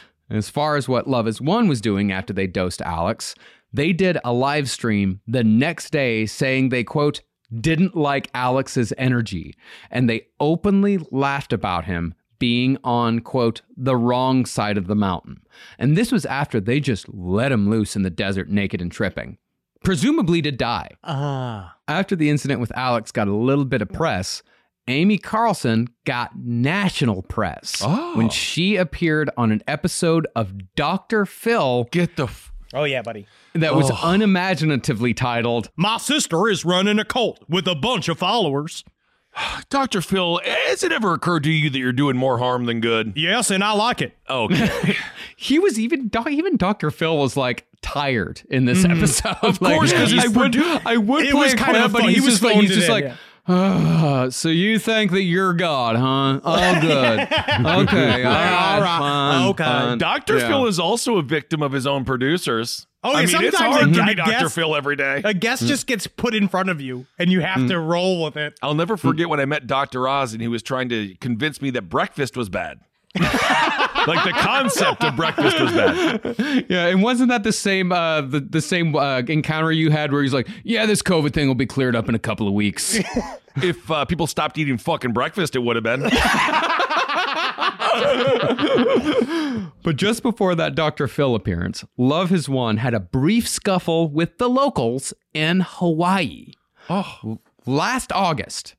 As 0.31 0.49
far 0.49 0.77
as 0.77 0.89
what 0.89 1.09
Love 1.09 1.27
is 1.27 1.41
One 1.41 1.67
was 1.67 1.81
doing 1.81 2.13
after 2.13 2.33
they 2.33 2.47
dosed 2.47 2.81
Alex, 2.83 3.35
they 3.73 3.93
did 3.93 4.17
a 4.25 4.33
live 4.33 4.71
stream 4.71 5.21
the 5.27 5.43
next 5.43 5.91
day 5.91 6.25
saying 6.25 6.69
they, 6.69 6.85
quote, 6.85 7.21
didn't 7.53 7.97
like 7.97 8.31
Alex's 8.33 8.93
energy. 8.97 9.57
And 9.91 10.09
they 10.09 10.27
openly 10.39 10.99
laughed 11.11 11.53
about 11.53 11.87
him 11.87 12.15
being 12.41 12.77
on, 12.83 13.21
quote, 13.21 13.61
the 13.77 13.95
wrong 13.97 14.45
side 14.45 14.77
of 14.77 14.89
the 14.89 14.97
mountain. 14.97 15.43
And 15.79 15.97
this 15.97 16.11
was 16.11 16.27
after 16.27 16.59
they 16.59 16.81
just 16.81 17.09
let 17.09 17.53
him 17.53 17.71
loose 17.71 17.95
in 17.95 18.03
the 18.03 18.11
desert 18.11 18.49
naked 18.49 18.81
and 18.83 18.91
tripping, 18.91 19.39
presumably 19.85 20.43
to 20.43 20.51
die. 20.51 20.89
Ah. 21.05 21.77
After 21.87 22.17
the 22.17 22.29
incident 22.31 22.61
with 22.61 22.77
Alex 22.77 23.13
got 23.13 23.29
a 23.29 23.35
little 23.35 23.65
bit 23.65 23.83
of 23.83 23.89
press, 23.91 24.43
Amy 24.89 25.19
Carlson 25.19 25.87
got 26.05 26.37
national 26.37 27.23
press 27.23 27.81
when 28.15 28.29
she 28.29 28.75
appeared 28.77 29.31
on 29.37 29.53
an 29.53 29.63
episode 29.69 30.27
of 30.35 30.75
Dr. 30.75 31.27
Phil. 31.27 31.87
Get 31.93 32.17
the. 32.17 32.25
F- 32.25 32.49
Oh 32.73 32.85
yeah, 32.85 33.03
buddy. 33.03 33.27
that 33.55 33.75
was 33.75 33.91
unimaginatively 33.91 35.13
titled 35.13 35.71
My 35.75 35.99
sister 35.99 36.49
is 36.49 36.65
running 36.65 37.01
a 37.01 37.05
cult 37.05 37.41
with 37.49 37.67
a 37.67 37.75
bunch 37.75 38.09
of 38.09 38.17
followers. 38.19 38.85
Dr. 39.71 40.01
Phil, 40.03 40.41
has 40.45 40.83
it 40.83 40.93
ever 40.93 41.13
occurred 41.15 41.45
to 41.45 41.51
you 41.51 41.71
that 41.71 41.79
you're 41.79 41.93
doing 41.93 42.17
more 42.17 42.39
harm 42.39 42.67
than 42.67 42.81
good? 42.81 43.13
Yes, 43.17 43.51
and 43.51 43.63
I 43.63 43.73
like 43.73 44.01
it. 44.03 44.17
Okay. 44.29 44.97
He 45.37 45.59
was 45.59 45.79
even 45.81 46.11
even 46.29 46.59
Dr. 46.59 46.91
Phil 46.91 47.17
was 47.17 47.35
like 47.35 47.67
tired 47.81 48.43
in 48.51 48.67
this 48.67 48.85
mm. 48.85 48.95
episode. 48.95 49.37
Of 49.41 49.59
course, 49.59 49.91
'cause 49.91 50.11
he's 50.11 50.25
I 50.27 50.29
would 50.29 50.55
I 50.85 50.99
would 50.99 51.25
It 51.25 51.31
play 51.31 51.41
was 51.41 51.55
kind 51.55 51.79
of 51.79 51.93
clip, 51.93 52.03
but 52.05 52.13
He 52.13 52.21
was 52.21 52.33
just 52.35 52.43
like 52.43 52.57
he's 52.57 52.69
just 52.75 52.89
in, 52.89 52.93
like. 52.93 53.05
yeah. 53.05 53.15
"Ah, 53.51 54.29
so 54.31 54.49
you 54.49 54.79
think 54.79 55.11
that 55.13 55.23
you're 55.23 55.53
God, 55.53 55.97
huh? 55.97 56.41
Oh, 56.45 56.81
good. 56.81 57.29
Okay, 57.61 58.25
all 58.25 58.33
right, 58.33 58.75
All 58.75 58.81
right, 58.81 58.99
fine, 58.99 59.49
okay. 59.49 59.65
fine. 59.65 59.99
Dr. 59.99 60.39
Yeah. 60.39 60.49
Phil 60.49 60.67
is 60.67 60.79
also 60.79 61.19
a 61.19 61.23
victim 61.23 61.63
of 61.63 61.73
his 61.73 61.87
own 61.87 62.05
producers. 62.05 62.87
Oh, 63.03 63.11
I 63.13 63.23
yeah, 63.23 63.27
mean, 63.39 63.47
it's 63.47 63.57
sometimes 63.57 63.77
hard 63.77 63.91
a 63.91 63.95
to 63.95 64.07
be 64.07 64.15
Dr. 64.15 64.49
Phil 64.51 64.77
every 64.77 64.97
day. 64.97 65.23
A 65.25 65.33
guest 65.35 65.67
just 65.67 65.87
gets 65.87 66.07
put 66.07 66.35
in 66.35 66.49
front 66.49 66.69
of 66.69 66.81
you, 66.81 67.07
and 67.19 67.33
you 67.33 67.41
have 67.41 67.67
to 67.69 67.79
roll 67.79 68.23
with 68.23 68.37
it. 68.37 68.59
I'll 68.63 68.75
never 68.75 68.97
forget 68.97 69.29
when 69.29 69.41
I 69.41 69.47
met 69.47 69.67
Dr. 69.67 70.07
Oz 70.07 70.33
and 70.33 70.43
he 70.43 70.49
was 70.49 70.63
trying 70.63 70.89
to 70.91 71.15
convince 71.17 71.61
me 71.63 71.71
that 71.71 71.89
breakfast 71.89 72.37
was 72.37 72.49
bad. 72.49 72.81
like 73.19 74.25
the 74.25 74.33
concept 74.37 75.03
of 75.03 75.17
breakfast 75.17 75.59
was 75.61 75.73
bad. 75.73 76.65
Yeah, 76.69 76.87
and 76.87 77.03
wasn't 77.03 77.31
that 77.31 77.43
the 77.43 77.53
same 77.53 77.91
uh 77.91 78.21
the, 78.21 78.39
the 78.39 78.61
same 78.61 78.95
uh, 78.95 79.19
encounter 79.27 79.73
you 79.73 79.91
had 79.91 80.13
where 80.13 80.23
he's 80.23 80.33
like, 80.33 80.47
"Yeah, 80.63 80.87
this 80.87 81.03
COVID 81.03 81.33
thing 81.33 81.49
will 81.49 81.57
be 81.57 81.67
cleared 81.67 81.97
up 81.97 82.09
in 82.09 82.15
a 82.15 82.21
couple 82.21 82.47
of 82.47 82.55
weeks." 82.55 83.01
If 83.57 83.91
uh, 83.91 84.05
people 84.05 84.27
stopped 84.27 84.59
eating 84.59 84.79
fucking 84.79 85.13
breakfast, 85.13 85.57
it 85.57 85.61
would 85.61 85.77
have 85.77 85.83
been. 85.83 86.03
but 89.83 89.97
just 89.97 90.23
before 90.23 90.55
that 90.55 90.75
Dr. 90.75 91.09
Phil 91.09 91.35
appearance, 91.35 91.85
Love 91.97 92.31
Has 92.31 92.49
Won 92.49 92.79
had 92.79 92.95
a 92.95 93.01
brief 93.01 93.49
scuffle 93.49 94.09
with 94.09 94.39
the 94.39 94.49
locals 94.49 95.13
in 95.35 95.61
Hawaii. 95.61 96.53
Oh, 96.89 97.41
last 97.67 98.13
August, 98.13 98.77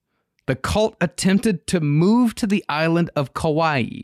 the 0.48 0.56
cult 0.56 0.96
attempted 1.02 1.68
to 1.68 1.80
move 1.80 2.36
to 2.36 2.48
the 2.48 2.64
island 2.68 3.10
of 3.16 3.34
Kauai. 3.34 4.04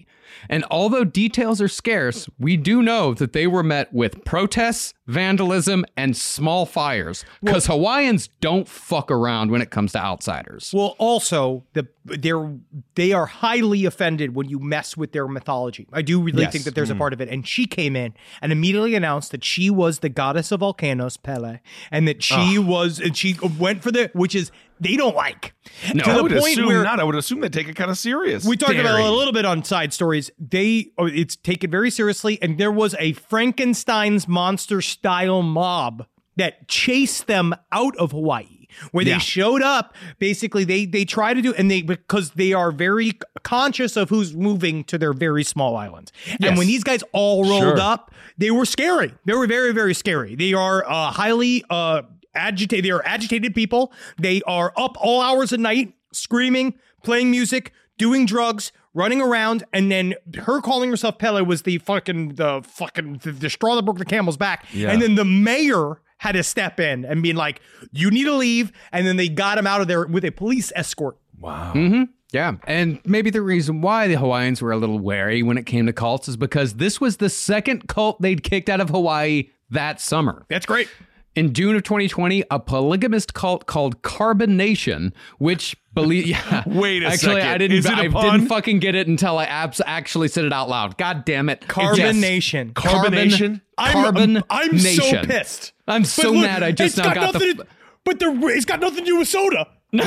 And 0.49 0.63
although 0.69 1.03
details 1.03 1.61
are 1.61 1.67
scarce, 1.67 2.29
we 2.39 2.57
do 2.57 2.81
know 2.81 3.13
that 3.13 3.33
they 3.33 3.47
were 3.47 3.63
met 3.63 3.93
with 3.93 4.23
protests, 4.25 4.93
vandalism, 5.07 5.85
and 5.95 6.15
small 6.15 6.65
fires. 6.65 7.25
Because 7.43 7.65
Hawaiians 7.67 8.29
don't 8.41 8.67
fuck 8.67 9.11
around 9.11 9.51
when 9.51 9.61
it 9.61 9.69
comes 9.69 9.93
to 9.93 9.99
outsiders. 9.99 10.71
Well, 10.73 10.95
also 10.97 11.65
the 11.73 11.87
they're 12.05 12.53
they 12.95 13.11
are 13.11 13.25
highly 13.25 13.85
offended 13.85 14.33
when 14.33 14.47
you 14.47 14.59
mess 14.59 14.95
with 14.95 15.11
their 15.11 15.27
mythology. 15.27 15.87
I 15.91 16.01
do 16.01 16.21
really 16.21 16.43
Yes. 16.43 16.53
think 16.53 16.63
that 16.65 16.75
there's 16.75 16.89
a 16.89 16.95
mm. 16.95 16.99
part 16.99 17.13
of 17.13 17.21
it. 17.21 17.29
And 17.29 17.45
she 17.45 17.65
came 17.65 17.95
in 17.95 18.13
and 18.41 18.51
immediately 18.51 18.95
announced 18.95 19.31
that 19.31 19.43
she 19.43 19.69
was 19.69 19.99
the 19.99 20.09
goddess 20.09 20.51
of 20.51 20.61
volcanoes, 20.61 21.17
Pele, 21.17 21.59
and 21.91 22.07
that 22.07 22.23
she 22.23 22.57
was 22.57 22.99
and 22.99 23.15
she 23.15 23.35
went 23.59 23.83
for 23.83 23.91
the 23.91 24.09
which 24.13 24.35
is 24.35 24.51
they 24.79 24.95
don't 24.95 25.15
like. 25.15 25.53
No, 25.93 26.03
to 26.03 26.09
I 26.11 26.21
would 26.21 26.31
point 26.31 26.43
assume 26.53 26.67
where 26.67 26.83
not. 26.83 26.99
I 26.99 27.03
would 27.03 27.15
assume 27.15 27.39
they 27.41 27.49
take 27.49 27.67
it 27.67 27.75
kind 27.75 27.91
of 27.91 27.97
serious. 27.97 28.45
we 28.45 28.57
talked 28.57 28.75
about 28.79 28.99
it 28.99 29.05
a 29.05 29.11
little 29.11 29.33
bit 29.33 29.45
on 29.45 29.63
side 29.63 29.93
stories. 29.93 30.31
They 30.39 30.91
oh, 30.97 31.05
it's 31.05 31.35
taken 31.35 31.69
very 31.71 31.91
seriously, 31.91 32.39
and 32.41 32.57
there 32.57 32.71
was 32.71 32.95
a 32.99 33.13
Frankenstein's 33.13 34.27
monster 34.27 34.81
style 34.81 35.41
mob 35.41 36.05
that 36.35 36.67
chased 36.67 37.27
them 37.27 37.55
out 37.71 37.95
of 37.97 38.11
Hawaii, 38.11 38.67
where 38.91 39.03
they 39.03 39.11
Yeah. 39.11 39.17
showed 39.17 39.61
up. 39.63 39.95
Basically, 40.19 40.63
they 40.63 40.85
they 40.85 41.05
try 41.05 41.33
to 41.33 41.41
do, 41.41 41.53
and 41.55 41.69
they 41.71 41.81
because 41.81 42.31
they 42.31 42.53
are 42.53 42.71
very 42.71 43.13
conscious 43.43 43.95
of 43.97 44.09
who's 44.09 44.35
moving 44.35 44.83
to 44.85 44.97
their 44.97 45.13
very 45.13 45.43
small 45.43 45.75
island. 45.75 46.11
And 46.41 46.57
when 46.57 46.67
these 46.67 46.83
guys 46.83 47.03
all 47.13 47.43
rolled 47.43 47.61
Sure. 47.63 47.79
up, 47.79 48.11
they 48.37 48.51
were 48.51 48.65
scary. 48.65 49.13
They 49.25 49.33
were 49.33 49.47
very 49.47 49.73
very 49.73 49.93
scary. 49.95 50.35
They 50.35 50.53
are 50.53 50.87
uh, 50.87 51.11
highly 51.11 51.63
uh, 51.69 52.03
agitated. 52.37 52.85
They 52.85 52.91
are 52.91 53.03
agitated 53.05 53.53
people. 53.55 53.91
They 54.17 54.41
are 54.43 54.71
up 54.77 54.95
all 54.99 55.21
hours 55.21 55.51
of 55.51 55.59
night, 55.59 55.93
screaming, 56.13 56.75
playing 57.03 57.31
music, 57.31 57.73
doing 57.97 58.25
drugs, 58.25 58.71
running 58.93 59.21
around, 59.21 59.63
and 59.73 59.91
then 59.91 60.15
her 60.43 60.61
calling 60.61 60.89
herself 60.89 61.17
Pele 61.17 61.41
was 61.41 61.63
the 61.63 61.77
fucking 61.79 62.35
the 62.35 62.61
fucking 62.65 63.19
the, 63.23 63.31
the 63.31 63.49
straw 63.49 63.75
that 63.75 63.83
broke 63.83 63.97
the 63.97 64.05
camel's 64.05 64.37
back. 64.37 64.65
Yeah. 64.73 64.91
And 64.91 65.01
then 65.01 65.15
the 65.15 65.25
mayor 65.25 66.01
had 66.19 66.31
to 66.31 66.43
step 66.43 66.79
in 66.79 67.05
and 67.05 67.21
be 67.21 67.33
like, 67.33 67.61
"You 67.91 68.09
need 68.09 68.23
to 68.25 68.33
leave." 68.33 68.71
And 68.91 69.05
then 69.05 69.17
they 69.17 69.29
got 69.29 69.57
him 69.57 69.67
out 69.67 69.81
of 69.81 69.87
there 69.87 70.05
with 70.07 70.25
a 70.25 70.31
police 70.31 70.71
escort. 70.75 71.17
wow. 71.39 71.73
Mm-hmm. 71.75 72.03
Yeah. 72.33 72.55
And 72.67 72.99
maybe 73.05 73.29
the 73.29 73.41
reason 73.41 73.81
why 73.81 74.09
the 74.09 74.15
Hawaiians 74.15 74.61
were 74.61 74.71
a 74.73 74.77
little 74.77 74.99
wary 74.99 75.43
when 75.43 75.57
it 75.57 75.65
came 75.65 75.85
to 75.85 75.93
cults 75.93 76.27
is 76.27 76.35
because 76.35 76.73
this 76.73 76.99
was 76.99 77.17
the 77.17 77.29
second 77.29 77.87
cult 77.87 78.21
they'd 78.21 78.43
kicked 78.43 78.67
out 78.67 78.81
of 78.81 78.89
Hawaii 78.89 79.49
that 79.69 80.01
summer. 80.01 80.45
That's 80.49 80.65
great. 80.65 80.89
In 81.37 81.53
June 81.53 81.75
of 81.75 81.83
2020, 81.83 82.45
a 82.49 82.59
polygamist 82.59 83.35
cult 83.35 83.67
called 83.67 84.01
Carbon 84.01 84.57
Nation, 84.57 85.13
which 85.37 85.77
believe 85.93 86.25
yeah. 86.27 86.63
Wait 86.65 87.03
a 87.03 87.09
actually, 87.09 87.35
second. 87.35 87.49
I 87.49 87.57
didn't 87.59 87.77
Is 87.77 87.85
it 87.85 87.91
a 87.93 87.95
I 87.95 88.07
didn't 88.07 88.47
fucking 88.47 88.79
get 88.79 88.95
it 88.95 89.07
until 89.07 89.37
I 89.37 89.45
abs- 89.45 89.79
actually 89.85 90.29
said 90.29 90.45
it 90.45 90.51
out 90.51 90.67
loud. 90.67 90.97
God 90.97 91.25
damn 91.25 91.47
it. 91.49 91.67
Carbon 91.67 91.99
Yes. 91.99 92.15
Nation. 92.15 92.71
Carbonation? 92.73 93.61
I'm, 93.77 94.43
I'm 94.49 94.79
so 94.79 94.83
Nation. 95.03 95.27
pissed. 95.27 95.73
I'm 95.87 96.05
so 96.05 96.31
look, 96.31 96.41
mad 96.41 96.63
I 96.63 96.71
just 96.71 96.97
now 96.97 97.13
got 97.13 97.15
got 97.15 97.33
the 97.33 97.39
to- 97.53 97.67
but 98.03 98.15
it's 98.19 98.65
got 98.65 98.79
nothing 98.79 98.99
to 98.99 99.05
do 99.05 99.17
with 99.19 99.27
soda. 99.27 99.67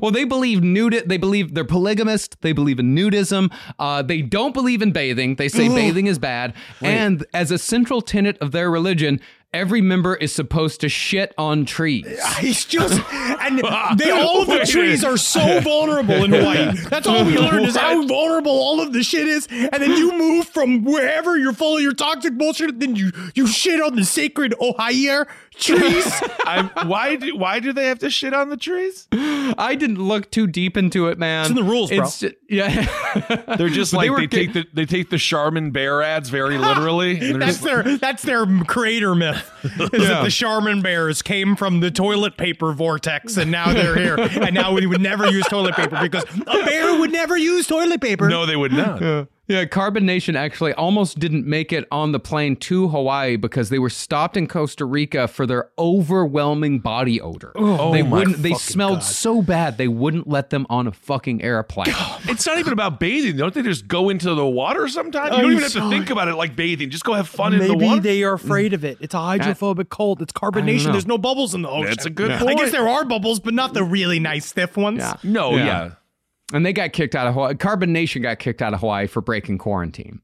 Well, 0.00 0.10
they 0.10 0.24
believe 0.24 0.62
nude. 0.62 1.02
They 1.06 1.16
believe 1.16 1.54
they're 1.54 1.64
polygamist. 1.64 2.40
They 2.42 2.52
believe 2.52 2.78
in 2.78 2.94
nudism. 2.94 3.52
Uh, 3.78 4.02
they 4.02 4.22
don't 4.22 4.52
believe 4.52 4.82
in 4.82 4.92
bathing. 4.92 5.36
They 5.36 5.48
say 5.48 5.68
bathing 5.68 6.06
is 6.06 6.18
bad. 6.18 6.54
And 6.80 7.24
as 7.32 7.50
a 7.50 7.58
central 7.58 8.00
tenet 8.02 8.36
of 8.38 8.52
their 8.52 8.70
religion, 8.70 9.20
every 9.54 9.80
member 9.80 10.14
is 10.16 10.32
supposed 10.32 10.80
to 10.82 10.88
shit 10.88 11.32
on 11.38 11.64
trees. 11.64 12.04
He's 12.38 12.64
just 12.64 13.00
and 13.12 13.58
they 13.98 14.10
all 14.10 14.42
of 14.42 14.48
the 14.48 14.66
trees 14.66 15.04
are 15.04 15.16
so 15.16 15.60
vulnerable 15.60 16.24
in 16.24 16.32
Hawaii. 16.32 16.72
That's 16.90 17.06
all 17.06 17.24
we 17.24 17.38
learned 17.38 17.66
is 17.66 17.76
how 17.76 18.06
vulnerable 18.06 18.50
all 18.50 18.80
of 18.80 18.92
the 18.92 19.02
shit 19.02 19.28
is. 19.28 19.46
And 19.50 19.72
then 19.72 19.92
you 19.92 20.12
move 20.18 20.48
from 20.48 20.84
wherever 20.84 21.38
you're 21.38 21.52
full 21.52 21.76
of 21.76 21.82
your 21.82 21.94
toxic 21.94 22.36
bullshit, 22.36 22.80
then 22.80 22.96
you 22.96 23.12
you 23.34 23.46
shit 23.46 23.80
on 23.80 23.96
the 23.96 24.04
sacred 24.04 24.54
Ohio 24.60 25.24
trees. 25.54 26.22
I'm, 26.46 26.68
why 26.88 27.16
do 27.16 27.36
why 27.36 27.60
do 27.60 27.72
they 27.72 27.86
have 27.86 27.98
to 28.00 28.10
shit 28.10 28.34
on 28.34 28.50
the 28.50 28.56
trees? 28.56 29.08
I 29.12 29.74
didn't 29.78 29.98
look 29.98 30.30
too 30.30 30.46
deep 30.46 30.76
into 30.76 31.08
it, 31.08 31.18
man. 31.18 31.42
It's 31.42 31.50
in 31.50 31.56
the 31.56 31.62
rules, 31.64 31.90
bro. 31.90 32.04
It's 32.04 32.24
yeah. 32.48 32.86
They're 33.56 33.68
just 33.68 33.92
like 33.92 34.10
they 34.10 34.26
they, 34.26 34.26
take 34.26 34.52
the 34.52 34.66
they 34.74 34.84
take 34.86 35.10
the 35.10 35.18
Charmin 35.18 35.70
bear 35.70 36.02
ads 36.02 36.28
very 36.28 36.58
literally. 36.58 37.18
and 37.30 37.40
That's 37.42 37.60
just- 37.60 37.64
their 37.64 37.96
that's 37.98 38.22
their 38.22 38.46
creator 38.64 39.14
myth. 39.14 39.50
Is 39.64 39.78
that 40.08 40.22
the 40.24 40.30
Charmin 40.30 40.82
bears 40.82 41.22
came 41.22 41.56
from 41.56 41.80
the 41.80 41.90
toilet 41.90 42.36
paper 42.36 42.72
vortex 42.72 43.36
and 43.36 43.50
now 43.50 43.72
they're 43.72 43.96
here. 43.96 44.16
And 44.18 44.54
now 44.54 44.72
we 44.72 44.86
would 44.86 45.00
never 45.00 45.26
use 45.30 45.46
toilet 45.46 45.74
paper 45.74 45.98
because 46.00 46.24
a 46.46 46.64
bear 46.64 46.98
would 46.98 47.12
never 47.12 47.36
use 47.36 47.66
toilet 47.66 48.00
paper. 48.00 48.28
no, 48.28 48.46
they 48.46 48.56
would 48.56 48.72
not. 48.72 49.00
Yeah, 49.00 49.24
Carbon 49.70 50.06
Nation 50.06 50.36
actually 50.36 50.72
almost 50.72 51.18
didn't 51.18 51.46
make 51.46 51.70
it 51.72 51.86
on 51.90 52.12
the 52.12 52.20
plane 52.20 52.56
to 52.56 52.88
Hawaii 52.88 53.36
because 53.36 53.68
they 53.68 53.78
were 53.78 53.90
stopped 53.90 54.38
in 54.38 54.46
Costa 54.46 54.86
Rica 54.86 55.28
for 55.28 55.46
their 55.46 55.68
overwhelming 55.78 56.78
body 56.78 57.20
odor. 57.20 57.52
Oh, 57.54 57.92
they 57.92 58.02
my 58.02 58.18
wouldn't. 58.18 58.38
They 58.38 58.54
smelled 58.54 59.00
God. 59.00 59.04
so 59.04 59.42
bad 59.42 59.76
they 59.76 59.88
wouldn't 59.88 60.26
let 60.26 60.48
them 60.50 60.66
on 60.70 60.86
a 60.86 60.92
fucking 60.92 61.42
airplane. 61.42 61.94
It's 62.26 62.46
not 62.46 62.58
even 62.58 62.72
about 62.72 62.98
bathing. 63.00 63.36
Don't 63.36 63.52
they 63.52 63.62
just 63.62 63.86
go 63.86 64.08
into 64.08 64.34
the 64.34 64.46
water 64.46 64.88
sometimes? 64.88 65.30
You 65.32 65.36
I'm 65.36 65.42
don't 65.42 65.52
even 65.52 65.62
have 65.64 65.72
to 65.72 65.90
think 65.90 66.08
about 66.10 66.28
it 66.28 66.36
like 66.36 66.56
bathing. 66.56 66.88
Just 66.88 67.04
go 67.04 67.12
have 67.12 67.28
fun 67.28 67.52
in 67.52 67.60
the 67.60 67.74
water. 67.74 67.96
Maybe 67.96 68.00
they 68.00 68.22
are 68.22 68.32
afraid 68.32 68.72
of 68.72 68.84
it. 68.84 68.96
It's 69.00 69.14
a 69.14 69.18
hydrophobic 69.18 69.90
cold. 69.90 70.22
It's 70.22 70.32
carbonation. 70.32 70.92
There's 70.92 71.06
no 71.06 71.18
bubbles 71.18 71.54
in 71.54 71.60
the 71.62 71.68
ocean. 71.68 71.90
That's 71.90 72.06
a 72.06 72.10
good 72.10 72.30
I 72.30 72.38
point. 72.38 72.58
I 72.58 72.62
guess 72.62 72.72
there 72.72 72.88
are 72.88 73.04
bubbles, 73.04 73.40
but 73.40 73.52
not 73.52 73.74
the 73.74 73.84
really 73.84 74.20
nice 74.20 74.46
stiff 74.46 74.76
ones. 74.76 75.00
Yeah. 75.00 75.16
No, 75.22 75.50
Yeah. 75.56 75.64
yeah. 75.66 75.90
And 76.54 76.64
they 76.64 76.72
got 76.72 76.92
kicked 76.92 77.14
out 77.16 77.26
of 77.26 77.34
Hawaii. 77.34 77.54
Carbon 77.56 77.92
Nation 77.92 78.22
got 78.22 78.38
kicked 78.38 78.62
out 78.62 78.72
of 78.72 78.80
Hawaii 78.80 79.08
for 79.08 79.20
breaking 79.20 79.58
quarantine. 79.58 80.20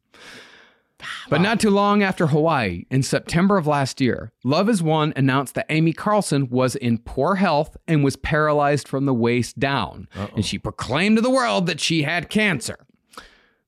But 1.29 1.41
not 1.41 1.59
too 1.61 1.71
long 1.71 2.03
after 2.03 2.29
Hawaii, 2.29 2.85
in 2.91 3.03
September 3.03 3.57
of 3.57 3.67
last 3.67 4.01
year, 4.01 4.33
Love 4.45 4.69
is 4.69 4.83
One 4.83 5.13
announced 5.17 5.55
that 5.57 5.67
Amy 5.71 5.93
Carlson 5.93 6.49
was 6.49 6.77
in 6.77 6.99
poor 6.99 7.35
health 7.37 7.77
and 7.89 8.05
was 8.05 8.17
paralyzed 8.17 8.87
from 8.87 9.07
the 9.07 9.15
waist 9.15 9.59
down. 9.59 10.09
And 10.37 10.45
she 10.45 10.59
proclaimed 10.59 11.17
to 11.17 11.23
the 11.23 11.31
world 11.31 11.67
that 11.67 11.81
she 11.81 12.03
had 12.03 12.31
cancer. 12.31 12.87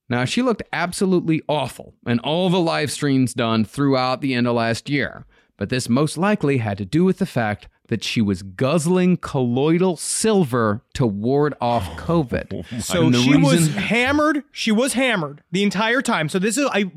Now, 0.08 0.24
she 0.24 0.42
looked 0.42 0.62
absolutely 0.72 1.42
awful 1.48 1.94
in 2.06 2.20
all 2.20 2.48
the 2.48 2.60
live 2.60 2.92
streams 2.92 3.34
done 3.34 3.64
throughout 3.64 4.20
the 4.20 4.34
end 4.34 4.46
of 4.46 4.54
last 4.54 4.88
year. 4.88 5.26
But 5.56 5.68
this 5.68 5.88
most 5.88 6.18
likely 6.18 6.58
had 6.58 6.78
to 6.78 6.84
do 6.84 7.02
with 7.04 7.18
the 7.18 7.26
fact 7.26 7.66
that 7.92 8.02
she 8.02 8.22
was 8.22 8.42
guzzling 8.42 9.18
colloidal 9.18 9.96
silver 9.98 10.82
to 10.94 11.06
ward 11.06 11.52
off 11.60 11.84
COVID. 11.98 12.82
So 12.82 13.12
she 13.12 13.36
was 13.36 13.68
hammered. 13.74 14.42
She 14.50 14.72
was 14.72 14.94
hammered 14.94 15.42
the 15.52 15.62
entire 15.62 16.00
time. 16.00 16.28
So 16.30 16.38
this 16.38 16.56
is 16.56 16.66
I. 16.72 16.90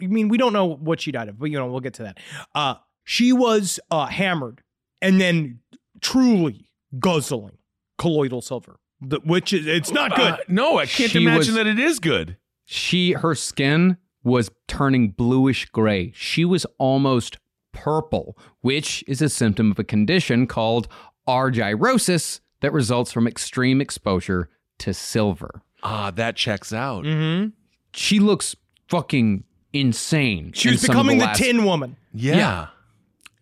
I 0.00 0.06
mean, 0.06 0.28
we 0.28 0.38
don't 0.38 0.52
know 0.52 0.64
what 0.76 1.00
she 1.00 1.10
died 1.10 1.28
of, 1.28 1.38
but 1.38 1.50
you 1.50 1.58
know 1.58 1.66
we'll 1.66 1.80
get 1.80 1.94
to 1.94 2.04
that. 2.04 2.18
Uh, 2.54 2.76
she 3.02 3.32
was 3.32 3.80
uh, 3.90 4.06
hammered 4.06 4.62
and 5.02 5.20
then 5.20 5.58
truly 6.00 6.70
guzzling 7.00 7.58
colloidal 7.98 8.40
silver, 8.40 8.78
which 9.24 9.52
is 9.52 9.66
it's 9.66 9.90
not 9.90 10.14
good. 10.14 10.34
Uh, 10.34 10.38
no, 10.48 10.78
I 10.78 10.86
can't 10.86 11.10
She 11.10 11.22
imagine 11.22 11.38
was- 11.38 11.54
that 11.54 11.66
it 11.66 11.78
is 11.78 11.98
good. 11.98 12.36
she 12.64 13.12
her 13.12 13.34
skin 13.34 13.96
was 14.22 14.50
turning 14.68 15.10
bluish 15.10 15.66
gray. 15.66 16.12
She 16.14 16.44
was 16.44 16.66
almost 16.78 17.38
purple, 17.76 18.36
which 18.62 19.04
is 19.06 19.20
a 19.22 19.28
symptom 19.28 19.70
of 19.70 19.78
a 19.78 19.84
condition 19.84 20.46
called 20.46 20.88
argyrosis 21.28 22.40
that 22.60 22.72
results 22.72 23.12
from 23.12 23.26
extreme 23.26 23.80
exposure 23.80 24.48
to 24.78 24.92
silver. 24.94 25.62
Ah, 25.82 26.10
that 26.12 26.36
checks 26.36 26.72
out. 26.72 27.04
mm-hmm. 27.04 27.50
She 27.92 28.18
looks 28.18 28.56
fucking 28.88 29.44
insane. 29.72 30.52
She 30.54 30.70
was 30.70 30.80
some 30.80 30.90
of 30.90 30.94
becoming 30.96 31.18
the, 31.18 31.24
last- 31.26 31.38
Tin 31.38 31.64
Woman. 31.64 31.96
Yeah. 32.12 32.36
Yeah. 32.36 32.66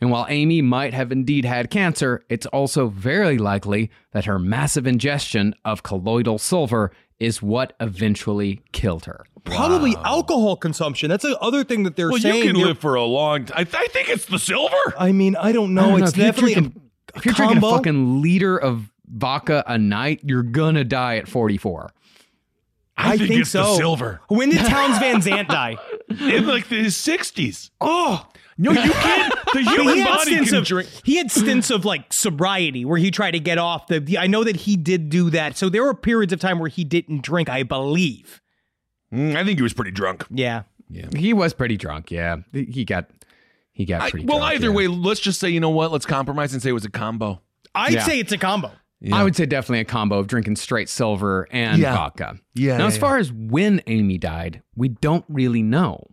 And 0.00 0.10
while 0.10 0.26
Amy 0.28 0.60
might 0.60 0.92
have 0.92 1.10
indeed 1.12 1.44
had 1.46 1.70
cancer, 1.70 2.22
it's 2.28 2.44
also 2.46 2.88
very 2.88 3.38
likely 3.38 3.90
that 4.12 4.26
her 4.26 4.38
massive 4.38 4.86
ingestion 4.86 5.54
of 5.64 5.82
colloidal 5.82 6.38
silver 6.38 6.90
is 7.20 7.40
what 7.42 7.72
eventually 7.80 8.60
killed 8.72 9.04
her. 9.06 9.24
Probably 9.44 9.94
alcohol 10.04 10.56
consumption. 10.56 11.08
That's 11.10 11.22
the 11.22 11.38
other 11.38 11.64
thing 11.64 11.82
that 11.84 11.96
they're 11.96 12.10
Well, 12.10 12.18
saying. 12.20 12.36
you 12.38 12.44
can 12.44 12.56
They're- 12.56 12.66
live 12.66 12.78
for 12.78 12.94
a 12.94 13.04
long 13.04 13.44
time. 13.46 13.56
I, 13.60 13.64
th- 13.64 13.76
I 13.76 13.86
think 13.86 14.08
it's 14.08 14.26
the 14.26 14.38
silver. 14.38 14.74
I 14.98 15.12
mean, 15.12 15.36
I 15.36 15.52
don't 15.52 15.70
I 15.78 15.82
know. 15.82 15.88
don't 15.90 15.98
know, 16.00 16.04
it's 16.06 16.12
if 16.12 16.18
definitely 16.18 16.54
drinking- 16.54 16.80
a, 17.14 17.18
If 17.18 17.24
you're 17.26 17.34
drinking 17.34 17.58
a 17.58 17.60
combo. 17.60 17.76
fucking 17.76 18.22
liter 18.22 18.56
of 18.58 18.90
vodka 19.06 19.62
a 19.66 19.78
night, 19.78 20.20
you're 20.24 20.42
gonna 20.42 20.82
die 20.84 21.16
at 21.18 21.28
44. 21.28 21.90
I, 22.96 23.16
think 23.16 23.28
think, 23.28 23.40
it's 23.42 23.52
the 23.52 23.64
so. 23.64 23.76
silver. 23.76 24.20
When 24.28 24.50
did 24.50 24.58
Townes 24.66 24.98
Van 24.98 25.20
Zandt 25.20 25.48
die? 25.48 25.76
In 26.08 26.46
like 26.46 26.68
the 26.68 26.86
60s. 26.86 27.70
Oh, 27.80 28.24
No, 28.58 28.70
you 28.72 28.92
can't. 28.92 29.34
The 29.52 29.62
human 29.62 29.94
he 29.94 30.00
had 30.00 30.08
body 30.08 30.30
stints 30.32 30.50
can 30.50 30.58
of 30.60 30.64
drink. 30.66 30.88
he 31.04 31.16
had 31.16 31.30
stints 31.30 31.70
of 31.70 31.84
like 31.84 32.12
sobriety 32.12 32.84
where 32.84 32.98
he 32.98 33.10
tried 33.10 33.32
to 33.32 33.40
get 33.40 33.58
off 33.58 33.86
the, 33.88 34.00
the- 34.00 34.18
I 34.18 34.26
know 34.26 34.44
that 34.44 34.56
he 34.56 34.76
did 34.76 35.08
do 35.08 35.30
that. 35.30 35.56
So 35.56 35.68
there 35.68 35.82
were 35.84 35.94
periods 35.94 36.32
of 36.32 36.40
time 36.40 36.58
where 36.58 36.68
he 36.68 36.84
didn't 36.84 37.22
drink. 37.22 37.48
I 37.48 37.62
believe. 37.62 38.40
Mm, 39.12 39.36
I 39.36 39.44
think 39.44 39.58
he 39.58 39.62
was 39.62 39.72
pretty 39.74 39.90
drunk. 39.92 40.24
Yeah. 40.30 40.62
Yeah. 40.90 41.06
He 41.16 41.32
was 41.32 41.52
pretty 41.54 41.76
drunk, 41.76 42.10
yeah. 42.10 42.36
He 42.52 42.84
got 42.84 43.08
he 43.72 43.84
got 43.84 44.02
I- 44.02 44.10
pretty 44.10 44.26
well, 44.26 44.38
drunk, 44.38 44.54
either 44.54 44.68
yeah. 44.68 44.74
way, 44.76 44.86
let's 44.88 45.20
just 45.20 45.40
say, 45.40 45.48
you 45.50 45.60
know 45.60 45.70
what? 45.70 45.90
Let's 45.92 46.06
compromise 46.06 46.52
and 46.52 46.62
say 46.62 46.70
it 46.70 46.72
was 46.72 46.84
a 46.84 46.90
combo. 46.90 47.40
I'd 47.74 47.92
Yeah. 47.94 48.04
say 48.04 48.18
it's 48.20 48.32
a 48.32 48.38
combo. 48.38 48.70
I 49.12 49.22
would 49.22 49.36
say 49.36 49.44
definitely 49.44 49.80
a 49.80 49.84
combo 49.84 50.18
of 50.18 50.28
drinking 50.28 50.56
straight 50.56 50.88
silver 50.88 51.46
and 51.50 51.78
Yeah. 51.80 51.94
vodka. 51.94 52.38
Yeah, 52.54 52.78
Now, 52.78 52.84
yeah, 52.84 52.88
as 52.88 52.96
far 52.96 53.18
as 53.18 53.30
when 53.30 53.82
Amy 53.86 54.16
died, 54.16 54.62
we 54.76 54.88
don't 54.88 55.24
really 55.28 55.62
know. 55.62 56.06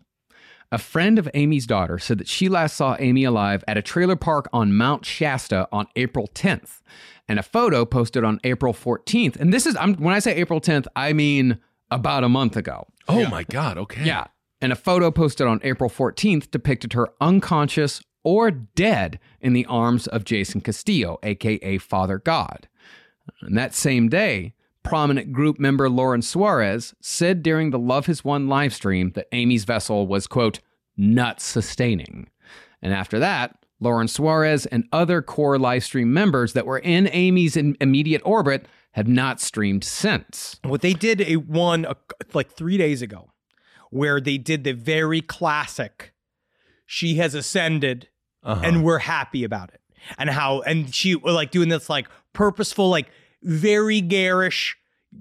A 0.71 0.77
friend 0.77 1.19
of 1.19 1.29
Amy's 1.33 1.67
daughter 1.67 1.99
said 1.99 2.17
that 2.19 2.27
she 2.27 2.47
last 2.47 2.77
saw 2.77 2.95
Amy 2.99 3.25
alive 3.25 3.63
at 3.67 3.77
a 3.77 3.81
trailer 3.81 4.15
park 4.15 4.47
on 4.53 4.73
Mount 4.75 5.05
Shasta 5.05 5.67
on 5.71 5.87
April 5.97 6.29
10th, 6.33 6.81
and 7.27 7.37
a 7.39 7.43
photo 7.43 7.83
posted 7.83 8.23
on 8.23 8.39
April 8.43 8.73
14th. 8.73 9.35
And 9.35 9.53
this 9.53 9.65
is 9.65 9.75
I'm, 9.75 9.95
when 9.95 10.13
I 10.15 10.19
say 10.19 10.35
April 10.35 10.61
10th, 10.61 10.87
I 10.95 11.11
mean 11.11 11.59
about 11.89 12.23
a 12.23 12.29
month 12.29 12.55
ago. 12.55 12.87
Oh 13.07 13.27
my 13.27 13.43
God. 13.43 13.77
Okay. 13.77 14.05
Yeah. 14.05 14.25
And 14.61 14.71
a 14.71 14.77
photo 14.77 15.11
posted 15.11 15.47
on 15.47 15.59
April 15.63 15.89
14th 15.89 16.51
depicted 16.51 16.93
her 16.93 17.09
unconscious 17.19 18.01
or 18.23 18.51
dead 18.51 19.19
in 19.41 19.53
the 19.53 19.65
arms 19.65 20.07
of 20.07 20.23
Jason 20.23 20.61
Castillo, 20.61 21.19
aka 21.23 21.77
Father 21.79 22.19
God. 22.19 22.69
And 23.41 23.57
that 23.57 23.73
same 23.73 24.07
day, 24.07 24.53
prominent 24.83 25.31
group 25.31 25.59
member 25.59 25.89
Lauren 25.89 26.21
Suarez 26.21 26.93
said 27.01 27.43
during 27.43 27.69
the 27.71 27.79
Love 27.79 28.07
Has 28.07 28.23
Won 28.23 28.47
live 28.47 28.73
stream 28.73 29.11
that 29.15 29.27
Amy's 29.31 29.63
vessel 29.65 30.07
was, 30.07 30.27
quote, 30.27 30.59
not 30.97 31.39
sustaining. 31.39 32.29
And 32.81 32.93
after 32.93 33.19
that, 33.19 33.57
Lauren 33.79 34.07
Suarez 34.07 34.65
and 34.67 34.87
other 34.91 35.21
core 35.21 35.57
live 35.57 35.83
stream 35.83 36.13
members 36.13 36.53
that 36.53 36.65
were 36.65 36.79
in 36.79 37.07
Amy's 37.11 37.55
in- 37.57 37.77
immediate 37.81 38.21
orbit 38.25 38.67
have 38.91 39.07
not 39.07 39.39
streamed 39.39 39.83
since. 39.83 40.59
What 40.63 40.81
they 40.81 40.93
did 40.93 41.21
a 41.21 41.35
one 41.37 41.85
uh, 41.85 41.93
like 42.33 42.51
three 42.51 42.77
days 42.77 43.01
ago, 43.01 43.31
where 43.89 44.19
they 44.19 44.37
did 44.37 44.63
the 44.63 44.73
very 44.73 45.21
classic. 45.21 46.13
She 46.85 47.15
has 47.15 47.33
ascended, 47.33 48.09
Uh-huh. 48.43 48.61
and 48.63 48.83
we're 48.83 48.99
happy 48.99 49.43
about 49.43 49.71
it, 49.73 49.79
and 50.17 50.29
how 50.29 50.61
and 50.61 50.93
she 50.93 51.15
like 51.15 51.51
doing 51.51 51.69
this 51.69 51.89
like 51.89 52.07
purposeful 52.33 52.89
like 52.89 53.07
very 53.43 54.01
garish 54.01 54.77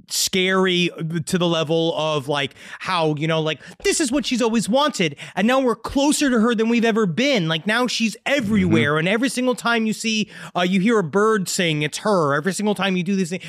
scary 0.09 0.89
to 1.27 1.37
the 1.37 1.47
level 1.47 1.95
of 1.97 2.29
like 2.29 2.55
how 2.79 3.15
you 3.17 3.27
know 3.27 3.41
like 3.41 3.61
this 3.83 4.01
is 4.01 4.13
what 4.13 4.25
she's 4.25 4.41
always 4.41 4.69
wanted 4.69 5.17
and 5.35 5.49
now 5.49 5.59
we're 5.59 5.75
closer 5.75 6.31
to 6.31 6.39
her 6.39 6.55
than 6.55 6.69
we've 6.69 6.85
ever 6.85 7.07
been. 7.07 7.49
Like 7.49 7.67
now 7.67 7.87
she's 7.89 8.17
everywhere 8.25 8.99
and 8.99 9.09
every 9.09 9.29
single 9.29 9.57
time 9.57 9.87
you 9.87 9.93
see 9.93 10.31
uh 10.55 10.61
you 10.61 10.79
hear 10.81 10.99
a 10.99 11.03
bird 11.03 11.49
sing 11.49 11.83
it's 11.83 11.99
her. 11.99 12.35
Every 12.35 12.53
single 12.53 12.75
time 12.75 12.97
you 12.97 13.03
do 13.03 13.17
this 13.17 13.31
thing 13.31 13.41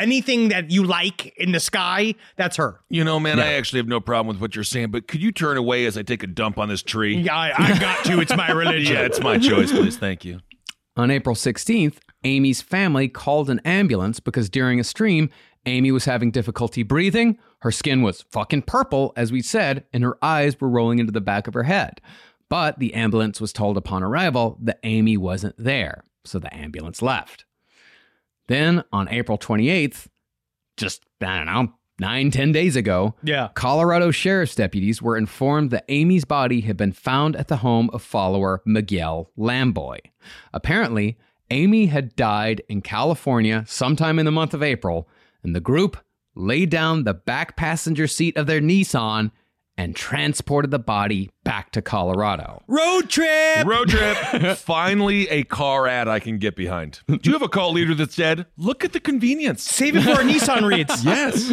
anything 0.00 0.48
that 0.48 0.70
you 0.70 0.82
like 0.82 1.32
in 1.36 1.52
the 1.52 1.60
sky 1.60 2.14
that's 2.34 2.56
her. 2.56 2.80
You 2.88 3.04
know, 3.04 3.20
man, 3.20 3.38
I 3.38 3.52
actually 3.52 3.78
have 3.78 3.88
no 3.88 4.00
problem 4.00 4.34
with 4.34 4.40
what 4.40 4.56
you're 4.56 4.64
saying, 4.64 4.90
but 4.90 5.06
could 5.06 5.22
you 5.22 5.30
turn 5.30 5.56
away 5.56 5.86
as 5.86 5.96
I 5.96 6.02
take 6.02 6.24
a 6.24 6.28
dump 6.28 6.58
on 6.58 6.68
this 6.68 6.82
tree? 6.82 7.16
yeah 7.16 7.36
I, 7.36 7.52
I 7.56 7.78
got 7.78 8.04
to 8.06 8.20
it's 8.20 8.36
my 8.36 8.50
religion. 8.52 8.92
Yeah, 8.92 9.02
it's 9.02 9.20
my 9.20 9.38
choice, 9.38 9.70
please. 9.70 9.96
Thank 9.96 10.24
you. 10.24 10.40
On 10.96 11.10
April 11.10 11.34
16th, 11.34 11.98
Amy's 12.24 12.62
family 12.62 13.08
called 13.08 13.50
an 13.50 13.60
ambulance 13.64 14.18
because 14.18 14.48
during 14.48 14.80
a 14.80 14.84
stream, 14.84 15.28
Amy 15.66 15.92
was 15.92 16.06
having 16.06 16.30
difficulty 16.30 16.82
breathing. 16.82 17.38
Her 17.60 17.70
skin 17.70 18.02
was 18.02 18.22
fucking 18.30 18.62
purple, 18.62 19.12
as 19.14 19.30
we 19.30 19.42
said, 19.42 19.84
and 19.92 20.02
her 20.02 20.16
eyes 20.22 20.58
were 20.58 20.68
rolling 20.68 20.98
into 20.98 21.12
the 21.12 21.20
back 21.20 21.46
of 21.46 21.54
her 21.54 21.64
head. 21.64 22.00
But 22.48 22.78
the 22.78 22.94
ambulance 22.94 23.40
was 23.40 23.52
told 23.52 23.76
upon 23.76 24.02
arrival 24.02 24.56
that 24.62 24.78
Amy 24.84 25.16
wasn't 25.16 25.56
there, 25.58 26.04
so 26.24 26.38
the 26.38 26.54
ambulance 26.54 27.02
left. 27.02 27.44
Then 28.48 28.84
on 28.92 29.08
April 29.08 29.36
28th, 29.36 30.06
just, 30.76 31.04
I 31.20 31.36
don't 31.36 31.46
know, 31.46 31.74
nine, 31.98 32.30
ten 32.30 32.52
days 32.52 32.76
ago, 32.76 33.14
Yeah. 33.22 33.48
Colorado 33.54 34.10
sheriff's 34.10 34.54
deputies 34.54 35.00
were 35.00 35.16
informed 35.16 35.70
that 35.70 35.84
Amy's 35.88 36.24
body 36.24 36.60
had 36.62 36.76
been 36.76 36.92
found 36.92 37.36
at 37.36 37.48
the 37.48 37.58
home 37.58 37.90
of 37.92 38.02
follower 38.02 38.62
Miguel 38.64 39.30
Lamboy. 39.38 39.98
Apparently, 40.52 41.16
Amy 41.50 41.86
had 41.86 42.16
died 42.16 42.62
in 42.68 42.82
California 42.82 43.64
sometime 43.66 44.18
in 44.18 44.24
the 44.26 44.32
month 44.32 44.52
of 44.54 44.62
April, 44.62 45.08
and 45.42 45.54
the 45.54 45.60
group 45.60 45.96
laid 46.34 46.70
down 46.70 47.04
the 47.04 47.14
back 47.14 47.56
passenger 47.56 48.06
seat 48.06 48.36
of 48.36 48.46
their 48.46 48.60
Nissan 48.60 49.30
and 49.78 49.94
transported 49.94 50.70
the 50.70 50.78
body 50.78 51.30
back 51.44 51.70
to 51.72 51.82
Colorado. 51.82 52.62
road 52.66 53.10
trip 53.10 53.64
Road 53.66 53.88
trip. 53.90 54.16
Finally, 54.56 55.28
a 55.28 55.44
car 55.44 55.86
ad 55.86 56.08
I 56.08 56.18
can 56.18 56.38
get 56.38 56.56
behind. 56.56 57.00
Do 57.06 57.18
you 57.22 57.32
have 57.32 57.42
a 57.42 57.48
call 57.48 57.72
leader 57.72 57.94
that's 57.94 58.16
dead? 58.16 58.46
Look 58.56 58.84
at 58.84 58.92
the 58.94 59.00
convenience. 59.00 59.62
save 59.62 59.96
it 59.96 60.02
for 60.02 60.10
our 60.12 60.22
nissan 60.22 60.66
reads 60.66 61.04
Yes. 61.04 61.52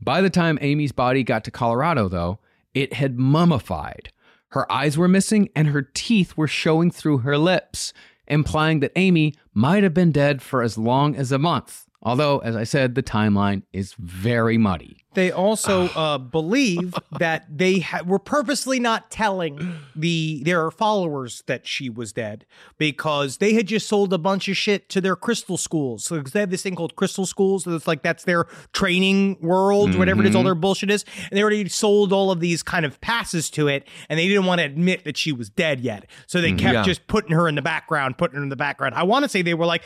By 0.00 0.20
the 0.20 0.30
time 0.30 0.58
Amy's 0.60 0.92
body 0.92 1.22
got 1.22 1.44
to 1.44 1.50
Colorado, 1.50 2.08
though, 2.08 2.38
it 2.74 2.94
had 2.94 3.18
mummified. 3.18 4.12
Her 4.48 4.70
eyes 4.70 4.96
were 4.96 5.08
missing 5.08 5.48
and 5.54 5.68
her 5.68 5.82
teeth 5.82 6.36
were 6.36 6.48
showing 6.48 6.90
through 6.90 7.18
her 7.18 7.36
lips, 7.36 7.92
implying 8.26 8.80
that 8.80 8.92
Amy 8.96 9.34
might 9.52 9.82
have 9.82 9.94
been 9.94 10.12
dead 10.12 10.42
for 10.42 10.62
as 10.62 10.78
long 10.78 11.14
as 11.14 11.30
a 11.30 11.38
month. 11.38 11.86
Although, 12.02 12.38
as 12.38 12.56
I 12.56 12.64
said, 12.64 12.94
the 12.94 13.02
timeline 13.02 13.62
is 13.72 13.94
very 13.94 14.56
muddy. 14.56 14.99
They 15.14 15.30
also 15.32 15.88
uh, 15.96 16.18
believe 16.18 16.94
that 17.18 17.46
they 17.50 17.80
ha- 17.80 18.02
were 18.06 18.18
purposely 18.18 18.78
not 18.78 19.10
telling 19.10 19.76
the 19.96 20.42
their 20.44 20.70
followers 20.70 21.42
that 21.46 21.66
she 21.66 21.90
was 21.90 22.12
dead 22.12 22.46
because 22.78 23.38
they 23.38 23.54
had 23.54 23.66
just 23.66 23.88
sold 23.88 24.12
a 24.12 24.18
bunch 24.18 24.48
of 24.48 24.56
shit 24.56 24.88
to 24.90 25.00
their 25.00 25.16
crystal 25.16 25.56
schools. 25.56 26.04
So 26.04 26.20
they 26.20 26.40
have 26.40 26.50
this 26.50 26.62
thing 26.62 26.76
called 26.76 26.96
crystal 26.96 27.26
schools. 27.26 27.64
So 27.64 27.74
it's 27.74 27.88
like 27.88 28.02
that's 28.02 28.24
their 28.24 28.44
training 28.72 29.38
world, 29.40 29.96
whatever 29.98 30.22
it 30.22 30.28
is, 30.28 30.34
all 30.36 30.42
Mhm. 30.42 30.46
their 30.46 30.54
bullshit 30.54 30.90
is. 30.90 31.04
And 31.30 31.36
they 31.36 31.42
already 31.42 31.68
sold 31.68 32.12
all 32.12 32.30
of 32.30 32.40
these 32.40 32.62
kind 32.62 32.86
of 32.86 33.00
passes 33.00 33.50
to 33.50 33.68
it, 33.68 33.86
and 34.08 34.18
they 34.18 34.28
didn't 34.28 34.46
want 34.46 34.60
to 34.60 34.64
admit 34.64 35.04
that 35.04 35.16
she 35.16 35.32
was 35.32 35.50
dead 35.50 35.80
yet. 35.80 36.06
So 36.26 36.40
they 36.40 36.52
Mhm. 36.52 36.58
kept 36.58 36.74
Yeah. 36.74 36.82
just 36.82 37.06
putting 37.06 37.32
her 37.32 37.48
in 37.48 37.54
the 37.56 37.62
background, 37.62 38.16
putting 38.18 38.36
her 38.36 38.42
in 38.42 38.48
the 38.48 38.56
background. 38.56 38.94
I 38.94 39.02
want 39.02 39.24
to 39.24 39.28
say 39.28 39.42
they 39.42 39.54
were 39.54 39.66
like. 39.66 39.82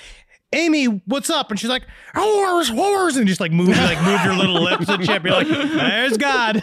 Amy, 0.55 0.85
what's 0.85 1.31
up? 1.31 1.51
And 1.51 1.59
she's 1.59 1.69
like, 1.69 1.83
whores, 2.15 2.71
whores, 2.71 3.17
and 3.17 3.27
just 3.27 3.41
like 3.41 3.51
move, 3.53 3.69
like 3.69 4.01
move 4.03 4.25
your 4.25 4.37
little 4.37 4.63
lips 4.63 4.89
and 4.89 5.05
shit. 5.05 5.23
Be 5.23 5.31
like, 5.31 5.49
there's 5.49 6.17
God 6.17 6.63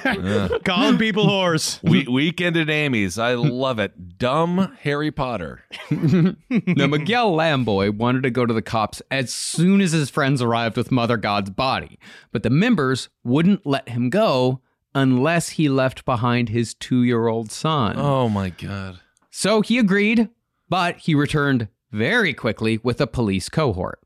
calling 0.66 0.98
people 0.98 1.26
whores. 1.26 1.80
We- 1.84 2.08
weekend 2.08 2.56
at 2.58 2.70
Amy's. 2.70 3.20
I 3.20 3.34
love 3.34 3.80
it. 3.80 4.18
Dumb 4.18 4.76
Harry 4.82 5.12
Potter. 5.12 5.64
now, 5.92 6.88
Miguel 6.88 7.34
Lamboy 7.34 7.96
wanted 7.96 8.24
to 8.24 8.30
go 8.32 8.46
to 8.46 8.54
the 8.54 8.62
cops 8.62 9.02
as 9.12 9.34
soon 9.34 9.82
as 9.82 9.92
his 9.92 10.10
friends 10.10 10.42
arrived 10.42 10.78
with 10.78 10.92
Mother 10.92 11.18
God's 11.18 11.50
body, 11.50 12.00
but 12.32 12.44
the 12.44 12.50
members 12.50 13.10
wouldn't 13.24 13.66
let 13.66 13.90
him 13.90 14.10
go 14.10 14.62
unless 14.96 15.50
he 15.50 15.70
left 15.70 16.06
behind 16.06 16.50
his 16.50 16.74
two 16.74 17.04
year 17.04 17.28
old 17.28 17.52
son. 17.52 17.96
Oh 17.98 18.30
my 18.30 18.50
God. 18.50 19.00
So 19.30 19.62
he 19.62 19.78
agreed, 19.78 20.30
but 20.70 20.98
he 20.98 21.16
returned 21.16 21.68
very 21.92 22.34
quickly 22.34 22.80
with 22.84 23.02
a 23.02 23.08
police 23.08 23.50
cohort. 23.50 24.00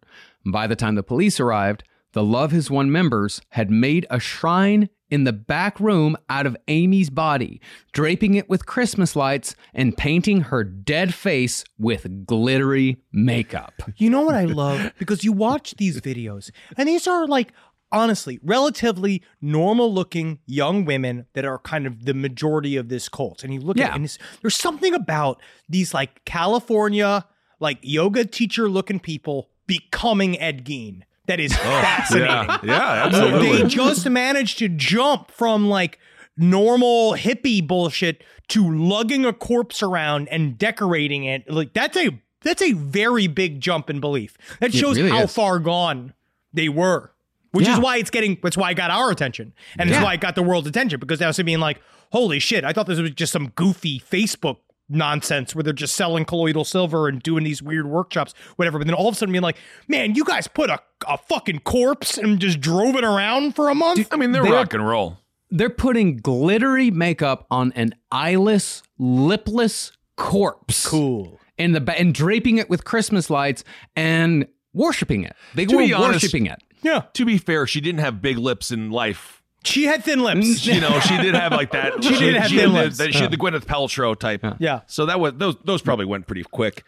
By 0.46 0.68
the 0.68 0.76
time 0.76 0.96
the 0.96 1.04
police 1.04 1.40
arrived, 1.40 1.84
the 2.14 2.24
Love 2.24 2.52
Has 2.52 2.70
Won 2.72 2.92
members 2.92 3.42
had 3.50 3.70
made 3.70 4.06
a 4.10 4.20
shrine 4.20 4.90
in 5.12 5.24
the 5.24 5.34
back 5.34 5.80
room 5.80 6.18
out 6.30 6.46
of 6.48 6.58
Amy's 6.68 7.10
body, 7.10 7.62
draping 7.92 8.36
it 8.36 8.50
with 8.50 8.66
Christmas 8.66 9.16
lights 9.16 9.56
and 9.74 9.96
painting 9.96 10.42
her 10.42 10.64
dead 10.64 11.14
face 11.14 11.64
with 11.78 12.26
glittery 12.26 12.98
makeup. 13.12 13.74
You 13.98 14.10
know 14.10 14.22
what 14.22 14.36
I 14.36 14.46
love? 14.46 14.92
Because 14.98 15.24
you 15.24 15.32
watch 15.32 15.76
these 15.78 16.02
videos, 16.02 16.52
and 16.78 16.88
these 16.90 17.06
are 17.06 17.28
like, 17.28 17.52
honestly, 17.92 18.40
relatively 18.44 19.22
normal 19.42 19.94
looking 19.94 20.40
young 20.48 20.86
women 20.86 21.26
that 21.34 21.46
are 21.46 21.60
kind 21.60 21.86
of 21.86 22.06
the 22.06 22.14
majority 22.14 22.76
of 22.76 22.90
this 22.90 23.08
cult. 23.10 23.44
And 23.44 23.54
you 23.54 23.60
look 23.60 23.78
at 23.78 23.82
Yeah. 23.82 23.92
it, 23.92 23.96
and 23.96 24.18
there's 24.42 24.56
something 24.58 24.94
about 24.96 25.40
these 25.70 25.94
like 25.94 26.26
California, 26.26 27.26
like 27.60 27.80
yoga 27.82 28.26
teacher 28.26 28.70
looking 28.70 29.00
people 29.00 29.50
becoming 29.68 30.40
Ed 30.40 30.66
Gein. 30.66 31.02
That 31.28 31.40
is 31.40 31.52
oh, 31.56 31.56
fascinating. 31.58 32.28
yeah. 32.30 32.60
Yeah, 32.64 33.06
absolutely. 33.06 33.64
They 33.64 33.68
just 33.68 34.08
managed 34.10 34.60
to 34.60 34.70
jump 34.70 35.32
from 35.32 35.68
like 35.70 36.00
normal 36.38 37.14
hippie 37.14 37.66
bullshit 37.66 38.24
to 38.50 38.70
lugging 38.76 39.26
a 39.26 39.34
corpse 39.34 39.82
around 39.82 40.28
and 40.30 40.58
decorating 40.58 41.24
it. 41.24 41.50
Like 41.50 41.74
that's 41.74 41.98
a 41.98 42.10
that's 42.42 42.62
a 42.62 42.74
very 42.74 43.28
big 43.28 43.60
jump 43.60 43.90
in 43.90 44.00
belief. 44.00 44.38
That 44.60 44.74
shows 44.74 44.98
really 44.98 45.10
how 45.10 45.24
is. 45.24 45.34
far 45.34 45.60
gone 45.60 46.14
they 46.54 46.70
were. 46.70 47.12
Which 47.52 47.68
Yeah. 47.68 47.76
is 47.76 47.80
why 47.80 47.98
it's 47.98 48.10
getting 48.12 48.38
that's 48.44 48.58
why 48.58 48.72
it 48.72 48.76
got 48.76 48.92
our 48.92 49.10
attention. 49.10 49.54
And 49.80 49.90
Yeah. 49.90 49.96
it's 49.98 50.04
why 50.06 50.14
it 50.14 50.20
got 50.22 50.36
the 50.36 50.44
world's 50.44 50.68
attention 50.68 51.00
because 51.00 51.20
they 51.20 51.26
also 51.26 51.42
being 51.42 51.60
like, 51.60 51.82
holy 52.12 52.38
shit, 52.40 52.64
I 52.64 52.72
thought 52.74 52.86
this 52.86 53.00
was 53.00 53.12
just 53.12 53.32
some 53.34 53.48
goofy 53.56 54.00
Facebook 54.00 54.58
nonsense 54.90 55.56
where 55.56 55.64
they're 55.64 55.74
just 55.74 55.96
selling 55.96 56.26
colloidal 56.26 56.64
silver 56.64 57.08
and 57.08 57.22
doing 57.24 57.44
these 57.44 57.62
weird 57.62 57.88
workshops, 57.88 58.34
whatever. 58.56 58.78
But 58.78 58.88
then 58.88 58.94
all 58.96 59.08
of 59.08 59.16
a 59.16 59.18
sudden 59.18 59.32
being 59.34 59.42
like, 59.42 59.58
man, 59.88 60.16
you 60.16 60.24
guys 60.24 60.48
put 60.48 60.70
a, 60.70 60.80
a 61.08 61.18
fucking 61.18 61.60
corpse 61.60 62.18
and 62.18 62.40
just 62.40 62.60
drove 62.62 62.96
it 62.96 63.04
around 63.04 63.56
for 63.56 63.70
a 63.70 63.76
month. 63.76 64.08
I 64.12 64.16
mean, 64.18 64.32
they're 64.32 64.44
They're- 64.44 64.54
rock 64.54 64.74
and 64.74 64.88
roll. 64.88 65.18
They're 65.52 65.70
putting 65.70 66.18
glittery 66.18 66.90
makeup 66.92 67.46
on 67.52 67.72
an 67.74 67.94
eyeless, 68.12 68.82
lipless 68.98 69.92
corpse. 70.18 70.86
Cool. 70.88 71.40
In 71.58 71.72
the 71.72 71.80
ba- 71.82 71.98
and 71.98 72.14
draping 72.14 72.58
it 72.58 72.70
with 72.70 72.84
Christmas 72.84 73.30
lights 73.30 73.64
and 73.96 74.48
worshiping 74.74 75.24
it. 75.24 75.36
They 75.54 75.66
To 75.66 75.76
were 75.78 75.84
be 75.84 75.94
honest- 75.94 76.24
worshiping 76.24 76.48
it. 76.48 76.60
Yeah. 76.82 77.04
To 77.14 77.26
be 77.26 77.38
fair, 77.38 77.66
she 77.68 77.80
didn't 77.80 78.02
have 78.02 78.22
big 78.22 78.38
lips 78.38 78.72
in 78.72 78.90
life. 78.92 79.35
She 79.66 79.84
had 79.86 80.04
thin 80.04 80.20
lips. 80.24 80.66
You 80.76 80.80
know, 80.82 81.00
she 81.02 81.18
did 81.18 81.36
have 81.36 81.52
like 81.52 81.72
that. 81.72 82.04
She 82.04 82.18
did 82.18 82.36
have 82.36 82.50
thin 82.50 82.60
had 82.60 82.70
the- 82.70 82.74
lips. 82.74 82.98
that- 82.98 83.14
she 83.14 83.20
had 83.20 83.32
the 83.32 83.38
Gwyneth 83.38 83.66
Paltrow 83.66 84.18
type. 84.18 84.46
Yeah. 84.60 84.82
So 84.88 85.06
that 85.08 85.20
was 85.20 85.34
those. 85.36 85.56
Those 85.66 85.82
probably 85.82 86.06
went 86.06 86.28
pretty 86.28 86.44
quick. 86.44 86.84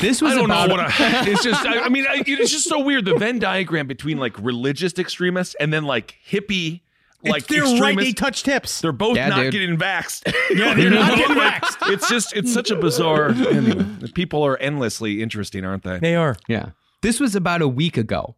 This 0.00 0.22
was 0.22 0.32
I 0.32 0.34
don't 0.36 0.44
about 0.44 0.68
know 0.68 0.74
what 0.76 1.00
I, 1.00 1.24
it's 1.28 1.42
just. 1.42 1.64
I, 1.66 1.80
I 1.80 1.88
mean, 1.88 2.06
I, 2.08 2.22
it's 2.26 2.52
just 2.52 2.68
so 2.68 2.80
weird 2.80 3.04
the 3.04 3.16
Venn 3.16 3.38
diagram 3.38 3.86
between 3.88 4.18
like 4.18 4.38
religious 4.38 4.96
extremists 4.98 5.54
and 5.58 5.72
then 5.72 5.84
like 5.84 6.16
hippie. 6.28 6.82
Like 7.24 7.46
they're 7.46 7.62
right, 7.80 7.96
they 7.96 8.12
touch 8.12 8.42
tips. 8.42 8.80
They're 8.80 8.90
both 8.90 9.16
Yeah, 9.16 9.28
not 9.28 9.42
dude. 9.42 9.52
getting 9.52 9.76
vaxxed. 9.76 10.32
Yeah, 10.56 10.74
they're 10.74 10.90
not 10.90 11.16
getting 11.16 11.36
Like, 11.36 11.62
vaxxed. 11.62 11.92
It's 11.92 12.08
just, 12.08 12.36
it's 12.36 12.52
such 12.52 12.72
a 12.72 12.76
bizarre. 12.76 13.28
Anyway, 13.30 13.84
people 14.12 14.42
are 14.44 14.56
endlessly 14.56 15.22
interesting, 15.22 15.64
aren't 15.64 15.84
they? 15.84 15.98
They 16.00 16.16
are. 16.16 16.36
Yeah. 16.48 16.70
This 17.00 17.20
was 17.20 17.36
about 17.36 17.62
a 17.62 17.68
week 17.68 17.96
ago. 17.96 18.34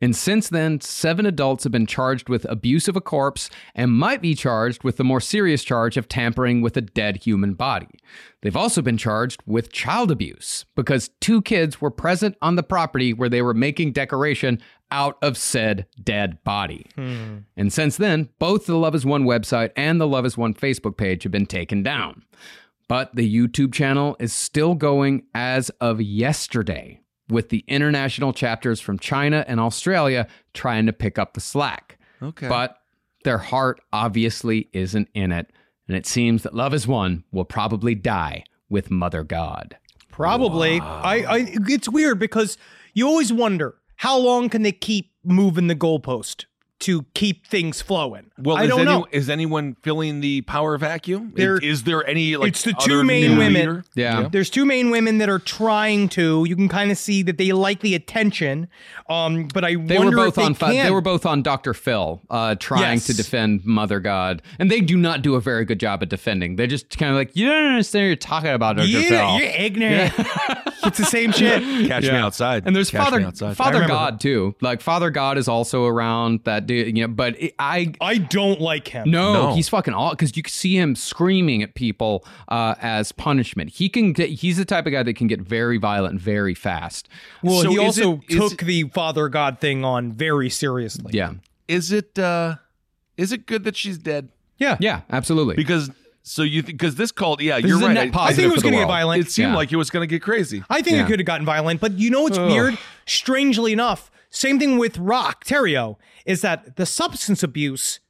And 0.00 0.14
since 0.14 0.48
then, 0.48 0.80
seven 0.80 1.26
adults 1.26 1.64
have 1.64 1.72
been 1.72 1.86
charged 1.86 2.28
with 2.28 2.44
abuse 2.48 2.86
of 2.86 2.96
a 2.96 3.00
corpse 3.00 3.50
and 3.74 3.90
might 3.90 4.22
be 4.22 4.34
charged 4.34 4.84
with 4.84 4.96
the 4.96 5.04
more 5.04 5.20
serious 5.20 5.64
charge 5.64 5.96
of 5.96 6.08
tampering 6.08 6.62
with 6.62 6.76
a 6.76 6.80
dead 6.80 7.16
human 7.16 7.54
body. 7.54 7.88
They've 8.42 8.56
also 8.56 8.80
been 8.80 8.96
charged 8.96 9.42
with 9.44 9.72
child 9.72 10.12
abuse 10.12 10.64
because 10.76 11.10
two 11.20 11.42
kids 11.42 11.80
were 11.80 11.90
present 11.90 12.36
on 12.40 12.54
the 12.54 12.62
property 12.62 13.12
where 13.12 13.28
they 13.28 13.42
were 13.42 13.54
making 13.54 13.92
decoration 13.92 14.60
out 14.90 15.18
of 15.20 15.36
said 15.36 15.86
dead 16.02 16.42
body. 16.44 16.86
Hmm. 16.94 17.38
And 17.56 17.72
since 17.72 17.96
then, 17.96 18.28
both 18.38 18.66
the 18.66 18.76
Love 18.78 18.94
is 18.94 19.04
One 19.04 19.24
website 19.24 19.72
and 19.76 20.00
the 20.00 20.06
Love 20.06 20.24
is 20.24 20.38
One 20.38 20.54
Facebook 20.54 20.96
page 20.96 21.24
have 21.24 21.32
been 21.32 21.46
taken 21.46 21.82
down. 21.82 22.22
But 22.88 23.14
the 23.14 23.30
YouTube 23.30 23.74
channel 23.74 24.16
is 24.18 24.32
still 24.32 24.74
going 24.74 25.24
as 25.34 25.68
of 25.80 26.00
yesterday, 26.00 27.00
with 27.28 27.50
the 27.50 27.64
international 27.68 28.32
chapters 28.32 28.80
from 28.80 28.98
China 28.98 29.44
and 29.46 29.60
Australia 29.60 30.26
trying 30.54 30.86
to 30.86 30.92
pick 30.92 31.18
up 31.18 31.34
the 31.34 31.40
slack. 31.40 31.98
Okay. 32.22 32.48
But 32.48 32.78
their 33.24 33.38
heart 33.38 33.80
obviously 33.92 34.68
isn't 34.72 35.08
in 35.14 35.32
it. 35.32 35.50
And 35.86 35.96
it 35.96 36.06
seems 36.06 36.42
that 36.42 36.54
Love 36.54 36.74
is 36.74 36.86
One 36.86 37.24
will 37.32 37.44
probably 37.44 37.94
die 37.94 38.44
with 38.68 38.90
Mother 38.90 39.24
God. 39.24 39.76
Probably. 40.10 40.80
I, 40.80 41.16
I 41.16 41.46
it's 41.68 41.88
weird 41.88 42.18
because 42.18 42.58
you 42.92 43.06
always 43.06 43.32
wonder 43.32 43.76
how 43.96 44.18
long 44.18 44.48
can 44.48 44.62
they 44.62 44.72
keep 44.72 45.12
moving 45.24 45.66
the 45.66 45.74
goalpost 45.74 46.44
to 46.80 47.04
keep 47.14 47.44
things 47.46 47.82
flowing. 47.82 48.30
Well, 48.38 48.56
I 48.56 48.62
is, 48.64 48.68
don't 48.68 48.80
any, 48.80 48.90
know. 48.90 49.06
is 49.10 49.28
anyone 49.28 49.76
filling 49.82 50.20
the 50.20 50.42
power 50.42 50.78
vacuum? 50.78 51.32
There- 51.34 51.58
is 51.58 51.82
there 51.82 52.06
any 52.06 52.36
like 52.36 52.50
it's 52.50 52.62
the 52.62 52.74
other 52.76 52.86
two 52.86 53.04
main 53.04 53.36
women. 53.36 53.52
leader? 53.54 53.84
Yeah. 53.94 54.28
There's 54.30 54.48
two 54.48 54.64
main 54.64 54.90
women 54.90 55.18
that 55.18 55.28
are 55.28 55.40
trying 55.40 56.08
to. 56.10 56.44
You 56.46 56.54
can 56.54 56.68
kind 56.68 56.92
of 56.92 56.98
see 56.98 57.22
that 57.24 57.36
they 57.36 57.50
like 57.52 57.80
the 57.80 57.94
attention. 57.96 58.68
Um, 59.08 59.48
but 59.52 59.64
I 59.64 59.74
They 59.74 59.98
wonder 59.98 60.16
were 60.18 60.26
if 60.28 60.34
both 60.34 60.34
they 60.36 60.42
on. 60.44 60.54
can. 60.54 60.84
They 60.86 60.90
were 60.92 61.00
both 61.00 61.26
on 61.26 61.42
Dr. 61.42 61.74
Phil, 61.74 62.22
uh, 62.30 62.54
trying 62.54 63.00
to 63.00 63.14
defend 63.14 63.64
Mother 63.64 63.98
God, 63.98 64.40
and 64.60 64.70
they 64.70 64.80
do 64.80 64.96
not 64.96 65.22
do 65.22 65.34
a 65.34 65.40
very 65.40 65.64
good 65.64 65.80
job 65.80 66.02
at 66.02 66.08
defending. 66.08 66.54
They're 66.56 66.66
just 66.68 66.96
kind 66.96 67.10
of 67.10 67.16
like, 67.16 67.34
you 67.34 67.46
don't 67.48 67.64
understand. 67.70 68.02
what 68.04 68.06
You're 68.06 68.16
talking 68.16 68.50
about 68.50 68.76
Dr. 68.76 68.86
Yeah, 68.86 69.08
Phil. 69.08 69.38
you're 69.40 69.50
ignorant. 69.56 70.14
it's 70.84 70.98
the 70.98 71.04
same 71.04 71.32
shit. 71.32 71.62
Catch 71.88 72.04
me 72.04 72.10
outside. 72.10 72.66
And 72.66 72.74
there's 72.74 72.90
Catch 72.90 73.04
Father 73.04 73.20
outside. 73.22 73.56
Father 73.56 73.70
I 73.78 73.80
remember 73.80 73.94
God 73.94 74.20
too. 74.20 74.54
Like 74.60 74.80
Father 74.80 75.10
God 75.10 75.38
is 75.38 75.48
also 75.48 75.84
around 75.86 76.40
that 76.44 76.66
dude. 76.66 76.96
You 76.96 77.06
know, 77.06 77.12
but 77.12 77.40
it, 77.40 77.54
I 77.58 77.92
I 78.00 78.18
don't 78.18 78.60
like 78.60 78.88
him. 78.88 79.10
no, 79.10 79.32
No. 79.32 79.54
he's 79.54 79.68
fucking 79.68 79.94
all 79.94 80.10
because 80.10 80.36
you 80.36 80.42
can 80.42 80.50
see 80.52 80.76
him 80.76 80.94
screaming 80.94 81.62
at 81.62 81.74
people 81.74 82.24
uh, 82.48 82.74
as 82.80 83.12
punishment. 83.12 83.70
He 83.70 83.88
can 83.88 84.12
get. 84.12 84.30
He's 84.30 84.56
the 84.56 84.64
type 84.64 84.86
of 84.86 84.92
guy 84.92 85.02
that 85.02 85.14
can 85.14 85.26
get 85.26 85.40
very 85.40 85.78
violent 85.78 86.20
very 86.20 86.54
fast. 86.54 87.08
Well, 87.42 87.62
So 87.62 87.70
he 87.70 87.78
also 87.78 88.18
it- 88.28 88.34
is 88.34 88.50
took 88.50 88.60
the 88.62 88.84
Father 88.84 89.28
God 89.28 89.60
thing 89.60 89.84
on 89.84 90.12
very 90.12 90.50
seriously. 90.50 91.12
Yeah, 91.14 91.34
Is 91.66 91.92
it 91.92 92.18
uh 92.18 92.56
is 93.16 93.32
it 93.32 93.46
good 93.46 93.64
that 93.64 93.76
she's 93.76 93.98
dead? 93.98 94.28
Yeah. 94.58 94.76
yeah, 94.80 95.02
absolutely. 95.10 95.54
Because 95.54 95.88
so 96.28 96.42
you 96.42 96.62
think 96.62 96.78
because 96.78 96.94
this 96.96 97.10
called 97.10 97.40
yeah 97.40 97.60
This 97.60 97.68
you're 97.70 97.78
right. 97.80 97.92
net 97.92 98.14
I- 98.16 98.26
I 98.26 98.32
think 98.32 98.48
it 98.48 98.54
was 98.54 98.62
gonna 98.62 98.76
get 98.76 98.86
violent. 98.86 99.26
It 99.26 99.30
seemed 99.30 99.50
Yeah. 99.50 99.56
like 99.56 99.72
it 99.72 99.76
was 99.76 99.90
going 99.90 100.02
to 100.02 100.06
get 100.06 100.22
crazy. 100.22 100.62
I 100.70 100.82
think 100.82 100.96
Yeah. 100.96 101.04
it 101.04 101.06
could 101.08 101.18
have 101.18 101.26
gotten 101.26 101.46
violent, 101.46 101.80
but 101.80 101.98
you 101.98 102.10
know 102.10 102.22
what's 102.22 102.38
weird? 102.38 102.76
Strangely 103.06 103.72
enough, 103.72 104.10
same 104.30 104.58
thing 104.58 104.78
with 104.78 104.98
Roch 104.98 105.44
Thériault 105.44 105.96
is 106.26 106.42
that 106.42 106.76
the 106.76 106.84
substance 106.86 107.42
abuse 107.42 108.00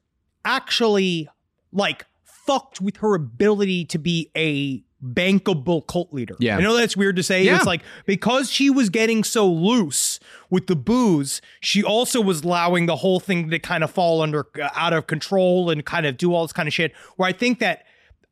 actually 0.45 1.29
like 1.73 2.07
fucked 2.25 2.81
with 2.81 2.97
her 2.99 3.15
ability 3.15 3.85
to 3.85 3.99
be 3.99 4.31
a 4.37 4.83
bankable 5.05 5.87
cult 5.87 6.13
leader. 6.13 6.35
Yeah. 6.41 6.57
I 6.57 6.61
know 6.61 6.77
that's 6.77 6.97
weird 6.97 7.15
to 7.17 7.23
say. 7.23 7.45
Yeah. 7.45 7.57
It's 7.57 7.67
like 7.67 7.83
because 8.07 8.51
she 8.51 8.69
was 8.69 8.89
getting 8.89 9.23
so 9.23 9.49
loose 9.49 10.19
with 10.51 10.67
the 10.67 10.75
booze, 10.75 11.41
she 11.61 11.85
also 11.85 12.21
was 12.21 12.43
allowing 12.43 12.87
the 12.87 12.97
whole 12.97 13.21
thing 13.21 13.49
to 13.51 13.59
kind 13.61 13.85
of 13.85 13.91
fall 13.93 14.23
under 14.23 14.47
uh, 14.61 14.71
out 14.75 14.93
of 14.93 15.07
control 15.07 15.71
and 15.71 15.85
kind 15.85 16.05
of 16.07 16.17
do 16.17 16.35
all 16.35 16.45
this 16.45 16.53
kind 16.53 16.67
of 16.67 16.75
shit. 16.75 16.93
Where 17.17 17.29
I 17.29 17.33
think 17.33 17.61
that 17.61 17.85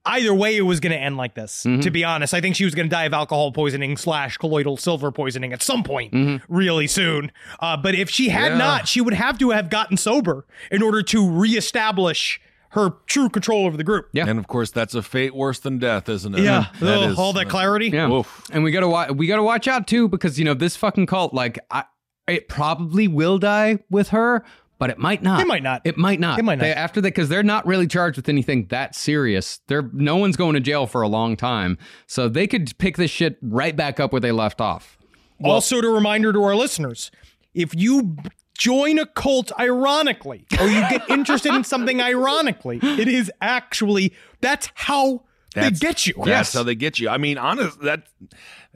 either 0.06 0.32
way, 0.32 0.56
it 0.56 0.62
was 0.62 0.80
going 0.80 0.92
to 0.92 0.98
end 0.98 1.16
like 1.16 1.34
this. 1.34 1.62
To 1.64 1.90
be 1.90 2.04
honest, 2.04 2.32
I 2.32 2.40
think 2.40 2.56
she 2.56 2.64
was 2.64 2.74
going 2.74 2.86
to 2.88 2.90
die 2.90 3.04
of 3.04 3.12
alcohol 3.12 3.52
poisoning 3.52 3.96
slash 3.96 4.36
colloidal 4.38 4.76
silver 4.76 5.12
poisoning 5.12 5.52
at 5.52 5.62
some 5.62 5.82
point 5.82 6.14
really 6.48 6.86
soon. 6.86 7.30
Uh, 7.60 7.76
but 7.76 7.94
if 7.94 8.08
she 8.08 8.28
had 8.30 8.52
Yeah. 8.52 8.58
not, 8.58 8.88
she 8.88 9.00
would 9.00 9.14
have 9.14 9.36
to 9.38 9.50
have 9.50 9.68
gotten 9.68 9.96
sober 9.96 10.46
in 10.70 10.82
order 10.82 11.02
to 11.02 11.28
reestablish 11.30 12.40
her 12.70 12.90
true 13.06 13.28
control 13.28 13.66
over 13.66 13.76
the 13.76 13.84
group. 13.84 14.08
Yeah. 14.12 14.26
And 14.28 14.38
of 14.38 14.46
course, 14.48 14.70
that's 14.70 14.94
a 14.94 15.02
fate 15.02 15.34
worse 15.34 15.58
than 15.60 15.78
death, 15.78 16.08
isn't 16.08 16.34
it? 16.34 16.42
Yeah, 16.42 16.66
That 16.80 16.98
Ugh, 16.98 17.10
is- 17.12 17.18
all 17.18 17.32
that 17.34 17.48
clarity. 17.48 17.88
Yeah. 17.88 18.10
Oof. 18.10 18.42
And 18.52 18.62
we 18.64 18.70
gotta 18.70 18.88
wa- 18.88 19.10
we 19.12 19.26
gotta 19.26 19.42
watch 19.42 19.66
out 19.66 19.86
too 19.86 20.08
because 20.08 20.38
you 20.38 20.44
know 20.44 20.54
this 20.54 20.76
fucking 20.76 21.06
cult 21.06 21.32
like 21.32 21.58
I, 21.70 21.84
it 22.28 22.48
probably 22.48 23.08
will 23.08 23.38
die 23.38 23.78
with 23.88 24.08
her, 24.08 24.44
but 24.78 24.90
it 24.90 24.98
might 24.98 25.22
not. 25.22 25.40
It 25.40 25.46
might 25.46 25.62
not. 25.62 25.82
It 25.84 25.96
might 25.96 26.20
not. 26.20 26.38
It 26.38 26.42
might 26.42 26.56
not. 26.56 26.64
They, 26.64 26.72
after 26.72 27.00
that 27.00 27.08
because 27.08 27.28
they're 27.28 27.42
not 27.42 27.66
really 27.66 27.86
charged 27.86 28.16
with 28.16 28.28
anything 28.28 28.66
that 28.66 28.94
serious. 28.94 29.60
They're 29.68 29.88
no 29.92 30.16
one's 30.16 30.36
going 30.36 30.54
to 30.54 30.60
jail 30.60 30.86
for 30.86 31.02
a 31.02 31.08
long 31.08 31.36
time, 31.36 31.78
so 32.06 32.28
they 32.28 32.46
could 32.46 32.76
pick 32.78 32.96
this 32.96 33.10
shit 33.10 33.38
right 33.42 33.74
back 33.74 33.98
up 34.00 34.12
where 34.12 34.20
they 34.20 34.32
left 34.32 34.60
off. 34.60 34.98
also, 35.42 35.80
to 35.80 35.88
reminder 35.88 36.32
to 36.32 36.42
our 36.42 36.54
listeners, 36.54 37.10
if 37.54 37.74
you 37.74 38.16
join 38.58 38.98
a 38.98 39.06
cult 39.06 39.52
ironically, 39.58 40.46
or 40.58 40.66
you 40.66 40.80
get 40.88 41.08
interested 41.10 41.54
in 41.54 41.64
something 41.64 42.00
ironically, 42.00 42.78
it 42.82 43.08
is 43.08 43.30
actually 43.40 44.12
that's 44.40 44.70
how 44.74 45.24
That's- 45.54 45.78
they 45.78 45.86
get 45.86 46.06
you. 46.06 46.14
That's 46.24 46.52
how 46.52 46.62
they 46.62 46.74
get 46.74 46.98
you. 46.98 47.08
I 47.08 47.18
mean, 47.18 47.38
honest 47.38 47.80
that 47.80 48.04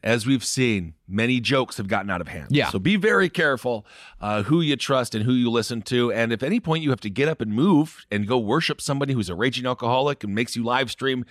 as 0.02 0.26
we've 0.26 0.44
seen, 0.44 0.94
many 1.06 1.40
jokes 1.40 1.76
have 1.76 1.88
gotten 1.88 2.10
out 2.10 2.20
of 2.20 2.28
hand. 2.28 2.48
Yeah. 2.50 2.70
So 2.70 2.78
be 2.78 2.96
very 2.96 3.28
careful 3.28 3.86
uh, 4.20 4.42
who 4.44 4.60
you 4.60 4.76
trust 4.76 5.14
and 5.14 5.24
who 5.24 5.32
you 5.32 5.50
listen 5.50 5.82
to. 5.82 6.12
And 6.12 6.32
if 6.32 6.42
at 6.42 6.46
any 6.46 6.60
point 6.60 6.82
you 6.82 6.90
have 6.90 7.00
to 7.00 7.10
get 7.10 7.28
up 7.28 7.40
and 7.40 7.52
move 7.52 8.04
and 8.10 8.26
go 8.26 8.38
worship 8.38 8.80
somebody 8.80 9.12
who's 9.12 9.28
a 9.28 9.34
raging 9.34 9.66
alcoholic 9.66 10.24
and 10.24 10.34
makes 10.34 10.56
you 10.56 10.62
live 10.64 10.90
stream 10.90 11.24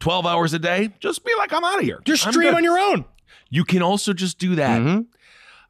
12 0.00 0.26
hours 0.26 0.52
a 0.52 0.58
day, 0.58 0.90
just 1.00 1.24
be 1.24 1.34
like, 1.36 1.52
I'm 1.52 1.64
out 1.64 1.78
of 1.78 1.84
here. 1.84 2.00
Just 2.04 2.24
stream 2.32 2.54
on 2.54 2.64
your 2.64 2.78
own. 2.78 3.04
You 3.50 3.64
can 3.64 3.82
also 3.82 4.12
just 4.12 4.38
do 4.38 4.54
that. 4.56 4.80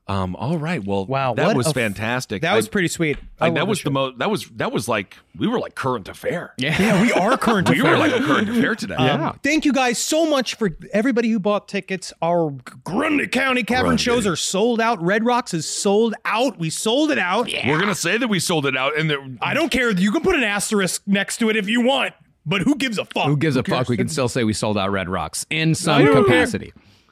Um, 0.09 0.35
all 0.37 0.57
right. 0.57 0.83
Well, 0.83 1.05
Wow, 1.05 1.35
that 1.35 1.55
was 1.55 1.67
a 1.67 1.69
f- 1.69 1.75
fantastic. 1.75 2.41
That 2.43 2.55
was 2.57 2.67
pretty 2.69 2.89
sweet. 2.89 3.19
I 3.41 3.49
I, 3.49 3.51
that 3.51 3.69
was 3.69 3.81
show. 3.81 3.85
the 3.85 3.91
most. 3.91 4.19
That 4.19 4.31
was 4.31 4.47
that 4.57 4.73
was 4.73 4.89
like 4.89 5.17
we 5.37 5.47
were 5.47 5.61
like 5.61 5.75
current 5.75 6.09
affair. 6.09 6.55
Yeah, 6.57 6.81
yeah 6.81 7.03
we 7.03 7.13
are 7.13 7.37
current 7.39 7.69
We 7.69 7.81
affair. 7.81 7.93
were 7.93 7.99
like 7.99 8.13
a 8.19 8.25
current 8.25 8.49
affair 8.49 8.75
today. 8.75 8.95
Um, 8.95 9.39
Thank 9.43 9.65
you 9.67 9.73
guys 9.73 9.99
so 9.99 10.25
much 10.29 10.55
for 10.55 10.71
everybody 10.95 11.29
who 11.31 11.39
bought 11.39 11.69
tickets. 11.69 12.13
Our 12.23 12.51
Grundy 12.85 13.27
County 13.27 13.63
Cavern 13.65 13.85
Grundy. 13.91 14.03
shows 14.03 14.27
are 14.27 14.35
sold 14.37 14.81
out. 14.81 15.01
Red 15.03 15.25
Rocks 15.27 15.53
is 15.53 15.69
sold 15.69 16.15
out. 16.25 16.59
We 16.59 16.71
sold 16.71 17.11
it 17.11 17.19
out. 17.19 17.51
We're 17.67 17.79
gonna 17.79 17.95
say 17.95 18.17
that 18.17 18.29
we 18.29 18.41
sold 18.41 18.65
it 18.65 18.77
out, 18.79 18.99
and 18.99 19.11
that 19.11 19.19
I 19.43 19.53
don't 19.53 19.71
care. 19.71 19.91
You 19.91 20.11
can 20.11 20.23
put 20.23 20.35
an 20.37 20.43
asterisk 20.43 21.03
next 21.07 21.37
to 21.39 21.51
it 21.51 21.57
if 21.57 21.69
you 21.69 21.83
want, 21.83 22.15
but 22.47 22.63
who 22.63 22.77
gives 22.77 22.97
a 22.99 23.05
fuck? 23.05 23.27
Who 23.27 23.37
gives 23.37 23.57
a 23.57 23.63
cares? 23.63 23.81
fuck? 23.81 23.89
We 23.91 23.99
can 23.99 24.09
still 24.09 24.29
say 24.29 24.43
we 24.45 24.55
sold 24.55 24.79
out 24.79 24.91
Red 24.91 25.09
Rocks 25.11 25.45
in 25.51 25.75
some 25.75 26.01
I 26.01 26.05
don't 26.07 26.27
care. 26.27 26.47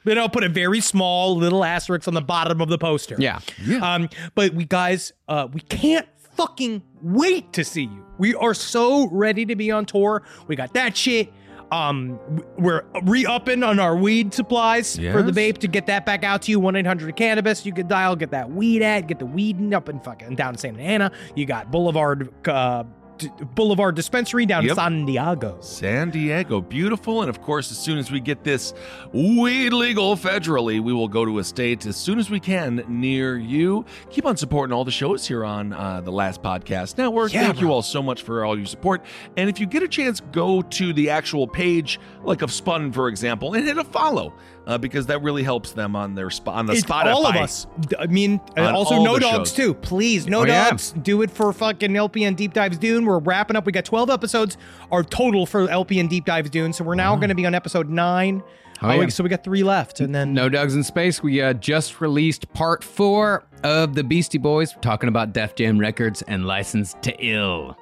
Capacity. 0.07 0.15
Then 0.15 0.17
I'll 0.23 0.29
put 0.29 0.43
a 0.43 0.49
very 0.49 0.79
small 0.81 1.35
little 1.35 1.63
asterisk 1.63 2.07
on 2.07 2.13
the 2.13 2.21
bottom 2.21 2.61
of 2.61 2.69
the 2.69 2.77
poster. 2.77 3.15
Yeah. 3.19 3.39
Um, 3.81 4.09
but 4.35 4.53
we 4.53 4.65
guys, 4.65 5.13
uh, 5.27 5.47
we 5.51 5.61
can't 5.61 6.07
fucking 6.35 6.83
wait 7.01 7.53
to 7.53 7.63
see 7.63 7.83
you. 7.83 8.05
We 8.17 8.35
are 8.35 8.53
so 8.53 9.07
ready 9.09 9.45
to 9.45 9.55
be 9.55 9.71
on 9.71 9.85
tour. 9.85 10.23
We 10.47 10.55
got 10.55 10.73
that 10.73 10.95
shit. 10.95 11.31
Um, 11.69 12.17
we're 12.57 12.83
re-upping 13.03 13.61
on 13.61 13.77
our 13.77 13.93
weed 13.97 14.33
supplies 14.33 14.95
for 14.95 15.21
the 15.21 15.33
Yes. 15.33 15.35
vape 15.35 15.57
to 15.57 15.67
get 15.67 15.87
that 15.87 16.05
back 16.05 16.23
out 16.23 16.43
to 16.43 16.51
you. 16.51 16.61
One 16.61 16.77
eight 16.77 16.85
hundred 16.87 17.13
cannabis. 17.17 17.65
You 17.65 17.73
can 17.73 17.87
dial, 17.89 18.15
get 18.15 18.31
that 18.31 18.49
weed 18.49 18.81
ad, 18.81 19.07
get 19.09 19.19
the 19.19 19.25
weed 19.25 19.73
up 19.73 19.89
in 19.89 19.99
fucking 19.99 20.35
down 20.35 20.53
in 20.53 20.57
Santa 20.59 20.81
Ana. 20.81 21.11
You 21.35 21.45
got 21.45 21.69
Boulevard, 21.69 22.29
uh, 22.47 22.85
D- 23.17 23.29
Boulevard 23.55 23.95
Dispensary 23.95 24.45
down 24.45 24.67
in 24.67 24.75
San 24.75 25.05
Diego. 25.05 25.57
San 25.61 26.09
Diego, 26.09 26.61
beautiful. 26.61 27.21
And 27.21 27.29
of 27.29 27.41
course, 27.41 27.71
as 27.71 27.77
soon 27.77 27.97
as 27.97 28.11
we 28.11 28.19
get 28.19 28.43
this 28.43 28.73
weed 29.11 29.73
legal 29.73 30.15
federally, 30.15 30.79
we 30.79 30.93
will 30.93 31.07
go 31.07 31.25
to 31.25 31.39
a 31.39 31.43
state 31.43 31.85
as 31.85 31.95
soon 31.95 32.19
as 32.19 32.29
we 32.29 32.39
can 32.39 32.83
near 32.87 33.37
you. 33.37 33.85
Keep 34.09 34.25
on 34.25 34.37
supporting 34.37 34.73
all 34.73 34.85
the 34.85 34.91
shows 34.91 35.27
here 35.27 35.43
on 35.43 35.73
uh, 35.73 36.01
the 36.01 36.11
Last 36.11 36.41
Podcast 36.41 36.97
Network. 36.97 37.33
Yeah, 37.33 37.47
Thank 37.47 37.61
you 37.61 37.71
all 37.71 37.81
so 37.81 38.01
much 38.03 38.21
for 38.21 38.45
all 38.45 38.57
your 38.57 38.65
support. 38.65 39.03
And 39.35 39.49
if 39.49 39.59
you 39.59 39.65
get 39.65 39.83
a 39.83 39.87
chance, 39.87 40.19
go 40.31 40.61
to 40.61 40.93
the 40.93 41.09
actual 41.09 41.47
page, 41.47 41.99
like 42.23 42.41
of 42.41 42.51
Spun, 42.51 42.91
for 42.91 43.07
example, 43.07 43.53
and 43.53 43.65
hit 43.65 43.77
a 43.77 43.83
follow. 43.83 44.33
Uh, 44.67 44.77
because 44.77 45.05
that 45.05 45.21
really 45.23 45.43
helps 45.43 45.71
them 45.71 45.95
on 45.95 46.13
their 46.13 46.29
spot 46.29 46.55
on 46.55 46.65
the 46.65 46.73
It's 46.73 46.83
Spotify. 46.83 47.13
all 47.13 47.25
of 47.25 47.37
us. 47.37 47.65
I 47.97 48.05
mean, 48.07 48.41
uh, 48.57 48.69
also 48.75 49.01
no 49.01 49.17
dogs 49.17 49.49
shows. 49.49 49.53
too. 49.53 49.73
Please, 49.73 50.27
no 50.27 50.41
Oh, 50.41 50.45
yeah. 50.45 50.69
dogs. 50.71 50.91
Do 50.91 51.21
it 51.21 51.31
for 51.31 51.53
fucking 51.53 51.91
LPN 51.91 52.35
Deep 52.35 52.51
Dives 52.53 52.77
Dune. 52.77 53.05
We're 53.05 53.19
wrapping 53.19 53.55
up. 53.55 53.65
We 53.65 53.71
got 53.71 53.85
twelve 53.85 54.09
episodes, 54.09 54.57
our 54.91 55.03
total 55.03 55.45
for 55.45 55.67
LPN 55.67 56.09
Deep 56.09 56.25
Dives 56.25 56.49
Dune. 56.49 56.73
So 56.73 56.83
we're 56.83 56.95
now 56.95 57.15
going 57.15 57.29
to 57.29 57.35
be 57.35 57.45
on 57.45 57.55
episode 57.55 57.87
nine. 57.89 58.43
Oh, 58.81 58.91
yeah. 58.91 59.07
so 59.07 59.23
we 59.23 59.29
got 59.29 59.43
three 59.43 59.63
left, 59.63 60.01
and 60.01 60.13
then 60.13 60.33
No 60.33 60.49
Dogs 60.49 60.75
in 60.75 60.83
Space. 60.83 61.23
We 61.23 61.41
uh, 61.41 61.53
just 61.53 61.99
released 62.01 62.51
part 62.53 62.83
four 62.83 63.45
of 63.63 63.95
the 63.95 64.03
Beastie 64.03 64.37
Boys, 64.37 64.75
talking 64.81 65.07
about 65.07 65.31
Def 65.33 65.55
Jam 65.55 65.79
Records 65.79 66.21
and 66.23 66.45
License 66.45 66.93
to 67.03 67.15
Ill. 67.25 67.75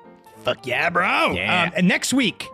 fuck 0.43 0.65
yeah, 0.67 0.89
bro. 0.91 1.31
Yeah. 1.31 1.63
Um, 1.63 1.73
and 1.75 1.87
next 1.87 2.13
week 2.13 2.47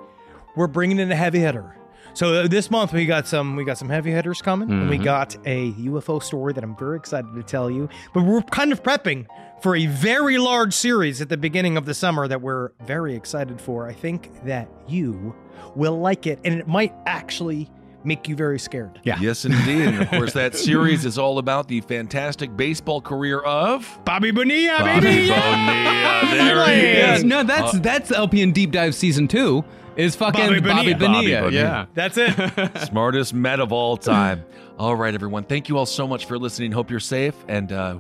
we're 0.55 0.67
bringing 0.67 0.99
in 0.99 1.11
a 1.11 1.15
heavy 1.17 1.39
hitter. 1.39 1.75
So 2.13 2.33
uh, 2.33 2.47
this 2.47 2.69
month 2.69 2.93
we 2.93 3.05
got 3.05 3.27
some 3.27 3.55
we 3.55 3.63
got 3.63 3.77
some 3.77 3.89
heavy 3.89 4.11
hitters 4.11 4.41
coming, 4.41 4.69
and 4.69 4.89
we 4.89 4.97
got 4.97 5.35
a 5.45 5.71
UFO 5.73 6.21
story 6.21 6.53
that 6.53 6.63
I'm 6.63 6.75
very 6.75 6.97
excited 6.97 7.33
to 7.35 7.43
tell 7.43 7.69
you. 7.69 7.87
But 8.13 8.23
we're 8.23 8.41
kind 8.41 8.71
of 8.71 8.83
prepping 8.83 9.27
for 9.61 9.75
a 9.75 9.85
very 9.85 10.37
large 10.37 10.73
series 10.73 11.21
at 11.21 11.29
the 11.29 11.37
beginning 11.37 11.77
of 11.77 11.85
the 11.85 11.93
summer 11.93 12.27
that 12.27 12.41
we're 12.41 12.71
very 12.85 13.15
excited 13.15 13.61
for. 13.61 13.87
I 13.87 13.93
think 13.93 14.43
that 14.45 14.67
you 14.87 15.35
will 15.75 15.99
like 15.99 16.27
it, 16.27 16.39
and 16.43 16.59
it 16.59 16.67
might 16.67 16.93
actually 17.05 17.69
make 18.03 18.27
you 18.27 18.35
very 18.35 18.57
scared. 18.59 18.99
Yeah. 19.03 19.19
Yes, 19.21 19.45
indeed. 19.45 19.81
And 19.87 20.01
of 20.01 20.09
course, 20.09 20.33
that 20.33 20.55
series 20.55 21.05
is 21.05 21.17
all 21.19 21.37
about 21.37 21.67
the 21.67 21.81
fantastic 21.81 22.55
baseball 22.57 22.99
career 22.99 23.39
of 23.41 23.99
Bobby 24.05 24.31
Bonilla, 24.31 24.79
Bobby 24.79 25.01
baby. 25.01 25.27
Bonilla. 25.29 26.07
There 26.31 26.67
he 26.67 26.81
is. 27.17 27.23
no, 27.23 27.43
that's 27.43 27.77
that's 27.79 28.11
LPN 28.11 28.53
Deep 28.53 28.71
Dive 28.71 28.95
season 28.95 29.27
two. 29.27 29.63
Is 29.97 30.15
fucking 30.15 30.47
Bobby 30.47 30.59
Bobby 30.61 30.93
Bonilla. 30.93 31.41
Bonilla. 31.43 31.51
Yeah. 31.51 31.85
That's 31.93 32.17
it. 32.17 32.33
Smartest 32.87 33.33
met 33.33 33.59
of 33.59 33.71
all 33.73 33.97
time. 33.97 34.43
All 34.79 34.95
right, 34.95 35.13
everyone. 35.13 35.43
Thank 35.43 35.67
you 35.69 35.77
all 35.77 35.85
so 35.85 36.07
much 36.07 36.25
for 36.25 36.39
listening. 36.39 36.71
Hope 36.71 36.89
you're 36.89 36.99
safe. 36.99 37.35
And 37.47 37.71
uh, 37.71 37.99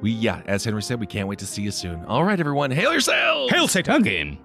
we, 0.00 0.12
yeah, 0.12 0.42
as 0.46 0.64
Henry 0.64 0.82
said, 0.82 1.00
we 1.00 1.06
can't 1.06 1.26
wait 1.28 1.40
to 1.40 1.46
see 1.46 1.62
you 1.62 1.70
soon. 1.72 2.04
All 2.04 2.24
right, 2.24 2.38
everyone. 2.38 2.70
Hail 2.70 2.92
yourselves. 2.92 3.52
Hail 3.52 3.66
Satan. 3.68 4.00
Again. 4.02 4.38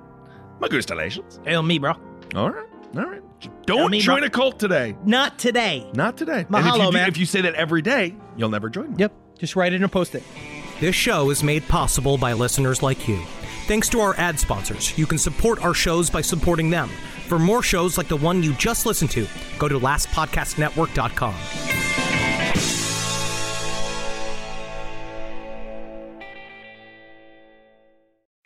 Magustalations. 0.59 1.45
Hail 1.45 1.61
me, 1.61 1.77
bro. 1.77 1.93
All 2.35 2.49
right. 2.49 2.65
All 2.95 3.05
right. 3.05 3.21
Don't 3.67 3.91
me, 3.91 3.99
join 3.99 4.19
bro. 4.19 4.27
a 4.27 4.29
cult 4.29 4.59
today. 4.59 4.95
Not 5.05 5.37
today. 5.37 5.87
Not 5.93 6.17
today. 6.17 6.39
and 6.39 6.41
if 6.41 6.47
Mahalo, 6.49 6.77
you, 6.85 6.91
do- 6.91 6.97
man. 6.97 7.07
if 7.09 7.17
you 7.17 7.25
say 7.27 7.41
that 7.41 7.53
every 7.53 7.81
day, 7.83 8.15
you'll 8.35 8.49
never 8.49 8.69
join 8.69 8.91
me. 8.91 8.95
Yep. 8.97 9.13
Just 9.37 9.55
write 9.55 9.73
it 9.73 9.81
and 9.81 9.91
post 9.91 10.15
it. 10.15 10.23
This 10.79 10.95
show 10.95 11.29
is 11.29 11.43
made 11.43 11.67
possible 11.67 12.17
by 12.17 12.33
listeners 12.33 12.81
like 12.81 13.07
you. 13.07 13.21
Thanks 13.67 13.89
to 13.89 13.99
our 13.99 14.15
ad 14.15 14.39
sponsors, 14.39 14.97
you 14.97 15.05
can 15.05 15.17
support 15.17 15.61
our 15.61 15.73
shows 15.73 16.09
by 16.09 16.21
supporting 16.21 16.69
them. 16.69 16.87
For 17.27 17.37
more 17.37 17.61
shows 17.61 17.97
like 17.97 18.07
the 18.07 18.15
one 18.15 18.41
you 18.41 18.53
just 18.53 18.85
listened 18.85 19.11
to, 19.11 19.27
go 19.59 19.67
to 19.67 19.77
lastpodcastnetwork.com. 19.77 21.35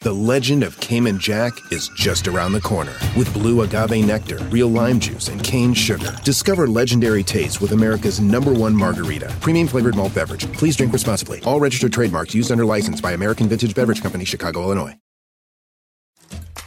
The 0.02 0.12
legend 0.12 0.64
of 0.64 0.80
Cayman 0.80 1.20
Jack 1.20 1.54
is 1.72 1.88
just 1.90 2.28
around 2.28 2.54
the 2.54 2.62
corner. 2.62 2.94
With 3.16 3.32
blue 3.32 3.62
agave 3.62 4.04
nectar, 4.04 4.40
real 4.46 4.70
lime 4.70 5.00
juice, 5.00 5.28
and 5.28 5.44
cane 5.44 5.76
sugar. 5.76 6.18
Discover 6.24 6.66
legendary 6.66 7.22
taste 7.22 7.62
with 7.62 7.74
America's 7.74 8.20
number 8.20 8.52
one 8.52 8.76
margarita. 8.76 9.32
Premium 9.40 9.68
flavored 9.68 9.96
malt 9.96 10.16
beverage. 10.16 10.52
Please 10.54 10.76
drink 10.76 10.92
responsibly. 10.92 11.40
All 11.44 11.60
registered 11.60 11.94
trademarks 11.94 12.34
used 12.34 12.52
under 12.52 12.66
license 12.66 13.00
by 13.00 13.12
American 13.12 13.48
Vintage 13.48 13.76
Beverage 13.76 14.02
Company, 14.02 14.26
Chicago, 14.26 14.64
Illinois. 14.64 14.98